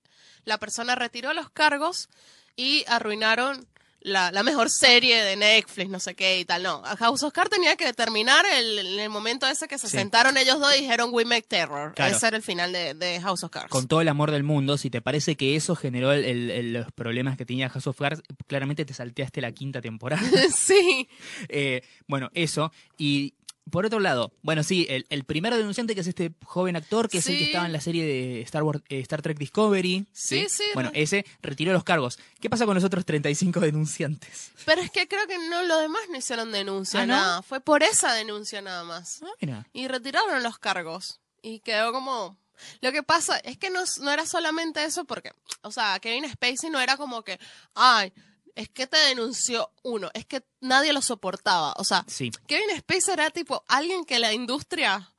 la 0.45 0.59
persona 0.59 0.95
retiró 0.95 1.33
los 1.35 1.51
cargos 1.51 2.09
y 2.55 2.85
arruinaron 2.87 3.67
la, 4.01 4.31
la 4.31 4.43
mejor 4.43 4.71
serie 4.71 5.23
de 5.23 5.37
Netflix, 5.37 5.89
no 5.91 5.99
sé 6.01 6.15
qué 6.15 6.39
y 6.41 6.45
tal. 6.45 6.63
No, 6.63 6.83
House 6.83 7.23
of 7.25 7.33
Cards 7.33 7.51
tenía 7.51 7.77
que 7.77 7.85
determinar 7.85 8.45
el, 8.47 8.79
en 8.79 8.99
el 9.01 9.11
momento 9.11 9.47
ese 9.47 9.67
que 9.69 9.77
se 9.79 9.89
Sí. 9.89 9.97
sentaron 9.97 10.37
ellos 10.37 10.61
dos 10.61 10.75
y 10.77 10.81
dijeron 10.83 11.11
We 11.13 11.25
Make 11.25 11.43
Terror. 11.49 11.95
Claro. 11.95 12.17
Ese 12.17 12.27
era 12.29 12.37
el 12.37 12.43
final 12.43 12.73
de, 12.73 12.95
de 12.95 13.21
House 13.21 13.43
of 13.45 13.51
Cards. 13.51 13.71
Con 13.71 13.89
todo 13.89 14.01
el 14.01 14.09
amor 14.09 14.31
del 14.31 14.45
mundo, 14.45 14.79
si 14.79 14.89
te 14.91 15.01
parece 15.01 15.37
que 15.37 15.57
eso 15.57 15.75
generó 15.75 16.13
el- 16.13 16.25
el- 16.25 16.51
el- 16.51 16.73
los 16.73 16.93
problemas 16.93 17.37
que 17.37 17.45
tenía 17.45 17.69
House 17.69 17.87
of 17.89 17.99
Cards, 17.99 18.23
claramente 18.47 18.85
te 18.85 18.95
salteaste 18.95 19.41
la 19.41 19.53
quinta 19.53 19.81
temporada. 19.81 20.23
sí, 20.57 21.09
Eh, 21.49 21.83
bueno, 22.07 22.31
eso. 22.35 22.73
Y 22.97 23.35
por 23.71 23.87
otro 23.87 24.01
lado, 24.01 24.33
bueno, 24.43 24.63
sí, 24.63 24.87
el, 24.89 25.07
el 25.11 25.25
primer 25.25 25.55
denunciante 25.55 25.95
que 25.95 26.01
es 26.01 26.07
este 26.07 26.33
joven 26.45 26.77
actor, 26.77 27.09
que 27.09 27.19
es 27.19 27.27
el 27.29 27.39
que 27.39 27.45
estaba 27.45 27.67
en 27.67 27.73
la 27.73 27.81
serie 27.81 28.05
de 28.05 28.41
Star, 28.43 28.63
Wars, 28.63 28.81
eh, 28.89 29.01
Star 29.01 29.23
Trek 29.23 29.39
Discovery. 29.39 30.07
Sí, 30.13 30.47
sí, 30.49 30.65
Bueno, 30.75 30.91
ese 30.95 31.25
retiró 31.43 31.73
los 31.73 31.85
cargos. 31.85 32.19
¿Qué 32.41 32.49
pasa 32.51 32.67
con 32.67 32.75
los 32.75 32.85
otros 32.85 33.05
35 33.05 33.61
denunciantes? 33.61 34.53
pero 34.65 34.83
es 34.83 34.91
que 34.91 35.09
creo 35.09 35.27
que 35.27 35.39
no, 35.49 35.63
lo 35.63 35.79
demás 35.79 36.03
no 36.11 36.17
hicieron 36.17 36.53
denuncia, 36.53 37.01
¿Ah, 37.03 37.07
no? 37.07 37.15
nada. 37.15 37.43
Fue 37.43 37.61
por 37.61 37.83
esa 37.83 38.13
denuncia 38.15 38.61
nada 38.63 38.85
más. 38.85 39.23
Ah, 39.23 39.31
mira. 39.41 39.67
y 39.73 39.89
retiraron 39.89 40.43
los 40.43 40.59
cargos. 40.59 41.21
Y 41.43 41.61
quedó 41.61 41.93
como... 41.93 42.37
Lo 42.81 42.91
que 42.91 43.03
pasa 43.05 43.39
es 43.39 43.57
que 43.57 43.71
no, 43.71 43.85
no 44.01 44.11
era 44.11 44.27
solamente 44.27 44.83
eso 44.85 45.05
porque, 45.05 45.31
o 45.63 45.71
sea, 45.71 45.99
Kevin 46.01 46.29
Spacey 46.29 46.71
no 46.71 46.81
era 46.81 46.97
como 46.97 47.23
que, 47.23 47.39
ay, 47.75 48.13
es 48.59 48.69
que 48.69 48.87
te 48.87 48.97
denunció 48.99 49.71
uno, 49.83 50.11
es 50.15 50.27
que 50.27 50.43
nadie 50.61 50.93
lo 50.93 51.01
soportaba. 51.01 51.73
O 51.79 51.85
sea, 51.85 52.05
Sí. 52.09 52.31
Kevin 52.47 52.77
Spacey 52.79 53.15
era 53.15 53.31
tipo 53.31 53.65
alguien 53.69 54.05
que 54.05 54.19
la 54.19 54.33
industria 54.35 55.11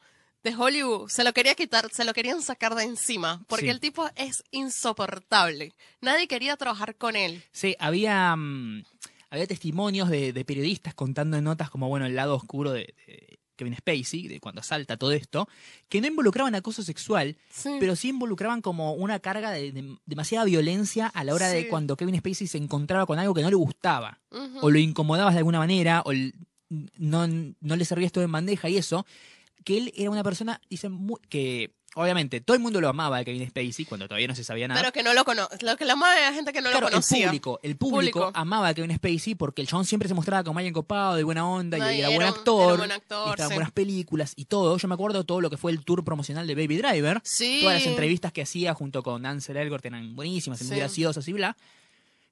de 0.44 0.56
Hollywood 0.56 1.10
se 1.10 1.24
lo 1.24 1.34
quería 1.34 1.56
quitar, 1.56 1.90
se 1.92 2.04
lo 2.06 2.14
querían 2.14 2.42
sacar 2.42 2.76
de 2.76 2.84
encima, 2.84 3.44
porque 3.48 3.66
Sí. 3.66 3.72
el 3.72 3.80
tipo 3.80 4.10
es 4.16 4.44
insoportable. 4.52 5.74
Nadie 6.02 6.28
quería 6.28 6.58
trabajar 6.58 6.96
con 6.96 7.16
él. 7.16 7.44
Sí, 7.52 7.76
había, 7.80 8.36
mm, 8.36 8.84
había 9.30 9.48
testimonios 9.48 10.10
de, 10.10 10.34
de 10.34 10.46
periodistas 10.46 10.94
contando 10.94 11.38
en 11.38 11.44
notas 11.44 11.70
como, 11.70 11.88
bueno, 11.90 12.06
el 12.06 12.16
lado 12.16 12.36
oscuro 12.36 12.72
de, 12.72 12.94
de 13.08 13.39
Kevin 13.60 13.76
Spacey, 13.76 14.28
de 14.28 14.40
cuando 14.40 14.64
salta 14.64 14.98
todo 14.98 15.12
esto, 15.12 15.48
que 15.90 16.02
no 16.02 16.08
involucraban 16.08 16.56
acoso 16.56 16.82
sexual, 16.82 17.38
Sí. 17.52 17.78
pero 17.80 17.96
sí 17.96 18.10
involucraban 18.10 18.62
como 18.62 18.94
una 18.94 19.20
carga 19.20 19.52
de, 19.52 19.72
de 19.72 19.96
demasiada 20.08 20.46
violencia 20.46 21.06
a 21.08 21.24
la 21.24 21.36
hora 21.36 21.48
de 21.50 21.68
cuando 21.68 21.96
Kevin 21.96 22.18
Spacey 22.18 22.48
se 22.48 22.58
encontraba 22.58 23.06
con 23.06 23.20
algo 23.20 23.34
que 23.36 23.42
no 23.44 23.50
le 23.50 23.56
gustaba, 23.56 24.20
o 24.62 24.72
lo 24.72 24.80
incomodabas 24.80 25.34
de 25.36 25.40
alguna 25.40 25.60
manera, 25.60 26.02
o 26.06 26.12
no, 26.98 27.28
no 27.28 27.76
le 27.76 27.86
servías 27.86 28.12
todo 28.12 28.24
en 28.24 28.32
bandeja 28.32 28.70
y 28.70 28.78
eso, 28.78 29.06
que 29.64 29.78
él 29.78 29.94
era 29.96 30.10
una 30.10 30.24
persona, 30.24 30.62
dicen, 30.70 30.92
muy- 30.92 31.20
que 31.30 31.72
obviamente 32.00 32.42
todo 32.42 32.56
el 32.56 32.62
mundo 32.62 32.82
lo 32.82 32.90
amaba 32.90 33.18
a 33.18 33.24
Kevin 33.24 33.48
Spacey 33.50 33.86
cuando 33.86 34.08
todavía 34.08 34.28
no 34.28 34.36
se 34.36 34.44
sabía 34.44 34.68
nada. 34.68 34.80
Pero 34.82 34.92
que 34.94 35.04
no 35.04 35.14
lo 35.14 35.24
conoce. 35.26 35.58
Lo 35.66 35.76
que 35.78 35.86
la 35.86 35.96
madre 35.96 36.22
era 36.22 36.34
gente 36.34 36.54
que 36.54 36.62
no 36.62 36.70
Claro, 36.70 36.82
lo 36.82 36.88
el 36.88 36.94
conocía. 36.94 37.28
público, 37.28 37.60
el 37.64 37.76
público, 37.76 38.20
Público. 38.20 38.32
amaba 38.34 38.70
a 38.70 38.74
Kevin 38.74 38.96
Spacey 38.96 39.36
porque 39.36 39.62
el 39.62 39.68
chabón 39.68 39.86
siempre 39.86 40.08
se 40.08 40.14
mostraba 40.16 40.44
como 40.44 40.60
alguien 40.60 40.74
copado, 40.74 41.16
de 41.16 41.24
buena 41.24 41.48
onda, 41.48 41.78
y 41.78 41.82
era, 41.82 42.08
era 42.08 42.10
buen 42.10 42.28
actor, 42.28 42.64
era 42.64 42.72
un 42.74 42.78
buen 42.80 42.92
actor, 42.92 43.28
y 43.28 43.30
estaba 43.32 43.50
sí. 43.50 43.54
buenas 43.56 43.72
películas 43.72 44.34
y 44.36 44.46
todo. 44.46 44.78
Yo 44.78 44.88
me 44.88 44.94
acuerdo 44.94 45.24
todo 45.24 45.42
lo 45.42 45.50
que 45.50 45.58
fue 45.58 45.72
el 45.72 45.84
tour 45.84 46.04
promocional 46.04 46.48
de 46.48 46.56
Baby 46.56 46.78
Driver, 46.78 47.20
Sí. 47.24 47.60
todas 47.62 47.76
las 47.76 47.86
entrevistas 47.88 48.32
que 48.32 48.42
hacía 48.42 48.74
junto 48.74 49.04
con 49.04 49.26
Ansel 49.26 49.58
Elgort 49.58 49.86
eran 49.86 50.16
buenísimas 50.16 50.62
muy 50.64 50.70
Sí. 50.74 50.76
graciosas 50.80 51.28
y 51.28 51.34
bla. 51.34 51.56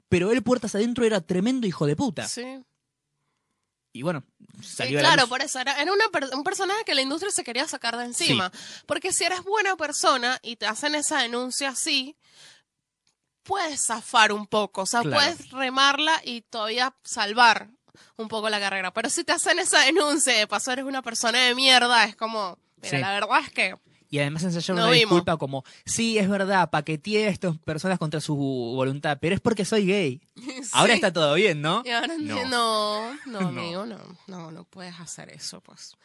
Pero 0.10 0.32
él 0.32 0.41
puertas 0.41 0.73
adentro 0.75 1.03
era 1.06 1.19
tremendo 1.21 1.67
hijo 1.67 1.86
de 1.86 1.95
puta. 1.97 2.27
Sí. 2.27 2.43
Y 3.93 4.02
bueno, 4.04 4.23
Sí, 4.62 4.67
salió 4.76 5.00
a 5.00 5.02
la 5.02 5.08
claro, 5.10 5.21
luz. 5.23 5.30
por 5.30 5.41
eso 5.41 5.60
era, 5.60 5.82
era 5.82 5.91
una 5.91 6.08
per- 6.10 6.30
un 6.36 6.43
personaje 6.43 6.84
que 6.86 6.93
la 6.95 7.02
industria 7.02 7.32
se 7.32 7.43
quería 7.43 7.67
sacar 7.67 7.97
de 7.97 8.06
encima. 8.06 8.52
Porque 8.86 9.12
si 9.12 9.23
eres 9.23 9.43
buena 9.43 9.76
persona 9.76 10.39
y 10.43 10.56
te 10.56 10.65
hacen 10.67 10.93
esa 10.95 11.19
denuncia 11.21 11.69
así, 11.69 12.15
puedes 13.43 13.86
zafar 13.86 14.32
un 14.34 14.45
poco, 14.47 14.82
o 14.82 14.86
sea, 14.86 15.02
Claro. 15.02 15.15
puedes 15.17 15.52
remarla 15.52 16.21
y 16.23 16.41
todavía 16.41 16.93
salvar 17.04 17.69
un 18.17 18.28
poco 18.28 18.50
la 18.50 18.60
carrera. 18.60 18.91
Pero 18.93 19.10
si 19.10 19.23
te 19.23 19.32
hacen 19.32 19.58
esa 19.60 19.80
denuncia 19.82 20.34
de 20.34 20.47
paso 20.47 20.71
eres 20.71 20.86
una 20.86 21.02
persona 21.02 21.39
de 21.39 21.56
mierda, 21.56 22.04
es 22.06 22.15
como, 22.15 22.58
mira, 22.78 22.89
Sí. 22.89 22.97
la 23.02 23.12
verdad 23.13 23.39
es 23.41 23.52
que 23.52 23.76
Y 24.10 24.20
además 24.20 24.43
ensayaron 24.43 24.78
No 24.78 24.84
una 24.88 24.91
vimos. 24.93 25.10
disculpa 25.12 25.38
como, 25.38 25.63
sí, 25.86 26.17
es 26.17 26.30
verdad, 26.30 26.70
paqueteé 26.70 27.28
a 27.28 27.30
estas 27.30 27.58
personas 27.58 28.00
contra 28.00 28.22
su 28.22 28.36
voluntad, 28.36 29.17
pero 29.20 29.36
es 29.36 29.41
porque 29.41 29.65
soy 29.65 29.86
gay. 29.86 30.22
Ahora 30.72 30.93
Sí. 30.93 30.98
está 30.98 31.12
todo 31.12 31.34
bien, 31.36 31.62
¿no? 31.62 31.82
Y 31.86 31.89
ahora 31.89 32.15
No. 32.17 32.46
no, 32.46 32.46
no, 32.46 33.17
no, 33.26 33.41
No. 33.41 33.48
amigo, 33.48 33.86
no, 33.86 33.98
no, 34.28 34.52
no 34.52 34.63
puedes 34.63 34.98
hacer 35.00 35.30
eso, 35.30 35.60
pues. 35.62 35.96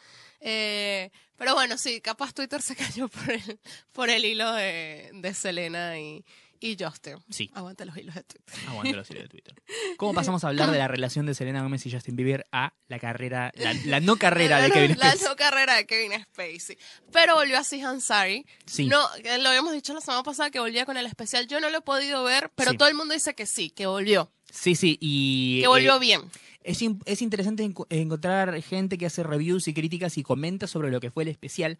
Eh, 0.41 1.09
pero 1.37 1.53
bueno, 1.55 1.77
sí, 1.77 2.01
capaz 2.01 2.33
Twitter 2.33 2.61
se 2.61 2.75
cayó 2.75 3.07
por 3.07 3.31
el, 3.31 3.59
por 3.93 4.09
el 4.09 4.25
hilo 4.25 4.51
de, 4.53 5.09
de 5.13 5.33
Selena 5.33 5.97
y, 5.99 6.25
y 6.65 6.77
Justin. 6.81 7.17
Sí. 7.29 7.49
Aguanta 7.53 7.83
los 7.85 7.97
hilos 7.97 8.15
de 8.15 8.23
Twitter. 8.23 8.55
Aguante 8.67 8.93
los 8.95 9.09
hilos 9.11 9.23
de 9.23 9.29
Twitter. 9.29 9.53
¿Cómo 9.97 10.13
pasamos 10.13 10.43
a 10.43 10.47
hablar 10.47 10.71
de 10.71 10.77
la 10.77 10.87
relación 10.87 11.25
de 11.25 11.33
Selena 11.35 11.61
Gómez 11.61 11.85
y 11.85 11.91
Justin 11.91 12.15
Bieber 12.15 12.45
a 12.51 12.73
la 12.87 12.99
carrera, 12.99 13.51
la, 13.55 13.73
la 13.85 13.99
no 13.99 14.15
carrera 14.15 14.57
de 14.61 14.69
La- 14.69 14.73
Kevin 14.73 14.97
La 14.97 15.11
Spacey? 15.11 15.27
no 15.27 15.35
carrera 15.35 15.75
de 15.75 15.85
Kevin 15.85 16.11
Spacey. 16.23 16.77
Pero 17.11 17.35
volvió 17.35 17.57
a 17.57 17.63
Sihan 17.63 17.99
Sari. 18.01 18.45
Sí. 18.65 18.87
No, 18.87 18.99
eh, 19.23 19.37
lo 19.39 19.49
habíamos 19.49 19.73
dicho 19.73 19.93
la 19.93 20.01
semana 20.01 20.23
pasada 20.23 20.49
que 20.51 20.59
volvía 20.59 20.85
con 20.85 20.95
el 20.97 21.05
especial. 21.05 21.47
Yo 21.47 21.59
no 21.59 21.69
lo 21.69 21.79
he 21.79 21.81
podido 21.81 22.23
ver, 22.23 22.49
pero 22.55 22.71
Sí. 22.71 22.77
todo 22.77 22.87
el 22.87 22.95
mundo 22.95 23.13
dice 23.13 23.35
que 23.35 23.45
sí, 23.45 23.69
que 23.69 23.85
volvió. 23.85 24.31
Sí, 24.51 24.75
sí, 24.75 24.97
y 25.01 25.61
Que 25.61 25.67
volvió 25.67 25.95
eh, 25.95 25.99
bien. 25.99 26.21
es, 26.63 26.79
es 27.05 27.21
interesante 27.23 27.63
enco- 27.63 27.87
encontrar 27.89 28.61
gente 28.61 28.97
que 28.99 29.07
hace 29.07 29.23
reviews 29.23 29.67
y 29.67 29.73
críticas 29.73 30.17
y 30.17 30.23
comenta 30.23 30.67
sobre 30.67 30.91
lo 30.91 30.99
que 30.99 31.09
fue 31.11 31.23
el 31.23 31.29
especial. 31.29 31.79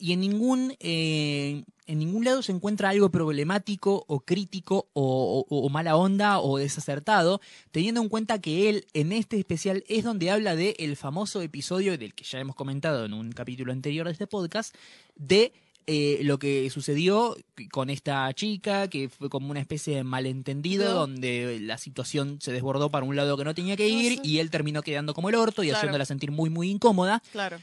Y 0.00 0.12
en 0.12 0.20
ningún, 0.20 0.74
eh, 0.78 1.64
en 1.86 1.98
ningún 1.98 2.24
lado 2.24 2.40
se 2.42 2.52
encuentra 2.52 2.90
algo 2.90 3.10
problemático 3.10 4.04
o 4.06 4.20
crítico 4.20 4.88
o, 4.92 5.44
o- 5.48 5.58
o 5.66 5.68
mala 5.70 5.96
onda 5.96 6.38
o 6.40 6.58
desacertado, 6.58 7.40
teniendo 7.72 8.00
en 8.00 8.08
cuenta 8.08 8.40
que 8.40 8.68
él 8.68 8.86
en 8.94 9.10
este 9.12 9.38
especial 9.38 9.82
es 9.88 10.04
donde 10.04 10.30
habla 10.30 10.54
de 10.54 10.76
el 10.78 10.96
famoso 10.96 11.42
episodio 11.42 11.98
del 11.98 12.14
que 12.14 12.24
ya 12.24 12.38
hemos 12.38 12.54
comentado 12.54 13.04
en 13.04 13.12
un 13.12 13.32
capítulo 13.32 13.72
anterior 13.72 14.06
de 14.06 14.12
este 14.12 14.26
podcast, 14.28 14.74
de 15.16 15.52
eh, 15.90 16.20
lo 16.22 16.38
que 16.38 16.68
sucedió 16.70 17.34
con 17.72 17.88
esta 17.88 18.30
chica, 18.34 18.88
que 18.88 19.08
fue 19.08 19.30
como 19.30 19.50
una 19.50 19.58
especie 19.60 19.96
de 19.96 20.04
malentendido, 20.04 20.90
No. 20.90 20.94
donde 21.00 21.58
la 21.62 21.78
situación 21.78 22.38
se 22.42 22.52
desbordó 22.52 22.90
para 22.90 23.06
un 23.06 23.16
lado 23.16 23.36
que 23.38 23.44
no 23.44 23.54
tenía 23.54 23.74
que 23.74 23.90
No 23.90 23.98
ir 24.00 24.16
sé. 24.16 24.20
y 24.22 24.38
él 24.38 24.50
terminó 24.50 24.82
quedando 24.82 25.14
como 25.14 25.30
el 25.30 25.34
orto 25.34 25.62
y 25.62 25.68
Claro. 25.68 25.78
haciéndola 25.78 26.04
sentir 26.04 26.30
muy, 26.30 26.50
muy 26.50 26.70
incómoda. 26.70 27.22
Claro. 27.32 27.58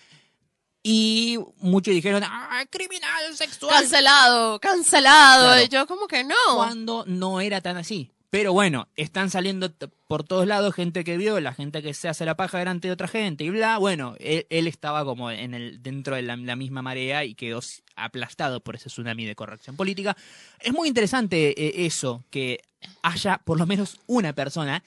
Y 0.87 1.39
muchos 1.57 1.95
dijeron, 1.95 2.21
¡ah, 2.23 2.63
criminal 2.69 3.35
sexual! 3.35 3.73
Cancelado, 3.73 4.59
cancelado. 4.59 5.47
Claro. 5.47 5.63
Y 5.63 5.67
yo 5.67 5.87
como 5.87 6.05
que 6.05 6.23
no. 6.23 6.35
Cuando 6.53 7.03
no 7.07 7.41
era 7.41 7.59
tan 7.59 7.75
así. 7.75 8.11
Pero 8.29 8.53
bueno, 8.53 8.87
están 8.95 9.31
saliendo 9.31 9.73
por 10.05 10.23
todos 10.23 10.45
lados 10.45 10.75
gente 10.75 11.03
que 11.03 11.17
vio, 11.17 11.39
la 11.39 11.55
gente 11.55 11.81
que 11.81 11.95
se 11.95 12.07
hace 12.07 12.23
la 12.23 12.37
paja 12.37 12.59
delante 12.59 12.87
de 12.87 12.91
otra 12.91 13.07
gente 13.07 13.43
y 13.43 13.49
bla. 13.49 13.79
Bueno, 13.79 14.13
él, 14.19 14.45
él 14.51 14.67
estaba 14.67 15.03
como 15.05 15.31
en 15.31 15.55
el 15.55 15.81
dentro 15.81 16.17
de 16.17 16.21
la, 16.21 16.35
la 16.35 16.55
misma 16.55 16.83
marea 16.83 17.25
y 17.25 17.33
quedó 17.33 17.61
aplastado 17.95 18.59
por 18.59 18.75
ese 18.75 18.89
tsunami 18.89 19.25
de 19.25 19.33
corrección 19.33 19.75
política. 19.75 20.15
Es 20.59 20.71
muy 20.71 20.87
interesante 20.87 21.59
eh, 21.59 21.87
eso, 21.87 22.23
que 22.29 22.59
haya 23.01 23.39
por 23.43 23.57
lo 23.57 23.65
menos 23.65 23.99
una 24.05 24.33
persona 24.33 24.83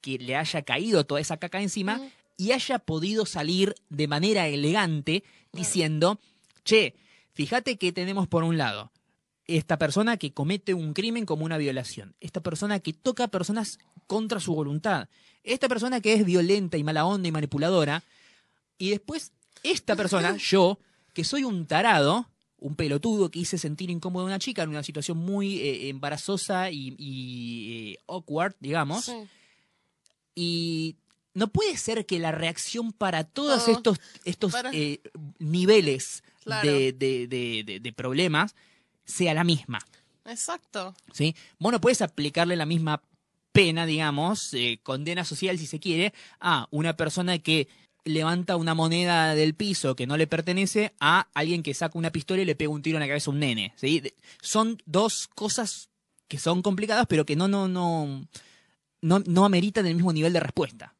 que 0.00 0.16
le 0.16 0.36
haya 0.36 0.62
caído 0.62 1.04
toda 1.04 1.20
esa 1.20 1.36
caca 1.36 1.60
encima 1.60 1.98
Mm. 1.98 2.17
Y 2.38 2.52
haya 2.52 2.78
podido 2.78 3.26
salir 3.26 3.74
de 3.90 4.08
manera 4.08 4.46
elegante 4.48 5.24
diciendo, 5.52 6.18
che, 6.64 6.94
fíjate 7.34 7.76
que 7.76 7.92
tenemos 7.92 8.28
por 8.28 8.44
un 8.44 8.56
lado 8.56 8.92
esta 9.46 9.76
persona 9.78 10.18
que 10.18 10.32
comete 10.32 10.72
un 10.72 10.94
crimen 10.94 11.26
como 11.26 11.44
una 11.44 11.58
violación, 11.58 12.14
esta 12.20 12.40
persona 12.42 12.80
que 12.80 12.92
toca 12.92 13.24
a 13.24 13.28
personas 13.28 13.78
contra 14.06 14.40
su 14.40 14.54
voluntad, 14.54 15.08
esta 15.42 15.68
persona 15.68 16.00
que 16.00 16.12
es 16.12 16.24
violenta 16.24 16.76
y 16.76 16.84
mala 16.84 17.04
onda 17.06 17.28
y 17.28 17.32
manipuladora, 17.32 18.04
y 18.78 18.90
después 18.90 19.32
esta 19.62 19.96
persona, 19.96 20.36
yo, 20.38 20.78
que 21.14 21.24
soy 21.24 21.44
un 21.44 21.66
tarado, 21.66 22.28
un 22.58 22.76
pelotudo 22.76 23.30
que 23.30 23.40
hice 23.40 23.56
sentir 23.58 23.90
incómodo 23.90 24.24
a 24.24 24.26
una 24.26 24.38
chica 24.38 24.62
en 24.62 24.68
una 24.68 24.82
situación 24.82 25.16
muy 25.18 25.58
eh, 25.58 25.88
embarazosa 25.88 26.70
y, 26.70 26.94
y, 26.98 27.92
eh, 27.94 27.98
awkward, 28.06 28.54
digamos, 28.60 29.06
Sí. 29.06 29.14
y 30.34 30.96
no 31.38 31.48
puede 31.48 31.76
ser 31.76 32.04
que 32.04 32.18
la 32.18 32.32
reacción 32.32 32.92
para 32.92 33.24
todos 33.24 33.66
Oh, 33.68 33.70
estos, 33.72 34.00
estos 34.24 34.52
para- 34.52 34.70
eh, 34.72 35.00
niveles 35.38 36.22
Claro. 36.44 36.70
de, 36.70 36.92
de- 36.92 37.26
de- 37.26 37.62
de- 37.64 37.80
de 37.80 37.92
problemas 37.92 38.54
sea 39.04 39.34
la 39.34 39.44
misma. 39.44 39.78
Exacto. 40.26 40.94
¿sí? 41.12 41.34
Vos 41.58 41.72
no 41.72 41.80
puedes 41.80 42.02
aplicarle 42.02 42.56
la 42.56 42.66
misma 42.66 43.02
pena, 43.52 43.86
digamos, 43.86 44.52
eh, 44.54 44.78
condena 44.82 45.24
social 45.24 45.58
si 45.58 45.66
se 45.66 45.80
quiere, 45.80 46.12
a 46.40 46.66
una 46.70 46.96
persona 46.96 47.38
que 47.38 47.68
levanta 48.04 48.56
una 48.56 48.74
moneda 48.74 49.34
del 49.34 49.54
piso 49.54 49.94
que 49.96 50.06
no 50.06 50.16
le 50.16 50.26
pertenece 50.26 50.92
a 51.00 51.28
alguien 51.34 51.62
que 51.62 51.74
saca 51.74 51.98
una 51.98 52.10
pistola 52.12 52.40
y 52.42 52.44
le 52.46 52.54
pega 52.54 52.70
un 52.70 52.82
tiro 52.82 52.96
en 52.96 53.00
la 53.00 53.08
cabeza 53.08 53.30
a 53.30 53.34
un 53.34 53.40
nene. 53.40 53.72
¿sí? 53.76 54.02
Son 54.40 54.78
dos 54.86 55.28
cosas 55.34 55.88
que 56.28 56.38
son 56.38 56.62
complicadas, 56.62 57.06
pero 57.08 57.24
que 57.26 57.36
no, 57.36 57.48
no, 57.48 57.68
no, 57.68 58.26
no, 59.02 59.18
no 59.26 59.44
ameritan 59.44 59.86
el 59.86 59.94
mismo 59.96 60.12
nivel 60.12 60.32
de 60.32 60.40
respuesta. 60.40 60.94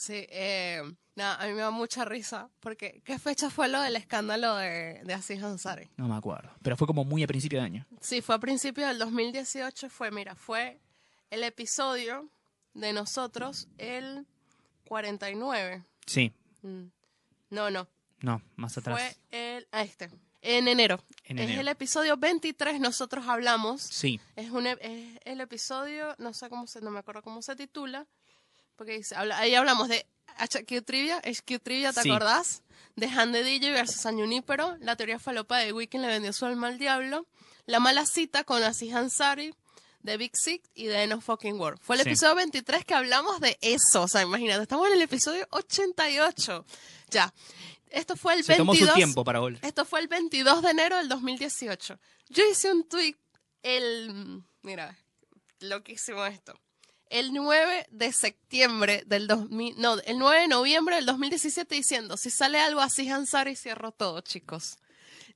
Sí, 0.00 0.24
eh, 0.30 0.80
nada, 1.14 1.34
a 1.42 1.46
mí 1.46 1.52
me 1.52 1.60
da 1.60 1.70
mucha 1.70 2.06
risa, 2.06 2.48
porque 2.60 3.02
¿qué 3.04 3.18
fecha 3.18 3.50
fue 3.50 3.68
lo 3.68 3.82
del 3.82 3.96
escándalo 3.96 4.56
de, 4.56 5.02
de 5.04 5.12
Aziz 5.12 5.42
Ansari? 5.42 5.90
No 5.98 6.08
me 6.08 6.16
acuerdo. 6.16 6.50
Pero 6.62 6.74
fue 6.78 6.86
como 6.86 7.04
muy 7.04 7.22
a 7.22 7.26
principio 7.26 7.58
de 7.58 7.66
año. 7.66 7.86
Sí, 8.00 8.22
fue 8.22 8.34
a 8.34 8.38
principios 8.38 8.88
del 8.88 8.98
2018, 8.98 9.90
fue, 9.90 10.10
mira, 10.10 10.34
fue 10.34 10.80
el 11.28 11.44
episodio 11.44 12.30
de 12.72 12.94
nosotros, 12.94 13.68
el 13.76 14.26
49. 14.88 15.84
Sí, 16.06 16.32
Mm. 16.62 16.86
No, 17.50 17.70
no, 17.70 17.86
no, 18.22 18.42
más 18.56 18.76
atrás. 18.78 18.98
fue 18.98 19.16
el, 19.56 19.66
a 19.72 19.82
este, 19.82 20.10
en 20.42 20.66
enero. 20.68 21.02
En 21.24 21.38
es 21.38 21.44
enero. 21.44 21.60
el 21.62 21.68
episodio 21.68 22.16
23, 22.16 22.80
nosotros 22.80 23.26
hablamos. 23.26 23.82
Sí, 23.82 24.18
Es, 24.36 24.50
un, 24.50 24.64
ep- 24.64 24.78
es 24.80 25.18
el 25.26 25.40
episodio, 25.40 26.14
no 26.18 26.32
sé 26.32 26.48
cómo 26.48 26.66
se, 26.66 26.80
no 26.80 26.90
me 26.90 26.98
acuerdo 27.00 27.22
cómo 27.22 27.42
se 27.42 27.54
titula, 27.56 28.06
porque 28.80 29.02
ahí 29.34 29.54
hablamos 29.54 29.88
de 29.88 30.06
HQ 30.38 30.82
Trivia, 30.86 31.20
HQ 31.22 31.60
Trivia, 31.62 31.92
¿te 31.92 32.00
Sí. 32.00 32.10
acordás? 32.10 32.62
De 32.96 33.08
Han 33.08 33.30
de 33.30 33.44
DJ 33.44 33.72
versus 33.72 34.00
San 34.00 34.16
Junípero, 34.16 34.78
la 34.80 34.96
teoría 34.96 35.18
falopa 35.18 35.58
de 35.58 35.74
Weekend 35.74 36.02
le 36.02 36.08
vendió 36.10 36.32
su 36.32 36.46
alma 36.46 36.68
al 36.68 36.78
diablo, 36.78 37.26
la 37.66 37.78
mala 37.78 38.06
cita 38.06 38.42
con 38.42 38.62
Aziz 38.62 38.94
Ansari, 38.94 39.54
de 40.02 40.16
Big 40.16 40.30
Six 40.34 40.66
y 40.74 40.86
de 40.86 41.12
of 41.12 41.22
Fucking 41.22 41.60
World. 41.60 41.78
Fue 41.82 41.96
el 41.96 42.02
Sí. 42.04 42.08
episodio 42.08 42.36
23 42.36 42.86
que 42.86 42.94
hablamos 42.94 43.38
de 43.40 43.58
eso, 43.60 44.00
o 44.00 44.08
sea, 44.08 44.22
imagínate, 44.22 44.62
estamos 44.62 44.86
en 44.86 44.94
el 44.94 45.02
episodio 45.02 45.46
88. 45.50 46.64
Ya, 47.10 47.34
esto 47.90 48.16
fue 48.16 48.32
el 48.32 48.42
se 48.42 48.52
22. 48.54 48.78
tomó 48.78 48.92
su 48.92 48.94
tiempo 48.96 49.24
para 49.24 49.40
volver. 49.40 49.62
Esto 49.62 49.84
fue 49.84 50.00
el 50.00 50.08
22 50.08 50.62
de 50.62 50.70
enero 50.70 50.96
del 50.96 51.10
2018. 51.10 51.98
Yo 52.30 52.44
hice 52.50 52.72
un 52.72 52.88
tweet 52.88 53.16
el... 53.62 54.42
Mira, 54.62 54.96
loquísimo 55.58 56.24
esto. 56.24 56.58
El 57.10 57.34
9 57.34 57.88
de 57.90 58.12
septiembre 58.12 59.02
del 59.06 59.26
2000... 59.26 59.74
No, 59.78 59.98
el 59.98 60.18
9 60.18 60.40
de 60.42 60.48
noviembre 60.48 60.96
del 60.96 61.06
2017 61.06 61.74
diciendo, 61.74 62.16
si 62.16 62.30
sale 62.30 62.58
algo 62.60 62.80
así, 62.80 63.08
Hansari, 63.08 63.56
cierro 63.56 63.92
todo, 63.92 64.20
chicos. 64.22 64.78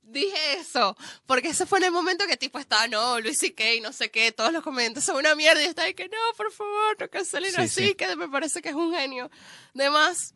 Dije 0.01 0.53
eso, 0.53 0.95
porque 1.25 1.49
ese 1.49 1.65
fue 1.65 1.79
en 1.79 1.85
el 1.85 1.91
momento 1.91 2.25
que 2.27 2.37
tipo 2.37 2.59
estaba, 2.59 2.87
no, 2.87 3.19
Luis 3.19 3.41
y 3.43 3.53
Kay, 3.53 3.81
no 3.81 3.91
sé 3.91 4.09
qué, 4.11 4.31
todos 4.31 4.53
los 4.53 4.63
comentarios 4.63 5.03
son 5.03 5.17
una 5.17 5.35
mierda 5.35 5.61
y 5.61 5.65
está 5.65 5.83
ahí 5.83 5.95
que 5.95 6.07
no, 6.07 6.17
por 6.37 6.51
favor, 6.51 6.95
no 6.99 7.09
cancelen 7.09 7.51
Sí, 7.51 7.61
así, 7.61 7.87
sí. 7.87 7.95
que 7.95 8.15
me 8.15 8.29
parece 8.29 8.61
que 8.61 8.69
es 8.69 8.75
un 8.75 8.93
genio. 8.93 9.31
Demás, 9.73 10.35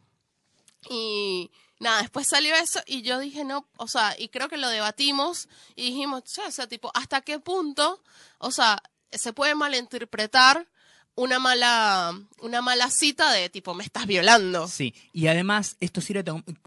y 0.89 1.51
nada, 1.79 2.01
después 2.01 2.27
salió 2.27 2.55
eso 2.55 2.81
y 2.85 3.01
yo 3.03 3.19
dije, 3.19 3.43
no, 3.43 3.69
o 3.77 3.87
sea, 3.87 4.15
y 4.17 4.29
creo 4.29 4.49
que 4.49 4.57
lo 4.57 4.69
debatimos 4.69 5.47
y 5.75 5.91
dijimos, 5.91 6.23
o 6.37 6.51
sea, 6.51 6.67
tipo, 6.67 6.91
¿hasta 6.93 7.21
qué 7.21 7.39
punto, 7.39 8.01
o 8.39 8.51
sea, 8.51 8.81
se 9.11 9.33
puede 9.33 9.55
malinterpretar 9.55 10.67
una 11.19 11.37
mala, 11.37 12.17
una 12.41 12.61
mala 12.61 12.89
cita 12.89 13.33
de 13.33 13.49
tipo, 13.49 13.73
me 13.73 13.83
estás 13.83 14.07
violando? 14.07 14.69
Sí, 14.69 14.93
y 15.11 15.27
además 15.27 15.75
esto 15.81 15.99
sirve 15.99 16.23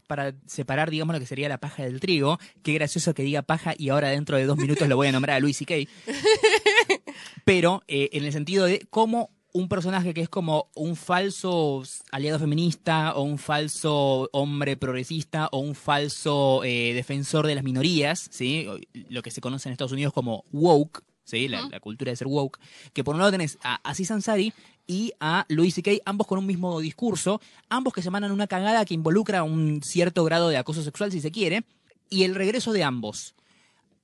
para 0.07 0.35
separar, 0.47 0.91
digamos, 0.91 1.15
lo 1.15 1.21
que 1.21 1.27
sería 1.27 1.49
la 1.49 1.57
paja 1.57 1.85
del 1.85 2.01
trigo. 2.01 2.39
Qué 2.63 2.75
gracioso 2.75 3.15
que 3.15 3.23
diga 3.23 3.41
paja 3.41 3.75
y 3.79 3.89
ahora 3.89 4.11
dentro 4.11 4.37
de 4.37 4.45
dos 4.45 4.59
minutos 4.59 4.87
lo 4.89 4.97
voy 4.97 5.09
a 5.09 5.13
nombrar 5.13 5.39
a 5.39 5.41
Luis 5.41 5.63
y 5.63 5.65
Kay. 5.65 5.89
Pero 7.47 7.83
eh, 7.89 8.11
en 8.13 8.25
el 8.25 8.33
sentido 8.33 8.67
de 8.67 8.87
cómo 8.91 9.31
un 9.55 9.69
personaje 9.69 10.13
que 10.13 10.21
es 10.21 10.29
como 10.29 10.71
un 10.75 10.97
falso 10.97 11.83
aliado 12.11 12.39
feminista 12.39 13.15
o 13.15 13.23
un 13.23 13.39
falso 13.39 14.29
hombre 14.33 14.77
progresista 14.77 15.49
o 15.53 15.61
un 15.61 15.75
falso 15.75 16.63
eh, 16.65 16.93
defensor 16.93 17.47
de 17.47 17.55
las 17.55 17.65
minorías, 17.65 18.29
¿sí? 18.31 18.67
Lo 19.09 19.23
que 19.23 19.31
se 19.31 19.41
conoce 19.41 19.69
en 19.69 19.73
Estados 19.73 19.93
Unidos 19.93 20.13
como 20.13 20.45
woke, 20.53 21.03
¿sí? 21.33 21.49
la, 21.49 21.67
la 21.69 21.81
cultura 21.81 22.11
de 22.11 22.17
ser 22.17 22.29
woke, 22.29 22.61
que 22.93 23.03
por 23.03 23.15
un 23.15 23.21
lado 23.21 23.33
tenés 23.33 23.59
a 23.63 23.81
Aziz 23.89 24.11
Ansari 24.11 24.53
y 24.87 25.13
a 25.21 25.47
Louis 25.49 25.75
C.K., 25.75 25.91
ambos 26.05 26.27
con 26.27 26.39
un 26.39 26.47
mismo 26.47 26.81
discurso, 26.81 27.41
ambos 27.69 27.93
que 27.93 28.03
se 28.03 28.11
mandan 28.11 28.33
una 28.33 28.47
cagada 28.47 28.85
que 28.85 28.95
involucra 28.95 29.43
un 29.43 29.83
cierto 29.83 30.25
grado 30.25 30.49
de 30.49 30.59
acoso 30.59 30.83
sexual, 30.83 31.11
si 31.11 31.21
se 31.21 31.31
quiere, 31.31 31.65
y 32.11 32.25
el 32.25 32.35
regreso 32.35 32.73
de 32.73 32.85
ambos. 32.85 33.35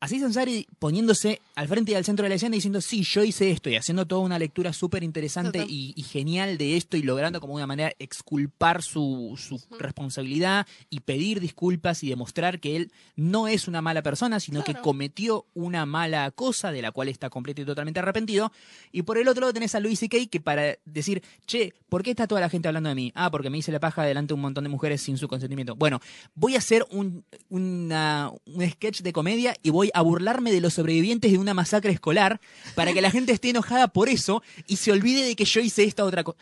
Aziz 0.01 0.22
Ansari 0.22 0.66
poniéndose 0.78 1.40
al 1.57 1.66
frente 1.66 1.90
y 1.90 1.94
al 1.96 2.05
centro 2.05 2.22
de 2.22 2.28
la 2.28 2.36
escena 2.36 2.55
diciendo, 2.55 2.80
sí, 2.80 3.03
yo 3.03 3.24
hice 3.24 3.51
esto, 3.51 3.68
y 3.68 3.74
haciendo 3.74 4.07
toda 4.07 4.20
una 4.22 4.38
lectura 4.38 4.72
súper 4.72 5.03
interesante 5.03 5.64
y, 5.68 5.92
y 5.96 6.03
genial 6.05 6.57
de 6.57 6.76
esto, 6.76 6.96
y 6.96 7.03
logrando 7.03 7.40
como 7.40 7.55
una 7.55 7.66
manera 7.66 7.92
exculpar 7.99 8.82
su, 8.84 9.34
su 9.36 9.61
responsabilidad 9.78 10.66
y 10.88 11.01
pedir 11.01 11.40
disculpas 11.40 12.05
y 12.05 12.09
demostrar 12.11 12.61
que 12.61 12.76
él 12.76 12.92
no 13.16 13.49
es 13.49 13.66
una 13.66 13.82
mala 13.82 14.03
persona, 14.03 14.38
sino 14.38 14.62
que 14.62 14.74
cometió 14.82 15.46
una 15.55 15.84
mala 15.84 16.30
cosa 16.30 16.70
de 16.70 16.80
la 16.82 16.92
cual 16.92 17.09
está 17.09 17.28
completo 17.28 17.62
y 17.62 17.64
totalmente 17.64 17.99
arrepentido. 17.99 18.53
Y 18.92 19.03
por 19.03 19.18
el 19.18 19.26
otro 19.26 19.40
lado 19.40 19.53
tenés 19.53 19.74
a 19.74 19.80
Luis 19.80 19.99
C.K. 19.99 20.26
que 20.30 20.40
para 20.40 20.76
decir, 20.84 21.22
che, 21.46 21.74
¿por 21.88 22.05
qué 22.05 22.11
está 22.11 22.28
toda 22.28 22.40
la 22.40 22.49
gente 22.49 22.68
hablando 22.68 22.88
de 22.88 22.94
mí? 22.94 23.11
Ah, 23.16 23.32
porque 23.32 23.51
me 23.51 23.59
hice 23.59 23.72
la 23.72 23.80
paja 23.80 24.05
delante 24.05 24.28
de 24.28 24.34
un 24.34 24.42
montón 24.42 24.62
de 24.62 24.70
mujeres 24.70 25.01
sin 25.03 25.18
su 25.18 25.26
consentimiento. 25.26 25.74
Bueno, 25.74 25.99
voy 26.36 26.55
a 26.55 26.59
hacer 26.59 26.86
un, 26.90 27.24
una- 27.49 28.30
un 28.46 28.70
sketch 28.70 29.01
de 29.03 29.12
comedia 29.12 29.57
y 29.62 29.70
voy 29.70 29.88
a 29.95 30.03
burlarme 30.03 30.53
de 30.53 30.61
los 30.61 30.74
sobrevivientes 30.74 31.32
de 31.32 31.39
una 31.39 31.55
masacre 31.55 31.93
escolar 31.93 32.41
para 32.74 32.93
que 32.93 33.01
la 33.03 33.11
gente 33.11 33.32
esté 33.32 33.51
enojada 33.51 33.89
por 33.89 34.09
eso 34.09 34.43
y 34.66 34.76
se 34.76 34.93
olvide 34.93 35.24
de 35.24 35.36
que 35.36 35.45
yo 35.45 35.61
hice 35.61 35.84
esta 35.84 36.05
otra 36.05 36.24
cosa. 36.24 36.39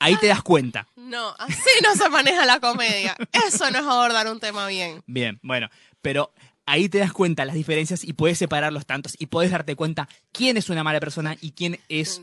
Ahí 0.00 0.16
te 0.16 0.26
das 0.26 0.42
cuenta. 0.42 0.88
No, 0.96 1.34
así 1.38 1.70
no 1.82 1.94
se 1.94 2.08
maneja 2.08 2.44
la 2.44 2.58
comedia. 2.60 3.16
Eso 3.46 3.70
no 3.70 3.78
es 3.78 3.84
abordar 3.84 4.26
un 4.30 4.40
tema 4.40 4.66
bien. 4.66 5.02
Bien, 5.06 5.38
bueno, 5.42 5.68
pero 6.00 6.32
ahí 6.66 6.88
te 6.88 6.98
das 6.98 7.12
cuenta 7.12 7.44
las 7.44 7.54
diferencias 7.54 8.02
y 8.04 8.12
puedes 8.12 8.38
separar 8.38 8.72
los 8.72 8.84
tantos 8.86 9.14
y 9.18 9.26
puedes 9.26 9.50
darte 9.52 9.76
cuenta 9.76 10.08
quién 10.32 10.56
es 10.56 10.70
una 10.70 10.82
mala 10.82 10.98
persona 11.00 11.36
y 11.40 11.52
quién 11.52 11.78
es 11.88 12.20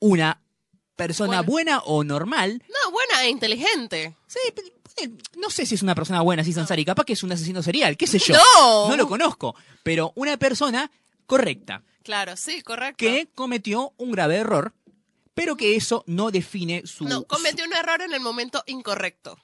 una 0.00 0.40
persona 0.96 1.38
Bueno. 1.42 1.50
buena 1.52 1.78
o 1.80 2.02
normal. 2.04 2.62
No, 2.68 2.90
buena 2.90 3.24
e 3.24 3.28
inteligente. 3.28 4.14
Sí, 4.26 4.40
pero, 4.54 4.68
no 5.36 5.50
sé 5.50 5.66
si 5.66 5.74
es 5.74 5.82
una 5.82 5.94
persona 5.94 6.20
buena, 6.20 6.44
si 6.44 6.52
Sansari, 6.52 6.84
capaz 6.84 7.04
que 7.04 7.12
es 7.14 7.22
un 7.22 7.32
asesino 7.32 7.62
serial, 7.62 7.96
qué 7.96 8.06
sé 8.06 8.18
yo. 8.18 8.34
No. 8.34 8.88
No 8.88 8.96
lo 8.96 9.08
conozco, 9.08 9.54
pero 9.82 10.12
una 10.16 10.36
persona 10.36 10.90
correcta 11.26 11.82
Claro, 12.02 12.36
sí, 12.36 12.62
correcto. 12.62 12.96
que 12.98 13.28
cometió 13.34 13.92
un 13.96 14.10
grave 14.12 14.36
error, 14.36 14.74
pero 15.34 15.56
que 15.56 15.76
eso 15.76 16.04
no 16.06 16.30
define 16.30 16.86
su 16.86 17.04
No, 17.04 17.24
cometió 17.24 17.64
un 17.64 17.72
error 17.72 18.02
en 18.02 18.12
el 18.12 18.20
momento 18.20 18.62
incorrecto. 18.66 19.38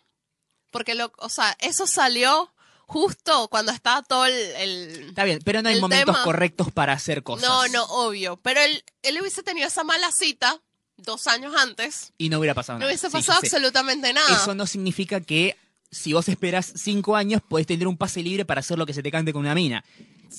Porque, 0.71 0.95
lo, 0.95 1.13
o 1.19 1.29
sea, 1.29 1.57
eso 1.61 1.87
salió 1.87 2.53
justo 2.87 3.49
cuando 3.49 3.73
estaba 3.73 4.03
todo 4.03 4.27
el... 4.27 4.35
el- 4.35 5.09
Está 5.11 5.25
bien, 5.25 5.39
pero 5.45 5.63
no 5.63 5.69
hay 5.71 5.81
momentos 5.81 6.15
tema- 6.15 6.25
correctos 6.25 6.73
para 6.73 6.93
hacer 6.93 7.23
cosas. 7.23 7.49
No, 7.49 7.69
no, 7.69 7.85
obvio. 7.85 8.37
Pero 8.43 8.61
él, 8.61 8.85
él 9.03 9.19
hubiese 9.21 9.43
tenido 9.43 9.67
esa 9.69 9.85
mala 9.85 10.11
cita 10.13 10.61
dos 10.99 11.27
años 11.27 11.55
antes. 11.57 12.13
Y 12.19 12.29
no 12.29 12.39
hubiera 12.39 12.55
pasado 12.55 12.79
No 12.79 12.81
nada. 12.81 12.91
hubiese 12.91 13.07
Sí, 13.07 13.13
yo 13.13 13.19
pasado 13.19 13.41
absolutamente 13.43 14.13
nada. 14.13 14.37
Eso 14.37 14.55
no 14.55 14.67
significa 14.67 15.21
que 15.21 15.57
si 15.91 16.13
vos 16.13 16.29
esperas 16.29 16.73
cinco 16.77 17.17
años, 17.17 17.41
podés 17.49 17.67
tener 17.67 17.89
un 17.89 17.97
pase 17.97 18.23
libre 18.23 18.45
para 18.45 18.61
hacer 18.61 18.79
lo 18.79 18.85
que 18.87 18.93
se 18.95 19.03
te 19.03 19.11
cante 19.11 19.33
con 19.33 19.41
una 19.41 19.55
mina. 19.55 19.85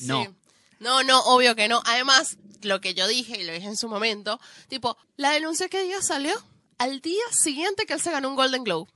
No. 0.04 0.24
Sí. 0.24 0.30
No, 0.80 1.04
no, 1.04 1.20
obvio 1.26 1.56
que 1.56 1.68
no. 1.68 1.82
Además, 1.86 2.38
lo 2.62 2.80
que 2.82 2.94
yo 2.94 3.08
dije, 3.08 3.42
y 3.42 3.44
lo 3.44 3.54
dije 3.54 3.68
en 3.68 3.78
su 3.78 3.90
momento, 3.90 4.40
tipo, 4.68 4.98
la 5.18 5.32
denuncia 5.32 5.68
que 5.70 5.84
día 5.84 6.02
salió 6.02 6.34
al 6.78 7.02
día 7.02 7.24
siguiente 7.32 7.86
que 7.86 7.94
él 7.94 8.02
se 8.02 8.12
ganó 8.12 8.30
un 8.30 8.36
Golden 8.36 8.64
Globe. 8.64 8.90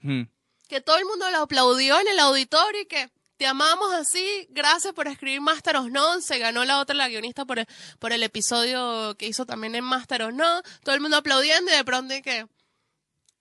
Hmm. 0.00 0.22
Que 0.68 0.80
todo 0.80 0.98
el 0.98 1.04
mundo 1.04 1.30
lo 1.30 1.38
aplaudió 1.38 2.00
en 2.00 2.08
el 2.08 2.18
auditorio 2.18 2.82
y 2.82 2.86
que 2.86 3.10
te 3.38 3.46
amamos 3.46 3.92
así, 3.94 4.46
gracias 4.50 4.92
por 4.92 5.06
escribir 5.08 5.40
Master 5.40 5.76
of 5.76 5.86
None. 5.90 6.20
Se 6.22 6.38
ganó 6.38 6.64
la 6.64 6.80
otra, 6.80 6.94
la 6.94 7.08
guionista, 7.08 7.44
por 7.44 7.60
el, 7.60 7.66
por 7.98 8.12
el 8.12 8.22
episodio 8.22 9.16
que 9.16 9.26
hizo 9.28 9.46
también 9.46 9.74
en 9.76 9.84
Master 9.84 10.22
of 10.22 10.34
None. 10.34 10.62
Todo 10.82 10.94
el 10.94 11.00
mundo 11.00 11.16
aplaudiendo 11.16 11.70
y 11.72 11.74
de 11.76 11.84
pronto 11.84 12.14
y 12.14 12.20
que, 12.20 12.46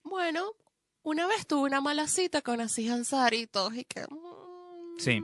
bueno, 0.04 0.54
una 1.02 1.26
vez 1.28 1.48
tuve 1.48 1.64
una 1.64 1.82
mala 1.82 2.08
cita 2.08 2.42
con 2.42 2.62
Aziz 2.62 2.92
Ansari 2.92 3.40
y 3.40 3.48
todos 3.48 3.76
y 3.76 3.84
que... 3.86 4.02
mm, 4.10 5.00
Sí. 5.00 5.22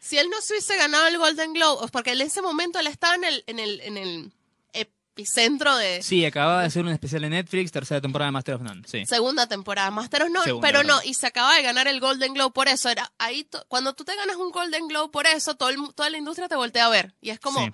Si 0.00 0.18
él 0.18 0.28
no 0.28 0.40
se 0.40 0.54
hubiese 0.54 0.76
ganado 0.76 1.06
el 1.06 1.16
Golden 1.18 1.52
Globe, 1.54 1.88
porque 1.90 2.12
en 2.12 2.20
ese 2.20 2.42
momento 2.42 2.78
él 2.78 2.86
estaba 2.86 3.14
en 3.14 3.24
el, 3.24 3.44
en 3.46 3.58
el, 3.58 3.80
en 3.80 3.96
el 3.96 4.32
epicentro 5.14 5.76
de 5.76 6.02
Sí, 6.02 6.24
acababa 6.24 6.60
de 6.62 6.66
hacer 6.66 6.82
un 6.84 6.90
especial 6.90 7.22
de 7.22 7.30
Netflix, 7.30 7.70
tercera 7.70 8.00
temporada 8.00 8.28
de 8.28 8.32
Master 8.32 8.54
of 8.56 8.62
None. 8.62 8.82
Sí. 8.86 9.06
segunda 9.06 9.46
temporada, 9.46 9.90
Master 9.92 10.24
of 10.24 10.30
None, 10.30 10.44
Segunda, 10.44 10.66
pero 10.66 10.82
no, 10.82 11.00
y 11.04 11.14
se 11.14 11.28
acaba 11.28 11.54
de 11.54 11.62
ganar 11.62 11.86
el 11.86 12.00
Golden 12.00 12.34
Globe 12.34 12.52
por 12.52 12.66
eso. 12.68 12.88
Era 12.88 13.12
ahí 13.18 13.48
cuando 13.68 13.94
tú 13.94 14.04
te 14.04 14.16
ganas 14.16 14.36
un 14.36 14.50
Golden 14.50 14.88
Globe 14.88 15.10
por 15.12 15.26
eso, 15.26 15.54
todo 15.54 15.68
el 15.68 15.76
toda 15.94 16.10
la 16.10 16.18
industria 16.18 16.48
te 16.48 16.56
voltea 16.56 16.86
a 16.86 16.90
ver. 16.90 17.14
Y 17.20 17.30
es 17.30 17.38
como, 17.38 17.60
Sí. 17.64 17.70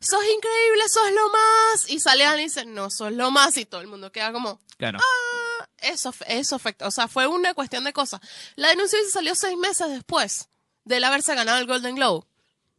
sos 0.00 0.20
increíble, 0.24 0.88
sos 0.88 1.10
lo 1.12 1.28
más. 1.30 1.90
Y 1.90 1.98
sale 1.98 2.24
alguien 2.24 2.42
y 2.46 2.48
dice, 2.48 2.64
no, 2.64 2.90
sos 2.90 3.12
lo 3.12 3.30
más. 3.32 3.56
Y 3.56 3.64
todo 3.66 3.80
el 3.80 3.88
mundo 3.88 4.12
queda 4.12 4.32
como, 4.32 4.60
Claro. 4.78 4.98
"Ah, 5.00 5.68
eso, 5.78 6.14
eso 6.28 6.54
afecta. 6.56 6.86
O 6.86 6.90
sea, 6.92 7.08
fue 7.08 7.26
una 7.26 7.54
cuestión 7.54 7.82
de 7.84 7.92
cosas. 7.92 8.20
La 8.54 8.68
denuncia 8.68 8.98
salió 9.12 9.34
seis 9.34 9.56
meses 9.58 9.88
después 9.90 10.48
del 10.84 11.02
haberse 11.02 11.34
ganado 11.34 11.58
el 11.58 11.66
Golden 11.66 11.96
Globe. 11.96 12.24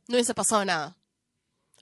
No 0.07 0.15
hubiese 0.15 0.34
pasado 0.34 0.63
nada. 0.63 0.95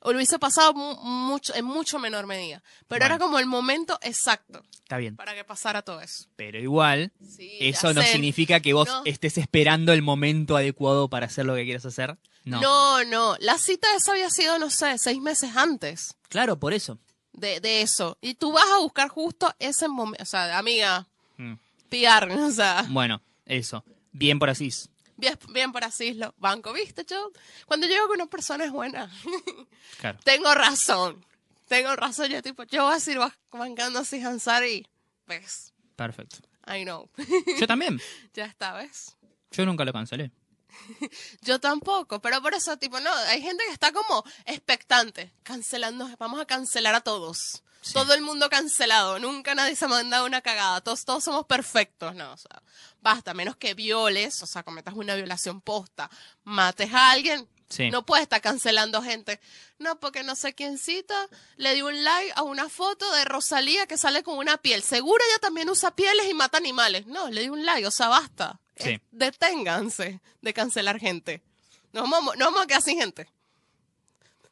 O 0.05 0.11
lo 0.11 0.17
hubiese 0.17 0.37
pasado 0.39 0.73
mu- 0.73 0.95
mucho, 1.03 1.53
en 1.55 1.65
mucho 1.65 1.97
menor 1.99 2.27
medida. 2.27 2.61
Pero 2.87 2.99
Bueno. 3.01 3.05
era 3.05 3.17
como 3.19 3.39
el 3.39 3.45
momento 3.47 3.97
exacto 4.01 4.61
Está 4.83 4.97
bien. 4.97 5.15
para 5.15 5.33
que 5.33 5.43
pasara 5.43 5.81
todo 5.81 5.99
eso. 6.01 6.25
Pero 6.35 6.59
igual, 6.59 7.11
Sí, 7.27 7.57
eso 7.59 7.93
no 7.93 8.01
sé. 8.01 8.11
significa 8.11 8.59
que 8.59 8.73
vos 8.73 8.87
No. 8.87 9.01
estés 9.05 9.37
esperando 9.37 9.93
el 9.93 10.01
momento 10.01 10.55
adecuado 10.57 11.09
para 11.09 11.25
hacer 11.25 11.45
lo 11.45 11.55
que 11.55 11.63
quieras 11.65 11.85
hacer. 11.85 12.17
No. 12.43 12.61
No, 12.61 13.03
no. 13.05 13.35
La 13.39 13.57
cita 13.57 13.87
esa 13.97 14.11
había 14.11 14.29
sido, 14.29 14.59
no 14.59 14.69
sé, 14.69 14.97
seis 14.99 15.19
meses 15.21 15.55
antes 15.55 16.15
Claro, 16.29 16.59
por 16.59 16.73
eso. 16.73 16.99
de, 17.33 17.59
de 17.59 17.81
eso. 17.81 18.17
Y 18.21 18.35
tú 18.35 18.51
vas 18.51 18.67
a 18.75 18.77
buscar 18.79 19.09
justo 19.09 19.53
ese 19.59 19.87
momento. 19.87 20.21
O 20.23 20.25
sea, 20.27 20.57
amiga, 20.57 21.07
Mm. 21.37 21.55
piar, 21.89 22.29
o 22.31 22.51
sea, 22.51 22.85
Bueno, 22.89 23.21
eso. 23.45 23.83
Bien 24.11 24.37
por 24.39 24.49
Asís. 24.49 24.89
Bien, 25.17 25.37
bien 25.49 25.71
por 25.71 25.83
así 25.83 26.13
lo 26.13 26.33
banco, 26.37 26.73
¿viste? 26.73 27.05
Yo, 27.05 27.31
cuando 27.65 27.87
llego 27.87 28.07
con 28.07 28.15
una 28.21 28.27
persona 28.29 28.65
es 28.65 28.71
buena, 28.71 29.11
Claro. 29.99 30.19
tengo 30.23 30.53
razón. 30.53 31.25
Tengo 31.67 31.95
razón, 31.95 32.27
yo 32.29 32.43
tipo, 32.43 32.63
yo 32.63 32.83
voy 32.85 32.95
a 32.95 32.99
seguir 32.99 33.19
ba- 33.19 33.35
bancando 33.51 33.99
así 33.99 34.21
Hansar 34.21 34.63
y, 34.65 34.87
ves, 35.25 35.73
Perfecto. 35.95 36.37
I 36.67 36.83
know. 36.83 37.09
Yo 37.59 37.67
también. 37.67 37.99
ya 38.33 38.45
está, 38.45 38.73
¿ves? 38.73 39.15
Yo 39.51 39.65
nunca 39.65 39.85
lo 39.85 39.93
cancelé. 39.93 40.31
Yo 41.41 41.59
tampoco, 41.59 42.19
pero 42.21 42.41
por 42.41 42.53
eso, 42.53 42.77
tipo, 42.77 42.99
no, 42.99 43.11
hay 43.27 43.41
gente 43.41 43.63
que 43.65 43.71
está 43.73 43.91
como 43.91 44.23
expectante, 44.45 45.31
cancelando, 45.43 46.09
vamos 46.19 46.39
a 46.41 46.45
cancelar 46.45 46.95
a 46.95 47.01
todos. 47.01 47.63
Sí. 47.85 47.93
Todo 47.93 48.15
el 48.15 48.21
mundo 48.21 48.49
cancelado, 48.49 49.19
nunca 49.19 49.53
nadie 49.53 49.75
se 49.75 49.85
ha 49.85 49.87
mandado 49.87 50.25
una 50.25 50.41
cagada, 50.41 50.81
todos, 50.81 51.05
todos 51.05 51.23
somos 51.23 51.45
perfectos, 51.45 52.15
no, 52.15 52.33
o 52.33 52.37
sea, 52.37 52.63
basta, 52.99 53.35
menos 53.35 53.57
que 53.57 53.75
violes, 53.75 54.41
o 54.41 54.47
sea, 54.47 54.63
cometas 54.63 54.95
una 54.95 55.13
violación 55.13 55.61
posta, 55.61 56.09
mates 56.43 56.91
a 56.95 57.11
alguien, 57.11 57.47
Sí. 57.69 57.91
no 57.91 58.03
puedes 58.03 58.23
estar 58.23 58.41
cancelando 58.41 59.01
gente. 59.03 59.39
No, 59.79 59.99
porque 59.99 60.23
no 60.23 60.35
sé 60.35 60.53
quién 60.55 60.77
cita, 60.79 61.27
le 61.57 61.73
dio 61.75 61.85
un 61.87 62.03
like 62.03 62.31
a 62.35 62.41
una 62.43 62.69
foto 62.69 63.11
de 63.13 63.25
Rosalía 63.25 63.85
que 63.87 63.97
sale 63.97 64.23
con 64.23 64.37
una 64.37 64.57
piel. 64.57 64.81
Seguro 64.83 65.23
ella 65.29 65.39
también 65.39 65.69
usa 65.69 65.95
pieles 65.95 66.27
y 66.29 66.33
mata 66.35 66.57
animales. 66.57 67.05
No, 67.07 67.27
le 67.29 67.41
dio 67.41 67.53
un 67.53 67.65
like, 67.65 67.85
o 67.87 67.91
sea, 67.91 68.07
basta. 68.07 68.59
Sí. 68.77 68.89
Eh, 68.91 69.01
deténganse 69.11 70.21
de 70.41 70.53
cancelar 70.53 70.99
gente. 70.99 71.41
Nos 71.91 72.09
vamos, 72.09 72.35
nos 72.37 72.47
vamos 72.47 72.61
a 72.63 72.67
quedar 72.67 72.81
sin 72.83 72.99
gente. 72.99 73.27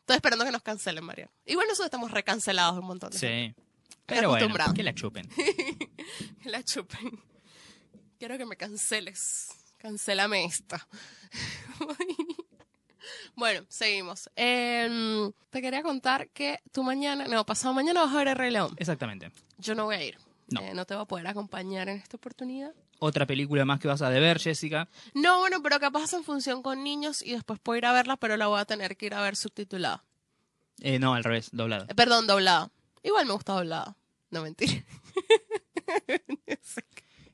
Estoy 0.04 0.18
esperando 0.18 0.44
que 0.44 0.52
nos 0.52 0.62
cancelen, 0.62 1.06
María. 1.06 1.32
Igual 1.46 1.66
nosotros 1.66 1.86
estamos 1.86 2.12
recancelados 2.12 2.78
un 2.78 2.86
montón 2.86 3.10
de 3.10 3.20
gente. 3.20 3.62
Sí. 3.62 3.96
Pero 4.06 4.32
bueno, 4.32 4.74
que 4.76 4.84
la 4.84 4.94
chupen. 4.94 5.30
Que 6.44 6.50
la 6.50 6.62
chupen. 6.62 7.24
Quiero 8.20 8.38
que 8.38 8.46
me 8.46 8.58
canceles. 8.58 9.48
Cancélame 9.78 10.44
esta. 10.44 10.86
bueno, 13.36 13.66
seguimos. 13.70 14.30
Em, 14.36 15.32
te 15.50 15.62
quería 15.62 15.82
contar 15.82 16.28
que 16.32 16.60
tú 16.74 16.84
mañana, 16.84 17.26
no, 17.30 17.46
pasado 17.46 17.74
mañana 17.74 18.04
vas 18.04 18.14
a 18.14 18.18
ver 18.18 18.28
el 18.28 18.36
Rey 18.36 18.52
León. 18.52 18.76
Exactamente. 18.76 19.32
Yo 19.58 19.74
no 19.74 19.86
voy 19.86 19.96
a 19.96 20.04
ir. 20.04 20.18
No. 20.50 20.62
Eh, 20.62 20.74
no 20.74 20.86
te 20.86 20.94
voy 20.94 21.04
a 21.04 21.06
poder 21.06 21.28
acompañar 21.28 21.90
en 21.90 21.98
esta 21.98 22.18
oportunidad. 22.18 22.74
Otra 23.00 23.26
película 23.26 23.66
más 23.66 23.80
que 23.80 23.88
vas 23.88 24.02
a 24.02 24.10
deber, 24.10 24.40
Jessica. 24.40 24.88
No, 25.14 25.40
bueno, 25.40 25.62
pero 25.62 25.80
capaz 25.80 26.14
en 26.14 26.24
función 26.24 26.62
con 26.62 26.84
niños 26.84 27.22
y 27.22 27.34
después 27.34 27.60
puedo 27.60 27.78
ir 27.78 27.86
a 27.86 27.94
verla, 27.94 28.18
pero 28.18 28.38
la 28.38 28.48
voy 28.48 28.60
a 28.60 28.66
tener 28.66 28.96
que 28.98 29.08
ir 29.08 29.14
a 29.14 29.22
ver 29.22 29.36
subtitulada. 29.36 30.04
Eh, 30.82 31.00
no, 31.00 31.14
al 31.14 31.24
revés, 31.24 31.50
doblada. 31.52 31.86
Eh, 31.90 31.96
perdón, 31.96 32.28
doblada. 32.28 32.72
Igual 33.04 33.26
me 33.26 33.34
gusta 33.34 33.54
doblada. 33.54 33.96
No 34.32 34.42
mentira. 34.42 34.74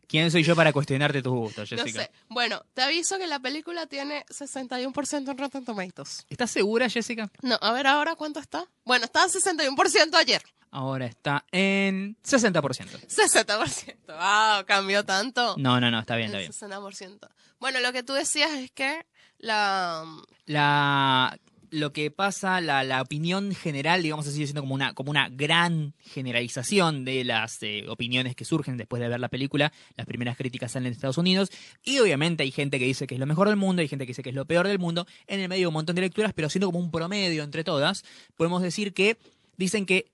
¿Quién 0.10 0.32
soy 0.32 0.44
yo 0.44 0.56
para 0.56 0.74
cuestionarte 0.74 1.22
tus 1.22 1.32
gustos, 1.32 1.72
No 1.72 1.78
Jessica? 1.78 2.02
sé. 2.02 2.12
Bueno, 2.30 2.66
te 2.74 2.82
aviso 2.82 3.20
que 3.20 3.28
la 3.28 3.40
película 3.40 3.86
tiene 3.86 4.26
61% 4.28 5.30
en 5.32 5.38
Rotten 5.38 5.64
Tomatoes. 5.64 6.26
¿Estás 6.30 6.50
segura, 6.50 6.90
Jessica? 6.90 7.30
No, 7.44 7.60
a 7.62 7.72
ver 7.74 7.86
ahora 7.86 8.16
cuánto 8.16 8.40
está. 8.40 8.66
Bueno, 8.86 9.06
estaba 9.06 9.28
en 9.28 9.32
61% 9.32 10.16
ayer. 10.16 10.42
Ahora 10.72 11.06
está 11.06 11.46
en 11.52 12.18
60%. 12.24 13.08
60%. 13.08 13.96
Wow, 14.08 14.66
cambió 14.66 15.06
tanto. 15.06 15.56
No, 15.58 15.80
no, 15.80 15.92
no, 15.92 16.00
está 16.00 16.16
bien, 16.16 16.28
está 16.36 16.40
bien. 16.40 16.52
60%. 16.52 17.30
Bueno, 17.60 17.80
lo 17.80 17.92
que 17.94 18.02
tú 18.02 18.14
decías 18.14 18.50
es 18.52 18.72
que 18.72 19.06
la... 19.38 20.04
La, 20.46 21.38
lo 21.72 21.94
que 21.94 22.12
pasa, 22.12 22.62
la, 22.62 22.84
la 22.84 23.02
opinión 23.02 23.54
general, 23.54 24.02
digamos 24.04 24.28
así, 24.28 24.46
siendo 24.46 24.62
como 24.62 24.76
una, 24.76 24.94
como 24.94 25.12
una 25.12 25.30
gran 25.30 25.94
generalización 26.00 27.06
de 27.06 27.24
las 27.24 27.62
eh, 27.64 27.86
opiniones 27.88 28.36
que 28.36 28.46
surgen 28.46 28.78
después 28.78 29.02
de 29.02 29.10
ver 29.10 29.20
la 29.20 29.30
película. 29.30 29.72
Las 29.96 30.06
primeras 30.06 30.38
críticas 30.38 30.72
salen 30.72 30.92
de 30.92 30.96
Estados 30.96 31.18
Unidos. 31.18 31.50
Y 31.84 32.00
obviamente 32.00 32.44
hay 32.44 32.52
gente 32.52 32.80
que 32.80 32.86
dice 32.86 33.08
que 33.08 33.16
es 33.16 33.20
lo 33.20 33.26
mejor 33.26 33.48
del 33.48 33.58
mundo, 33.58 33.82
hay 33.82 33.88
gente 33.88 34.06
que 34.06 34.12
dice 34.12 34.24
que 34.24 34.30
es 34.30 34.36
lo 34.36 34.46
peor 34.46 34.68
del 34.68 34.80
mundo. 34.80 35.06
En 35.28 35.40
el 35.40 35.50
medio 35.50 35.62
hay 35.62 35.66
un 35.68 35.74
montón 35.74 35.96
de 35.96 36.02
lecturas, 36.02 36.34
pero 36.34 36.50
siendo 36.50 36.68
como 36.68 36.80
un 36.80 36.92
promedio 36.92 37.44
entre 37.44 37.64
todas, 37.64 38.04
podemos 38.36 38.62
decir 38.62 38.94
que 38.94 39.18
dicen 39.58 39.86
que 39.86 40.12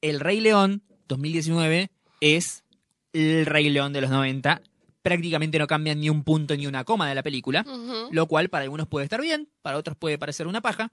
El 0.00 0.20
Rey 0.20 0.40
León 0.40 0.82
2019 1.08 1.90
es 2.20 2.64
el 3.12 3.46
Rey 3.46 3.68
León 3.68 3.92
de 3.92 4.00
los 4.00 4.10
90. 4.10 4.62
Prácticamente 5.02 5.58
no 5.58 5.66
cambian 5.66 6.00
ni 6.00 6.08
un 6.08 6.22
punto 6.24 6.56
ni 6.56 6.66
una 6.66 6.84
coma 6.84 7.08
de 7.08 7.14
la 7.14 7.22
película 7.22 7.64
lo 8.10 8.26
cual 8.26 8.48
para 8.48 8.64
algunos 8.64 8.88
puede 8.88 9.04
estar 9.04 9.20
bien, 9.20 9.48
para 9.62 9.76
otros 9.76 9.96
puede 9.96 10.18
parecer 10.18 10.46
una 10.46 10.60
paja, 10.60 10.92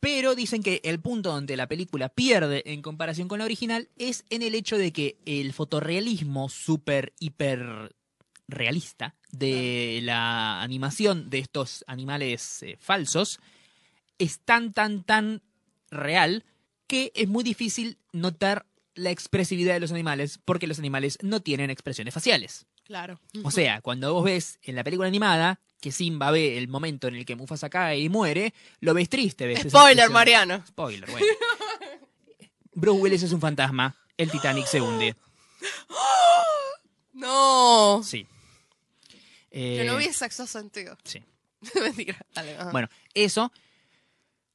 pero 0.00 0.34
dicen 0.34 0.62
que 0.62 0.80
el 0.84 1.00
punto 1.00 1.32
donde 1.32 1.56
la 1.56 1.66
película 1.66 2.10
pierde 2.10 2.62
en 2.66 2.82
comparación 2.82 3.28
con 3.28 3.38
la 3.38 3.46
original 3.46 3.88
es 3.96 4.24
en 4.28 4.42
el 4.42 4.54
hecho 4.54 4.76
de 4.76 4.92
que 4.92 5.16
el 5.24 5.52
fotorrealismo 5.52 6.48
súper, 6.48 7.14
hiper 7.18 7.94
realista 8.46 9.14
de 9.30 10.00
la 10.02 10.60
animación 10.62 11.30
de 11.30 11.38
estos 11.38 11.84
animales 11.86 12.62
eh, 12.62 12.76
falsos 12.78 13.40
es 14.18 14.40
tan, 14.40 14.72
tan, 14.74 15.04
tan 15.04 15.42
real 15.90 16.44
que 16.86 17.10
es 17.14 17.28
muy 17.28 17.42
difícil 17.42 17.98
notar 18.12 18.66
la 18.94 19.10
expresividad 19.10 19.74
de 19.74 19.80
los 19.80 19.90
animales 19.90 20.38
porque 20.44 20.66
los 20.66 20.78
animales 20.78 21.18
no 21.22 21.40
tienen 21.40 21.70
expresiones 21.70 22.14
faciales. 22.14 22.66
Claro. 22.84 23.18
O 23.42 23.50
sea, 23.50 23.80
cuando 23.80 24.12
vos 24.12 24.24
ves 24.24 24.58
en 24.62 24.76
la 24.76 24.84
película 24.84 25.08
animada 25.08 25.58
que 25.80 25.90
Simba 25.92 26.30
ve 26.30 26.56
el 26.58 26.68
momento 26.68 27.08
en 27.08 27.14
el 27.16 27.24
que 27.26 27.34
Mufasa 27.36 27.68
cae 27.70 27.98
y 27.98 28.08
muere, 28.08 28.54
lo 28.80 28.94
ves 28.94 29.08
triste. 29.08 29.46
Ves 29.46 29.60
Spoiler. 29.68 30.10
Mariano. 30.10 30.62
Spoiler, 30.66 31.10
bueno. 31.10 31.26
Bruce 32.74 33.00
Willis 33.00 33.22
es 33.22 33.32
un 33.32 33.40
fantasma. 33.40 33.94
El 34.16 34.30
Titanic 34.30 34.66
se 34.66 34.80
hunde. 34.80 35.14
No. 37.12 38.02
Sí. 38.04 38.26
Yo 39.08 39.16
Eh, 39.50 39.84
no 39.86 39.96
vi 39.96 40.06
sexo 40.12 40.46
sentido. 40.46 40.96
Sí. 41.04 41.22
Mentira. 41.80 42.18
Dale. 42.34 42.56
Bueno, 42.72 42.88
eso. 43.14 43.52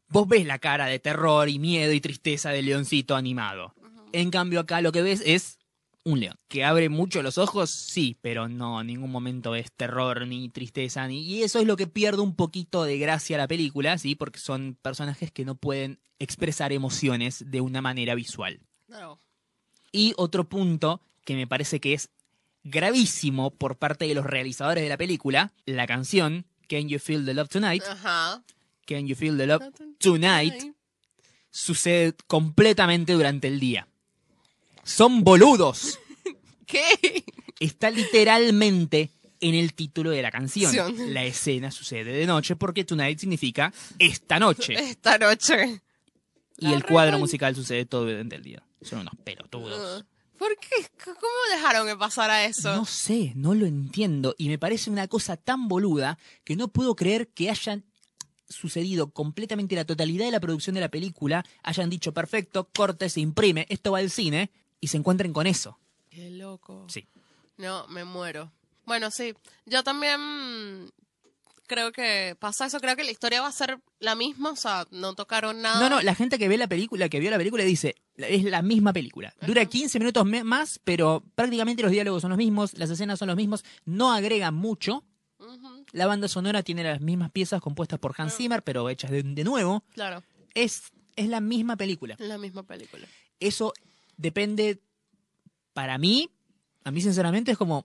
Vos 0.09 0.27
ves 0.27 0.45
la 0.45 0.59
cara 0.59 0.87
de 0.87 0.99
terror 0.99 1.47
y 1.49 1.59
miedo 1.59 1.93
y 1.93 2.01
tristeza 2.01 2.49
del 2.49 2.65
leoncito 2.65 3.15
animado. 3.15 3.73
En 4.11 4.31
cambio, 4.31 4.59
acá 4.59 4.81
lo 4.81 4.91
que 4.91 5.01
ves 5.03 5.21
es 5.25 5.58
un 6.03 6.19
león. 6.19 6.35
Que 6.47 6.63
abre 6.63 6.89
mucho 6.89 7.21
los 7.21 7.37
ojos, 7.37 7.69
sí, 7.69 8.17
pero 8.21 8.47
no, 8.47 8.81
en 8.81 8.87
ningún 8.87 9.11
momento 9.11 9.55
es 9.55 9.71
terror 9.71 10.27
ni 10.27 10.49
tristeza. 10.49 11.07
Ni... 11.07 11.21
Y 11.21 11.43
eso 11.43 11.59
es 11.59 11.67
lo 11.67 11.77
que 11.77 11.87
pierde 11.87 12.21
un 12.21 12.35
poquito 12.35 12.83
de 12.83 12.97
gracia 12.97 13.35
a 13.35 13.39
la 13.39 13.47
película, 13.47 13.97
sí, 13.97 14.15
porque 14.15 14.39
son 14.39 14.77
personajes 14.81 15.31
que 15.31 15.45
no 15.45 15.55
pueden 15.55 15.99
expresar 16.19 16.73
emociones 16.73 17.45
de 17.49 17.61
una 17.61 17.81
manera 17.81 18.15
visual. 18.15 18.59
No. 18.87 19.19
Y 19.91 20.13
otro 20.17 20.47
punto 20.47 21.01
que 21.25 21.35
me 21.35 21.47
parece 21.47 21.79
que 21.79 21.93
es 21.93 22.09
gravísimo 22.63 23.51
por 23.51 23.77
parte 23.77 24.05
de 24.05 24.15
los 24.15 24.25
realizadores 24.25 24.83
de 24.83 24.89
la 24.89 24.97
película, 24.97 25.53
la 25.65 25.87
canción 25.87 26.45
Can 26.67 26.87
You 26.87 26.99
Feel 26.99 27.25
the 27.25 27.33
Love 27.33 27.49
Tonight. 27.49 27.83
Can 28.85 29.07
You 29.07 29.15
Feel 29.15 29.37
the 29.37 29.47
Love 29.47 29.63
Tonight, 29.99 30.75
sucede 31.51 32.13
completamente 32.27 33.13
durante 33.13 33.47
el 33.47 33.59
día. 33.59 33.87
Son 34.89 35.23
boludos. 35.23 35.99
¿Qué? 36.65 37.23
Está 37.59 37.91
literalmente 37.91 39.11
en 39.39 39.53
el 39.53 39.75
título 39.75 40.09
de 40.09 40.23
la 40.23 40.31
canción. 40.31 40.73
La 41.13 41.23
escena 41.23 41.69
sucede 41.69 42.11
de 42.11 42.25
noche 42.25 42.55
porque 42.55 42.83
tonight 42.83 43.19
significa 43.19 43.71
esta 43.99 44.39
noche. 44.39 44.73
Esta 44.73 45.19
noche. 45.19 45.81
Y 46.57 46.73
el 46.73 46.83
cuadro 46.83 47.19
musical 47.19 47.55
sucede 47.55 47.85
todo 47.85 48.05
durante 48.05 48.35
el 48.35 48.41
día. 48.41 48.63
Son 48.81 48.99
unos 48.99 49.13
pelotudos. 49.23 50.05
¿Por 50.37 50.57
qué? 50.57 50.87
¿Cómo 51.03 51.55
dejaron 51.55 51.87
que 51.87 51.95
pasara 51.95 52.45
eso? 52.45 52.75
No 52.75 52.85
sé, 52.85 53.33
no 53.35 53.53
lo 53.53 53.67
entiendo. 53.67 54.33
Y 54.39 54.49
me 54.49 54.57
parece 54.57 54.89
una 54.89 55.07
cosa 55.07 55.37
tan 55.37 55.67
boluda 55.67 56.17
que 56.43 56.55
no 56.55 56.69
puedo 56.69 56.95
creer 56.95 57.27
que 57.27 57.51
hayan 57.51 57.85
sucedido 58.47 59.11
completamente 59.11 59.75
la 59.75 59.85
totalidad 59.85 60.25
de 60.25 60.31
la 60.31 60.39
producción 60.39 60.73
de 60.73 60.81
la 60.81 60.89
película, 60.89 61.45
hayan 61.61 61.91
dicho 61.91 62.13
perfecto, 62.13 62.69
corte, 62.75 63.07
se 63.09 63.19
imprime, 63.19 63.67
esto 63.69 63.91
va 63.91 63.99
al 63.99 64.09
cine, 64.09 64.49
y 64.81 64.87
se 64.87 64.97
encuentren 64.97 65.33
con 65.33 65.47
eso. 65.47 65.79
Qué 66.09 66.29
loco. 66.29 66.85
Sí. 66.89 67.07
No, 67.57 67.87
me 67.87 68.03
muero. 68.03 68.51
Bueno, 68.85 69.11
sí. 69.11 69.33
Yo 69.65 69.83
también 69.83 70.91
creo 71.67 71.91
que 71.91 72.35
pasa 72.39 72.65
eso. 72.65 72.79
Creo 72.79 72.95
que 72.95 73.03
la 73.03 73.11
historia 73.11 73.41
va 73.41 73.47
a 73.47 73.51
ser 73.51 73.79
la 73.99 74.15
misma. 74.15 74.51
O 74.51 74.55
sea, 74.55 74.87
no 74.91 75.13
tocaron 75.13 75.61
nada. 75.61 75.79
No, 75.79 75.89
no, 75.89 76.01
la 76.01 76.15
gente 76.15 76.39
que 76.39 76.47
ve 76.47 76.57
la 76.57 76.67
película, 76.67 77.09
que 77.09 77.19
vio 77.19 77.29
la 77.29 77.37
película, 77.37 77.63
dice, 77.63 77.95
es 78.15 78.43
la 78.43 78.61
misma 78.61 78.93
película. 78.93 79.33
Dura 79.45 79.65
15 79.65 79.99
minutos 79.99 80.25
más, 80.43 80.79
pero 80.83 81.23
prácticamente 81.35 81.83
los 81.83 81.91
diálogos 81.91 82.21
son 82.21 82.29
los 82.29 82.37
mismos, 82.37 82.77
las 82.77 82.89
escenas 82.89 83.19
son 83.19 83.27
los 83.27 83.37
mismos, 83.37 83.63
no 83.85 84.11
agregan 84.11 84.55
mucho. 84.55 85.03
La 85.91 86.05
banda 86.05 86.27
sonora 86.27 86.63
tiene 86.63 86.83
las 86.83 87.01
mismas 87.01 87.31
piezas 87.31 87.61
compuestas 87.61 87.99
por 87.99 88.13
Hans 88.17 88.35
Zimmer, 88.35 88.61
pero 88.63 88.89
hechas 88.89 89.11
de, 89.11 89.23
de 89.23 89.43
nuevo. 89.43 89.83
claro. 89.93 90.23
Es 90.55 90.91
es 91.19 91.27
la 91.27 91.41
misma 91.41 91.75
película. 91.75 92.15
La 92.19 92.37
misma 92.37 92.63
película. 92.63 93.05
Eso 93.41 93.73
depende, 94.19 94.79
para 95.73 95.97
mí, 95.97 96.29
a 96.83 96.91
mí 96.91 97.01
sinceramente 97.01 97.51
es 97.51 97.57
como, 97.57 97.83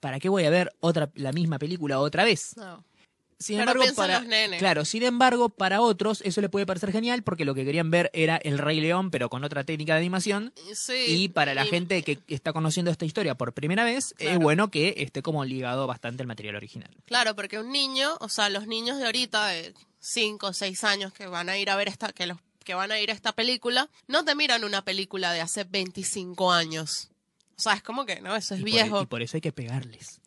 ¿para 0.00 0.18
qué 0.18 0.28
voy 0.28 0.44
a 0.44 0.50
ver 0.50 0.72
otra 0.80 1.10
la 1.14 1.32
misma 1.32 1.58
película 1.58 2.00
otra 2.00 2.24
vez? 2.24 2.56
No. 2.56 2.84
Sin 3.38 3.56
Pero 3.56 3.70
embargo, 3.72 3.94
para, 3.96 4.18
los 4.18 4.28
nenes. 4.28 4.58
claro, 4.58 4.84
sin 4.84 5.02
embargo, 5.02 5.48
para 5.48 5.80
otros 5.80 6.20
eso 6.26 6.42
le 6.42 6.50
puede 6.50 6.66
parecer 6.66 6.92
genial 6.92 7.22
porque 7.22 7.46
lo 7.46 7.54
que 7.54 7.64
querían 7.64 7.90
ver 7.90 8.10
era 8.12 8.36
El 8.36 8.58
Rey 8.58 8.80
León, 8.80 9.10
pero 9.10 9.30
con 9.30 9.44
otra 9.44 9.64
técnica 9.64 9.94
de 9.94 10.00
animación. 10.00 10.52
Sí. 10.74 11.06
Y 11.08 11.28
para 11.30 11.54
la 11.54 11.64
y- 11.64 11.68
gente 11.70 12.02
que 12.02 12.18
está 12.28 12.52
conociendo 12.52 12.90
esta 12.90 13.06
historia 13.06 13.36
por 13.36 13.54
primera 13.54 13.82
vez, 13.82 14.14
es 14.18 14.38
bueno 14.38 14.70
que 14.70 14.92
esté 14.98 15.22
como 15.22 15.42
ligado 15.46 15.86
bastante 15.86 16.22
al 16.22 16.26
material 16.26 16.56
original. 16.56 16.90
Claro, 17.06 17.34
porque 17.34 17.58
un 17.58 17.72
niño, 17.72 18.10
o 18.20 18.28
sea, 18.28 18.50
los 18.50 18.66
niños 18.66 18.98
de 18.98 19.06
ahorita, 19.06 19.46
de 19.46 19.72
5 20.00 20.48
o 20.48 20.52
6 20.52 20.84
años 20.84 21.14
que 21.14 21.26
van 21.26 21.48
a 21.48 21.56
ir 21.56 21.70
a 21.70 21.76
ver 21.76 21.88
esta, 21.88 22.12
que 22.12 22.26
los 22.26 22.36
que 22.64 22.74
van 22.74 22.92
a 22.92 22.98
ir 23.00 23.10
a 23.10 23.14
esta 23.14 23.32
película, 23.32 23.88
no 24.06 24.24
te 24.24 24.34
miran 24.34 24.64
una 24.64 24.84
película 24.84 25.32
de 25.32 25.40
hace 25.40 25.64
25 25.64 26.52
años. 26.52 27.08
O 27.56 27.62
sea, 27.62 27.74
es 27.74 27.82
como 27.82 28.06
que, 28.06 28.20
no, 28.20 28.34
eso 28.36 28.54
es 28.54 28.60
Y 28.60 28.64
por- 28.64 28.70
viejo. 28.72 29.02
y 29.02 29.06
por 29.06 29.22
eso 29.22 29.36
hay 29.36 29.40
que 29.40 29.52
pegarles. 29.52 30.20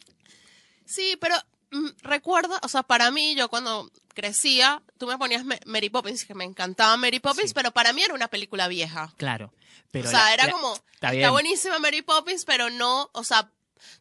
Sí, 0.86 1.18
pero 1.20 1.36
mm, 1.72 1.90
recuerda, 2.04 2.60
o 2.64 2.68
sea, 2.68 2.84
para 2.84 3.10
mí, 3.12 3.36
yo 3.36 3.50
cuando 3.50 3.90
crecía, 4.14 4.82
tú 5.00 5.08
me 5.08 5.18
ponías 5.18 5.44
Mary 5.66 5.90
Poppins, 5.90 6.26
que 6.26 6.36
me 6.36 6.44
encantaba 6.44 6.96
Mary 6.98 7.20
Poppins, 7.20 7.50
Sí. 7.50 7.54
pero 7.56 7.72
para 7.72 7.94
mí 7.94 8.04
era 8.04 8.14
una 8.14 8.28
película 8.28 8.68
vieja. 8.68 9.12
Claro. 9.18 9.52
Pero 9.92 10.08
o 10.08 10.12
sea, 10.12 10.26
la- 10.26 10.34
era 10.34 10.46
la- 10.48 10.52
como, 10.52 10.76
está 10.94 11.14
está, 11.14 11.32
buenísima 11.32 11.80
Mary 11.80 12.02
Poppins, 12.04 12.46
pero 12.46 12.70
no, 12.70 13.10
o 13.14 13.24
sea, 13.24 13.50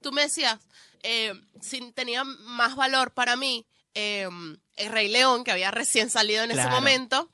tú 0.03 0.13
me 0.13 0.23
decías, 0.23 0.59
eh, 1.03 1.33
si 1.61 1.81
tenía 1.93 2.25
más 2.25 2.77
valor 2.77 3.13
para 3.13 3.37
mí 3.37 3.67
eh, 3.95 4.27
El 4.77 4.91
Rey 4.91 5.09
León, 5.09 5.45
que 5.45 5.51
había 5.51 5.71
recién 5.71 6.09
salido 6.09 6.45
en 6.45 6.51
ese 6.51 6.67
momento, 6.69 7.31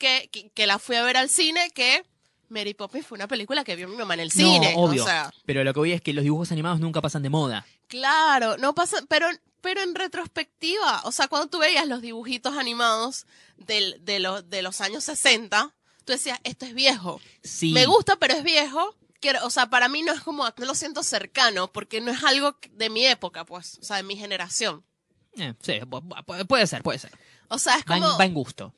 que, 0.00 0.28
que, 0.32 0.50
que 0.50 0.66
la 0.66 0.80
fui 0.80 0.96
a 0.96 1.04
ver 1.04 1.16
al 1.16 1.28
cine, 1.28 1.70
que 1.72 2.04
Mary 2.48 2.74
Poppins 2.74 3.06
fue 3.06 3.14
una 3.16 3.28
película 3.28 3.62
que 3.62 3.76
vio 3.76 3.86
mi 3.86 3.94
mamá 3.96 4.14
en 4.14 4.20
el 4.20 4.28
No, 4.28 4.32
cine. 4.34 4.74
obvio. 4.76 5.04
O 5.04 5.06
sea, 5.06 5.32
Pero 5.46 5.62
lo 5.62 5.72
que 5.72 5.78
voy 5.78 5.92
es 5.92 6.00
que 6.02 6.12
los 6.12 6.24
dibujos 6.24 6.50
animados 6.50 6.80
nunca 6.80 7.00
pasan 7.00 7.22
de 7.22 7.30
moda. 7.30 7.64
Claro, 7.86 8.56
no 8.56 8.74
pasa, 8.74 8.96
pero, 9.08 9.28
pero 9.60 9.82
en 9.82 9.94
retrospectiva, 9.94 11.02
o 11.04 11.12
sea, 11.12 11.28
cuando 11.28 11.48
tú 11.48 11.58
veías 11.58 11.86
los 11.86 12.00
dibujitos 12.02 12.56
animados 12.56 13.26
del, 13.56 14.04
de, 14.04 14.20
los 14.20 14.48
de 14.48 14.62
los 14.62 14.80
años 14.80 15.04
60, 15.04 15.74
tú 16.04 16.12
decías, 16.12 16.38
esto 16.44 16.66
es 16.66 16.74
viejo. 16.74 17.20
Sí. 17.42 17.72
Me 17.72 17.86
gusta, 17.86 18.16
pero 18.16 18.34
es 18.34 18.42
viejo. 18.42 18.96
Quiero, 19.20 19.44
o 19.46 19.50
sea, 19.50 19.68
para 19.68 19.88
mí 19.88 20.02
no 20.02 20.12
es 20.12 20.20
como, 20.20 20.44
no 20.56 20.66
lo 20.66 20.74
siento 20.74 21.02
cercano, 21.02 21.70
porque 21.72 22.00
no 22.00 22.10
es 22.10 22.24
algo 22.24 22.56
de 22.72 22.88
mi 22.88 23.04
época, 23.06 23.44
pues, 23.44 23.78
o 23.80 23.84
sea, 23.84 23.96
de 23.98 24.02
mi 24.02 24.16
generación. 24.16 24.82
Eh, 25.36 25.52
sí, 25.60 25.72
pu- 25.80 26.02
pu- 26.24 26.46
puede 26.46 26.66
ser, 26.66 26.82
puede 26.82 26.98
ser. 26.98 27.12
O 27.48 27.58
sea, 27.58 27.74
es 27.76 27.84
Va 27.90 27.96
en, 27.96 28.02
como, 28.02 28.18
va 28.18 28.24
en 28.24 28.34
gusto. 28.34 28.72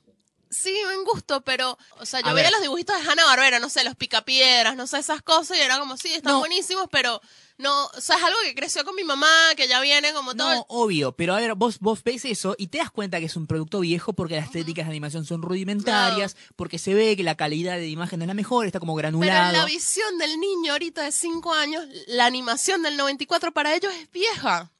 Sí, 0.53 0.73
me 0.87 0.97
gusto, 1.05 1.41
pero, 1.43 1.77
o 1.99 2.07
sea, 2.07 2.21
yo 2.21 2.29
A 2.29 2.33
veía 2.35 2.45
ver. 2.45 2.53
los 2.53 2.63
dibujitos 2.63 2.97
de 3.03 3.11
Hanna 3.11 3.25
Barbera, 3.25 3.59
no 3.59 3.69
sé, 3.69 3.83
los 3.85 3.97
picapiedras, 3.97 4.77
no 4.77 4.87
sé, 4.87 4.99
esas 4.99 5.23
cosas, 5.23 5.57
y 5.59 5.61
era 5.61 5.79
como, 5.79 5.97
sí, 5.97 6.13
están 6.15 6.35
No. 6.35 6.39
buenísimos, 6.39 6.87
pero 6.91 7.21
no, 7.59 7.87
o 7.87 8.01
sea, 8.01 8.17
es 8.17 8.23
algo 8.25 8.39
que 8.45 8.55
creció 8.55 8.85
con 8.85 8.95
mi 8.95 9.05
mamá, 9.05 9.29
que 9.57 9.67
ya 9.69 9.81
viene 9.81 10.13
como 10.13 10.35
todo. 10.35 10.53
No, 10.55 10.67
obvio, 10.69 11.13
pero 11.17 11.35
a 11.35 11.41
ver, 11.41 11.55
vos, 11.55 11.79
vos 11.81 12.03
ves 12.05 12.25
eso 12.25 12.55
y 12.59 12.69
te 12.69 12.79
das 12.79 12.91
cuenta 12.91 13.19
que 13.21 13.27
es 13.27 13.37
un 13.37 13.47
producto 13.47 13.81
viejo 13.81 14.13
porque 14.15 14.37
las 14.37 14.51
técnicas 14.51 14.87
de 14.87 14.91
animación 14.91 15.25
son 15.25 15.43
rudimentarias, 15.43 16.37
porque 16.57 16.79
se 16.79 16.95
ve 16.95 17.17
que 17.17 17.23
la 17.23 17.35
calidad 17.37 17.77
de 17.77 17.89
imagen 17.89 18.19
no 18.19 18.25
es 18.25 18.29
la 18.29 18.35
mejor, 18.35 18.67
está 18.67 18.81
como 18.81 18.95
Pero 18.97 19.09
en 19.09 19.21
granulado. 19.21 19.53
la 19.59 19.65
visión 19.65 20.19
del 20.19 20.39
niño 20.41 20.73
ahorita 20.73 21.03
de 21.03 21.13
5 21.13 21.53
años, 21.55 21.85
la 22.09 22.27
animación 22.27 22.83
del 22.83 22.97
94 22.97 23.53
para 23.53 23.75
ellos 23.75 23.93
es 23.95 24.11
vieja. 24.11 24.71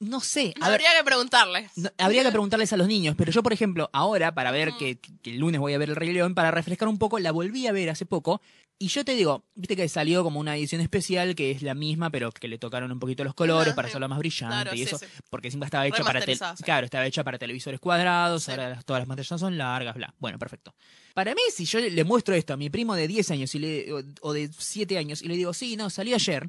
No 0.00 0.20
sé, 0.20 0.52
a 0.60 0.68
ver, 0.68 0.74
Habría 0.80 0.96
que 0.98 1.04
preguntarles. 1.04 1.70
no- 1.76 1.90
habría 1.98 2.22
que 2.22 2.30
preguntarles 2.30 2.72
a 2.72 2.76
los 2.76 2.86
niños, 2.88 3.14
pero 3.16 3.32
yo, 3.32 3.42
por 3.42 3.52
ejemplo, 3.52 3.88
ahora, 3.92 4.34
para 4.34 4.50
ver 4.50 4.72
que, 4.78 4.98
que 4.98 5.30
el 5.30 5.38
lunes 5.38 5.60
voy 5.60 5.72
a 5.74 5.78
ver 5.78 5.88
El 5.90 5.96
Rey 5.96 6.12
León, 6.12 6.34
para 6.34 6.50
refrescar 6.50 6.88
un 6.88 6.98
poco, 6.98 7.18
la 7.18 7.32
volví 7.32 7.66
a 7.66 7.72
ver 7.72 7.88
hace 7.90 8.04
poco. 8.04 8.42
Y 8.78 8.88
yo 8.88 9.04
te 9.04 9.14
digo, 9.14 9.44
viste 9.54 9.76
que 9.76 9.88
salió 9.88 10.24
como 10.24 10.40
una 10.40 10.56
edición 10.56 10.80
especial 10.80 11.36
que 11.36 11.52
es 11.52 11.62
la 11.62 11.74
misma, 11.74 12.10
pero 12.10 12.32
que 12.32 12.48
le 12.48 12.58
tocaron 12.58 12.90
un 12.90 12.98
poquito 12.98 13.22
los 13.22 13.32
colores 13.34 13.68
Ajá, 13.68 13.76
para 13.76 13.88
sí. 13.88 13.92
hacerla 13.92 14.08
más 14.08 14.18
brillante 14.18 14.54
Claro, 14.56 14.74
y 14.74 14.78
sí, 14.78 14.82
eso, 14.84 14.98
sí. 14.98 15.06
porque 15.30 15.50
siempre 15.50 15.66
estaba 15.66 15.86
hecha 15.86 16.02
para 16.02 16.20
te- 16.20 16.36
claro, 16.64 16.84
estaba 16.84 17.06
hecha 17.06 17.22
para 17.22 17.38
televisores 17.38 17.78
cuadrados, 17.78 18.48
ahora 18.48 18.80
todas 18.84 19.00
las 19.02 19.08
pantallas 19.08 19.40
son 19.40 19.56
largas, 19.56 19.94
bla. 19.94 20.12
Bueno, 20.18 20.38
perfecto. 20.38 20.74
Para 21.14 21.32
mí, 21.34 21.42
si 21.54 21.64
yo 21.64 21.78
le 21.78 22.04
muestro 22.04 22.34
esto 22.34 22.54
a 22.54 22.56
mi 22.56 22.70
primo 22.70 22.94
de 22.96 23.06
10 23.06 23.30
años 23.30 23.54
y 23.54 23.60
le, 23.60 23.92
o, 23.92 24.02
o 24.22 24.32
de 24.32 24.50
7 24.58 24.98
años 24.98 25.22
y 25.22 25.28
le 25.28 25.36
digo, 25.36 25.54
sí, 25.54 25.76
no, 25.76 25.88
salió 25.88 26.16
ayer, 26.16 26.48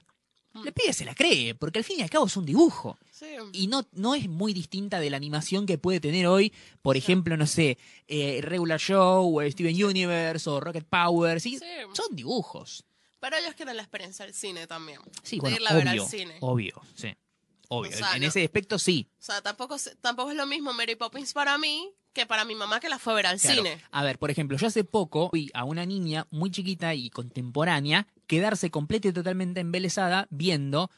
Mm. 0.53 0.63
le 0.65 0.71
pide 0.71 0.93
se 0.93 1.03
la 1.05 1.15
cree, 1.15 1.55
porque 1.55 1.79
al 1.79 1.83
fin 1.85 1.99
y 1.99 2.03
al 2.03 2.09
cabo 2.09 2.27
es 2.27 2.37
un 2.37 2.45
dibujo 2.45 2.97
Sí. 3.11 3.25
y 3.53 3.67
no, 3.67 3.87
no 3.93 4.13
es 4.15 4.29
muy 4.29 4.53
distinta 4.53 4.99
de 4.99 5.09
la 5.09 5.17
animación 5.17 5.65
que 5.65 5.77
puede 5.77 5.99
tener 5.99 6.27
hoy, 6.27 6.53
por 6.81 6.95
ejemplo, 6.97 7.35
no 7.37 7.47
sé, 7.47 7.77
eh, 8.07 8.39
Regular 8.43 8.79
Show, 8.79 9.39
o 9.39 9.49
Steven 9.51 9.83
Universe, 9.83 10.49
o 10.49 10.59
Rocket 10.59 10.85
Power, 10.85 11.41
¿sí? 11.41 11.57
Sí. 11.57 11.65
son 11.93 12.15
dibujos. 12.15 12.83
Pero 13.19 13.37
ellos 13.37 13.53
quieren 13.55 13.77
la 13.77 13.83
experiencia 13.83 14.25
del 14.25 14.33
cine 14.35 14.67
también. 14.67 14.99
Sí, 15.23 15.37
de 15.37 15.41
bueno, 15.41 15.55
irla 15.55 15.69
a 15.69 15.73
ver 15.75 15.87
obvio, 15.87 16.03
al 16.03 16.09
cine. 16.09 16.37
obvio, 16.41 16.81
sí, 16.95 17.15
obvio. 17.69 17.91
O 17.91 17.93
sea, 17.95 18.15
en 18.15 18.21
no- 18.21 18.27
ese 18.27 18.43
aspecto 18.43 18.77
sí. 18.77 19.07
O 19.19 19.23
sea, 19.23 19.41
tampoco, 19.41 19.77
tampoco 20.01 20.31
es 20.31 20.37
lo 20.37 20.45
mismo 20.45 20.73
Mary 20.73 20.95
Poppins 20.95 21.33
para 21.33 21.57
mí 21.57 21.89
que 22.11 22.27
para 22.27 22.45
mi 22.45 22.53
mamá 22.53 22.79
que 22.79 22.89
la 22.89 22.99
fue 22.99 23.13
a 23.13 23.15
ver 23.15 23.25
al 23.25 23.39
Claro. 23.39 23.63
cine. 23.63 23.81
A 23.89 24.03
ver, 24.03 24.19
por 24.19 24.29
ejemplo, 24.29 24.55
yo 24.57 24.67
hace 24.67 24.83
poco 24.83 25.31
vi 25.33 25.49
a 25.55 25.63
una 25.63 25.83
niña 25.85 26.27
muy 26.29 26.51
chiquita 26.51 26.93
y 26.93 27.09
contemporánea 27.09 28.05
quedarse 28.27 28.69
completa 28.71 29.07
y 29.07 29.13
totalmente 29.13 29.59
embelesada 29.59 30.27
viendo 30.29 30.89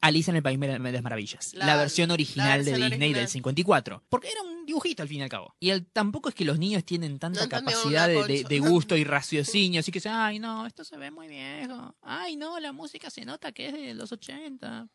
Alicia 0.00 0.32
en 0.32 0.36
el 0.36 0.42
País 0.42 0.58
de 0.58 0.66
las 0.92 1.02
Maravillas, 1.02 1.54
la, 1.54 1.66
La- 1.66 1.76
versión 1.76 2.08
la 2.08 2.14
original 2.14 2.58
versión 2.58 2.80
de 2.80 2.86
Disney 2.86 3.08
original. 3.10 3.20
del 3.22 3.28
54. 3.28 4.02
Porque 4.08 4.28
era 4.30 4.42
un 4.42 4.66
dibujito 4.66 5.02
al 5.02 5.08
fin 5.08 5.20
y 5.20 5.22
al 5.22 5.28
cabo. 5.28 5.54
Y 5.60 5.70
el- 5.70 5.86
tampoco 5.86 6.28
es 6.28 6.34
que 6.34 6.44
los 6.44 6.58
niños 6.58 6.84
tienen 6.84 7.20
tanta 7.20 7.42
No 7.44 7.48
capacidad 7.48 8.08
de, 8.08 8.14
de- 8.14 8.20
concha. 8.42 8.48
de 8.48 8.58
gusto 8.58 8.96
y 8.96 9.04
raciocinio, 9.04 9.78
así 9.80 9.92
que 9.92 9.98
dicen, 10.00 10.12
ay 10.12 10.40
no, 10.40 10.66
esto 10.66 10.82
se 10.84 10.96
ve 10.96 11.12
muy 11.12 11.28
viejo. 11.28 11.94
Ay 12.02 12.34
no, 12.36 12.58
la 12.58 12.72
música 12.72 13.10
se 13.10 13.24
nota 13.24 13.52
que 13.52 13.68
es 13.68 13.72
de 13.74 13.94
los 13.94 14.10
80. 14.10 14.88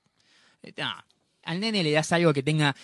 Eh, 0.63 0.73
no. 0.77 0.91
Al 1.43 1.59
nene 1.61 1.83
le 1.83 1.91
das 1.93 2.11
algo 2.11 2.33
que 2.33 2.43
tenga 2.43 2.75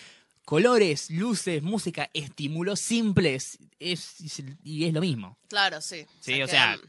colores, 0.46 1.10
luces, 1.10 1.62
música, 1.62 2.08
estímulos 2.14 2.80
simples. 2.80 3.58
Es, 3.78 4.40
y 4.62 4.84
es 4.86 4.92
lo 4.94 5.00
mismo. 5.02 5.38
Claro, 5.48 5.80
sí. 5.82 6.06
Sí, 6.20 6.40
o 6.42 6.48
sea, 6.48 6.76
se 6.76 6.82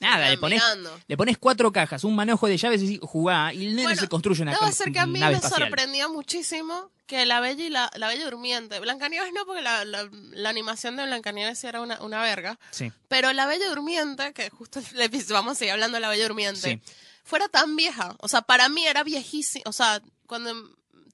Nada, 0.00 0.28
le 0.28 0.36
pones, 0.38 0.62
mirando. 0.62 1.00
le 1.06 1.16
pones 1.16 1.38
cuatro 1.38 1.72
cajas, 1.72 2.04
un 2.04 2.14
manojo 2.14 2.46
de 2.46 2.56
llaves 2.58 2.82
y 2.82 2.98
jugá, 3.02 3.52
y 3.54 3.64
el 3.66 3.70
nene 3.76 3.82
Bueno, 3.84 4.00
se 4.00 4.08
construye 4.08 4.42
una 4.42 4.52
Debo 4.52 4.70
ser 4.70 4.92
que 4.92 4.98
a 4.98 5.06
mí 5.06 5.18
me 5.20 5.32
espacial. 5.32 5.62
sorprendió 5.62 6.10
muchísimo 6.10 6.90
que 7.06 7.24
la 7.24 7.40
Bella 7.40 7.64
y 7.64 7.70
la, 7.70 7.90
la 7.94 8.08
Bella 8.08 8.24
Durmiente, 8.24 8.78
Blancanieves 8.80 9.32
no, 9.32 9.46
porque 9.46 9.62
la, 9.62 9.84
la, 9.84 10.08
la 10.12 10.48
animación 10.50 10.96
de 10.96 11.04
Blancanieves 11.06 11.62
era 11.64 11.80
una, 11.80 12.00
una 12.02 12.20
verga, 12.20 12.58
Sí, 12.70 12.92
pero 13.08 13.32
la 13.32 13.46
Bella 13.46 13.68
Durmiente, 13.68 14.32
que 14.34 14.50
justo 14.50 14.80
episodio, 14.98 15.34
vamos 15.34 15.52
a 15.52 15.54
seguir 15.54 15.72
hablando 15.72 15.96
de 15.96 16.00
la 16.02 16.08
Bella 16.08 16.24
Durmiente, 16.24 16.60
Sí. 16.84 16.92
fuera 17.24 17.48
tan 17.48 17.74
vieja, 17.76 18.16
o 18.18 18.28
sea, 18.28 18.42
para 18.42 18.68
mí 18.68 18.86
era 18.86 19.02
viejísima, 19.04 19.62
o 19.66 19.72
sea, 19.72 20.02
cuando 20.26 20.52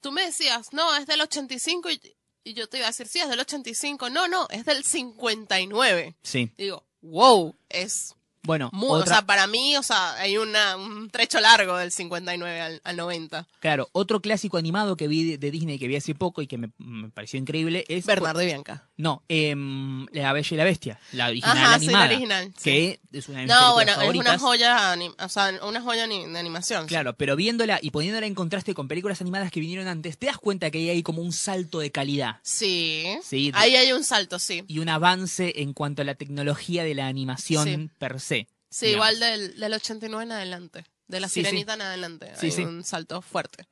tú 0.01 0.11
me 0.13 0.23
decías, 0.25 0.73
no, 0.73 0.97
es 0.97 1.07
del 1.07 1.21
85 1.21 1.91
y, 1.91 2.01
y 2.43 2.55
yo 2.55 2.69
te 2.69 2.79
iba 2.79 2.87
a 2.87 2.91
decir, 2.91 3.07
sí, 3.07 3.21
es 3.21 3.29
del 3.29 3.39
85, 3.39 4.11
no, 4.11 4.27
no, 4.27 4.49
es 4.51 4.65
del 4.65 4.83
59. 4.85 6.17
sí. 6.23 6.51
Y 6.57 6.63
digo, 6.65 6.85
wow, 7.03 7.55
es 7.69 8.15
Bueno, 8.45 8.71
muy, 8.73 8.91
otra, 8.91 9.03
o 9.03 9.07
sea, 9.07 9.27
para 9.27 9.47
mí, 9.47 9.77
o 9.77 9.83
sea, 9.83 10.15
hay 10.15 10.37
una, 10.37 10.77
un 10.77 11.11
trecho 11.11 11.41
largo 11.41 11.77
del 11.77 11.93
59 11.93 12.61
al, 12.61 12.81
al 12.83 12.97
90. 12.97 13.47
claro, 13.61 13.89
otro 13.93 14.21
clásico 14.21 14.57
animado 14.57 14.97
que 14.97 15.07
vi 15.07 15.31
de, 15.31 15.39
de 15.39 15.51
Disney 15.51 15.79
que 15.79 15.87
vi 15.87 15.97
hace 15.97 16.15
poco 16.15 16.43
y 16.43 16.47
que 16.47 16.59
me, 16.59 16.71
me 16.79 17.09
pareció 17.11 17.39
increíble 17.39 17.85
es... 17.89 18.05
Bernardo 18.05 18.43
y 18.43 18.47
Bianca. 18.47 18.89
No, 19.03 19.25
em, 19.29 20.07
La 20.13 20.33
Bella 20.33 20.49
y 20.49 20.57
la 20.57 20.63
Bestia, 20.63 21.01
la 21.11 21.27
original 21.27 21.57
Ajá, 21.59 21.79
sí, 21.81 21.87
la 21.87 22.05
original, 22.05 22.53
sí. 22.57 22.63
Que 22.63 23.01
es 23.13 23.29
una 23.29 23.39
de 23.41 23.47
mis 23.47 23.53
No, 23.53 23.73
bueno, 23.75 24.01
es 24.01 24.15
una 24.15 24.39
joya, 24.39 24.97
o 25.19 25.29
sea, 25.29 25.53
una 25.67 25.81
joya 25.83 26.07
de 26.07 26.39
animación. 26.39 26.87
Claro, 26.87 27.17
pero 27.17 27.35
viéndola 27.35 27.81
y 27.83 27.91
poniéndola 27.91 28.27
en 28.29 28.37
contraste 28.37 28.75
con 28.75 28.87
películas 28.87 29.21
animadas 29.21 29.51
que 29.51 29.59
vinieron 29.59 29.89
antes, 29.89 30.19
te 30.19 30.27
das 30.27 30.39
cuenta 30.39 30.71
que 30.71 30.79
ahí 30.79 30.91
hay 30.91 31.03
como 31.03 31.21
un 31.21 31.33
salto 31.33 31.81
de 31.81 31.91
calidad 31.91 32.37
Sí. 32.43 33.05
Sí, 33.25 33.51
de- 33.51 33.59
Ahí 33.59 33.75
hay 33.75 33.93
un 33.93 34.05
salto, 34.05 34.39
sí. 34.39 34.63
y 34.69 34.79
un 34.79 34.89
avance 34.89 35.53
en 35.63 35.73
cuanto 35.73 36.03
a 36.03 36.05
la 36.05 36.15
tecnología 36.15 36.85
de 36.85 36.95
la 36.95 37.09
animación 37.09 37.65
Sí. 37.67 37.91
per 37.99 38.21
se. 38.21 38.47
Sí, 38.71 38.87
digamos. 38.87 39.11
igual 39.15 39.21
del, 39.21 39.59
del 39.59 39.73
89 39.75 40.25
en 40.27 40.31
adelante. 40.33 40.85
De 41.09 41.19
la 41.19 41.29
sirenita 41.29 41.75
en 41.75 41.83
adelante. 41.83 42.33
Sí, 42.41 42.53
hay 42.57 42.65
un 42.65 42.85
salto 42.85 43.21
fuerte. 43.21 43.67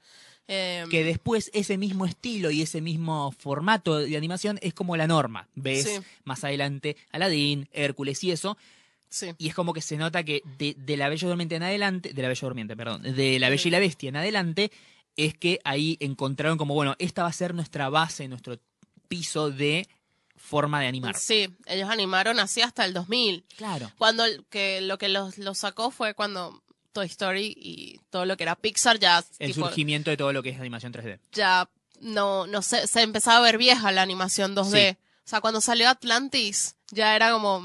Eh, 0.52 0.84
que 0.90 1.04
después 1.04 1.48
ese 1.54 1.78
mismo 1.78 2.06
estilo 2.06 2.50
y 2.50 2.60
ese 2.62 2.80
mismo 2.80 3.30
formato 3.38 3.98
de 3.98 4.16
animación 4.16 4.58
es 4.62 4.74
como 4.74 4.96
la 4.96 5.06
norma. 5.06 5.48
Ves 5.54 5.84
Sí. 5.84 6.00
más 6.24 6.42
adelante 6.42 6.96
Aladdin, 7.12 7.68
Hércules 7.72 8.24
y 8.24 8.32
eso, 8.32 8.58
sí. 9.08 9.28
y 9.38 9.46
es 9.48 9.54
como 9.54 9.72
que 9.72 9.80
se 9.80 9.96
nota 9.96 10.24
que 10.24 10.42
de, 10.58 10.74
de 10.76 10.96
la 10.96 11.08
Bella 11.08 11.28
Durmiente 11.28 11.54
en 11.54 11.62
adelante, 11.62 12.12
de 12.12 12.22
la 12.22 12.26
Bella 12.28 12.40
Durmiente, 12.40 12.76
perdón, 12.76 13.02
de 13.02 13.38
la 13.38 13.48
Bella 13.48 13.68
y 13.68 13.70
la 13.70 13.78
Bestia 13.78 14.08
en 14.08 14.16
adelante, 14.16 14.72
es 15.16 15.34
que 15.38 15.60
ahí 15.62 15.96
encontraron 16.00 16.58
como, 16.58 16.74
bueno, 16.74 16.96
esta 16.98 17.22
va 17.22 17.28
a 17.28 17.32
ser 17.32 17.54
nuestra 17.54 17.88
base, 17.88 18.26
nuestro 18.26 18.58
piso 19.06 19.50
de 19.52 19.86
forma 20.36 20.80
de 20.80 20.86
animar. 20.88 21.16
Sí, 21.16 21.48
ellos 21.66 21.88
animaron 21.90 22.40
así 22.40 22.60
hasta 22.60 22.84
el 22.84 22.92
2000. 22.92 23.44
Claro. 23.56 23.92
Cuando 23.98 24.24
que 24.48 24.80
lo 24.80 24.98
que 24.98 25.08
los, 25.08 25.38
los 25.38 25.58
sacó 25.58 25.90
fue 25.92 26.14
cuando 26.14 26.60
Toy 26.92 27.06
Story 27.06 27.54
y 27.56 28.00
todo 28.10 28.24
lo 28.26 28.36
que 28.36 28.42
era 28.44 28.56
Pixar 28.56 28.98
ya, 28.98 29.24
El 29.38 29.52
tipo, 29.54 29.66
surgimiento 29.66 30.10
de 30.10 30.16
todo 30.16 30.32
lo 30.32 30.42
que 30.42 30.50
es 30.50 30.60
animación 30.60 30.92
3D. 30.92 31.18
ya 31.32 31.68
no, 32.00 32.46
no 32.46 32.62
sé, 32.62 32.86
se 32.86 33.02
empezaba 33.02 33.38
a 33.38 33.40
ver 33.42 33.58
vieja 33.58 33.92
la 33.92 34.02
animación 34.02 34.54
2D. 34.56 34.90
Sí. 34.92 34.96
O 35.24 35.28
sea, 35.30 35.40
cuando 35.42 35.60
salió 35.60 35.88
Atlantis, 35.88 36.74
ya 36.90 37.14
era 37.14 37.30
como, 37.32 37.62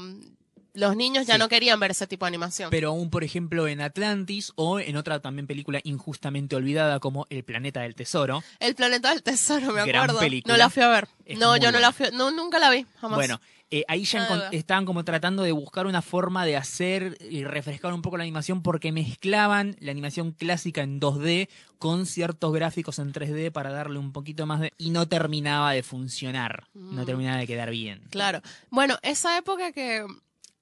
los 0.74 0.94
niños 0.94 1.26
ya 1.26 1.34
Sí. 1.34 1.38
no 1.40 1.48
querían 1.48 1.80
ver 1.80 1.92
ese 1.92 2.06
tipo 2.06 2.26
de 2.26 2.28
animación. 2.28 2.68
Pero 2.70 2.90
aún, 2.90 3.08
por 3.08 3.24
ejemplo, 3.24 3.66
en 3.66 3.80
Atlantis 3.80 4.52
o 4.56 4.78
en 4.78 4.96
otra 4.98 5.20
también 5.20 5.46
película 5.46 5.80
injustamente 5.84 6.54
olvidada 6.54 7.00
como 7.00 7.26
El 7.30 7.44
Planeta 7.44 7.80
del 7.80 7.94
Tesoro. 7.94 8.44
El 8.60 8.74
planeta 8.74 9.08
del 9.08 9.22
tesoro, 9.22 9.72
me 9.72 9.84
Gran 9.86 10.02
acuerdo. 10.04 10.20
película. 10.20 10.52
No 10.52 10.58
la 10.58 10.68
fui 10.68 10.82
a 10.82 10.88
ver. 10.88 11.08
Es 11.24 11.38
no, 11.38 11.56
yo 11.56 11.72
no 11.72 11.80
la 11.80 11.92
fui, 11.92 12.08
no, 12.12 12.30
nunca 12.30 12.58
la 12.58 12.68
vi, 12.70 12.84
jamás. 13.00 13.16
Bueno, 13.16 13.40
eh, 13.70 13.84
ahí 13.88 14.04
ya 14.04 14.48
estaban 14.52 14.84
como 14.86 15.04
tratando 15.04 15.42
de 15.42 15.50
buscar 15.52 15.86
una 15.86 16.00
forma 16.02 16.44
de 16.44 16.56
hacer 16.56 17.18
y 17.20 17.42
refrescar 17.44 17.92
un 17.92 18.00
poco 18.02 18.16
la 18.16 18.22
animación 18.22 18.62
porque 18.62 18.92
mezclaban 18.92 19.74
la 19.80 19.90
animación 19.90 20.30
clásica 20.32 20.82
en 20.82 21.00
2D 21.00 21.48
con 21.78 22.06
ciertos 22.06 22.52
gráficos 22.52 22.98
en 23.00 23.12
3D 23.12 23.50
para 23.50 23.70
darle 23.70 23.98
un 23.98 24.12
poquito 24.12 24.46
más 24.46 24.60
de... 24.60 24.72
y 24.78 24.90
no 24.90 25.08
terminaba 25.08 25.72
de 25.72 25.82
funcionar, 25.82 26.68
no 26.74 27.02
Mm. 27.02 27.06
terminaba 27.06 27.38
de 27.38 27.46
quedar 27.46 27.70
bien. 27.70 28.02
Claro. 28.10 28.40
Bueno, 28.70 28.98
esa 29.02 29.36
época 29.36 29.72
que 29.72 30.06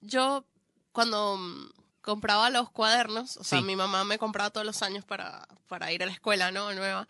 yo, 0.00 0.44
cuando 0.92 1.38
compraba 2.00 2.50
los 2.50 2.70
cuadernos, 2.70 3.36
o 3.36 3.44
sea, 3.44 3.58
Sí. 3.60 3.64
mi 3.64 3.76
mamá 3.76 4.04
me 4.04 4.18
compraba 4.18 4.50
todos 4.50 4.66
los 4.66 4.82
años 4.82 5.04
para, 5.04 5.46
para 5.68 5.92
ir 5.92 6.02
a 6.02 6.06
la 6.06 6.12
escuela, 6.12 6.50
¿no? 6.50 6.72
Nueva. 6.74 7.06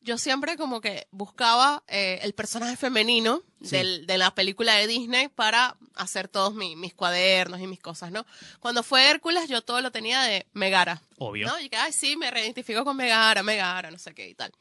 Yo 0.00 0.16
siempre 0.16 0.56
como 0.56 0.80
que 0.80 1.06
buscaba 1.10 1.82
eh, 1.88 2.20
el 2.22 2.32
personaje 2.32 2.76
femenino 2.76 3.42
Sí. 3.62 3.70
del- 3.76 4.06
de 4.06 4.16
la 4.18 4.34
película 4.34 4.74
de 4.74 4.86
Disney 4.86 5.28
para 5.28 5.76
hacer 5.96 6.28
todos 6.28 6.54
mi- 6.54 6.76
mis 6.76 6.94
cuadernos 6.94 7.60
y 7.60 7.66
mis 7.66 7.80
cosas, 7.80 8.10
¿no? 8.12 8.24
Cuando 8.60 8.82
fue 8.82 9.10
Hércules, 9.10 9.48
yo 9.48 9.62
todo 9.62 9.80
lo 9.80 9.90
tenía 9.90 10.22
de 10.22 10.46
Megara. 10.52 11.02
Obvio. 11.18 11.48
¿no? 11.48 11.60
Y 11.60 11.68
que, 11.68 11.76
ay, 11.76 11.92
sí, 11.92 12.16
me 12.16 12.30
reidentifico 12.30 12.84
con 12.84 12.96
Megara, 12.96 13.42
Megara, 13.42 13.90
no 13.90 13.98
sé 13.98 14.14
qué 14.14 14.28
y 14.28 14.34
tal. 14.34 14.52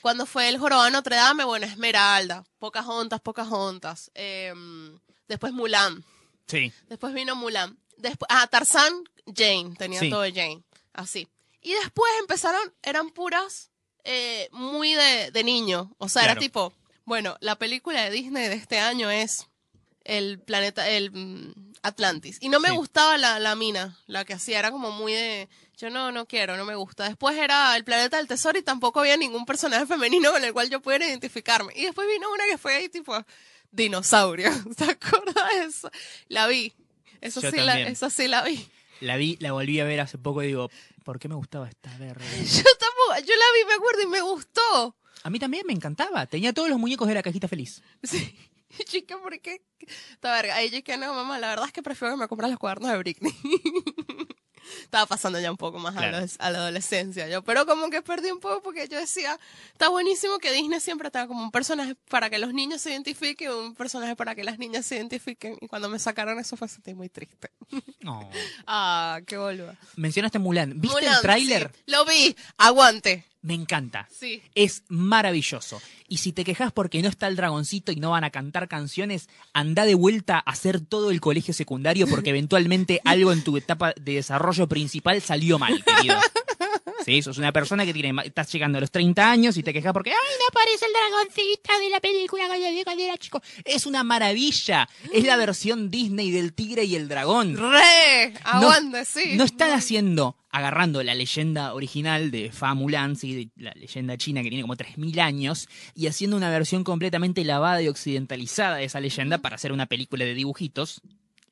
Cuando 0.00 0.24
fue 0.26 0.48
el 0.48 0.58
jorobado 0.58 0.88
Notre 0.90 1.16
Dame, 1.16 1.44
bueno, 1.44 1.66
Esmeralda, 1.66 2.44
Pocahontas, 2.58 3.20
Pocahontas. 3.20 4.10
Eh, 4.14 4.54
después 5.28 5.52
Mulan. 5.52 6.04
Sí, 6.46 6.72
Después 6.88 7.12
vino 7.12 7.36
Mulan. 7.36 7.78
Después, 7.98 8.28
ah, 8.30 8.46
Tarzán, 8.46 8.92
Jane. 9.26 9.74
Tenía 9.76 10.00
Sí. 10.00 10.08
todo 10.10 10.22
de 10.22 10.32
Jane. 10.32 10.62
Así. 10.94 11.28
Y 11.60 11.72
después 11.74 12.10
empezaron, 12.20 12.72
eran 12.82 13.10
puras 13.10 13.70
eh, 14.06 14.48
muy 14.52 14.94
de, 14.94 15.30
de 15.30 15.44
niño. 15.44 15.92
O 15.98 16.08
sea, 16.08 16.22
Claro. 16.22 16.32
era 16.32 16.40
tipo, 16.40 16.72
bueno, 17.04 17.36
la 17.40 17.56
película 17.56 18.02
de 18.04 18.10
Disney 18.10 18.48
de 18.48 18.54
este 18.54 18.78
año 18.78 19.10
es 19.10 19.46
el 20.04 20.38
planeta, 20.38 20.88
el 20.88 21.10
mm, 21.10 21.72
Atlantis. 21.82 22.38
Y 22.40 22.48
no 22.48 22.60
me 22.60 22.68
Sí. 22.70 22.76
gustaba 22.76 23.18
la, 23.18 23.38
la 23.40 23.54
mina, 23.56 23.98
la 24.06 24.24
que 24.24 24.34
hacía, 24.34 24.58
era 24.60 24.70
como 24.70 24.90
muy 24.92 25.12
de, 25.12 25.48
yo 25.76 25.90
no, 25.90 26.12
no 26.12 26.26
quiero, 26.26 26.56
no 26.56 26.64
me 26.64 26.74
gusta. 26.76 27.08
Después 27.08 27.36
era 27.36 27.76
el 27.76 27.84
planeta 27.84 28.16
del 28.16 28.28
tesoro 28.28 28.58
y 28.58 28.62
tampoco 28.62 29.00
había 29.00 29.16
ningún 29.16 29.44
personaje 29.44 29.84
femenino 29.86 30.30
con 30.32 30.42
el 30.44 30.52
cual 30.52 30.70
yo 30.70 30.80
pudiera 30.80 31.06
identificarme. 31.08 31.72
Y 31.76 31.84
después 31.84 32.06
vino 32.08 32.30
una 32.32 32.44
que 32.46 32.56
fue 32.58 32.74
ahí 32.76 32.88
tipo 32.88 33.14
dinosaurio. 33.72 34.50
¿Te 34.76 34.84
acuerdas 34.84 35.34
de 35.58 35.64
eso? 35.64 35.90
La 36.28 36.46
vi. 36.46 36.72
Eso 37.20 37.40
Yo 37.40 37.50
sí, 37.50 37.56
la, 37.58 37.80
esa 37.80 38.10
sí 38.10 38.28
la 38.28 38.42
vi. 38.42 38.64
la 39.00 39.16
vi, 39.16 39.36
la 39.40 39.52
volví 39.52 39.80
a 39.80 39.84
ver 39.84 40.00
hace 40.00 40.18
poco 40.18 40.42
y 40.42 40.48
digo, 40.48 40.70
¿por 41.06 41.20
qué 41.20 41.28
me 41.28 41.36
gustaba 41.36 41.68
esta 41.68 41.96
verde? 41.98 42.24
Yo 42.44 42.64
tampoco, 42.64 43.24
yo 43.24 43.34
la 43.36 43.44
vi, 43.54 43.68
me 43.68 43.74
acuerdo, 43.74 44.02
y 44.02 44.06
me 44.06 44.20
gustó. 44.20 44.96
A 45.22 45.30
mí 45.30 45.38
también 45.38 45.64
me 45.64 45.72
encantaba, 45.72 46.26
tenía 46.26 46.52
todos 46.52 46.68
los 46.68 46.78
muñecos 46.80 47.06
de 47.06 47.14
la 47.14 47.22
cajita 47.22 47.46
feliz. 47.46 47.80
Sí. 48.02 48.36
Chica, 48.86 49.16
¿por 49.18 49.40
qué? 49.40 49.62
Esta 49.78 50.32
verga. 50.32 50.56
Ahí 50.56 50.68
yo 50.68 50.82
que 50.82 50.96
no, 50.96 51.14
mamá, 51.14 51.38
la 51.38 51.48
verdad 51.50 51.66
es 51.66 51.72
que 51.72 51.82
prefiero 51.82 52.14
que 52.14 52.20
me 52.20 52.28
compras 52.28 52.50
los 52.50 52.58
cuadernos 52.58 52.90
de 52.90 52.98
Britney. 52.98 53.32
Estaba 54.82 55.06
pasando 55.06 55.38
ya 55.40 55.50
un 55.50 55.56
poco 55.56 55.78
más 55.78 55.94
a, 55.96 55.98
Claro. 55.98 56.20
la, 56.20 56.26
a 56.38 56.50
la 56.50 56.58
adolescencia, 56.58 57.28
yo. 57.28 57.42
Pero 57.42 57.66
como 57.66 57.90
que 57.90 58.02
perdí 58.02 58.30
un 58.30 58.40
poco 58.40 58.62
porque 58.62 58.88
yo 58.88 58.98
decía, 58.98 59.38
está 59.72 59.88
buenísimo 59.88 60.38
que 60.38 60.52
Disney 60.52 60.80
siempre 60.80 61.10
tenga 61.10 61.26
como 61.28 61.42
un 61.42 61.50
personaje 61.50 61.94
para 62.08 62.30
que 62.30 62.38
los 62.38 62.52
niños 62.52 62.80
se 62.80 62.90
identifiquen, 62.90 63.50
un 63.52 63.74
personaje 63.74 64.16
para 64.16 64.34
que 64.34 64.44
las 64.44 64.58
niñas 64.58 64.86
se 64.86 64.96
identifiquen. 64.96 65.56
Y 65.60 65.68
cuando 65.68 65.88
me 65.88 65.98
sacaron 65.98 66.38
eso 66.38 66.56
fue 66.56 66.68
sentí 66.68 66.94
muy 66.94 67.08
triste. 67.08 67.50
No. 68.00 68.28
Ah, 68.66 69.20
qué 69.26 69.36
boluda. 69.36 69.76
Mencionaste 69.96 70.38
Mulan, 70.38 70.80
¿viste 70.80 70.96
Mulan, 71.00 71.14
el 71.16 71.20
tráiler? 71.22 71.70
sí, 71.74 71.82
lo 71.86 72.04
vi. 72.04 72.36
Aguante. 72.56 73.24
Me 73.42 73.54
encanta. 73.54 74.08
Sí. 74.10 74.42
Es 74.54 74.82
maravilloso. 74.88 75.80
Y 76.08 76.18
si 76.18 76.32
te 76.32 76.44
quejas 76.44 76.72
porque 76.72 77.00
no 77.02 77.08
está 77.08 77.28
el 77.28 77.36
dragoncito 77.36 77.92
y 77.92 77.96
no 77.96 78.10
van 78.10 78.24
a 78.24 78.30
cantar 78.30 78.68
canciones, 78.68 79.28
anda 79.52 79.84
de 79.84 79.94
vuelta 79.94 80.36
a 80.36 80.50
hacer 80.50 80.80
todo 80.80 81.10
el 81.10 81.20
colegio 81.20 81.54
secundario 81.54 82.06
porque 82.08 82.30
eventualmente 82.30 83.00
algo 83.04 83.32
en 83.32 83.44
tu 83.44 83.56
etapa 83.56 83.92
de 84.00 84.14
desarrollo 84.14 84.66
principal 84.66 85.20
salió 85.22 85.58
mal, 85.58 85.82
querido. 85.84 86.16
Sí, 87.04 87.22
sos 87.22 87.38
una 87.38 87.52
persona 87.52 87.84
que 87.84 87.92
tiene, 87.92 88.12
estás 88.24 88.50
llegando 88.52 88.78
a 88.78 88.80
los 88.80 88.90
30 88.90 89.30
años 89.30 89.56
y 89.56 89.62
te 89.62 89.72
quejas 89.72 89.92
porque 89.92 90.10
¡ay, 90.10 90.16
no 90.38 90.46
aparece 90.48 90.86
el 90.86 90.92
dragoncito 90.92 91.78
de 91.80 91.90
la 91.90 92.00
película 92.00 92.44
cuando 92.84 93.02
era 93.02 93.16
chico! 93.16 93.42
Es 93.64 93.86
una 93.86 94.04
maravilla. 94.04 94.88
Es 95.12 95.24
la 95.24 95.36
versión 95.36 95.90
Disney 95.90 96.30
del 96.30 96.52
tigre 96.52 96.84
y 96.84 96.94
el 96.94 97.08
dragón. 97.08 97.56
Re. 97.56 98.34
Aguante, 98.44 99.04
sí. 99.04 99.36
No 99.36 99.44
están 99.44 99.72
haciendo, 99.72 100.36
agarrando 100.50 101.02
la 101.02 101.14
leyenda 101.14 101.74
original 101.74 102.30
de 102.30 102.50
Fa 102.52 102.74
Mulan, 102.74 103.16
¿sí? 103.16 103.34
de 103.34 103.62
la 103.62 103.72
leyenda 103.72 104.16
china 104.16 104.42
que 104.42 104.48
tiene 104.48 104.62
como 104.62 104.76
3.000 104.76 105.18
años, 105.20 105.68
y 105.94 106.06
haciendo 106.06 106.36
una 106.36 106.50
versión 106.50 106.84
completamente 106.84 107.44
lavada 107.44 107.82
y 107.82 107.88
occidentalizada 107.88 108.76
de 108.76 108.84
esa 108.84 109.00
leyenda 109.00 109.38
para 109.38 109.56
hacer 109.56 109.72
una 109.72 109.86
película 109.86 110.24
de 110.24 110.34
dibujitos, 110.34 111.00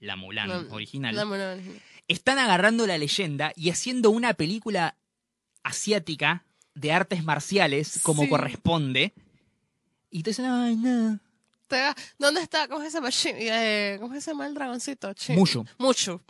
la 0.00 0.16
Mulan 0.16 0.48
No, 0.48 0.74
original. 0.74 1.14
Dame 1.14 1.34
una 1.36 1.52
original. 1.52 1.80
Están 2.06 2.38
agarrando 2.38 2.86
la 2.86 2.98
leyenda 2.98 3.52
y 3.56 3.70
haciendo 3.70 4.10
una 4.10 4.34
película 4.34 4.96
asiática 5.64 6.44
de 6.74 6.92
artes 6.92 7.24
marciales 7.24 8.00
como 8.02 8.22
Sí. 8.22 8.28
corresponde. 8.28 9.12
Y 10.10 10.22
te 10.22 10.30
dicen, 10.30 10.44
ay, 10.46 10.76
no. 10.76 11.18
¿Dónde 12.18 12.40
está? 12.40 12.68
¿Cómo 12.68 12.84
se 12.84 12.90
llama? 12.90 13.10
Eh, 13.24 13.96
¿Cómo 14.00 14.14
se 14.14 14.30
llama 14.30 14.46
el 14.46 14.54
dragoncito? 14.54 15.12
Mushu. 15.30 15.64
Mucho. 15.78 16.22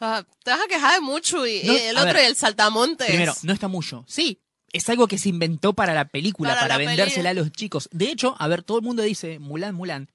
Ah, 0.00 0.24
te 0.42 0.50
vas 0.50 0.60
a 0.60 0.68
quejar 0.68 0.94
de 0.94 1.00
mucho 1.00 1.46
y, 1.46 1.62
No, 1.64 1.72
y 1.74 1.76
el 1.76 1.96
otro 1.96 2.14
ver, 2.14 2.22
y 2.22 2.26
el 2.26 2.36
saltamontes. 2.36 3.06
Primero, 3.06 3.34
no 3.42 3.52
está 3.52 3.68
mucho. 3.68 4.04
Sí, 4.06 4.40
es 4.72 4.88
algo 4.88 5.06
que 5.08 5.18
se 5.18 5.28
inventó 5.28 5.72
para 5.74 5.92
la 5.94 6.06
película, 6.08 6.50
Para 6.50 6.60
para, 6.62 6.74
la 6.74 6.78
peli. 6.78 6.88
vendérsela 6.88 7.30
a 7.30 7.34
los 7.34 7.50
chicos. 7.52 7.88
De 7.92 8.10
hecho, 8.10 8.36
a 8.38 8.48
ver, 8.48 8.62
todo 8.62 8.78
el 8.78 8.84
mundo 8.84 9.02
dice 9.02 9.38
Mulan, 9.38 9.74
Mulan. 9.74 10.10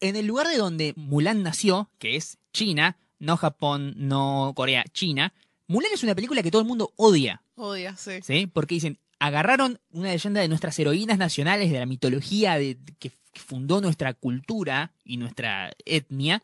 En 0.00 0.16
el 0.16 0.26
lugar 0.26 0.48
de 0.48 0.56
donde 0.56 0.92
Mulan 0.96 1.42
nació, 1.44 1.88
que 1.98 2.16
es 2.16 2.38
China, 2.52 2.96
no 3.20 3.36
Japón, 3.36 3.94
no 3.96 4.52
Corea, 4.56 4.84
China, 4.92 5.32
Mulan 5.66 5.92
es 5.92 6.02
una 6.02 6.14
película 6.14 6.42
que 6.42 6.50
todo 6.50 6.62
el 6.62 6.68
mundo 6.68 6.92
odia, 6.96 7.42
Odia, 7.54 7.96
sí. 7.96 8.20
¿sí? 8.22 8.46
Porque 8.46 8.74
dicen, 8.74 8.98
agarraron 9.18 9.78
una 9.90 10.10
leyenda 10.10 10.40
de 10.40 10.48
nuestras 10.48 10.78
heroínas 10.78 11.18
nacionales, 11.18 11.70
de 11.70 11.78
la 11.78 11.86
mitología 11.86 12.58
de, 12.58 12.76
que 12.98 13.12
fundó 13.34 13.80
nuestra 13.80 14.14
cultura 14.14 14.92
y 15.04 15.16
nuestra 15.16 15.72
etnia, 15.84 16.42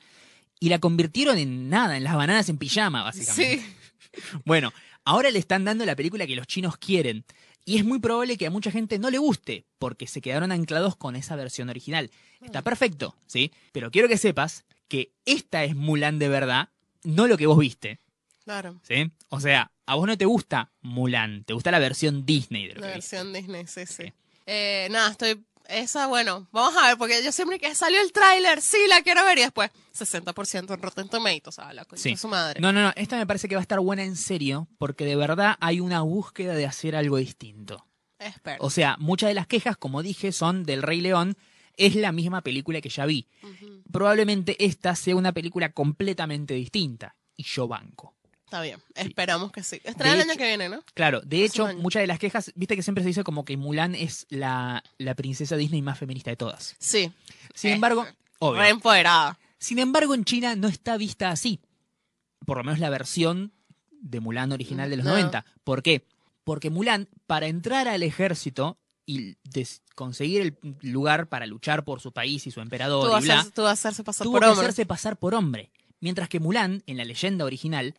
y 0.61 0.69
la 0.69 0.79
convirtieron 0.79 1.39
en 1.39 1.69
nada, 1.69 1.97
en 1.97 2.05
las 2.05 2.15
bananas 2.15 2.49
en 2.49 2.59
pijama, 2.59 3.03
básicamente. 3.03 3.59
Sí. 3.59 3.75
Bueno, 4.45 4.73
ahora 5.05 5.31
le 5.31 5.39
están 5.39 5.65
dando 5.65 5.85
la 5.85 5.95
película 5.95 6.27
que 6.27 6.35
los 6.35 6.47
chinos 6.47 6.77
quieren. 6.77 7.25
Y 7.65 7.77
es 7.77 7.85
muy 7.85 7.99
probable 7.99 8.39
que 8.39 8.47
a 8.47 8.51
mucha 8.51 8.71
gente 8.71 8.99
no 8.99 9.11
le 9.11 9.19
guste, 9.19 9.67
porque 9.79 10.07
se 10.07 10.21
quedaron 10.21 10.51
anclados 10.51 10.97
con 10.97 11.15
esa 11.15 11.37
versión 11.37 11.69
original. 11.69 12.11
Está 12.41 12.63
perfecto, 12.63 13.15
¿sí? 13.27 13.53
Pero 13.73 13.91
quiero 13.91 14.09
que 14.09 14.17
sepas 14.17 14.65
que 14.89 15.13
esta 15.27 15.63
es 15.65 15.77
Mulan 15.77 16.19
de 16.19 16.29
verdad, 16.29 16.71
no 17.05 17.27
lo 17.27 17.37
que 17.37 17.47
vos 17.47 17.59
viste, 17.59 18.01
Claro. 18.49 18.81
¿sí? 18.83 19.11
O 19.29 19.41
sea, 19.41 19.71
a 19.85 19.95
vos 19.95 20.07
no 20.07 20.17
te 20.17 20.25
gusta 20.25 20.73
Mulan, 20.81 21.45
te 21.45 21.53
gusta 21.53 21.71
la 21.71 21.79
versión 21.79 22.25
Disney 22.25 22.67
de 22.69 22.75
lo 22.77 22.81
La 22.81 22.87
que 22.89 22.95
viste. 22.97 23.17
versión 23.17 23.33
Disney, 23.35 23.67
sí, 23.67 23.85
sí. 23.85 24.05
Sí. 24.05 24.13
Eh, 24.47 24.89
nada, 24.91 25.11
estoy. 25.11 25.45
Esa, 25.69 26.07
bueno, 26.07 26.49
vamos 26.51 26.75
a 26.83 26.87
ver, 26.87 26.97
porque 26.97 27.23
yo 27.23 27.31
siempre 27.31 27.59
que 27.59 27.75
salió 27.75 28.01
el 28.01 28.11
tráiler, 28.11 28.63
sí 28.63 28.79
la 28.89 29.03
quiero 29.03 29.23
ver 29.27 29.37
y 29.37 29.43
después 29.43 29.71
60% 29.95 30.73
en 30.73 30.81
Rotten 30.83 31.11
Tomatoes, 31.11 31.49
o 31.49 31.53
sea, 31.53 31.75
la 31.75 31.85
concha 31.85 32.03
Sí. 32.05 32.11
de 32.13 32.17
su 32.17 32.27
madre. 32.29 32.59
No, 32.59 32.73
no, 32.73 32.81
no, 32.85 32.93
esta 32.97 33.19
me 33.19 33.27
parece 33.27 33.49
que 33.49 33.55
va 33.55 33.61
a 33.61 33.63
estar 33.69 33.79
buena 33.81 34.03
en 34.03 34.17
serio, 34.17 34.67
porque 34.79 35.05
de 35.05 35.15
verdad 35.17 35.57
hay 35.61 35.81
una 35.81 36.01
búsqueda 36.01 36.55
de 36.55 36.65
hacer 36.65 36.97
algo 36.97 37.19
distinto. 37.19 37.85
Espera. 38.19 38.57
O 38.61 38.71
sea, 38.71 38.97
muchas 38.99 39.29
de 39.29 39.35
las 39.35 39.47
quejas, 39.47 39.77
como 39.77 40.03
dije, 40.03 40.33
son 40.33 40.65
del 40.65 40.81
Rey 40.83 41.03
León. 41.03 41.37
Es 41.77 41.95
la 41.95 42.13
misma 42.13 42.41
película 42.41 42.81
que 42.81 42.89
ya 42.89 43.05
vi. 43.05 43.29
Probablemente 43.93 44.57
esta 44.65 44.97
sea 44.97 45.15
una 45.17 45.33
película 45.33 45.73
completamente 45.73 46.55
distinta. 46.55 47.15
Y 47.37 47.45
yo 47.45 47.69
banco. 47.69 48.15
Está 48.49 48.63
bien, 48.63 48.81
esperamos 48.95 49.53
que 49.53 49.63
sí. 49.63 49.79
De 49.85 49.91
el 49.91 50.21
año 50.23 50.35
que 50.39 50.47
viene, 50.47 50.71
¿no? 50.71 50.83
Claro, 50.95 51.21
de 51.21 51.37
Hace 51.37 51.45
hecho, 51.45 51.67
muchas 51.77 52.01
de 52.01 52.07
las 52.07 52.19
quejas, 52.19 52.51
viste 52.55 52.77
que 52.77 52.83
siempre 52.83 53.05
se 53.05 53.09
dice 53.09 53.23
como 53.25 53.45
que 53.45 53.59
Mulan 53.59 53.95
es 53.95 54.27
la, 54.31 54.83
la 54.97 55.15
princesa 55.15 55.55
Disney 55.57 55.83
más 55.83 55.99
feminista 55.99 56.31
de 56.31 56.37
todas. 56.37 56.75
Sí. 56.79 57.13
Sin 57.55 57.73
Eh, 57.73 57.75
embargo, 57.75 58.07
obvio. 58.39 58.61
Re 58.63 58.71
empoderada. 58.71 59.39
Sin 59.59 59.79
embargo, 59.79 60.15
en 60.15 60.25
China 60.25 60.57
no 60.57 60.67
está 60.69 60.97
vista 60.97 61.29
así. 61.29 61.61
Por 62.47 62.57
lo 62.57 62.65
menos 62.65 62.79
la 62.81 62.89
versión 62.89 63.53
de 63.91 64.21
Mulan 64.21 64.51
original 64.53 64.89
de 64.89 64.97
los 64.97 65.05
No. 65.05 65.11
90. 65.13 65.45
¿Por 65.63 65.83
qué? 65.83 66.07
Porque 66.43 66.71
Mulan, 66.71 67.07
para 67.27 67.49
entrar 67.49 67.87
al 67.87 68.03
ejército 68.03 68.79
y 69.05 69.37
conseguir 69.95 70.41
el 70.41 70.59
lugar 70.91 71.29
para 71.29 71.45
luchar 71.47 71.85
por 71.85 72.01
su 72.01 72.13
país 72.13 72.47
y 72.47 72.51
su 72.51 72.61
emperador 72.63 73.11
Tú 73.11 73.19
y 73.19 73.23
bla, 73.25 73.71
hacerse 73.71 74.05
pasar 74.05 74.25
tuvo 74.25 74.35
por 74.35 74.43
que 74.43 74.49
hombre. 74.49 74.65
hacerse 74.65 74.87
pasar 74.87 75.19
por 75.19 75.35
hombre. 75.35 75.71
Mientras 76.01 76.29
que 76.29 76.39
Mulan, 76.39 76.85
en 76.87 76.97
la 76.97 77.05
leyenda 77.05 77.45
original, 77.45 77.95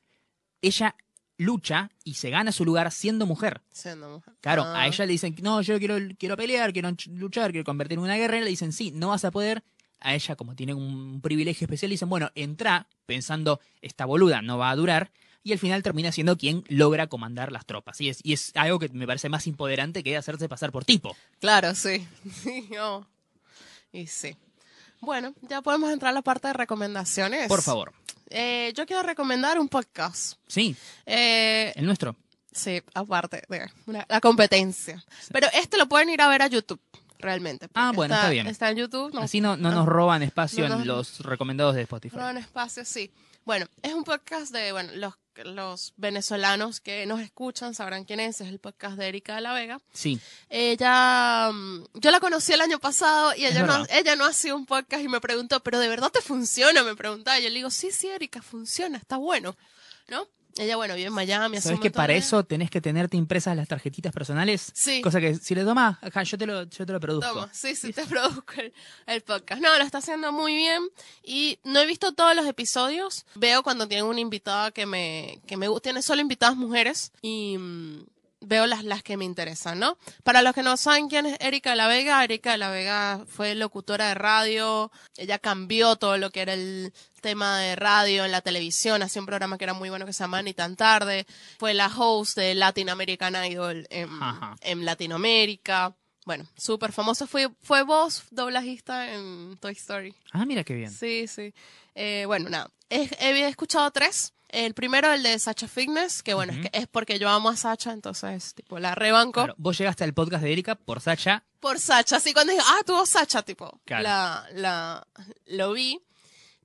ella 0.62 0.96
lucha 1.38 1.90
y 2.04 2.16
se 2.16 2.30
gana 2.30 2.52
su 2.52 2.66
lugar 2.66 2.92
siendo 2.92 3.26
mujer. 3.26 3.62
Siendo 3.72 4.10
mujer. 4.10 4.34
Claro, 4.42 4.64
Ah. 4.64 4.82
a 4.82 4.88
ella 4.88 5.06
le 5.06 5.12
dicen, 5.14 5.36
no, 5.42 5.62
yo 5.62 5.80
quiero, 5.80 5.96
quiero 6.18 6.36
pelear, 6.36 6.74
quiero 6.74 6.90
ch- 6.90 7.08
luchar, 7.16 7.52
quiero 7.52 7.64
convertirme 7.64 8.02
en 8.04 8.06
una 8.12 8.18
guerrera. 8.18 8.44
Le 8.44 8.50
dicen, 8.50 8.74
sí, 8.74 8.92
no 8.92 9.10
vas 9.10 9.24
a 9.26 9.32
poder 9.32 9.64
a 10.02 10.16
ella, 10.16 10.36
como 10.36 10.56
tiene 10.56 10.74
un 10.74 11.20
privilegio 11.22 11.66
especial, 11.66 11.92
dicen, 11.92 12.10
bueno, 12.10 12.30
entra 12.36 12.88
pensando, 13.06 13.60
esta 13.82 14.06
boluda 14.06 14.42
no 14.42 14.58
va 14.58 14.70
a 14.70 14.76
durar, 14.76 15.12
y 15.44 15.52
al 15.54 15.60
final 15.60 15.82
termina 15.84 16.12
siendo 16.12 16.38
quien 16.38 16.64
logra 16.68 17.08
comandar 17.08 17.52
las 17.52 17.66
tropas. 17.66 18.00
Y 18.02 18.10
es, 18.10 18.20
y 18.24 18.34
es 18.34 18.52
algo 18.56 18.78
que 18.80 18.90
me 18.90 19.08
parece 19.08 19.30
más 19.30 19.48
empoderante 19.48 20.04
que 20.04 20.16
hacerse 20.18 20.48
pasar 20.50 20.72
por 20.72 20.84
tipo. 20.86 21.16
Claro, 21.40 21.74
sí. 21.76 22.06
Sí, 22.44 22.68
no. 22.72 23.08
Y 23.94 24.08
sí. 24.08 24.36
Bueno, 25.02 25.34
ya 25.42 25.62
podemos 25.62 25.92
entrar 25.92 26.10
a 26.10 26.14
la 26.14 26.22
parte 26.22 26.48
de 26.48 26.54
recomendaciones. 26.54 27.48
Por 27.48 27.62
favor. 27.62 27.94
Eh, 28.30 28.74
yo 28.76 28.86
quiero 28.86 29.02
recomendar 29.04 29.60
un 29.60 29.68
podcast. 29.68 30.34
Sí, 30.48 30.76
Eh, 31.06 31.74
el 31.76 31.86
nuestro. 31.86 32.16
sí, 32.52 32.82
aparte 32.94 33.44
de 33.50 33.70
una- 33.88 34.06
la 34.08 34.22
competencia. 34.22 35.04
Pero 35.32 35.48
este 35.54 35.78
lo 35.78 35.88
pueden 35.88 36.10
ir 36.10 36.22
a 36.22 36.28
ver 36.28 36.42
a 36.44 36.48
YouTube, 36.48 36.80
realmente. 37.18 37.68
Ah, 37.74 37.92
bueno, 37.96 38.14
está 38.16 38.30
bien. 38.30 38.48
Está 38.48 38.70
en 38.70 38.78
YouTube. 38.78 39.14
No, 39.14 39.22
Así 39.22 39.42
no, 39.42 39.58
no 39.58 39.72
nos 39.72 39.86
roban 39.88 40.22
espacio 40.24 40.68
No, 40.70 40.76
en 40.82 40.88
los 40.88 41.20
recomendados 41.22 41.76
de 41.76 41.82
Spotify. 41.84 42.18
en 42.30 42.38
espacio, 42.38 42.86
sí. 42.86 43.12
Bueno, 43.50 43.66
es 43.82 43.96
un 43.96 44.04
podcast 44.04 44.52
de, 44.52 44.72
bueno, 44.72 44.92
los, 44.94 45.16
los 45.44 45.94
venezolanos 45.98 46.80
que 46.82 47.08
nos 47.08 47.20
escuchan 47.20 47.74
sabrán 47.74 48.06
quién 48.06 48.20
es. 48.20 48.42
Es 48.42 48.48
el 48.48 48.60
podcast 48.60 48.96
de 48.96 49.08
Erika 49.08 49.34
de 49.34 49.42
la 49.42 49.54
Vega. 49.54 49.82
Sí, 49.92 50.20
Ella, 50.50 51.50
mm, 51.52 51.86
yo 51.96 52.12
la 52.12 52.20
conocí 52.20 52.54
el 52.54 52.62
año 52.62 52.78
pasado 52.78 53.34
y 53.36 53.48
ella 53.48 53.64
no, 53.64 53.88
ella 53.90 54.16
no 54.16 54.26
hacía 54.26 54.54
un 54.54 54.68
podcast 54.68 55.04
y 55.04 55.08
me 55.08 55.20
preguntó, 55.20 55.62
pero 55.62 55.80
de 55.80 55.88
verdad 55.88 56.12
te 56.12 56.22
funciona, 56.22 56.84
me 56.84 56.96
preguntaba. 56.96 57.40
Y 57.40 57.42
yo 57.42 57.50
le 57.50 57.56
digo, 57.56 57.72
sí, 57.72 57.90
sí, 57.90 58.08
Erika, 58.08 58.44
funciona, 58.44 59.00
está 59.00 59.18
bueno, 59.18 59.58
¿no? 60.10 60.28
Ella, 60.60 60.76
bueno, 60.76 60.94
vive 60.96 61.08
en 61.08 61.14
Miami. 61.14 61.58
hace 61.58 61.70
¿sabes 61.70 61.80
que 61.80 61.90
para 61.90 62.14
de- 62.14 62.20
eso 62.20 62.44
tenés 62.44 62.70
que 62.70 62.82
tenerte 62.82 63.16
impresas 63.18 63.56
las 63.56 63.68
tarjetitas 63.68 64.14
personales? 64.14 64.72
Sí. 64.74 65.02
Cosa 65.02 65.20
que 65.20 65.36
si 65.36 65.56
le 65.56 65.64
tomas, 65.64 65.98
acá 66.04 66.24
yo 66.24 66.38
te 66.38 66.46
lo, 66.46 66.64
yo 66.64 66.86
te 66.86 66.92
lo 66.94 67.00
produzco. 67.00 67.32
Toma, 67.34 67.50
sí, 67.54 67.76
sí, 67.76 67.94
te 67.94 68.06
produzco 68.08 68.54
el, 68.58 68.74
el 69.08 69.22
podcast. 69.22 69.62
No, 69.62 69.78
lo 69.78 69.84
está 69.84 70.00
haciendo 70.00 70.32
muy 70.32 70.54
bien 70.56 70.84
y 71.24 71.60
no 71.64 71.80
he 71.80 71.86
visto 71.86 72.14
todos 72.14 72.36
los 72.36 72.46
episodios. 72.46 73.26
Veo 73.36 73.64
cuando 73.64 73.88
tienen 73.88 74.06
una 74.06 74.20
invitada 74.20 74.72
que 74.72 74.86
me, 74.86 75.40
que 75.48 75.56
me 75.58 75.68
gusta, 75.68 75.84
tiene 75.90 76.02
solo 76.02 76.22
invitadas 76.22 76.56
mujeres 76.58 77.12
y 77.22 77.58
mm, 77.58 78.04
veo 78.42 78.68
las, 78.68 78.84
las 78.84 79.04
que 79.04 79.18
me 79.18 79.26
interesan, 79.26 79.80
¿no? 79.80 79.98
Para 80.24 80.42
los 80.42 80.54
que 80.54 80.64
no 80.64 80.78
saben 80.78 81.10
quién 81.10 81.26
es 81.26 81.38
Erika 81.40 81.72
de 81.72 81.76
la 81.76 81.88
Vega, 81.88 82.24
Erika 82.24 82.52
de 82.52 82.58
la 82.58 82.70
Vega 82.70 83.26
fue 83.28 83.56
locutora 83.56 84.08
de 84.08 84.16
radio, 84.16 84.92
ella 85.18 85.40
cambió 85.40 85.98
todo 85.98 86.18
lo 86.18 86.32
que 86.32 86.42
era 86.42 86.54
el 86.54 86.94
tema 87.22 87.60
de 87.60 87.76
radio 87.76 88.24
en 88.24 88.32
la 88.32 88.42
televisión, 88.42 89.04
hacía 89.04 89.22
un 89.22 89.26
programa 89.26 89.58
que 89.58 89.66
era 89.66 89.74
muy 89.74 89.90
bueno 89.90 90.06
que 90.06 90.14
se 90.14 90.24
llama 90.24 90.42
Ni 90.42 90.54
tan 90.54 90.76
tarde, 90.76 91.26
fue 91.58 91.74
la 91.74 91.88
host 91.88 92.38
de 92.38 92.56
Latin 92.56 92.90
American 92.90 93.36
Idol 93.46 93.86
en, 93.90 94.10
en 94.62 94.86
Latinoamérica. 94.86 95.96
Bueno, 96.26 96.46
súper 96.56 96.92
famoso. 96.92 97.26
Fue, 97.26 97.50
fue 97.64 97.82
voz 97.82 98.26
doblajista 98.30 99.14
en 99.14 99.58
Toy 99.60 99.74
Story. 99.74 100.14
Ah, 100.32 100.46
mira 100.46 100.64
qué 100.64 100.76
bien. 100.76 100.92
Sí, 100.92 101.28
sí. 101.28 101.54
Eh, 101.96 102.26
bueno, 102.28 102.50
nada. 102.50 102.70
He, 102.90 103.10
he 103.20 103.48
escuchado 103.48 103.90
tres. 103.90 104.34
El 104.50 104.74
primero, 104.74 105.12
el 105.14 105.22
de 105.24 105.38
Sacha 105.38 105.68
Fitness, 105.68 106.24
que 106.24 106.34
bueno, 106.34 106.54
es, 106.54 106.60
que 106.60 106.70
es 106.74 106.88
porque 106.88 107.20
yo 107.20 107.30
amo 107.30 107.50
a 107.50 107.56
Sacha, 107.56 107.92
entonces, 107.92 108.54
tipo, 108.56 108.80
la 108.80 108.96
rebanco. 108.96 109.34
Claro, 109.44 109.56
vos 109.58 109.78
llegaste 109.78 110.04
al 110.04 110.14
podcast 110.14 110.44
de 110.44 110.52
Erika 110.52 110.76
por 110.76 111.02
Sacha. 111.02 111.44
Por 111.60 111.80
Sacha, 111.80 112.18
así 112.18 112.34
cuando 112.34 112.54
dije, 112.54 112.64
ah, 112.68 112.82
tuvo 112.86 113.06
Sacha, 113.06 113.44
tipo, 113.44 113.80
Claro. 113.86 114.04
la, 114.04 114.48
la, 114.54 115.08
lo 115.46 115.74
vi. 115.74 116.00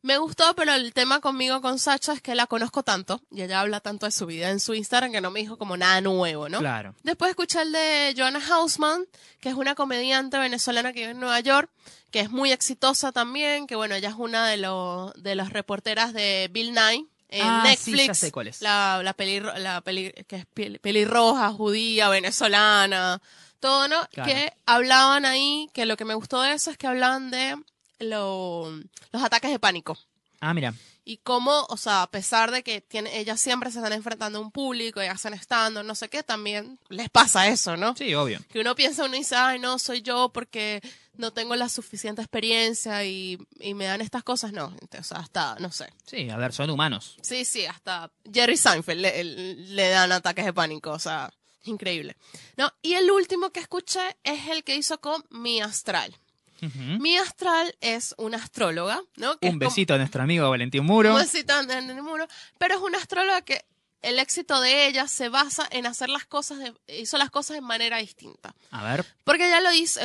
Me 0.00 0.18
gustó, 0.18 0.54
pero 0.54 0.74
el 0.74 0.92
tema 0.92 1.20
conmigo 1.20 1.62
con 1.62 1.78
Sacha 1.78 2.12
es 2.12 2.20
que 2.20 2.34
la 2.34 2.46
conozco 2.46 2.82
tanto, 2.82 3.22
y 3.30 3.40
ella 3.40 3.60
habla 3.60 3.80
tanto 3.80 4.04
de 4.04 4.12
su 4.12 4.26
vida 4.26 4.50
en 4.50 4.60
su 4.60 4.74
Instagram 4.74 5.12
que 5.12 5.22
no 5.22 5.30
me 5.30 5.40
dijo 5.40 5.56
como 5.56 5.78
nada 5.78 6.00
nuevo, 6.02 6.50
¿no? 6.50 6.58
Claro. 6.58 6.94
Después 7.02 7.30
escuché 7.30 7.62
el 7.62 7.72
de 7.72 8.14
Joanna 8.16 8.40
Hausman, 8.50 9.06
que 9.40 9.48
es 9.48 9.54
una 9.54 9.74
comediante 9.74 10.36
venezolana 10.38 10.92
que 10.92 11.00
vive 11.00 11.12
en 11.12 11.20
Nueva 11.20 11.40
York, 11.40 11.70
que 12.10 12.20
es 12.20 12.30
muy 12.30 12.52
exitosa 12.52 13.12
también, 13.12 13.66
que 13.66 13.76
bueno, 13.76 13.94
ella 13.94 14.10
es 14.10 14.14
una 14.16 14.46
de, 14.46 14.58
los 14.58 15.14
de 15.14 15.34
las 15.34 15.50
reporteras 15.54 16.12
de 16.12 16.48
Bill 16.52 16.72
Nye 16.74 17.06
en 17.34 17.46
Ah, 17.46 17.62
sí, 17.76 17.90
Netflix. 17.92 18.06
ya 18.06 18.14
sé 18.14 18.32
cuál 18.32 18.48
es. 18.48 18.60
La, 18.62 19.00
la, 19.02 19.12
peli, 19.14 19.40
la 19.40 19.80
peli, 19.80 20.12
que 20.26 20.36
es 20.36 20.46
pel- 20.54 20.80
pelirroja, 20.80 21.50
judía, 21.52 22.08
venezolana, 22.08 23.20
todo, 23.60 23.88
¿no? 23.88 24.06
Claro. 24.12 24.30
Que 24.32 24.52
hablaban 24.66 25.24
ahí, 25.24 25.68
que 25.72 25.86
lo 25.86 25.96
que 25.96 26.04
me 26.04 26.14
gustó 26.14 26.42
de 26.42 26.52
eso 26.52 26.70
es 26.70 26.76
que 26.78 26.86
hablaban 26.86 27.30
de 27.30 27.56
lo- 28.00 28.70
los 29.12 29.22
ataques 29.22 29.50
de 29.50 29.58
pánico 29.58 29.98
Ah, 30.40 30.52
mira. 30.54 30.74
Y 31.04 31.18
cómo, 31.18 31.66
o 31.68 31.76
sea, 31.76 32.02
a 32.02 32.10
pesar 32.10 32.50
de 32.50 32.62
que 32.62 32.80
tiene, 32.80 33.18
ellas 33.18 33.40
siempre 33.40 33.70
se 33.70 33.78
están 33.78 33.92
enfrentando 33.92 34.38
a 34.38 34.42
un 34.42 34.50
público 34.50 35.02
y 35.02 35.06
hacen 35.06 35.34
estando, 35.34 35.82
no 35.82 35.94
sé 35.94 36.08
qué, 36.08 36.22
también 36.22 36.78
les 36.88 37.10
pasa 37.10 37.48
eso, 37.48 37.76
¿no? 37.76 37.94
Sí, 37.96 38.14
obvio. 38.14 38.40
Que 38.50 38.60
uno 38.60 38.74
piensa, 38.74 39.04
uno 39.04 39.14
dice, 39.14 39.36
ay, 39.36 39.58
no, 39.58 39.78
soy 39.78 40.02
yo 40.02 40.30
porque 40.32 40.80
no 41.16 41.32
tengo 41.32 41.56
la 41.56 41.68
suficiente 41.68 42.22
experiencia 42.22 43.04
y, 43.04 43.38
y 43.60 43.74
me 43.74 43.84
dan 43.84 44.00
estas 44.00 44.22
cosas, 44.24 44.52
no, 44.52 44.74
o 44.98 45.02
sea, 45.02 45.18
hasta, 45.18 45.56
no 45.58 45.70
sé. 45.70 45.92
Sí, 46.06 46.30
a 46.30 46.36
ver, 46.36 46.52
son 46.52 46.70
humanos. 46.70 47.16
Sí, 47.22 47.44
sí, 47.44 47.66
hasta 47.66 48.10
Jerry 48.32 48.56
Seinfeld 48.56 49.00
le, 49.00 49.24
le 49.24 49.88
dan 49.90 50.10
ataques 50.12 50.44
de 50.44 50.52
pánico, 50.52 50.90
o 50.90 50.98
sea, 50.98 51.32
increíble. 51.64 52.16
No, 52.56 52.72
y 52.82 52.94
el 52.94 53.10
último 53.10 53.50
que 53.50 53.60
escuché 53.60 54.16
es 54.22 54.48
el 54.48 54.64
que 54.64 54.76
hizo 54.76 55.00
con 55.00 55.24
Mi 55.30 55.60
Astral. 55.60 56.18
Mi 57.00 57.16
Astral 57.18 57.74
es 57.80 58.14
una 58.18 58.38
astróloga, 58.38 59.00
¿no? 59.16 59.38
Que 59.38 59.48
Un 59.48 59.58
como- 59.58 59.68
besito 59.70 59.94
a 59.94 59.98
nuestro 59.98 60.22
amigo 60.22 60.48
Valentín 60.50 60.84
Muro. 60.84 61.12
un 61.14 61.20
besito 61.20 61.58
en 61.60 61.70
el 61.90 62.02
muro, 62.02 62.26
pero 62.58 62.74
es 62.76 62.80
una 62.80 62.98
astróloga 62.98 63.42
que 63.42 63.64
el 64.02 64.18
éxito 64.18 64.60
de 64.60 64.86
ella 64.86 65.08
se 65.08 65.28
basa 65.30 65.66
en 65.70 65.86
hacer 65.86 66.10
las 66.10 66.26
cosas, 66.26 66.58
de, 66.58 66.74
hizo 66.88 67.16
las 67.16 67.30
cosas 67.30 67.54
de 67.54 67.60
manera 67.62 67.96
distinta. 67.98 68.54
A 68.70 68.84
ver. 68.84 69.04
Porque 69.24 69.46
ella 69.46 69.60
lo 69.62 69.70
dice, 69.70 70.00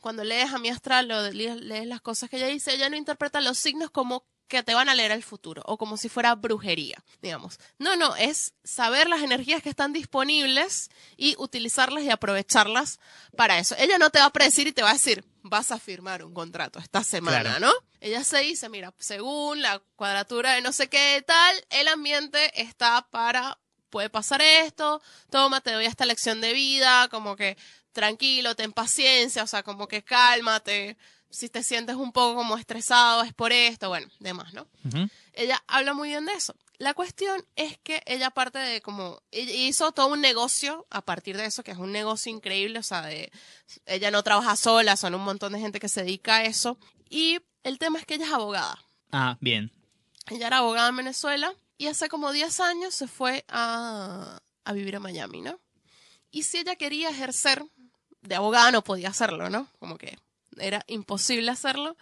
cuando 0.00 0.22
lees 0.22 0.52
a 0.52 0.58
mi 0.58 0.68
astral, 0.68 1.08
lees, 1.36 1.56
lees 1.60 1.86
las 1.86 2.00
cosas 2.00 2.30
que 2.30 2.36
ella 2.36 2.46
dice, 2.46 2.72
ella 2.74 2.88
no 2.88 2.96
interpreta 2.96 3.40
los 3.40 3.58
signos 3.58 3.90
como 3.90 4.24
que 4.46 4.62
te 4.64 4.74
van 4.74 4.88
a 4.88 4.94
leer 4.96 5.12
el 5.12 5.22
futuro 5.22 5.62
o 5.66 5.78
como 5.78 5.96
si 5.96 6.08
fuera 6.08 6.34
brujería, 6.34 7.02
digamos. 7.22 7.58
No, 7.78 7.94
no, 7.96 8.16
es 8.16 8.52
saber 8.64 9.08
las 9.08 9.22
energías 9.22 9.62
que 9.62 9.68
están 9.68 9.92
disponibles 9.92 10.90
y 11.16 11.34
utilizarlas 11.38 12.02
y 12.04 12.10
aprovecharlas 12.10 12.98
para 13.36 13.58
eso. 13.58 13.74
Ella 13.78 13.98
no 13.98 14.10
te 14.10 14.18
va 14.18 14.26
a 14.26 14.32
predecir 14.32 14.66
y 14.66 14.72
te 14.72 14.82
va 14.82 14.90
a 14.90 14.94
decir, 14.94 15.24
vas 15.42 15.70
a 15.72 15.78
firmar 15.78 16.24
un 16.24 16.34
contrato 16.34 16.78
esta 16.78 17.02
semana, 17.04 17.40
Claro. 17.42 17.66
¿no? 17.66 17.72
Ella 18.00 18.24
se 18.24 18.38
dice, 18.38 18.68
mira, 18.68 18.94
según 18.98 19.62
la 19.62 19.78
cuadratura 19.96 20.52
de 20.54 20.60
no 20.62 20.72
sé 20.72 20.88
qué 20.88 21.22
tal, 21.26 21.64
el 21.70 21.88
ambiente 21.88 22.60
está 22.60 23.06
para, 23.10 23.58
puede 23.90 24.08
pasar 24.10 24.40
esto, 24.42 25.02
toma, 25.30 25.60
te 25.60 25.72
doy 25.72 25.84
esta 25.86 26.06
lección 26.06 26.40
de 26.40 26.52
vida, 26.52 27.08
como 27.08 27.36
que 27.36 27.56
tranquilo, 27.92 28.54
ten 28.54 28.72
paciencia, 28.72 29.42
o 29.42 29.46
sea, 29.46 29.62
como 29.62 29.88
que 29.88 30.02
cálmate. 30.02 30.96
Si 31.28 31.48
te 31.48 31.62
sientes 31.62 31.94
un 31.96 32.10
poco 32.12 32.34
como 32.36 32.56
estresado, 32.56 33.22
es 33.22 33.32
por 33.34 33.52
esto, 33.52 33.88
bueno, 33.88 34.08
demás, 34.18 34.52
¿no? 34.52 34.66
Ella 35.32 35.62
habla 35.68 35.94
muy 35.94 36.08
bien 36.08 36.24
de 36.26 36.32
eso. 36.32 36.54
La 36.80 36.94
cuestión 36.94 37.44
es 37.56 37.76
que 37.76 38.02
ella 38.06 38.28
aparte 38.28 38.58
de 38.58 38.80
como 38.80 39.20
ella 39.32 39.52
hizo 39.52 39.92
todo 39.92 40.06
un 40.06 40.22
negocio 40.22 40.86
a 40.88 41.02
partir 41.02 41.36
de 41.36 41.44
eso, 41.44 41.62
que 41.62 41.72
es 41.72 41.76
un 41.76 41.92
negocio 41.92 42.32
increíble, 42.32 42.78
o 42.78 42.82
sea, 42.82 43.02
de 43.02 43.30
ella 43.84 44.10
no 44.10 44.22
trabaja 44.22 44.56
sola, 44.56 44.96
son 44.96 45.14
un 45.14 45.20
montón 45.20 45.52
de 45.52 45.60
gente 45.60 45.78
que 45.78 45.90
se 45.90 46.04
dedica 46.04 46.36
a 46.36 46.44
eso 46.46 46.78
y 47.10 47.38
el 47.64 47.78
tema 47.78 47.98
es 47.98 48.06
que 48.06 48.14
ella 48.14 48.24
es 48.24 48.32
abogada. 48.32 48.82
Ah, 49.12 49.36
bien. 49.42 49.70
Ella 50.30 50.46
era 50.46 50.56
abogada 50.56 50.88
en 50.88 50.96
Venezuela 50.96 51.52
y 51.76 51.88
hace 51.88 52.08
como 52.08 52.32
10 52.32 52.60
años 52.60 52.94
se 52.94 53.08
fue 53.08 53.44
a, 53.48 54.40
a 54.64 54.72
vivir 54.72 54.96
a 54.96 55.00
Miami, 55.00 55.42
¿no? 55.42 55.60
Y 56.30 56.44
si 56.44 56.56
ella 56.56 56.76
quería 56.76 57.10
ejercer 57.10 57.62
de 58.22 58.34
abogada 58.36 58.70
no 58.70 58.82
podía 58.82 59.10
hacerlo, 59.10 59.50
¿no? 59.50 59.68
Como 59.80 59.98
que 59.98 60.16
era 60.56 60.82
imposible 60.86 61.50
hacerlo. 61.50 61.98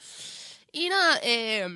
Y 0.70 0.88
nada, 0.88 1.18
eh, 1.24 1.66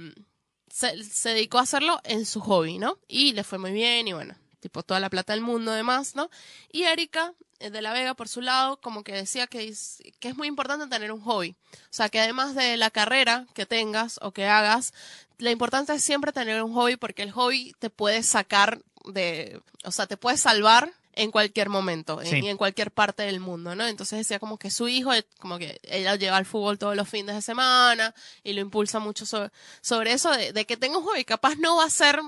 se, 0.73 1.29
dedicó 1.29 1.59
a 1.59 1.63
hacerlo 1.63 2.01
en 2.03 2.25
su 2.25 2.41
hobby, 2.41 2.79
¿no? 2.79 2.99
Y 3.07 3.33
le 3.35 3.45
fue 3.45 3.59
muy 3.59 3.73
bien 3.73 4.09
y 4.09 4.15
bueno, 4.15 4.35
tipo 4.59 4.83
toda 4.83 5.01
la 5.01 5.11
plata 5.11 5.35
del 5.35 5.43
mundo 5.43 5.71
además, 5.71 6.17
¿no? 6.17 6.31
Y 6.73 6.85
Erika 6.85 7.35
eh, 7.61 7.69
de 7.69 7.83
la 7.83 7.93
Vega, 7.93 8.15
por 8.15 8.27
su 8.27 8.41
lado, 8.41 8.81
como 8.81 9.05
que 9.05 9.13
decía 9.13 9.47
que 9.47 9.69
es, 9.69 10.03
que 10.19 10.29
es 10.29 10.37
muy 10.37 10.49
importante 10.49 10.87
tener 10.87 11.13
un 11.13 11.21
hobby. 11.21 11.55
O 11.75 11.79
sea, 11.91 12.09
que 12.09 12.21
además 12.21 12.55
de 12.55 12.79
la 12.79 12.91
carrera 12.91 13.47
que 13.53 13.67
tengas 13.67 14.19
o 14.23 14.33
que 14.33 14.47
hagas, 14.47 14.95
la 15.37 15.51
importancia 15.51 15.95
es 15.95 16.03
siempre 16.03 16.33
tener 16.33 16.63
un 16.63 16.73
hobby 16.73 16.97
porque 16.97 17.23
el 17.23 17.33
hobby 17.33 17.75
te 17.79 17.91
puede 17.91 18.23
sacar 18.23 18.81
de, 19.05 19.61
o 19.85 19.91
sea, 19.91 20.07
te 20.07 20.17
puede 20.17 20.39
salvar 20.39 20.91
en 21.15 21.31
cualquier 21.31 21.69
momento 21.69 22.21
Sí. 22.25 22.37
en- 22.37 22.45
y 22.45 22.49
en 22.49 22.57
cualquier 22.57 22.91
parte 22.91 23.23
del 23.25 23.39
mundo, 23.41 23.75
¿no? 23.75 23.87
Entonces 23.87 24.19
decía 24.19 24.39
como 24.39 24.59
que 24.59 24.71
su 24.71 24.89
hijo, 24.89 25.13
eh, 25.13 25.27
como 25.39 25.59
que 25.59 25.79
ella 25.83 26.17
lleva 26.17 26.37
al 26.39 26.47
fútbol 26.47 26.79
todos 26.79 26.97
los 26.97 27.09
fines 27.09 27.35
de 27.35 27.43
semana 27.43 28.15
y 28.43 28.53
lo 28.55 28.61
impulsa 28.63 28.99
mucho 28.99 29.27
sobre, 29.27 29.51
sobre 29.83 30.13
eso 30.13 30.31
de, 30.31 30.53
de 30.53 30.65
que 30.65 30.77
tenga 30.77 30.99
un 30.99 31.05
hobby. 31.05 31.25
Capaz 31.25 31.57
no 31.57 31.77
va 31.77 31.85
a 31.85 31.91
ser 31.91 32.21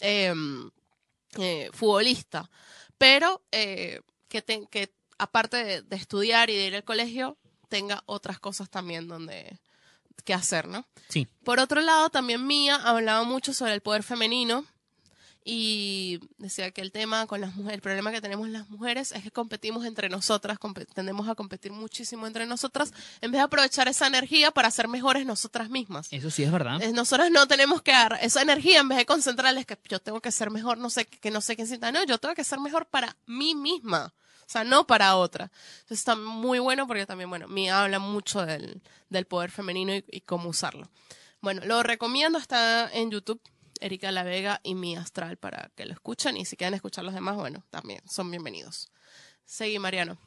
eh, 0.00 0.34
eh, 1.38 1.70
futbolista, 1.72 2.50
pero 2.98 3.42
eh, 3.52 4.00
que, 4.28 4.42
te- 4.42 4.66
que 4.70 4.92
aparte 5.18 5.62
de, 5.64 5.82
de 5.82 5.96
estudiar 5.96 6.50
y 6.50 6.56
de 6.56 6.66
ir 6.66 6.74
al 6.76 6.84
colegio, 6.84 7.36
tenga 7.68 8.02
otras 8.06 8.38
cosas 8.38 8.70
también 8.70 9.08
donde 9.08 9.58
que 10.24 10.34
hacer, 10.34 10.66
¿no? 10.66 10.86
Sí. 11.08 11.26
Por 11.44 11.60
otro 11.60 11.80
lado, 11.80 12.10
también 12.10 12.46
Mía 12.46 12.76
hablaba 12.76 13.22
mucho 13.22 13.52
sobre 13.52 13.74
el 13.74 13.80
poder 13.80 14.02
femenino 14.02 14.64
y 15.48 16.18
decía 16.38 16.72
que 16.72 16.80
el 16.80 16.90
tema 16.90 17.24
con 17.28 17.40
las 17.40 17.54
mujeres, 17.54 17.76
el 17.76 17.80
problema 17.80 18.10
que 18.10 18.20
tenemos 18.20 18.48
las 18.48 18.68
mujeres 18.68 19.12
es 19.12 19.22
que 19.22 19.30
competimos 19.30 19.84
entre 19.86 20.08
nosotras, 20.08 20.58
compe- 20.58 20.86
tendemos 20.92 21.28
a 21.28 21.36
competir 21.36 21.70
muchísimo 21.70 22.26
entre 22.26 22.46
nosotras, 22.46 22.92
en 23.20 23.30
vez 23.30 23.38
de 23.38 23.44
aprovechar 23.44 23.86
esa 23.86 24.08
energía 24.08 24.50
para 24.50 24.68
ser 24.72 24.88
mejores 24.88 25.24
nosotras 25.24 25.70
mismas. 25.70 26.08
Eso 26.10 26.30
sí 26.30 26.42
es 26.42 26.50
verdad. 26.50 26.82
Es- 26.82 26.92
Nosotras 26.92 27.30
no 27.30 27.46
tenemos 27.46 27.80
que 27.80 27.92
dar 27.92 28.18
esa 28.22 28.42
energía 28.42 28.80
en 28.80 28.88
vez 28.88 28.98
de 28.98 29.06
concentrarles 29.06 29.66
que 29.66 29.78
yo 29.88 30.00
tengo 30.00 30.20
que 30.20 30.32
ser 30.32 30.50
mejor, 30.50 30.78
no 30.78 30.90
sé, 30.90 31.04
que 31.06 31.30
no 31.30 31.40
sé 31.40 31.54
quién 31.54 31.68
sienta, 31.68 31.92
no, 31.92 32.02
yo 32.04 32.18
tengo 32.18 32.34
que 32.34 32.42
ser 32.42 32.58
mejor 32.58 32.86
para 32.86 33.16
mí 33.26 33.54
misma, 33.54 34.12
o 34.40 34.48
sea, 34.50 34.64
no 34.64 34.84
para 34.84 35.14
otra. 35.14 35.52
Entonces 35.82 35.98
está 36.00 36.16
muy 36.16 36.58
bueno 36.58 36.88
porque 36.88 37.06
también, 37.06 37.30
bueno, 37.30 37.46
me 37.46 37.70
habla 37.70 38.00
mucho 38.00 38.44
del, 38.44 38.82
del 39.10 39.26
poder 39.26 39.52
femenino 39.52 39.94
y, 39.94 40.04
y 40.10 40.22
cómo 40.22 40.48
usarlo. 40.48 40.90
Bueno, 41.40 41.62
lo 41.66 41.84
recomiendo, 41.84 42.36
está 42.38 42.90
en 42.92 43.12
YouTube, 43.12 43.40
Erika 43.80 44.10
La 44.12 44.22
Vega 44.22 44.60
y 44.62 44.74
Mi 44.74 44.96
Astral 44.96 45.36
para 45.36 45.70
que 45.76 45.86
lo 45.86 45.92
escuchen 45.92 46.36
y 46.36 46.44
si 46.44 46.56
quieren 46.56 46.74
escuchar 46.74 47.04
los 47.04 47.14
demás, 47.14 47.36
bueno, 47.36 47.64
también 47.70 48.00
son 48.08 48.30
bienvenidos. 48.30 48.90
Seguí, 49.44 49.78
Mariano, 49.78 50.18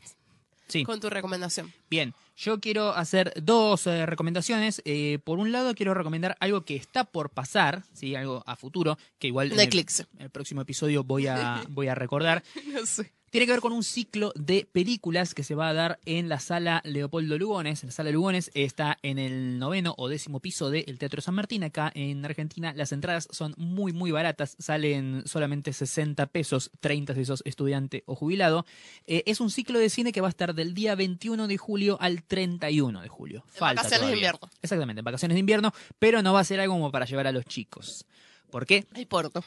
Sí. 0.68 0.84
con 0.84 1.00
tu 1.00 1.10
recomendación. 1.10 1.74
Bien, 1.90 2.14
yo 2.40 2.62
quiero 2.62 2.94
hacer 2.94 3.34
dos 3.42 3.86
eh, 3.86 4.06
recomendaciones. 4.06 4.82
Eh, 4.86 5.20
por 5.24 5.40
un 5.40 5.52
lado, 5.52 5.76
quiero 5.76 5.94
recomendar 5.94 6.38
algo 6.40 6.64
que 6.64 6.76
está 6.76 7.04
por 7.04 7.32
pasar, 7.32 7.84
¿sí? 7.94 8.16
algo 8.16 8.44
a 8.46 8.56
futuro, 8.56 8.98
que 9.20 9.28
igual 9.28 9.52
en 9.52 9.60
el, 9.60 9.78
en 9.78 9.86
el 10.20 10.30
próximo 10.30 10.62
episodio 10.62 11.04
voy 11.04 11.28
a, 11.28 11.64
voy 11.70 11.88
a 11.88 11.96
recordar. 11.96 12.44
No 12.70 12.86
sé. 12.86 13.12
Tiene 13.30 13.46
que 13.46 13.52
ver 13.52 13.62
con 13.62 13.74
un 13.74 13.84
ciclo 13.84 14.34
de 14.36 14.68
películas 14.72 15.36
que 15.36 15.44
se 15.44 15.54
va 15.54 15.70
a 15.70 15.74
dar 15.74 16.00
en 16.06 16.30
la 16.30 16.40
sala 16.40 16.82
Leopoldo 16.84 17.38
Lugones. 17.38 17.84
La 17.84 17.92
sala 17.92 18.10
Lugones 18.10 18.50
está 18.56 18.98
en 19.04 19.20
el 19.20 19.60
noveno 19.60 19.94
o 20.00 20.08
décimo 20.08 20.40
piso 20.40 20.72
del 20.72 20.98
Teatro 20.98 21.22
San 21.22 21.36
Martín, 21.36 21.64
acá 21.64 21.92
en 21.94 22.26
Argentina. 22.26 22.74
Las 22.74 22.92
entradas 22.92 23.28
son 23.30 23.54
muy, 23.56 23.94
muy 23.94 24.10
baratas, 24.10 24.56
salen 24.58 25.22
solamente 25.28 25.74
60 25.74 26.26
pesos, 26.28 26.72
30 26.80 27.14
si 27.14 27.26
sos 27.26 27.44
estudiante 27.46 28.04
o 28.08 28.16
jubilado. 28.16 28.66
Eh, 29.06 29.22
es 29.28 29.40
un 29.42 29.52
ciclo 29.52 29.78
de 29.78 29.92
cine 29.92 30.12
que 30.12 30.22
va 30.22 30.28
a 30.28 30.32
estar 30.32 30.56
del 30.56 30.74
día 30.74 30.96
21 30.96 31.48
de 31.48 31.58
julio 31.58 31.98
al 32.02 32.24
31 32.30 33.02
de 33.02 33.10
julio. 33.10 33.44
En 33.48 33.54
Falta 33.60 33.82
vacaciones 33.84 34.08
de 34.08 34.14
invierno. 34.14 34.50
Exactamente, 34.62 35.00
en 35.00 35.06
vacaciones 35.06 35.36
de 35.36 35.40
invierno, 35.42 35.74
pero 36.00 36.22
no 36.22 36.32
va 36.32 36.40
a 36.40 36.44
ser 36.46 36.62
algo 36.62 36.76
como 36.76 36.92
para 36.92 37.06
llevar 37.06 37.28
a 37.28 37.34
los 37.34 37.44
chicos. 37.46 38.06
¿Por 38.50 38.66
qué? 38.66 38.88
Hay 38.94 39.06
porto. 39.06 39.44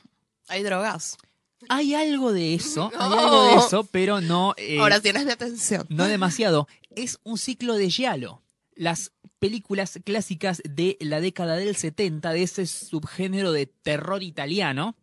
Hay 0.48 0.62
drogas. 0.62 1.16
Hay 1.68 1.94
algo 1.94 2.32
de 2.32 2.54
eso, 2.54 2.90
hay 2.98 3.08
No. 3.08 3.18
algo 3.20 3.44
de 3.44 3.54
eso, 3.66 3.84
pero 3.84 4.20
no. 4.20 4.52
eh, 4.56 4.78
Ahora 4.80 5.00
tienes 5.00 5.24
mi 5.24 5.30
atención. 5.30 5.86
no 5.88 6.04
demasiado. 6.06 6.66
Es 6.96 7.18
un 7.22 7.38
ciclo 7.38 7.74
de 7.74 7.88
giallo. 7.88 8.42
Las 8.74 9.12
películas 9.38 9.98
clásicas 10.04 10.60
de 10.64 10.96
la 11.00 11.20
década 11.20 11.56
del 11.56 11.76
70, 11.76 12.32
de 12.32 12.42
ese 12.42 12.66
subgénero 12.66 13.52
de 13.52 13.66
terror 13.66 14.22
italiano, 14.24 14.96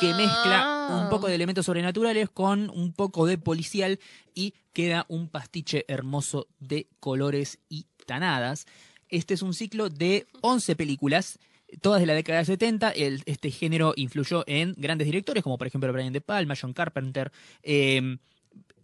que 0.00 0.12
mezcla 0.14 0.88
un 1.02 1.08
poco 1.08 1.28
de 1.28 1.34
elementos 1.34 1.66
sobrenaturales 1.66 2.28
con 2.30 2.70
un 2.70 2.92
poco 2.92 3.26
de 3.26 3.38
policial 3.38 3.98
y 4.34 4.54
queda 4.72 5.04
un 5.08 5.28
pastiche 5.28 5.84
hermoso 5.88 6.48
de 6.58 6.88
colores 7.00 7.58
y 7.68 7.86
tanadas. 8.06 8.66
Este 9.08 9.34
es 9.34 9.42
un 9.42 9.54
ciclo 9.54 9.88
de 9.90 10.26
11 10.40 10.74
películas, 10.76 11.38
todas 11.80 12.00
de 12.00 12.06
la 12.06 12.14
década 12.14 12.38
del 12.38 12.46
70. 12.46 12.90
El- 12.90 13.22
este 13.26 13.50
género 13.50 13.92
influyó 13.96 14.42
en 14.46 14.74
grandes 14.76 15.06
directores 15.06 15.42
como 15.42 15.58
por 15.58 15.66
ejemplo 15.66 15.92
Brian 15.92 16.12
De 16.12 16.20
Palma, 16.20 16.54
John 16.60 16.72
Carpenter. 16.72 17.30
eh, 17.62 18.16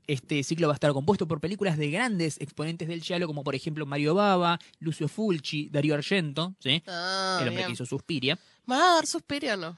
este 0.07 0.43
ciclo 0.43 0.69
va 0.69 0.73
a 0.73 0.77
estar 0.77 0.91
compuesto 0.95 1.29
por 1.29 1.39
películas 1.39 1.77
de 1.77 1.91
grandes 1.91 2.41
exponentes 2.41 2.89
del 2.89 3.03
giallo 3.03 3.27
como 3.27 3.45
por 3.45 3.55
ejemplo 3.55 3.85
Mario 3.85 4.15
Bava, 4.15 4.59
Lucio 4.81 5.07
Fulci, 5.07 5.69
Dario 5.69 5.95
Argento, 5.95 6.55
¿sí? 6.61 6.83
Ah, 6.87 7.41
el 7.43 7.49
hombre 7.49 7.57
bien. 7.63 7.67
que 7.67 7.73
hizo 7.75 7.85
Suspiria. 7.85 8.39
¿Van 8.65 8.81
a 8.81 8.95
dar 8.95 9.07
Suspiria 9.07 9.53
o 9.53 9.57
no? 9.59 9.77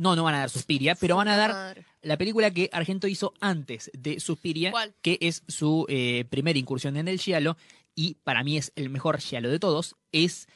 No, 0.00 0.16
no 0.16 0.24
van 0.24 0.34
a 0.34 0.38
dar 0.38 0.48
Suspiria, 0.48 0.94
pero 0.94 1.16
van 1.16 1.28
a 1.28 1.36
dar 1.36 1.84
la 2.00 2.16
película 2.16 2.50
que 2.50 2.70
Argento 2.72 3.06
hizo 3.06 3.34
antes 3.38 3.90
de 3.92 4.18
Suspiria, 4.18 4.70
¿Cuál? 4.70 4.94
que 5.02 5.18
es 5.20 5.42
su 5.46 5.84
eh, 5.90 6.24
primera 6.30 6.58
incursión 6.58 6.96
en 6.96 7.06
el 7.06 7.20
giallo, 7.20 7.58
y 7.94 8.14
para 8.24 8.42
mí 8.42 8.56
es 8.56 8.72
el 8.76 8.88
mejor 8.88 9.20
giallo 9.20 9.50
de 9.50 9.58
todos, 9.58 9.96
es 10.10 10.48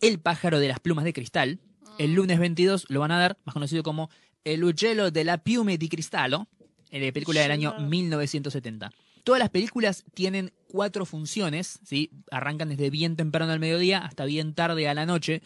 El 0.00 0.18
pájaro 0.18 0.58
de 0.58 0.66
las 0.66 0.80
plumas 0.80 1.04
de 1.04 1.12
cristal. 1.12 1.60
El 1.98 2.14
lunes 2.14 2.40
22 2.40 2.86
lo 2.88 2.98
van 2.98 3.12
a 3.12 3.20
dar, 3.20 3.38
más 3.44 3.52
conocido 3.52 3.84
como 3.84 4.10
El 4.42 4.64
uccello 4.64 5.12
de 5.12 5.22
la 5.22 5.38
piume 5.38 5.78
di 5.78 5.88
cristallo, 5.88 6.48
eh, 6.90 7.12
película 7.12 7.42
del 7.42 7.52
año 7.52 7.70
Uccello. 7.70 7.88
1970. 7.88 8.90
Todas 9.22 9.38
las 9.38 9.50
películas 9.50 10.04
tienen 10.14 10.52
cuatro 10.66 11.06
funciones, 11.06 11.78
¿sí? 11.84 12.10
arrancan 12.32 12.70
desde 12.70 12.90
bien 12.90 13.14
temprano 13.14 13.52
al 13.52 13.60
mediodía 13.60 13.98
hasta 13.98 14.24
bien 14.24 14.52
tarde 14.52 14.88
a 14.88 14.94
la 14.94 15.06
noche, 15.06 15.42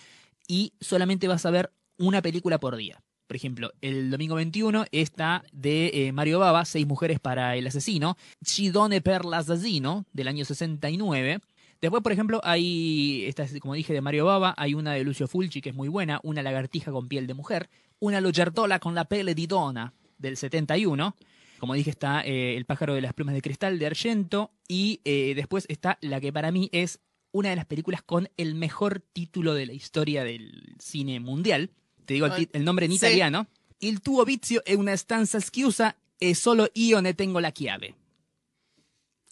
y 0.49 0.73
solamente 0.81 1.29
vas 1.29 1.45
a 1.45 1.51
ver 1.51 1.71
una 1.99 2.23
película 2.23 2.59
por 2.59 2.77
día. 2.77 3.04
Por 3.27 3.37
ejemplo, 3.37 3.72
el 3.81 4.11
domingo 4.11 4.35
21 4.35 4.85
está 4.93 5.45
de 5.53 5.91
eh, 5.95 6.12
Mario 6.12 6.39
Bava, 6.39 6.64
Seis 6.64 6.87
mujeres 6.87 7.20
para 7.20 7.57
el 7.57 7.66
asesino, 7.66 8.16
Chidone 8.45 9.01
per 9.01 9.25
l'assassino, 9.25 10.05
del 10.12 10.29
año 10.29 10.45
69. 10.45 11.41
Después, 11.81 12.03
por 12.03 12.12
ejemplo, 12.12 12.41
hay, 12.45 13.25
esta 13.27 13.43
es, 13.43 13.59
como 13.61 13.75
dije, 13.75 13.93
de 13.93 14.01
Mario 14.01 14.27
Bava, 14.27 14.55
hay 14.57 14.75
una 14.75 14.93
de 14.93 15.05
Lucio 15.05 15.27
Fulci, 15.27 15.61
que 15.61 15.70
es 15.70 15.75
muy 15.75 15.89
buena, 15.89 16.20
una 16.22 16.43
lagartija 16.43 16.93
con 16.93 17.09
piel 17.09 17.27
de 17.27 17.35
mujer, 17.35 17.68
una 17.99 18.20
Lucertola 18.20 18.79
con 18.79 18.95
la 18.95 19.07
pelle 19.07 19.35
di 19.35 19.47
donna, 19.47 19.93
del 20.18 20.37
71. 20.37 21.14
Como 21.59 21.75
dije, 21.75 21.91
está 21.91 22.22
eh, 22.22 22.57
El 22.57 22.66
pájaro 22.66 22.95
de 22.95 23.01
las 23.01 23.14
plumas 23.14 23.35
de 23.35 23.43
cristal, 23.43 23.79
de 23.79 23.87
Argento, 23.87 24.53
y 24.68 25.01
eh, 25.05 25.33
después 25.35 25.64
está 25.68 25.99
la 26.01 26.20
que 26.20 26.33
para 26.33 26.53
mí 26.53 26.68
es 26.72 27.01
una 27.33 27.51
de 27.51 27.57
las 27.57 27.66
películas 27.66 28.03
con 28.03 28.29
el 28.37 28.55
mejor 28.55 29.01
título 29.01 29.55
de 29.55 29.66
la 29.66 29.72
historia 29.72 30.25
del 30.25 30.77
cine 30.79 31.20
mundial. 31.20 31.70
Te 32.05 32.15
digo 32.15 32.27
el, 32.27 32.65
nombre 32.65 32.87
en 32.87 32.93
sí. 32.93 32.97
italiano. 32.97 33.47
Il 33.79 34.01
tuo 34.01 34.25
vizio 34.25 34.65
è 34.65 34.75
una 34.75 34.97
stanza 34.97 35.41
schiusa 35.41 35.95
e 36.19 36.35
solo 36.35 36.69
io 36.75 37.01
ne 37.01 37.15
tengo 37.15 37.41
la 37.41 37.51
chiave. 37.51 37.95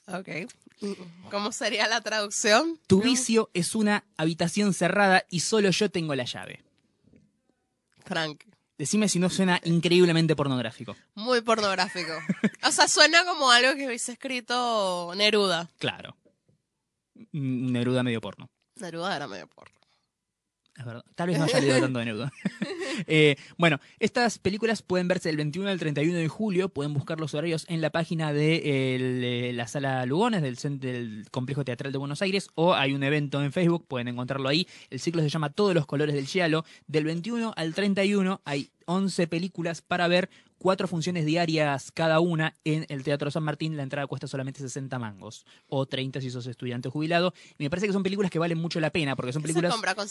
Ok. 0.06 0.46
¿Cómo 1.30 1.52
sería 1.52 1.86
la 1.86 2.00
traducción? 2.00 2.78
Tu 2.86 3.00
vicio 3.00 3.50
es 3.54 3.74
una 3.74 4.04
habitación 4.16 4.74
cerrada 4.74 5.24
y 5.30 5.40
solo 5.40 5.70
yo 5.70 5.90
tengo 5.90 6.14
la 6.14 6.24
llave. 6.24 6.62
Frank. 8.04 8.44
Decime 8.76 9.08
si 9.08 9.20
no 9.20 9.30
suena 9.30 9.60
increíblemente 9.64 10.34
pornográfico. 10.34 10.96
Muy 11.14 11.40
pornográfico. 11.40 12.12
O 12.66 12.72
sea, 12.72 12.88
suena 12.88 13.24
como 13.24 13.50
algo 13.50 13.76
que 13.76 13.86
hubiese 13.86 14.12
escrito 14.12 15.12
Neruda. 15.14 15.70
Claro. 15.78 16.16
Neruda 17.30 18.02
medio 18.02 18.20
porno. 18.20 18.50
Neruda 18.76 19.14
era 19.14 19.28
medio 19.28 19.46
porno. 19.46 19.81
Tal 21.14 21.28
vez 21.28 21.38
no 21.38 21.44
haya 21.44 21.60
leído 21.60 21.80
tanto 21.80 21.98
de 21.98 22.04
Neruda. 22.04 22.32
Eh, 23.06 23.36
bueno, 23.56 23.80
estas 24.00 24.38
películas 24.38 24.82
pueden 24.82 25.08
verse 25.08 25.30
del 25.30 25.38
21 25.38 25.70
al 25.70 25.78
31 25.78 26.18
de 26.18 26.28
julio. 26.28 26.68
Pueden 26.68 26.92
buscar 26.92 27.18
los 27.18 27.32
horarios 27.34 27.64
en 27.68 27.80
la 27.80 27.88
página 27.90 28.34
de 28.34 28.60
eh, 28.64 29.52
la 29.54 29.66
sala 29.66 30.04
Lugones 30.04 30.42
del, 30.42 30.78
del 30.78 31.24
Complejo 31.30 31.64
Teatral 31.64 31.90
de 31.90 31.96
Buenos 31.96 32.20
Aires 32.20 32.50
o 32.54 32.74
hay 32.74 32.92
un 32.92 33.02
evento 33.02 33.42
en 33.42 33.50
Facebook, 33.50 33.86
pueden 33.88 34.08
encontrarlo 34.08 34.48
ahí. 34.48 34.68
El 34.90 35.00
ciclo 35.00 35.22
se 35.22 35.30
llama 35.30 35.50
Todos 35.50 35.74
los 35.74 35.86
colores 35.86 36.14
del 36.14 36.26
giallo. 36.26 36.64
Del 36.86 37.04
21 37.04 37.54
al 37.56 37.74
31 37.74 38.42
hay 38.44 38.70
11 38.84 39.26
películas 39.26 39.80
para 39.80 40.06
ver, 40.08 40.28
cuatro 40.62 40.86
funciones 40.86 41.26
diarias 41.26 41.90
cada 41.92 42.20
una 42.20 42.56
en 42.64 42.86
el 42.88 43.02
Teatro 43.02 43.30
San 43.32 43.42
Martín. 43.42 43.76
La 43.76 43.82
entrada 43.82 44.06
cuesta 44.06 44.28
solamente 44.28 44.60
60 44.60 44.96
mangos 45.00 45.44
o 45.66 45.84
30 45.86 46.20
si 46.20 46.30
sos 46.30 46.46
estudiante 46.46 46.86
o 46.88 46.90
jubilado. 46.92 47.34
Y 47.58 47.64
me 47.64 47.68
parece 47.70 47.88
que 47.88 47.92
son 47.92 48.04
películas 48.04 48.30
que 48.30 48.38
valen 48.38 48.58
mucho 48.58 48.78
la 48.78 48.90
pena 48.90 49.16
porque 49.16 49.32
son 49.32 49.42
¿Qué 49.42 49.48
se 49.48 49.54
películas... 49.54 49.72
compra 49.72 49.94
con 49.96 50.06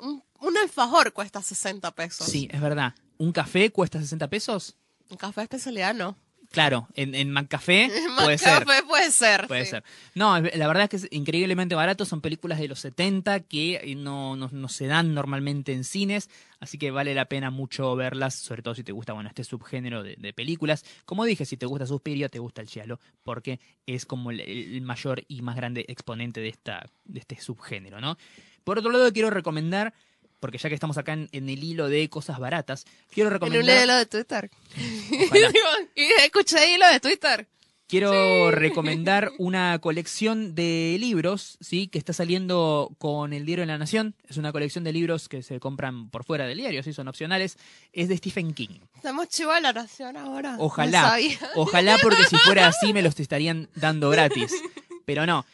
un, 0.00 0.22
un 0.40 0.58
alfajor 0.58 1.12
cuesta 1.14 1.40
60 1.42 1.90
pesos. 1.94 2.26
Sí, 2.26 2.46
es 2.52 2.60
verdad. 2.60 2.94
¿Un 3.16 3.32
café 3.32 3.70
cuesta 3.72 3.98
60 3.98 4.28
pesos? 4.28 4.76
Un 5.08 5.16
café 5.16 5.42
especialidad 5.42 5.94
no. 5.94 6.16
Claro, 6.50 6.88
en, 6.94 7.14
en 7.14 7.30
McCafé 7.30 7.88
Más 8.08 8.24
puede 8.24 8.38
ser. 8.38 8.64
puede 8.64 9.10
ser. 9.12 9.46
Puede 9.46 9.64
sí. 9.64 9.70
ser. 9.70 9.84
No, 10.14 10.40
la 10.40 10.66
verdad 10.66 10.84
es 10.84 10.88
que 10.88 10.96
es 10.96 11.08
increíblemente 11.12 11.76
barato. 11.76 12.04
Son 12.04 12.20
películas 12.20 12.58
de 12.58 12.66
los 12.66 12.80
70 12.80 13.40
que 13.40 13.76
eh, 13.76 13.94
no, 13.94 14.34
no, 14.34 14.48
no 14.52 14.68
se 14.68 14.86
dan 14.86 15.14
normalmente 15.14 15.72
en 15.72 15.84
cines. 15.84 16.28
Así 16.58 16.76
que 16.76 16.90
vale 16.90 17.14
la 17.14 17.26
pena 17.26 17.50
mucho 17.50 17.94
verlas, 17.94 18.34
sobre 18.34 18.62
todo 18.62 18.74
si 18.74 18.82
te 18.82 18.92
gusta 18.92 19.12
bueno, 19.12 19.28
este 19.28 19.44
subgénero 19.44 20.02
de, 20.02 20.16
de 20.16 20.32
películas. 20.32 20.84
Como 21.04 21.24
dije, 21.24 21.44
si 21.44 21.56
te 21.56 21.66
gusta 21.66 21.86
Suspiria, 21.86 22.28
te 22.28 22.40
gusta 22.40 22.60
el 22.62 22.68
Giallo, 22.68 22.98
porque 23.22 23.60
es 23.86 24.04
como 24.04 24.30
el, 24.32 24.40
el 24.40 24.82
mayor 24.82 25.22
y 25.28 25.42
más 25.42 25.54
grande 25.56 25.84
exponente 25.88 26.40
de, 26.40 26.48
esta, 26.48 26.84
de 27.04 27.20
este 27.20 27.40
subgénero, 27.40 28.00
¿no? 28.00 28.18
Por 28.64 28.78
otro 28.78 28.90
lado, 28.90 29.12
quiero 29.12 29.30
recomendar, 29.30 29.94
porque 30.40 30.58
ya 30.58 30.68
que 30.68 30.74
estamos 30.74 30.98
acá 30.98 31.12
en, 31.12 31.28
en 31.32 31.48
el 31.48 31.62
hilo 31.62 31.88
de 31.88 32.08
cosas 32.08 32.38
baratas, 32.38 32.84
quiero 33.12 33.28
En 33.28 33.34
un 33.34 33.40
recomendar... 33.40 33.84
hilo 33.84 33.96
de 33.96 34.06
Twitter. 34.06 34.50
Escuché 36.24 36.74
hilo 36.74 36.86
de 36.90 37.00
Twitter. 37.00 37.46
Quiero 37.88 38.50
recomendar 38.52 39.32
una 39.38 39.78
colección 39.80 40.54
de 40.54 40.96
libros, 41.00 41.58
sí, 41.60 41.88
que 41.88 41.98
está 41.98 42.12
saliendo 42.12 42.94
con 42.98 43.32
el 43.32 43.44
diario 43.44 43.62
de 43.62 43.66
la 43.66 43.78
Nación. 43.78 44.14
Es 44.28 44.36
una 44.36 44.52
colección 44.52 44.84
de 44.84 44.92
libros 44.92 45.28
que 45.28 45.42
se 45.42 45.58
compran 45.58 46.08
por 46.08 46.24
fuera 46.24 46.46
del 46.46 46.58
diario, 46.58 46.82
sí, 46.84 46.92
son 46.92 47.08
opcionales. 47.08 47.58
Es 47.92 48.08
de 48.08 48.16
Stephen 48.16 48.54
King. 48.54 48.78
Estamos 48.94 49.28
chivos 49.28 49.56
de 49.56 49.60
la 49.62 49.70
oración 49.70 50.16
ahora. 50.16 50.52
No 50.56 50.62
Ojalá, 50.64 51.02
sabía. 51.10 51.38
ojalá 51.56 51.98
porque 52.00 52.24
si 52.24 52.36
fuera 52.36 52.68
así 52.68 52.92
me 52.92 53.02
los 53.02 53.18
estarían 53.18 53.68
dando 53.74 54.10
gratis. 54.10 54.52
Pero 55.04 55.26
no. 55.26 55.44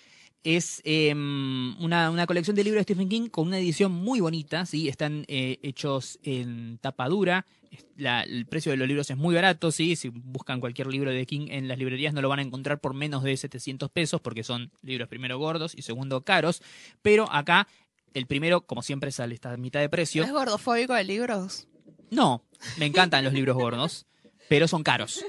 Es 0.44 0.80
eh, 0.84 1.12
una, 1.12 2.10
una 2.10 2.26
colección 2.26 2.54
de 2.54 2.62
libros 2.62 2.78
de 2.80 2.82
Stephen 2.84 3.08
King 3.08 3.28
con 3.28 3.48
una 3.48 3.58
edición 3.58 3.90
muy 3.90 4.20
bonita, 4.20 4.64
¿sí? 4.64 4.88
Están 4.88 5.24
eh, 5.26 5.58
hechos 5.62 6.18
en 6.22 6.78
tapa 6.78 7.08
dura. 7.08 7.46
La- 7.96 8.22
el 8.22 8.46
precio 8.46 8.70
de 8.70 8.76
los 8.76 8.86
libros 8.86 9.10
es 9.10 9.16
muy 9.16 9.34
barato, 9.34 9.72
¿sí? 9.72 9.96
Si 9.96 10.08
buscan 10.08 10.60
cualquier 10.60 10.86
libro 10.86 11.10
de 11.10 11.26
King 11.26 11.48
en 11.50 11.66
las 11.66 11.78
librerías 11.78 12.14
no 12.14 12.22
lo 12.22 12.28
van 12.28 12.38
a 12.38 12.42
encontrar 12.42 12.78
por 12.80 12.94
menos 12.94 13.24
de 13.24 13.36
700 13.36 13.90
pesos 13.90 14.20
porque 14.20 14.44
son 14.44 14.70
libros 14.82 15.08
primero 15.08 15.36
gordos 15.38 15.74
y 15.76 15.82
segundo 15.82 16.22
caros. 16.22 16.62
Pero 17.02 17.30
acá 17.32 17.66
el 18.14 18.26
primero, 18.26 18.60
como 18.60 18.82
siempre, 18.82 19.10
sale 19.10 19.34
esta 19.34 19.56
mitad 19.56 19.80
de 19.80 19.88
precio. 19.88 20.22
¿Es 20.22 20.32
gordofóbico 20.32 20.94
de 20.94 21.02
libros? 21.04 21.66
No, 22.12 22.44
me 22.78 22.86
encantan 22.86 23.24
los 23.24 23.32
libros 23.32 23.56
gordos, 23.56 24.06
pero 24.48 24.68
son 24.68 24.84
caros. 24.84 25.24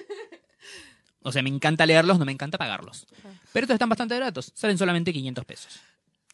O 1.28 1.32
sea, 1.32 1.44
me 1.44 1.50
encanta 1.50 1.86
leerlos, 1.86 2.18
no 2.20 2.26
me 2.26 2.32
encanta 2.32 2.58
pagarlos. 2.58 3.06
Pero 3.52 3.66
estos 3.66 3.76
están 3.76 3.90
bastante 3.90 4.14
baratos, 4.14 4.52
salen 4.56 4.78
solamente 4.78 5.12
500 5.12 5.46
pesos. 5.46 5.80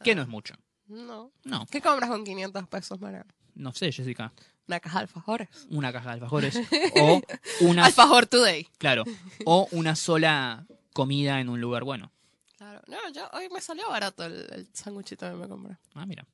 Que 0.03 0.13
no 0.13 0.21
es 0.21 0.27
mucho. 0.27 0.53
No. 0.87 1.31
No, 1.43 1.65
¿Qué 1.71 1.81
compras 1.81 2.09
con 2.09 2.23
500 2.23 2.67
pesos, 2.67 2.99
María? 3.01 3.25
no 3.55 3.73
sé, 3.73 3.91
Jessica. 3.91 4.33
Una 4.67 4.79
caja 4.79 4.99
de 4.99 5.01
alfajores. 5.03 5.49
Una 5.69 5.91
caja 5.91 6.09
de 6.09 6.13
alfajores 6.13 6.59
o 7.01 7.21
una, 7.61 7.85
Alfajor 7.85 8.27
Today. 8.27 8.67
claro, 8.77 9.03
o 9.45 9.67
una 9.71 9.95
sola 9.95 10.65
comida 10.93 11.39
en 11.39 11.49
un 11.49 11.59
lugar 11.59 11.83
bueno. 11.83 12.11
Claro. 12.57 12.81
No, 12.87 12.97
yo 13.13 13.27
hoy 13.33 13.49
me 13.49 13.61
salió 13.61 13.89
barato 13.89 14.23
el, 14.25 14.47
el 14.51 14.67
sanguchito 14.73 15.29
que 15.29 15.35
me 15.35 15.47
compré. 15.47 15.75
Ah, 15.95 16.05
mira. 16.05 16.25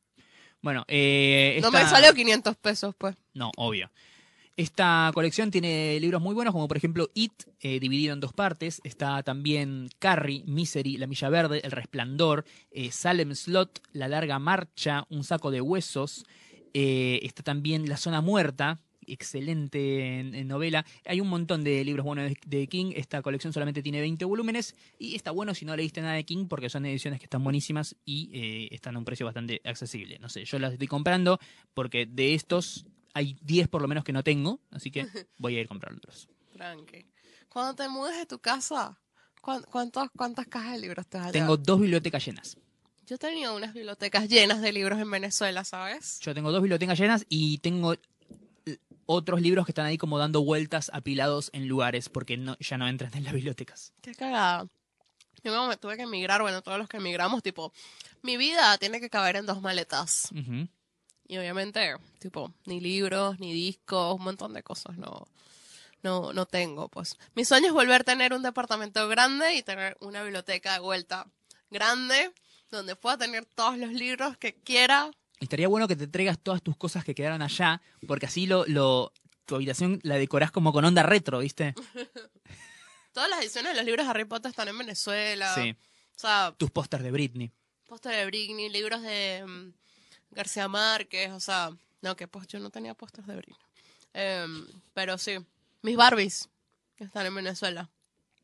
Bueno, 0.61 0.83
eh, 0.87 1.59
No 1.61 1.71
me 1.71 1.85
salió 1.85 2.13
500 2.13 2.55
pesos, 2.57 2.93
pues. 2.97 3.15
No, 3.33 3.51
obvio. 3.57 3.89
Esta 4.59 5.09
colección 5.13 5.51
tiene 5.51 5.97
libros 6.01 6.21
muy 6.21 6.35
buenos, 6.35 6.51
como 6.53 6.67
por 6.67 6.75
ejemplo 6.75 7.09
It, 7.13 7.31
eh, 7.61 7.79
dividido 7.79 8.13
en 8.13 8.19
dos 8.19 8.33
partes. 8.33 8.81
Está 8.83 9.23
también 9.23 9.87
Carrie, 9.99 10.43
Misery, 10.45 10.97
La 10.97 11.07
Milla 11.07 11.29
Verde, 11.29 11.61
El 11.63 11.71
Resplandor, 11.71 12.43
eh, 12.69 12.91
Salem 12.91 13.33
Slot, 13.33 13.81
La 13.93 14.09
Larga 14.09 14.37
Marcha, 14.37 15.05
Un 15.09 15.23
Saco 15.23 15.49
de 15.49 15.61
Huesos. 15.61 16.25
Eh, 16.73 17.21
está 17.23 17.41
también 17.41 17.87
La 17.87 17.95
Zona 17.95 18.19
Muerta, 18.19 18.81
excelente 19.07 20.19
en- 20.19 20.35
en 20.35 20.49
novela. 20.49 20.85
Hay 21.05 21.21
un 21.21 21.29
montón 21.29 21.63
de 21.63 21.81
libros 21.85 22.05
buenos 22.05 22.25
de, 22.29 22.37
de 22.45 22.67
King. 22.67 22.91
Esta 22.97 23.21
colección 23.21 23.53
solamente 23.53 23.81
tiene 23.81 24.01
20 24.01 24.25
volúmenes 24.25 24.75
y 24.99 25.15
está 25.15 25.31
bueno 25.31 25.53
si 25.55 25.63
no 25.63 25.73
leíste 25.77 26.01
nada 26.01 26.15
de 26.15 26.25
King 26.25 26.47
porque 26.49 26.69
son 26.69 26.85
ediciones 26.85 27.21
que 27.21 27.27
están 27.27 27.45
buenísimas 27.45 27.95
y 28.03 28.29
eh, 28.33 28.67
están 28.71 28.97
a 28.97 28.99
un 28.99 29.05
precio 29.05 29.25
bastante 29.25 29.61
accesible. 29.63 30.19
No 30.19 30.27
sé, 30.27 30.43
yo 30.43 30.59
las 30.59 30.73
estoy 30.73 30.87
comprando 30.87 31.39
porque 31.73 32.05
de 32.05 32.33
estos 32.33 32.85
hay 33.19 33.37
10 33.41 33.67
por 33.67 33.81
lo 33.81 33.87
menos 33.87 34.03
que 34.03 34.13
no 34.13 34.23
tengo, 34.23 34.59
así 34.71 34.91
que 34.91 35.01
voy 35.37 35.57
a 35.57 35.61
ir 35.61 35.67
comprándolos. 35.67 36.27
Tranqui. 36.53 37.05
Cuando 37.49 37.75
te 37.75 37.87
mudes 37.89 38.17
de 38.17 38.25
tu 38.25 38.39
casa, 38.39 38.99
¿cuán- 39.41 39.63
¿cuántas, 39.63 40.09
cajas 40.47 40.73
de 40.73 40.79
libros 40.79 41.07
te 41.07 41.17
vas 41.17 41.27
a 41.27 41.31
Tengo 41.31 41.57
dos 41.57 41.79
bibliotecas 41.79 42.25
llenas. 42.25 42.57
Yo 43.07 43.17
tenía 43.17 43.51
unas 43.51 43.73
bibliotecas 43.73 44.27
llenas 44.29 44.61
de 44.61 44.71
libros 44.71 44.99
en 44.99 45.09
Venezuela, 45.09 45.63
¿sabes? 45.63 46.19
Yo 46.21 46.33
tengo 46.35 46.51
dos 46.51 46.61
bibliotecas 46.61 46.99
llenas 46.99 47.25
y 47.27 47.57
tengo 47.57 47.93
eh, 47.93 47.99
otros 49.07 49.41
libros 49.41 49.65
que 49.65 49.71
están 49.71 49.87
ahí 49.87 49.97
como 49.97 50.19
dando 50.19 50.43
vueltas 50.43 50.91
apilados 50.93 51.49
en 51.53 51.67
lugares 51.67 52.07
porque 52.09 52.37
no, 52.37 52.55
ya 52.59 52.77
no 52.77 52.87
entran 52.87 53.11
en 53.15 53.23
las 53.23 53.33
bibliotecas. 53.33 53.93
Qué 54.01 54.13
cagada. 54.13 54.67
Yo 55.43 55.67
me- 55.67 55.77
tuve 55.77 55.95
que 55.97 56.03
emigrar, 56.03 56.41
bueno, 56.41 56.61
todos 56.61 56.77
los 56.77 56.87
que 56.89 56.97
emigramos, 56.97 57.41
tipo, 57.41 57.73
mi 58.21 58.37
vida 58.37 58.77
tiene 58.77 58.99
que 58.99 59.09
caber 59.09 59.37
en 59.37 59.45
dos 59.47 59.61
maletas. 59.61 60.27
Ujú. 60.31 60.67
Y 61.29 61.37
obviamente, 61.37 61.95
tipo, 62.17 62.51
ni 62.65 62.81
libros, 62.81 63.39
ni 63.39 63.53
discos, 63.53 64.15
un 64.15 64.23
montón 64.23 64.51
de 64.51 64.63
cosas 64.63 64.97
no, 64.97 65.27
no, 66.01 66.33
no 66.33 66.45
tengo, 66.47 66.89
pues. 66.89 67.17
Mi 67.35 67.45
sueño 67.45 67.67
es 67.67 67.73
volver 67.73 68.01
a 68.01 68.03
tener 68.03 68.33
un 68.33 68.41
departamento 68.41 69.07
grande 69.07 69.53
y 69.53 69.61
tener 69.61 69.95
una 70.01 70.23
biblioteca 70.23 70.73
de 70.73 70.79
vuelta 70.79 71.27
grande, 71.69 72.33
donde 72.71 72.95
pueda 72.95 73.17
tener 73.19 73.45
todos 73.45 73.77
los 73.77 73.93
libros 73.93 74.37
que 74.37 74.55
quiera. 74.55 75.11
Estaría 75.39 75.67
bueno 75.67 75.87
que 75.87 75.95
te 75.95 76.07
traigas 76.07 76.39
todas 76.39 76.63
tus 76.63 76.75
cosas 76.75 77.05
que 77.05 77.13
quedaron 77.13 77.43
allá, 77.43 77.79
porque 78.07 78.25
así 78.25 78.47
lo, 78.47 78.65
lo 78.65 79.13
tu 79.45 79.53
habitación 79.55 79.99
la 80.01 80.15
decorás 80.15 80.49
como 80.51 80.73
con 80.73 80.83
onda 80.83 81.03
retro, 81.03 81.39
¿viste? 81.39 81.75
Todas 83.13 83.29
las 83.29 83.41
ediciones 83.41 83.71
de 83.73 83.77
los 83.77 83.85
libros 83.85 84.05
de 84.05 84.11
Harry 84.11 84.25
Potter 84.25 84.49
están 84.49 84.67
en 84.67 84.77
Venezuela. 84.77 85.53
Sí. 85.53 85.75
O 86.15 86.19
sea, 86.19 86.53
Tus 86.57 86.71
pósters 86.71 87.03
de 87.03 87.11
Britney. 87.11 87.51
póster 87.87 88.15
de 88.15 88.25
Britney, 88.25 88.69
libros 88.69 89.01
de 89.01 89.43
mm, 89.45 89.73
García 90.31 90.67
Márquez, 90.67 91.31
o 91.31 91.39
sea, 91.39 91.71
no, 92.01 92.15
que 92.15 92.27
pues 92.27 92.47
yo 92.47 92.59
no 92.59 92.69
tenía 92.69 92.93
pósters 92.93 93.27
de 93.27 93.35
Britney. 93.35 93.57
Em, 94.13 94.65
pero 94.93 95.17
sí, 95.17 95.37
mis 95.81 95.95
Barbies 95.95 96.49
están 96.97 97.25
en 97.25 97.35
Venezuela. 97.35 97.89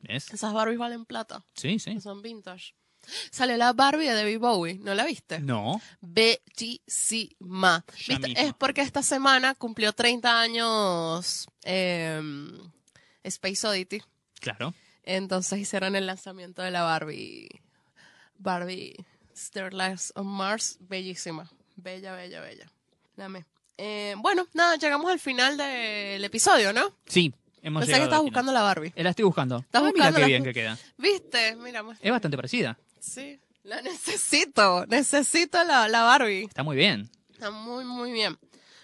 ¿Ves? 0.01 0.31
Esas 0.33 0.53
Barbies 0.53 0.77
valen 0.77 1.05
plata, 1.05 1.43
Sí, 1.55 1.79
sí. 1.79 1.95
que 1.95 2.01
son 2.01 2.21
vintage. 2.21 2.75
Sale 3.29 3.57
la 3.57 3.71
Barbie 3.73 4.07
de 4.07 4.15
David 4.15 4.39
Bowie, 4.39 4.79
¿no 4.79 4.95
la 4.95 5.05
viste? 5.05 5.39
No. 5.39 5.79
Bellísima. 6.01 7.85
Es 8.35 8.53
porque 8.55 8.81
esta 8.81 9.03
semana 9.03 9.53
cumplió 9.55 9.93
30 9.93 10.41
años 10.41 11.47
em, 11.63 12.49
Space 13.23 13.67
Oddity. 13.67 14.01
Claro. 14.39 14.73
Entonces 15.03 15.59
hicieron 15.59 15.95
el 15.95 16.07
lanzamiento 16.07 16.61
de 16.63 16.71
la 16.71 16.81
Barbie. 16.81 17.47
Barbie 18.37 18.95
Starlight 19.35 19.99
on 20.15 20.27
Mars. 20.27 20.77
Bellísima. 20.81 21.49
Bella, 21.75 22.13
bella, 22.15 22.41
bella. 22.41 22.65
La 23.15 23.25
amé. 23.25 23.45
Eh, 23.77 24.15
bueno, 24.17 24.47
nada, 24.53 24.75
llegamos 24.77 25.11
al 25.11 25.19
final 25.19 25.57
del 25.57 26.23
episodio, 26.23 26.71
¿no? 26.73 26.93
Sí, 27.07 27.33
hemos 27.61 27.81
Pensé 27.81 27.93
que 27.93 27.97
llegado 27.99 28.03
estabas 28.03 28.03
al 28.03 28.07
final. 28.09 28.21
buscando 28.23 28.51
la 28.53 28.61
Barbie. 28.61 28.93
Eh, 28.95 29.03
La 29.03 29.09
estoy 29.09 29.25
buscando. 29.25 29.57
Estás 29.59 29.81
Ah, 29.81 29.85
mira 29.85 29.91
buscando 29.91 30.15
qué 30.15 30.21
la- 30.21 30.27
bien 30.27 30.43
que 30.43 30.53
queda. 30.53 30.77
¿Viste? 30.97 31.55
Mira, 31.57 31.83
muestra. 31.83 32.05
Es 32.07 32.11
bastante 32.11 32.37
parecida. 32.37 32.77
Sí. 32.99 33.39
La 33.63 33.81
necesito. 33.81 34.85
Necesito 34.87 35.63
la, 35.63 35.87
la 35.87 36.03
Barbie. 36.03 36.43
Está 36.45 36.63
muy 36.63 36.75
bien. 36.77 37.09
Está 37.31 37.51
muy, 37.51 37.83
muy 37.83 38.11
bien. 38.11 38.37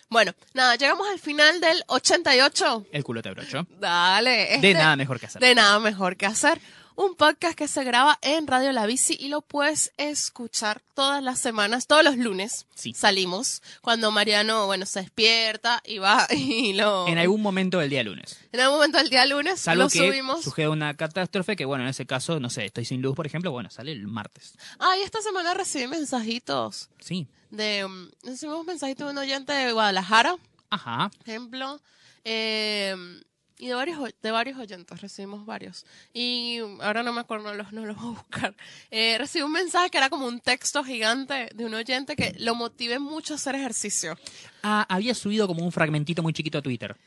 Bueno, 0.10 0.34
nada, 0.54 0.76
llegamos 0.76 1.08
al 1.10 1.20
final 1.20 1.62
del 1.62 1.84
88. 1.88 2.88
El 2.92 3.04
culo 3.04 3.22
te 3.22 3.32
brocho. 3.32 3.66
Dale. 3.80 4.30
De 4.32 4.56
este- 4.56 4.74
nada 4.74 4.96
mejor 4.98 5.20
que 5.20 5.28
hacer. 5.28 5.42
De 5.42 5.56
nada 5.56 5.80
mejor 5.80 6.18
que 6.18 6.26
hacer. 6.26 6.60
Un 7.04 7.16
podcast 7.16 7.58
que 7.58 7.68
se 7.68 7.84
graba 7.84 8.20
en 8.22 8.46
Radio 8.46 8.72
La 8.74 8.86
Bici 8.86 9.18
y 9.20 9.30
lo 9.30 9.42
puedes 9.42 9.92
escuchar 9.98 10.84
todas 10.94 11.24
las 11.24 11.40
semanas, 11.40 11.88
todos 11.88 12.04
los 12.04 12.16
lunes. 12.16 12.68
Sí. 12.76 12.94
Salimos 12.94 13.64
cuando 13.82 14.12
Mariano, 14.12 14.68
bueno, 14.68 14.86
se 14.86 15.02
despierta 15.02 15.82
y 15.84 15.98
va 15.98 16.28
y 16.32 16.74
lo. 16.74 17.08
En 17.08 17.18
algún 17.18 17.42
momento 17.42 17.80
del 17.80 17.90
día 17.90 18.04
lunes. 18.04 18.38
en 18.52 18.60
algún 18.60 18.78
momento 18.78 19.00
del 19.00 19.10
día 19.10 19.26
lunes 19.26 19.60
Salvo 19.60 19.86
lo 19.86 19.90
que 19.90 19.98
subimos. 19.98 20.46
una 20.70 20.96
catástrofe 20.96 21.56
que, 21.56 21.66
bueno, 21.66 21.86
en 21.86 21.90
ese 21.90 22.06
caso, 22.06 22.40
no 22.40 22.52
sé, 22.52 22.66
estoy 22.66 22.86
sin 22.86 23.02
luz, 23.02 23.16
por 23.16 23.26
ejemplo, 23.26 23.50
bueno, 23.52 23.72
sale 23.72 23.92
el 23.94 24.06
martes. 24.08 24.54
Ah, 24.78 24.96
y 25.00 25.02
esta 25.02 25.24
semana 25.24 25.56
recibí 25.56 25.88
mensajitos 25.88 26.90
Sí. 27.00 27.26
de. 27.50 27.88
mm, 27.88 28.10
Recibimos 28.30 28.64
mensajitos 28.66 29.08
de 29.08 29.12
un 29.14 29.18
oyente 29.18 29.54
de 29.54 29.72
Guadalajara, 29.72 30.36
Ajá. 30.70 31.10
ejemplo. 31.26 31.82
eh, 32.24 32.96
y 33.62 33.68
de 33.68 33.76
varios, 33.76 34.00
de 34.24 34.32
varios 34.32 34.58
oyentes, 34.58 35.00
recibimos 35.02 35.46
varios. 35.46 35.86
Y 36.14 36.58
ahora 36.80 37.04
no 37.04 37.14
me 37.14 37.22
acuerdo, 37.22 37.50
no 37.50 37.54
los, 37.54 37.72
no 37.72 37.86
los 37.86 37.96
voy 37.96 38.16
a 38.16 38.18
buscar. 38.18 38.56
Eh, 38.90 39.18
recibí 39.18 39.44
un 39.44 39.52
mensaje 39.52 39.90
que 39.90 39.98
era 39.98 40.10
como 40.10 40.26
un 40.26 40.40
texto 40.40 40.84
gigante 40.84 41.50
de 41.54 41.66
un 41.66 41.74
oyente 41.74 42.16
que 42.16 42.34
lo 42.40 42.56
motive 42.56 43.00
mucho 43.00 43.34
a 43.34 43.38
hacer 43.38 43.56
ejercicio. 43.56 44.18
Ah, 44.64 44.86
había 44.90 45.14
subido 45.14 45.48
como 45.48 45.64
un 45.64 45.72
fragmentito 45.72 46.24
muy 46.24 46.34
chiquito 46.34 46.58
a 46.58 46.62
Twitter. 46.62 46.98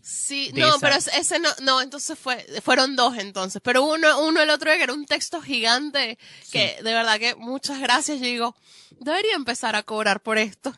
Sí, 0.00 0.50
no, 0.54 0.68
esa. 0.68 0.78
pero 0.80 0.96
ese 0.96 1.38
no, 1.38 1.48
no, 1.62 1.80
entonces 1.80 2.18
fue, 2.18 2.46
fueron 2.62 2.94
dos 2.94 3.16
entonces, 3.18 3.60
pero 3.64 3.82
uno, 3.82 4.20
uno 4.20 4.42
el 4.42 4.50
otro 4.50 4.70
que 4.70 4.82
era 4.82 4.92
un 4.92 5.06
texto 5.06 5.40
gigante, 5.40 6.18
que 6.52 6.78
de 6.82 6.94
verdad 6.94 7.18
que 7.18 7.34
muchas 7.34 7.80
gracias, 7.80 8.20
yo 8.20 8.26
digo, 8.26 8.56
debería 9.00 9.34
empezar 9.34 9.76
a 9.76 9.82
cobrar 9.82 10.22
por 10.22 10.38
esto, 10.38 10.74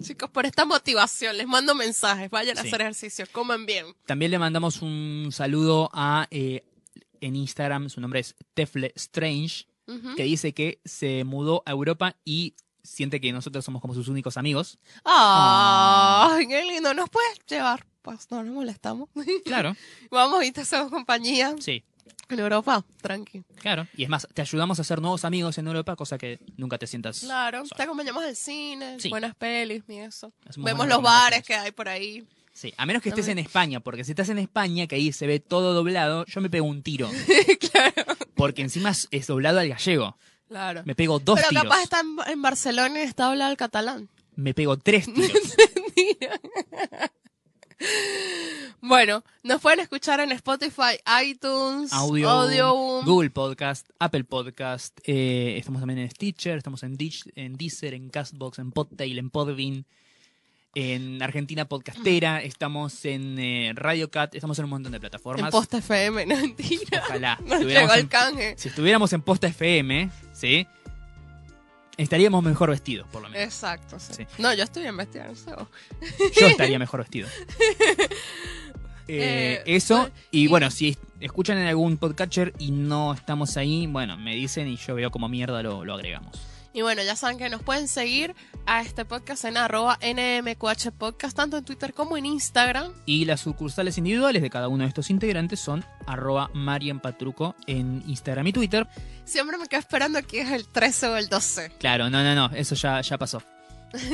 chicos, 0.00 0.30
por 0.30 0.46
esta 0.46 0.64
motivación, 0.64 1.36
les 1.36 1.46
mando 1.46 1.74
mensajes, 1.74 2.30
vayan 2.30 2.58
a 2.58 2.62
hacer 2.62 2.80
ejercicio, 2.80 3.26
coman 3.32 3.66
bien. 3.66 3.86
También 4.06 4.30
le 4.30 4.38
mandamos 4.38 4.82
un 4.82 5.28
saludo 5.32 5.90
a, 5.92 6.26
eh, 6.30 6.64
en 7.20 7.36
Instagram, 7.36 7.88
su 7.88 8.00
nombre 8.00 8.20
es 8.20 8.34
Tefle 8.54 8.92
Strange, 8.96 9.66
que 10.16 10.22
dice 10.22 10.54
que 10.54 10.80
se 10.84 11.24
mudó 11.24 11.64
a 11.66 11.72
Europa 11.72 12.14
y 12.24 12.54
siente 12.82 13.20
que 13.20 13.32
nosotros 13.32 13.64
somos 13.64 13.82
como 13.82 13.92
sus 13.92 14.06
únicos 14.06 14.36
amigos. 14.36 14.78
Ay, 15.04 16.46
qué 16.46 16.64
lindo, 16.64 16.94
nos 16.94 17.10
puedes 17.10 17.40
llevar, 17.48 17.86
pues 18.02 18.30
no 18.30 18.42
nos 18.42 18.54
molestamos. 18.54 19.08
Claro, 19.44 19.76
Vamos 20.10 20.44
y 20.44 20.52
te 20.52 20.60
hacemos 20.60 20.90
compañía. 20.90 21.56
Sí, 21.58 21.82
en 22.28 22.38
Europa, 22.38 22.84
tranqui. 23.00 23.42
claro. 23.60 23.86
Y 23.96 24.04
es 24.04 24.08
más, 24.08 24.26
te 24.32 24.42
ayudamos 24.42 24.78
a 24.78 24.82
hacer 24.82 25.00
nuevos 25.00 25.24
amigos 25.24 25.58
en 25.58 25.66
Europa, 25.66 25.96
cosa 25.96 26.16
que 26.18 26.38
nunca 26.56 26.78
te 26.78 26.86
sientas. 26.86 27.20
Claro, 27.20 27.64
solo. 27.66 27.76
te 27.76 27.82
acompañamos 27.82 28.22
al 28.24 28.36
cine, 28.36 28.98
Sí. 29.00 29.08
buenas 29.08 29.34
pelis 29.34 29.82
y 29.88 29.96
eso. 29.98 30.32
Hacemos 30.48 30.64
Vemos 30.66 30.86
los 30.88 31.02
bares 31.02 31.42
que 31.42 31.54
hay 31.54 31.72
por 31.72 31.88
ahí. 31.88 32.24
Sí, 32.52 32.74
a 32.76 32.84
menos 32.84 33.02
que 33.02 33.08
estés 33.08 33.28
en 33.28 33.38
España, 33.38 33.80
porque 33.80 34.04
si 34.04 34.10
estás 34.12 34.28
en 34.28 34.38
España, 34.38 34.86
que 34.86 34.96
ahí 34.96 35.12
se 35.12 35.26
ve 35.26 35.40
todo 35.40 35.72
doblado, 35.72 36.26
yo 36.26 36.40
me 36.40 36.50
pego 36.50 36.66
un 36.66 36.82
tiro. 36.82 37.08
claro. 37.72 38.04
Porque 38.34 38.62
encima 38.62 38.90
es- 38.90 39.26
doblado 39.26 39.60
al 39.60 39.68
gallego. 39.68 40.16
Claro. 40.48 40.82
Me 40.84 40.94
pego 40.94 41.20
dos 41.20 41.36
Pero 41.36 41.48
tiros. 41.50 41.62
capaz 41.64 41.82
está 41.82 42.00
en, 42.00 42.16
en 42.32 42.42
Barcelona 42.42 42.98
y 43.00 43.02
está 43.02 43.28
hablado 43.28 43.50
el 43.52 43.56
catalán. 43.56 44.08
Me 44.34 44.52
pego 44.52 44.76
tres 44.78 45.06
tiros. 45.14 45.54
Bueno, 48.82 49.22
nos 49.42 49.60
pueden 49.60 49.80
escuchar 49.80 50.20
en 50.20 50.32
Spotify, 50.32 50.96
iTunes, 51.22 51.92
Audio, 51.92 52.30
Audioboom. 52.30 53.04
Google 53.04 53.28
Podcast, 53.30 53.86
Apple 53.98 54.24
Podcast, 54.24 54.98
eh, 55.04 55.56
estamos 55.58 55.80
también 55.82 55.98
en 56.00 56.10
Stitcher, 56.10 56.56
estamos 56.56 56.82
en, 56.82 56.96
Dich- 56.96 57.30
en 57.34 57.56
Deezer, 57.56 57.92
en 57.92 58.08
Castbox, 58.08 58.58
en 58.58 58.72
Podtail, 58.72 59.18
en 59.18 59.28
Podbean, 59.28 59.84
en 60.74 61.22
Argentina 61.22 61.66
Podcastera, 61.66 62.42
estamos 62.42 63.04
en 63.04 63.38
eh, 63.38 63.72
Radio 63.74 64.10
Cat, 64.10 64.34
estamos 64.34 64.58
en 64.58 64.64
un 64.64 64.70
montón 64.70 64.92
de 64.92 64.96
en 64.96 65.00
plataformas. 65.02 65.50
Posta 65.50 65.78
FM, 65.78 66.24
no 66.26 66.36
mentira. 66.36 67.02
Ojalá. 67.06 67.36
Nos 67.44 67.52
estuviéramos 67.60 67.90
llegó 67.90 67.94
el 67.94 68.00
en- 68.00 68.06
canje. 68.08 68.54
si 68.56 68.68
estuviéramos 68.68 69.12
en 69.12 69.20
Posta 69.22 69.46
FM, 69.48 70.10
¿sí? 70.32 70.66
Estaríamos 72.02 72.42
mejor 72.42 72.70
vestidos, 72.70 73.06
por 73.08 73.22
lo 73.22 73.28
menos. 73.28 73.44
Exacto, 73.44 73.98
sí. 74.00 74.12
Sí. 74.16 74.26
No, 74.38 74.52
yo 74.54 74.64
estoy 74.64 74.82
bien 74.82 74.96
vestida, 74.96 75.26
no 75.28 75.34
sé 75.34 75.52
vos. 75.54 75.68
Yo 76.40 76.46
estaría 76.46 76.78
mejor 76.78 77.00
vestido. 77.00 77.28
Eh, 79.12 79.62
Eh, 79.66 79.76
eso, 79.76 80.08
y 80.30 80.44
y- 80.44 80.46
bueno, 80.46 80.70
si 80.70 80.96
escuchan 81.18 81.58
en 81.58 81.66
algún 81.66 81.96
podcatcher 81.96 82.52
y 82.60 82.70
no 82.70 83.12
estamos 83.12 83.56
ahí, 83.56 83.86
bueno, 83.88 84.16
me 84.16 84.36
dicen 84.36 84.68
y 84.68 84.76
yo 84.76 84.94
veo 84.94 85.10
como 85.10 85.28
mierda 85.28 85.62
lo, 85.64 85.84
lo 85.84 85.94
agregamos. 85.94 86.38
Y 86.72 86.82
bueno, 86.82 87.02
ya 87.02 87.16
saben 87.16 87.36
que 87.36 87.48
nos 87.48 87.62
pueden 87.62 87.88
seguir 87.88 88.34
a 88.64 88.80
este 88.82 89.04
podcast 89.04 89.44
en 89.44 89.56
arroba 89.56 89.98
NMQH 90.02 90.92
Podcast, 90.96 91.36
tanto 91.36 91.56
en 91.56 91.64
Twitter 91.64 91.92
como 91.92 92.16
en 92.16 92.26
Instagram. 92.26 92.92
Y 93.06 93.24
las 93.24 93.40
sucursales 93.40 93.98
individuales 93.98 94.40
de 94.40 94.50
cada 94.50 94.68
uno 94.68 94.84
de 94.84 94.88
estos 94.88 95.10
integrantes 95.10 95.58
son 95.58 95.84
arroba 96.06 96.48
marianpatruco 96.54 97.56
en 97.66 98.04
Instagram 98.06 98.46
y 98.46 98.52
Twitter. 98.52 98.86
Siempre 99.24 99.58
me 99.58 99.66
quedo 99.66 99.80
esperando 99.80 100.22
que 100.22 100.42
es 100.42 100.50
el 100.52 100.68
13 100.68 101.08
o 101.08 101.16
el 101.16 101.28
12. 101.28 101.72
Claro, 101.80 102.08
no, 102.08 102.22
no, 102.22 102.34
no, 102.36 102.54
eso 102.56 102.74
ya, 102.76 103.00
ya 103.00 103.18
pasó. 103.18 103.42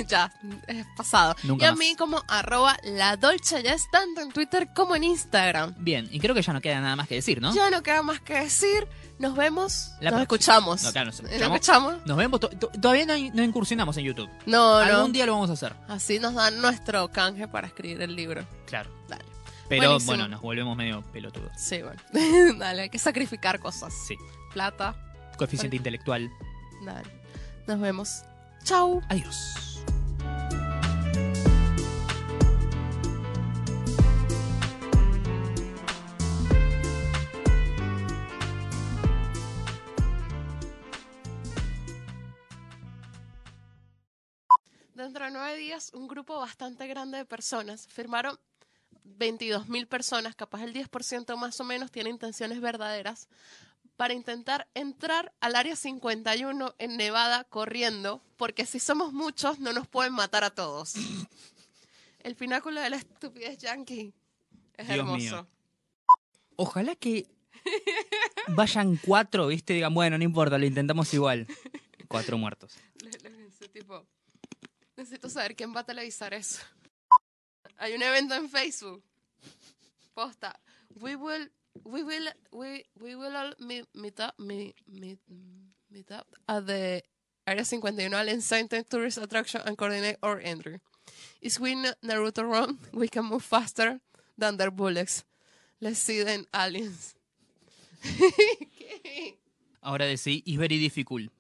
ya, 0.09 0.33
es 0.67 0.87
pasado. 0.97 1.37
Nunca 1.43 1.67
y 1.67 1.69
a 1.69 1.73
más. 1.73 1.79
mí 1.79 1.95
como 1.97 2.23
arroba 2.29 2.79
la 2.85 3.19
Dolce 3.19 3.63
ya 3.63 3.75
es 3.75 3.85
tanto 3.91 4.23
en 4.23 4.33
Twitter 4.33 4.69
como 4.75 4.97
en 4.97 5.05
Instagram. 5.05 5.75
Bien, 5.77 6.09
y 6.11 6.19
creo 6.21 6.35
que 6.35 6.41
ya 6.41 6.55
no 6.55 6.63
queda 6.63 6.81
nada 6.81 6.97
más 6.97 7.07
que 7.07 7.17
decir, 7.17 7.43
¿no? 7.43 7.55
Ya 7.55 7.69
no 7.69 7.83
queda 7.83 8.01
más 8.03 8.21
que 8.21 8.33
decir. 8.41 8.89
Nos 9.19 9.35
vemos. 9.35 9.93
La 10.01 10.11
nos 10.11 10.21
escuchamos. 10.21 10.83
No, 10.83 10.93
claro, 10.93 11.07
nos 11.11 11.23
¿Nos 11.23 11.33
escuchamos. 11.33 12.07
Nos 12.07 12.17
vemos, 12.17 12.39
to- 12.41 12.51
to- 12.51 12.69
todavía 12.81 13.07
no, 13.07 13.15
no 13.35 13.43
incursionamos 13.43 13.97
en 13.97 14.05
YouTube. 14.05 14.29
No, 14.45 14.77
Algún 14.77 15.07
no. 15.07 15.09
día 15.09 15.25
lo 15.27 15.33
vamos 15.33 15.49
a 15.51 15.55
hacer, 15.55 15.75
Así 15.89 16.19
nos 16.19 16.35
dan 16.35 16.61
nuestro 16.61 17.09
canje 17.09 17.49
para 17.49 17.67
escribir 17.67 18.03
el 18.03 18.15
libro. 18.15 18.47
claro. 18.67 18.91
Dale. 19.09 19.25
Pero 19.69 19.89
Buenísimo. 19.89 20.11
bueno, 20.13 20.29
nos 20.29 20.41
volvemos 20.43 20.77
medio 20.77 21.03
pelotudos. 21.13 21.51
Sí, 21.57 21.81
bueno. 21.83 22.01
Dale, 22.59 22.83
hay 22.83 22.91
que 22.91 22.99
sacrificar 22.99 23.59
cosas. 23.59 23.93
Sí. 24.07 24.17
Plata. 24.53 24.95
Coeficiente 25.39 25.77
intelectual. 25.77 26.31
Dale. 26.85 27.09
Nos 27.67 27.81
vemos. 27.81 28.23
Chau. 28.65 29.03
Adiós. 29.09 29.55
Un 45.93 46.09
grupo 46.09 46.39
bastante 46.39 46.87
grande 46.87 47.19
de 47.19 47.25
personas 47.25 47.87
firmaron 47.89 48.39
22.000 49.19 49.87
personas, 49.87 50.35
capaz 50.35 50.63
el 50.63 50.73
10% 50.75 51.37
más 51.37 51.61
o 51.61 51.65
menos 51.65 51.91
tiene 51.93 52.11
intenciones 52.11 52.61
verdaderas, 52.61 53.29
para 53.97 54.13
intentar 54.15 54.69
entrar 54.75 55.33
al 55.41 55.55
área 55.57 55.77
51 55.77 56.75
en 56.79 56.97
Nevada 56.97 57.45
corriendo, 57.45 58.21
porque 58.37 58.67
si 58.67 58.79
somos 58.81 59.13
muchos 59.13 59.59
no 59.59 59.73
nos 59.73 59.87
pueden 59.87 60.13
matar 60.13 60.45
a 60.45 60.51
todos. 60.51 60.95
El 62.21 62.35
pináculo 62.37 62.81
de 62.81 62.91
la 62.91 62.97
estupidez 62.97 63.59
yankee 63.59 64.13
es 64.77 64.87
Dios 64.89 64.99
hermoso. 64.99 65.17
mío. 65.19 65.47
Ojalá 66.57 66.95
que 66.97 67.27
vayan 68.49 68.97
cuatro, 68.97 69.47
¿viste? 69.47 69.75
Digan, 69.75 69.95
bueno, 69.95 70.19
no 70.19 70.25
importa, 70.25 70.59
lo 70.59 70.67
intentamos 70.67 71.13
igual. 71.15 71.47
Cuatro 72.09 72.37
muertos. 72.39 72.75
Le- 73.03 73.11
le- 73.11 73.47
ese 73.47 73.69
tipo, 73.69 74.05
necesito 74.97 75.29
saber 75.29 75.55
quién 75.55 75.75
va 75.75 75.81
a 75.81 75.85
televisar 75.85 76.35
eso. 76.35 76.63
Hay 77.79 77.95
un 77.95 78.03
evento 78.03 78.35
en 78.35 78.49
Facebook. 78.49 79.03
Posta. 80.15 80.59
We 81.01 81.15
will, 81.17 81.51
we 81.85 82.03
will, 82.03 82.29
we, 82.53 82.87
we 82.99 83.15
will 83.15 83.37
all 83.37 83.55
meet, 83.59 83.87
up, 84.21 84.35
meet, 84.39 84.75
meet, 84.89 85.21
up 86.11 86.27
at 86.49 86.67
the 86.67 87.03
Area 87.47 87.65
51 87.65 88.15
al 88.15 88.29
Insane 88.29 88.69
Tourist 88.89 89.19
Attraction 89.19 89.61
and 89.67 89.77
coordinate 89.77 90.19
our 90.23 90.41
entry. 90.41 90.81
Is 91.41 91.61
we 91.61 91.75
Na- 91.75 91.93
Naruto 92.03 92.43
run, 92.49 92.79
we 92.93 93.09
can 93.09 93.27
move 93.27 93.45
faster 93.45 94.01
than 94.39 94.57
their 94.57 94.71
bullets. 94.71 95.25
Let's 95.81 95.99
see 95.99 96.23
them 96.23 96.47
aliens. 96.55 97.15
Ahora 99.83 100.07
decí, 100.07 100.43
is 100.47 100.57
very 100.57 100.79
difficult. 100.79 101.31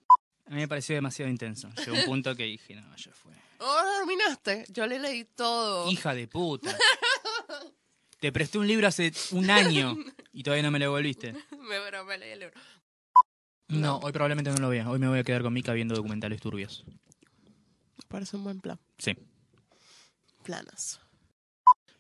A 0.47 0.51
mí 0.51 0.61
me 0.61 0.69
pareció 0.69 0.95
demasiado 0.95 1.31
intenso. 1.31 1.69
Llegó 1.85 1.95
un 1.97 2.05
punto 2.05 2.37
que 2.37 2.45
dije, 2.45 2.77
no, 2.77 2.95
ya 2.97 3.13
fue. 3.13 3.26
Oh, 3.59 3.83
terminaste. 3.99 4.65
Yo 4.69 4.87
le 4.87 4.99
leí 4.99 5.25
todo. 5.25 5.91
Hija 5.91 6.15
de 6.15 6.29
puta. 6.29 6.77
Te 8.21 8.33
presté 8.33 8.59
un 8.59 8.67
libro 8.67 8.87
hace 8.89 9.13
un 9.33 9.51
año 9.51 9.97
y 10.33 10.43
todavía 10.43 10.63
no 10.63 10.71
me 10.71 10.79
lo 10.79 10.87
devolviste. 10.87 11.33
me, 12.07 12.19
leí 12.19 12.31
el 12.31 12.41
libro. 12.41 12.61
No, 13.69 13.99
hoy 13.99 14.13
probablemente 14.13 14.51
no 14.51 14.57
lo 14.59 14.69
vea. 14.69 14.89
Hoy 14.89 14.99
me 14.99 15.09
voy 15.09 15.19
a 15.19 15.25
quedar 15.25 15.43
con 15.43 15.53
Mika 15.53 15.73
viendo 15.73 15.95
documentales 15.95 16.41
turbios. 16.41 16.85
Parece 18.09 18.37
un 18.37 18.45
buen 18.45 18.61
plan. 18.61 18.79
Sí. 18.99 19.17
Planas. 20.43 21.01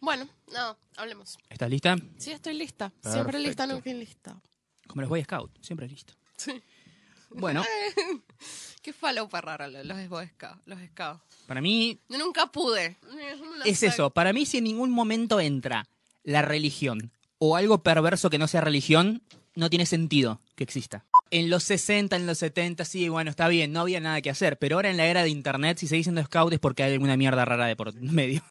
Bueno, 0.00 0.28
no, 0.52 0.76
hablemos. 0.96 1.36
¿Estás 1.50 1.68
lista? 1.68 1.96
Sí, 2.18 2.30
estoy 2.30 2.54
lista. 2.54 2.92
Siempre 3.02 3.38
lista, 3.38 3.66
Perfecto. 3.66 3.90
nunca 3.90 3.98
lista. 3.98 4.40
Como 4.86 5.00
los 5.02 5.10
Boy 5.10 5.22
Scout, 5.24 5.50
siempre 5.60 5.88
listo. 5.88 6.14
Sí. 6.36 6.62
Bueno, 7.30 7.64
Qué 8.82 8.92
falopa 8.92 9.40
rara 9.40 9.66
lo- 9.66 9.82
los 9.82 10.08
Boy 10.08 10.28
Scouts. 10.28 10.62
Los 10.66 10.78
para 11.46 11.60
mí 11.60 11.98
Yo 12.08 12.18
nunca 12.18 12.46
pude. 12.46 12.96
No 13.02 13.64
es 13.64 13.80
sé. 13.80 13.88
eso. 13.88 14.10
Para 14.10 14.32
mí 14.32 14.46
si 14.46 14.58
en 14.58 14.64
ningún 14.64 14.90
momento 14.90 15.40
entra 15.40 15.88
la 16.22 16.42
religión 16.42 17.10
o 17.38 17.56
algo 17.56 17.82
perverso 17.82 18.30
que 18.30 18.38
no 18.38 18.46
sea 18.46 18.60
religión, 18.60 19.22
no 19.56 19.68
tiene 19.70 19.86
sentido 19.86 20.40
que 20.54 20.64
exista. 20.64 21.04
En 21.30 21.50
los 21.50 21.64
60, 21.64 22.14
en 22.14 22.26
los 22.26 22.38
70, 22.38 22.84
sí, 22.84 23.08
bueno, 23.08 23.30
está 23.30 23.48
bien, 23.48 23.72
no 23.72 23.80
había 23.80 23.98
nada 24.00 24.20
que 24.22 24.30
hacer. 24.30 24.56
Pero 24.58 24.76
ahora 24.76 24.90
en 24.90 24.96
la 24.96 25.06
era 25.06 25.22
de 25.24 25.30
internet, 25.30 25.78
si 25.78 25.88
seguís 25.88 26.06
siendo 26.06 26.22
scout 26.22 26.52
es 26.52 26.60
porque 26.60 26.84
hay 26.84 26.92
alguna 26.92 27.16
mierda 27.16 27.44
rara 27.44 27.66
de 27.66 27.74
por 27.74 27.92
medio. 28.00 28.42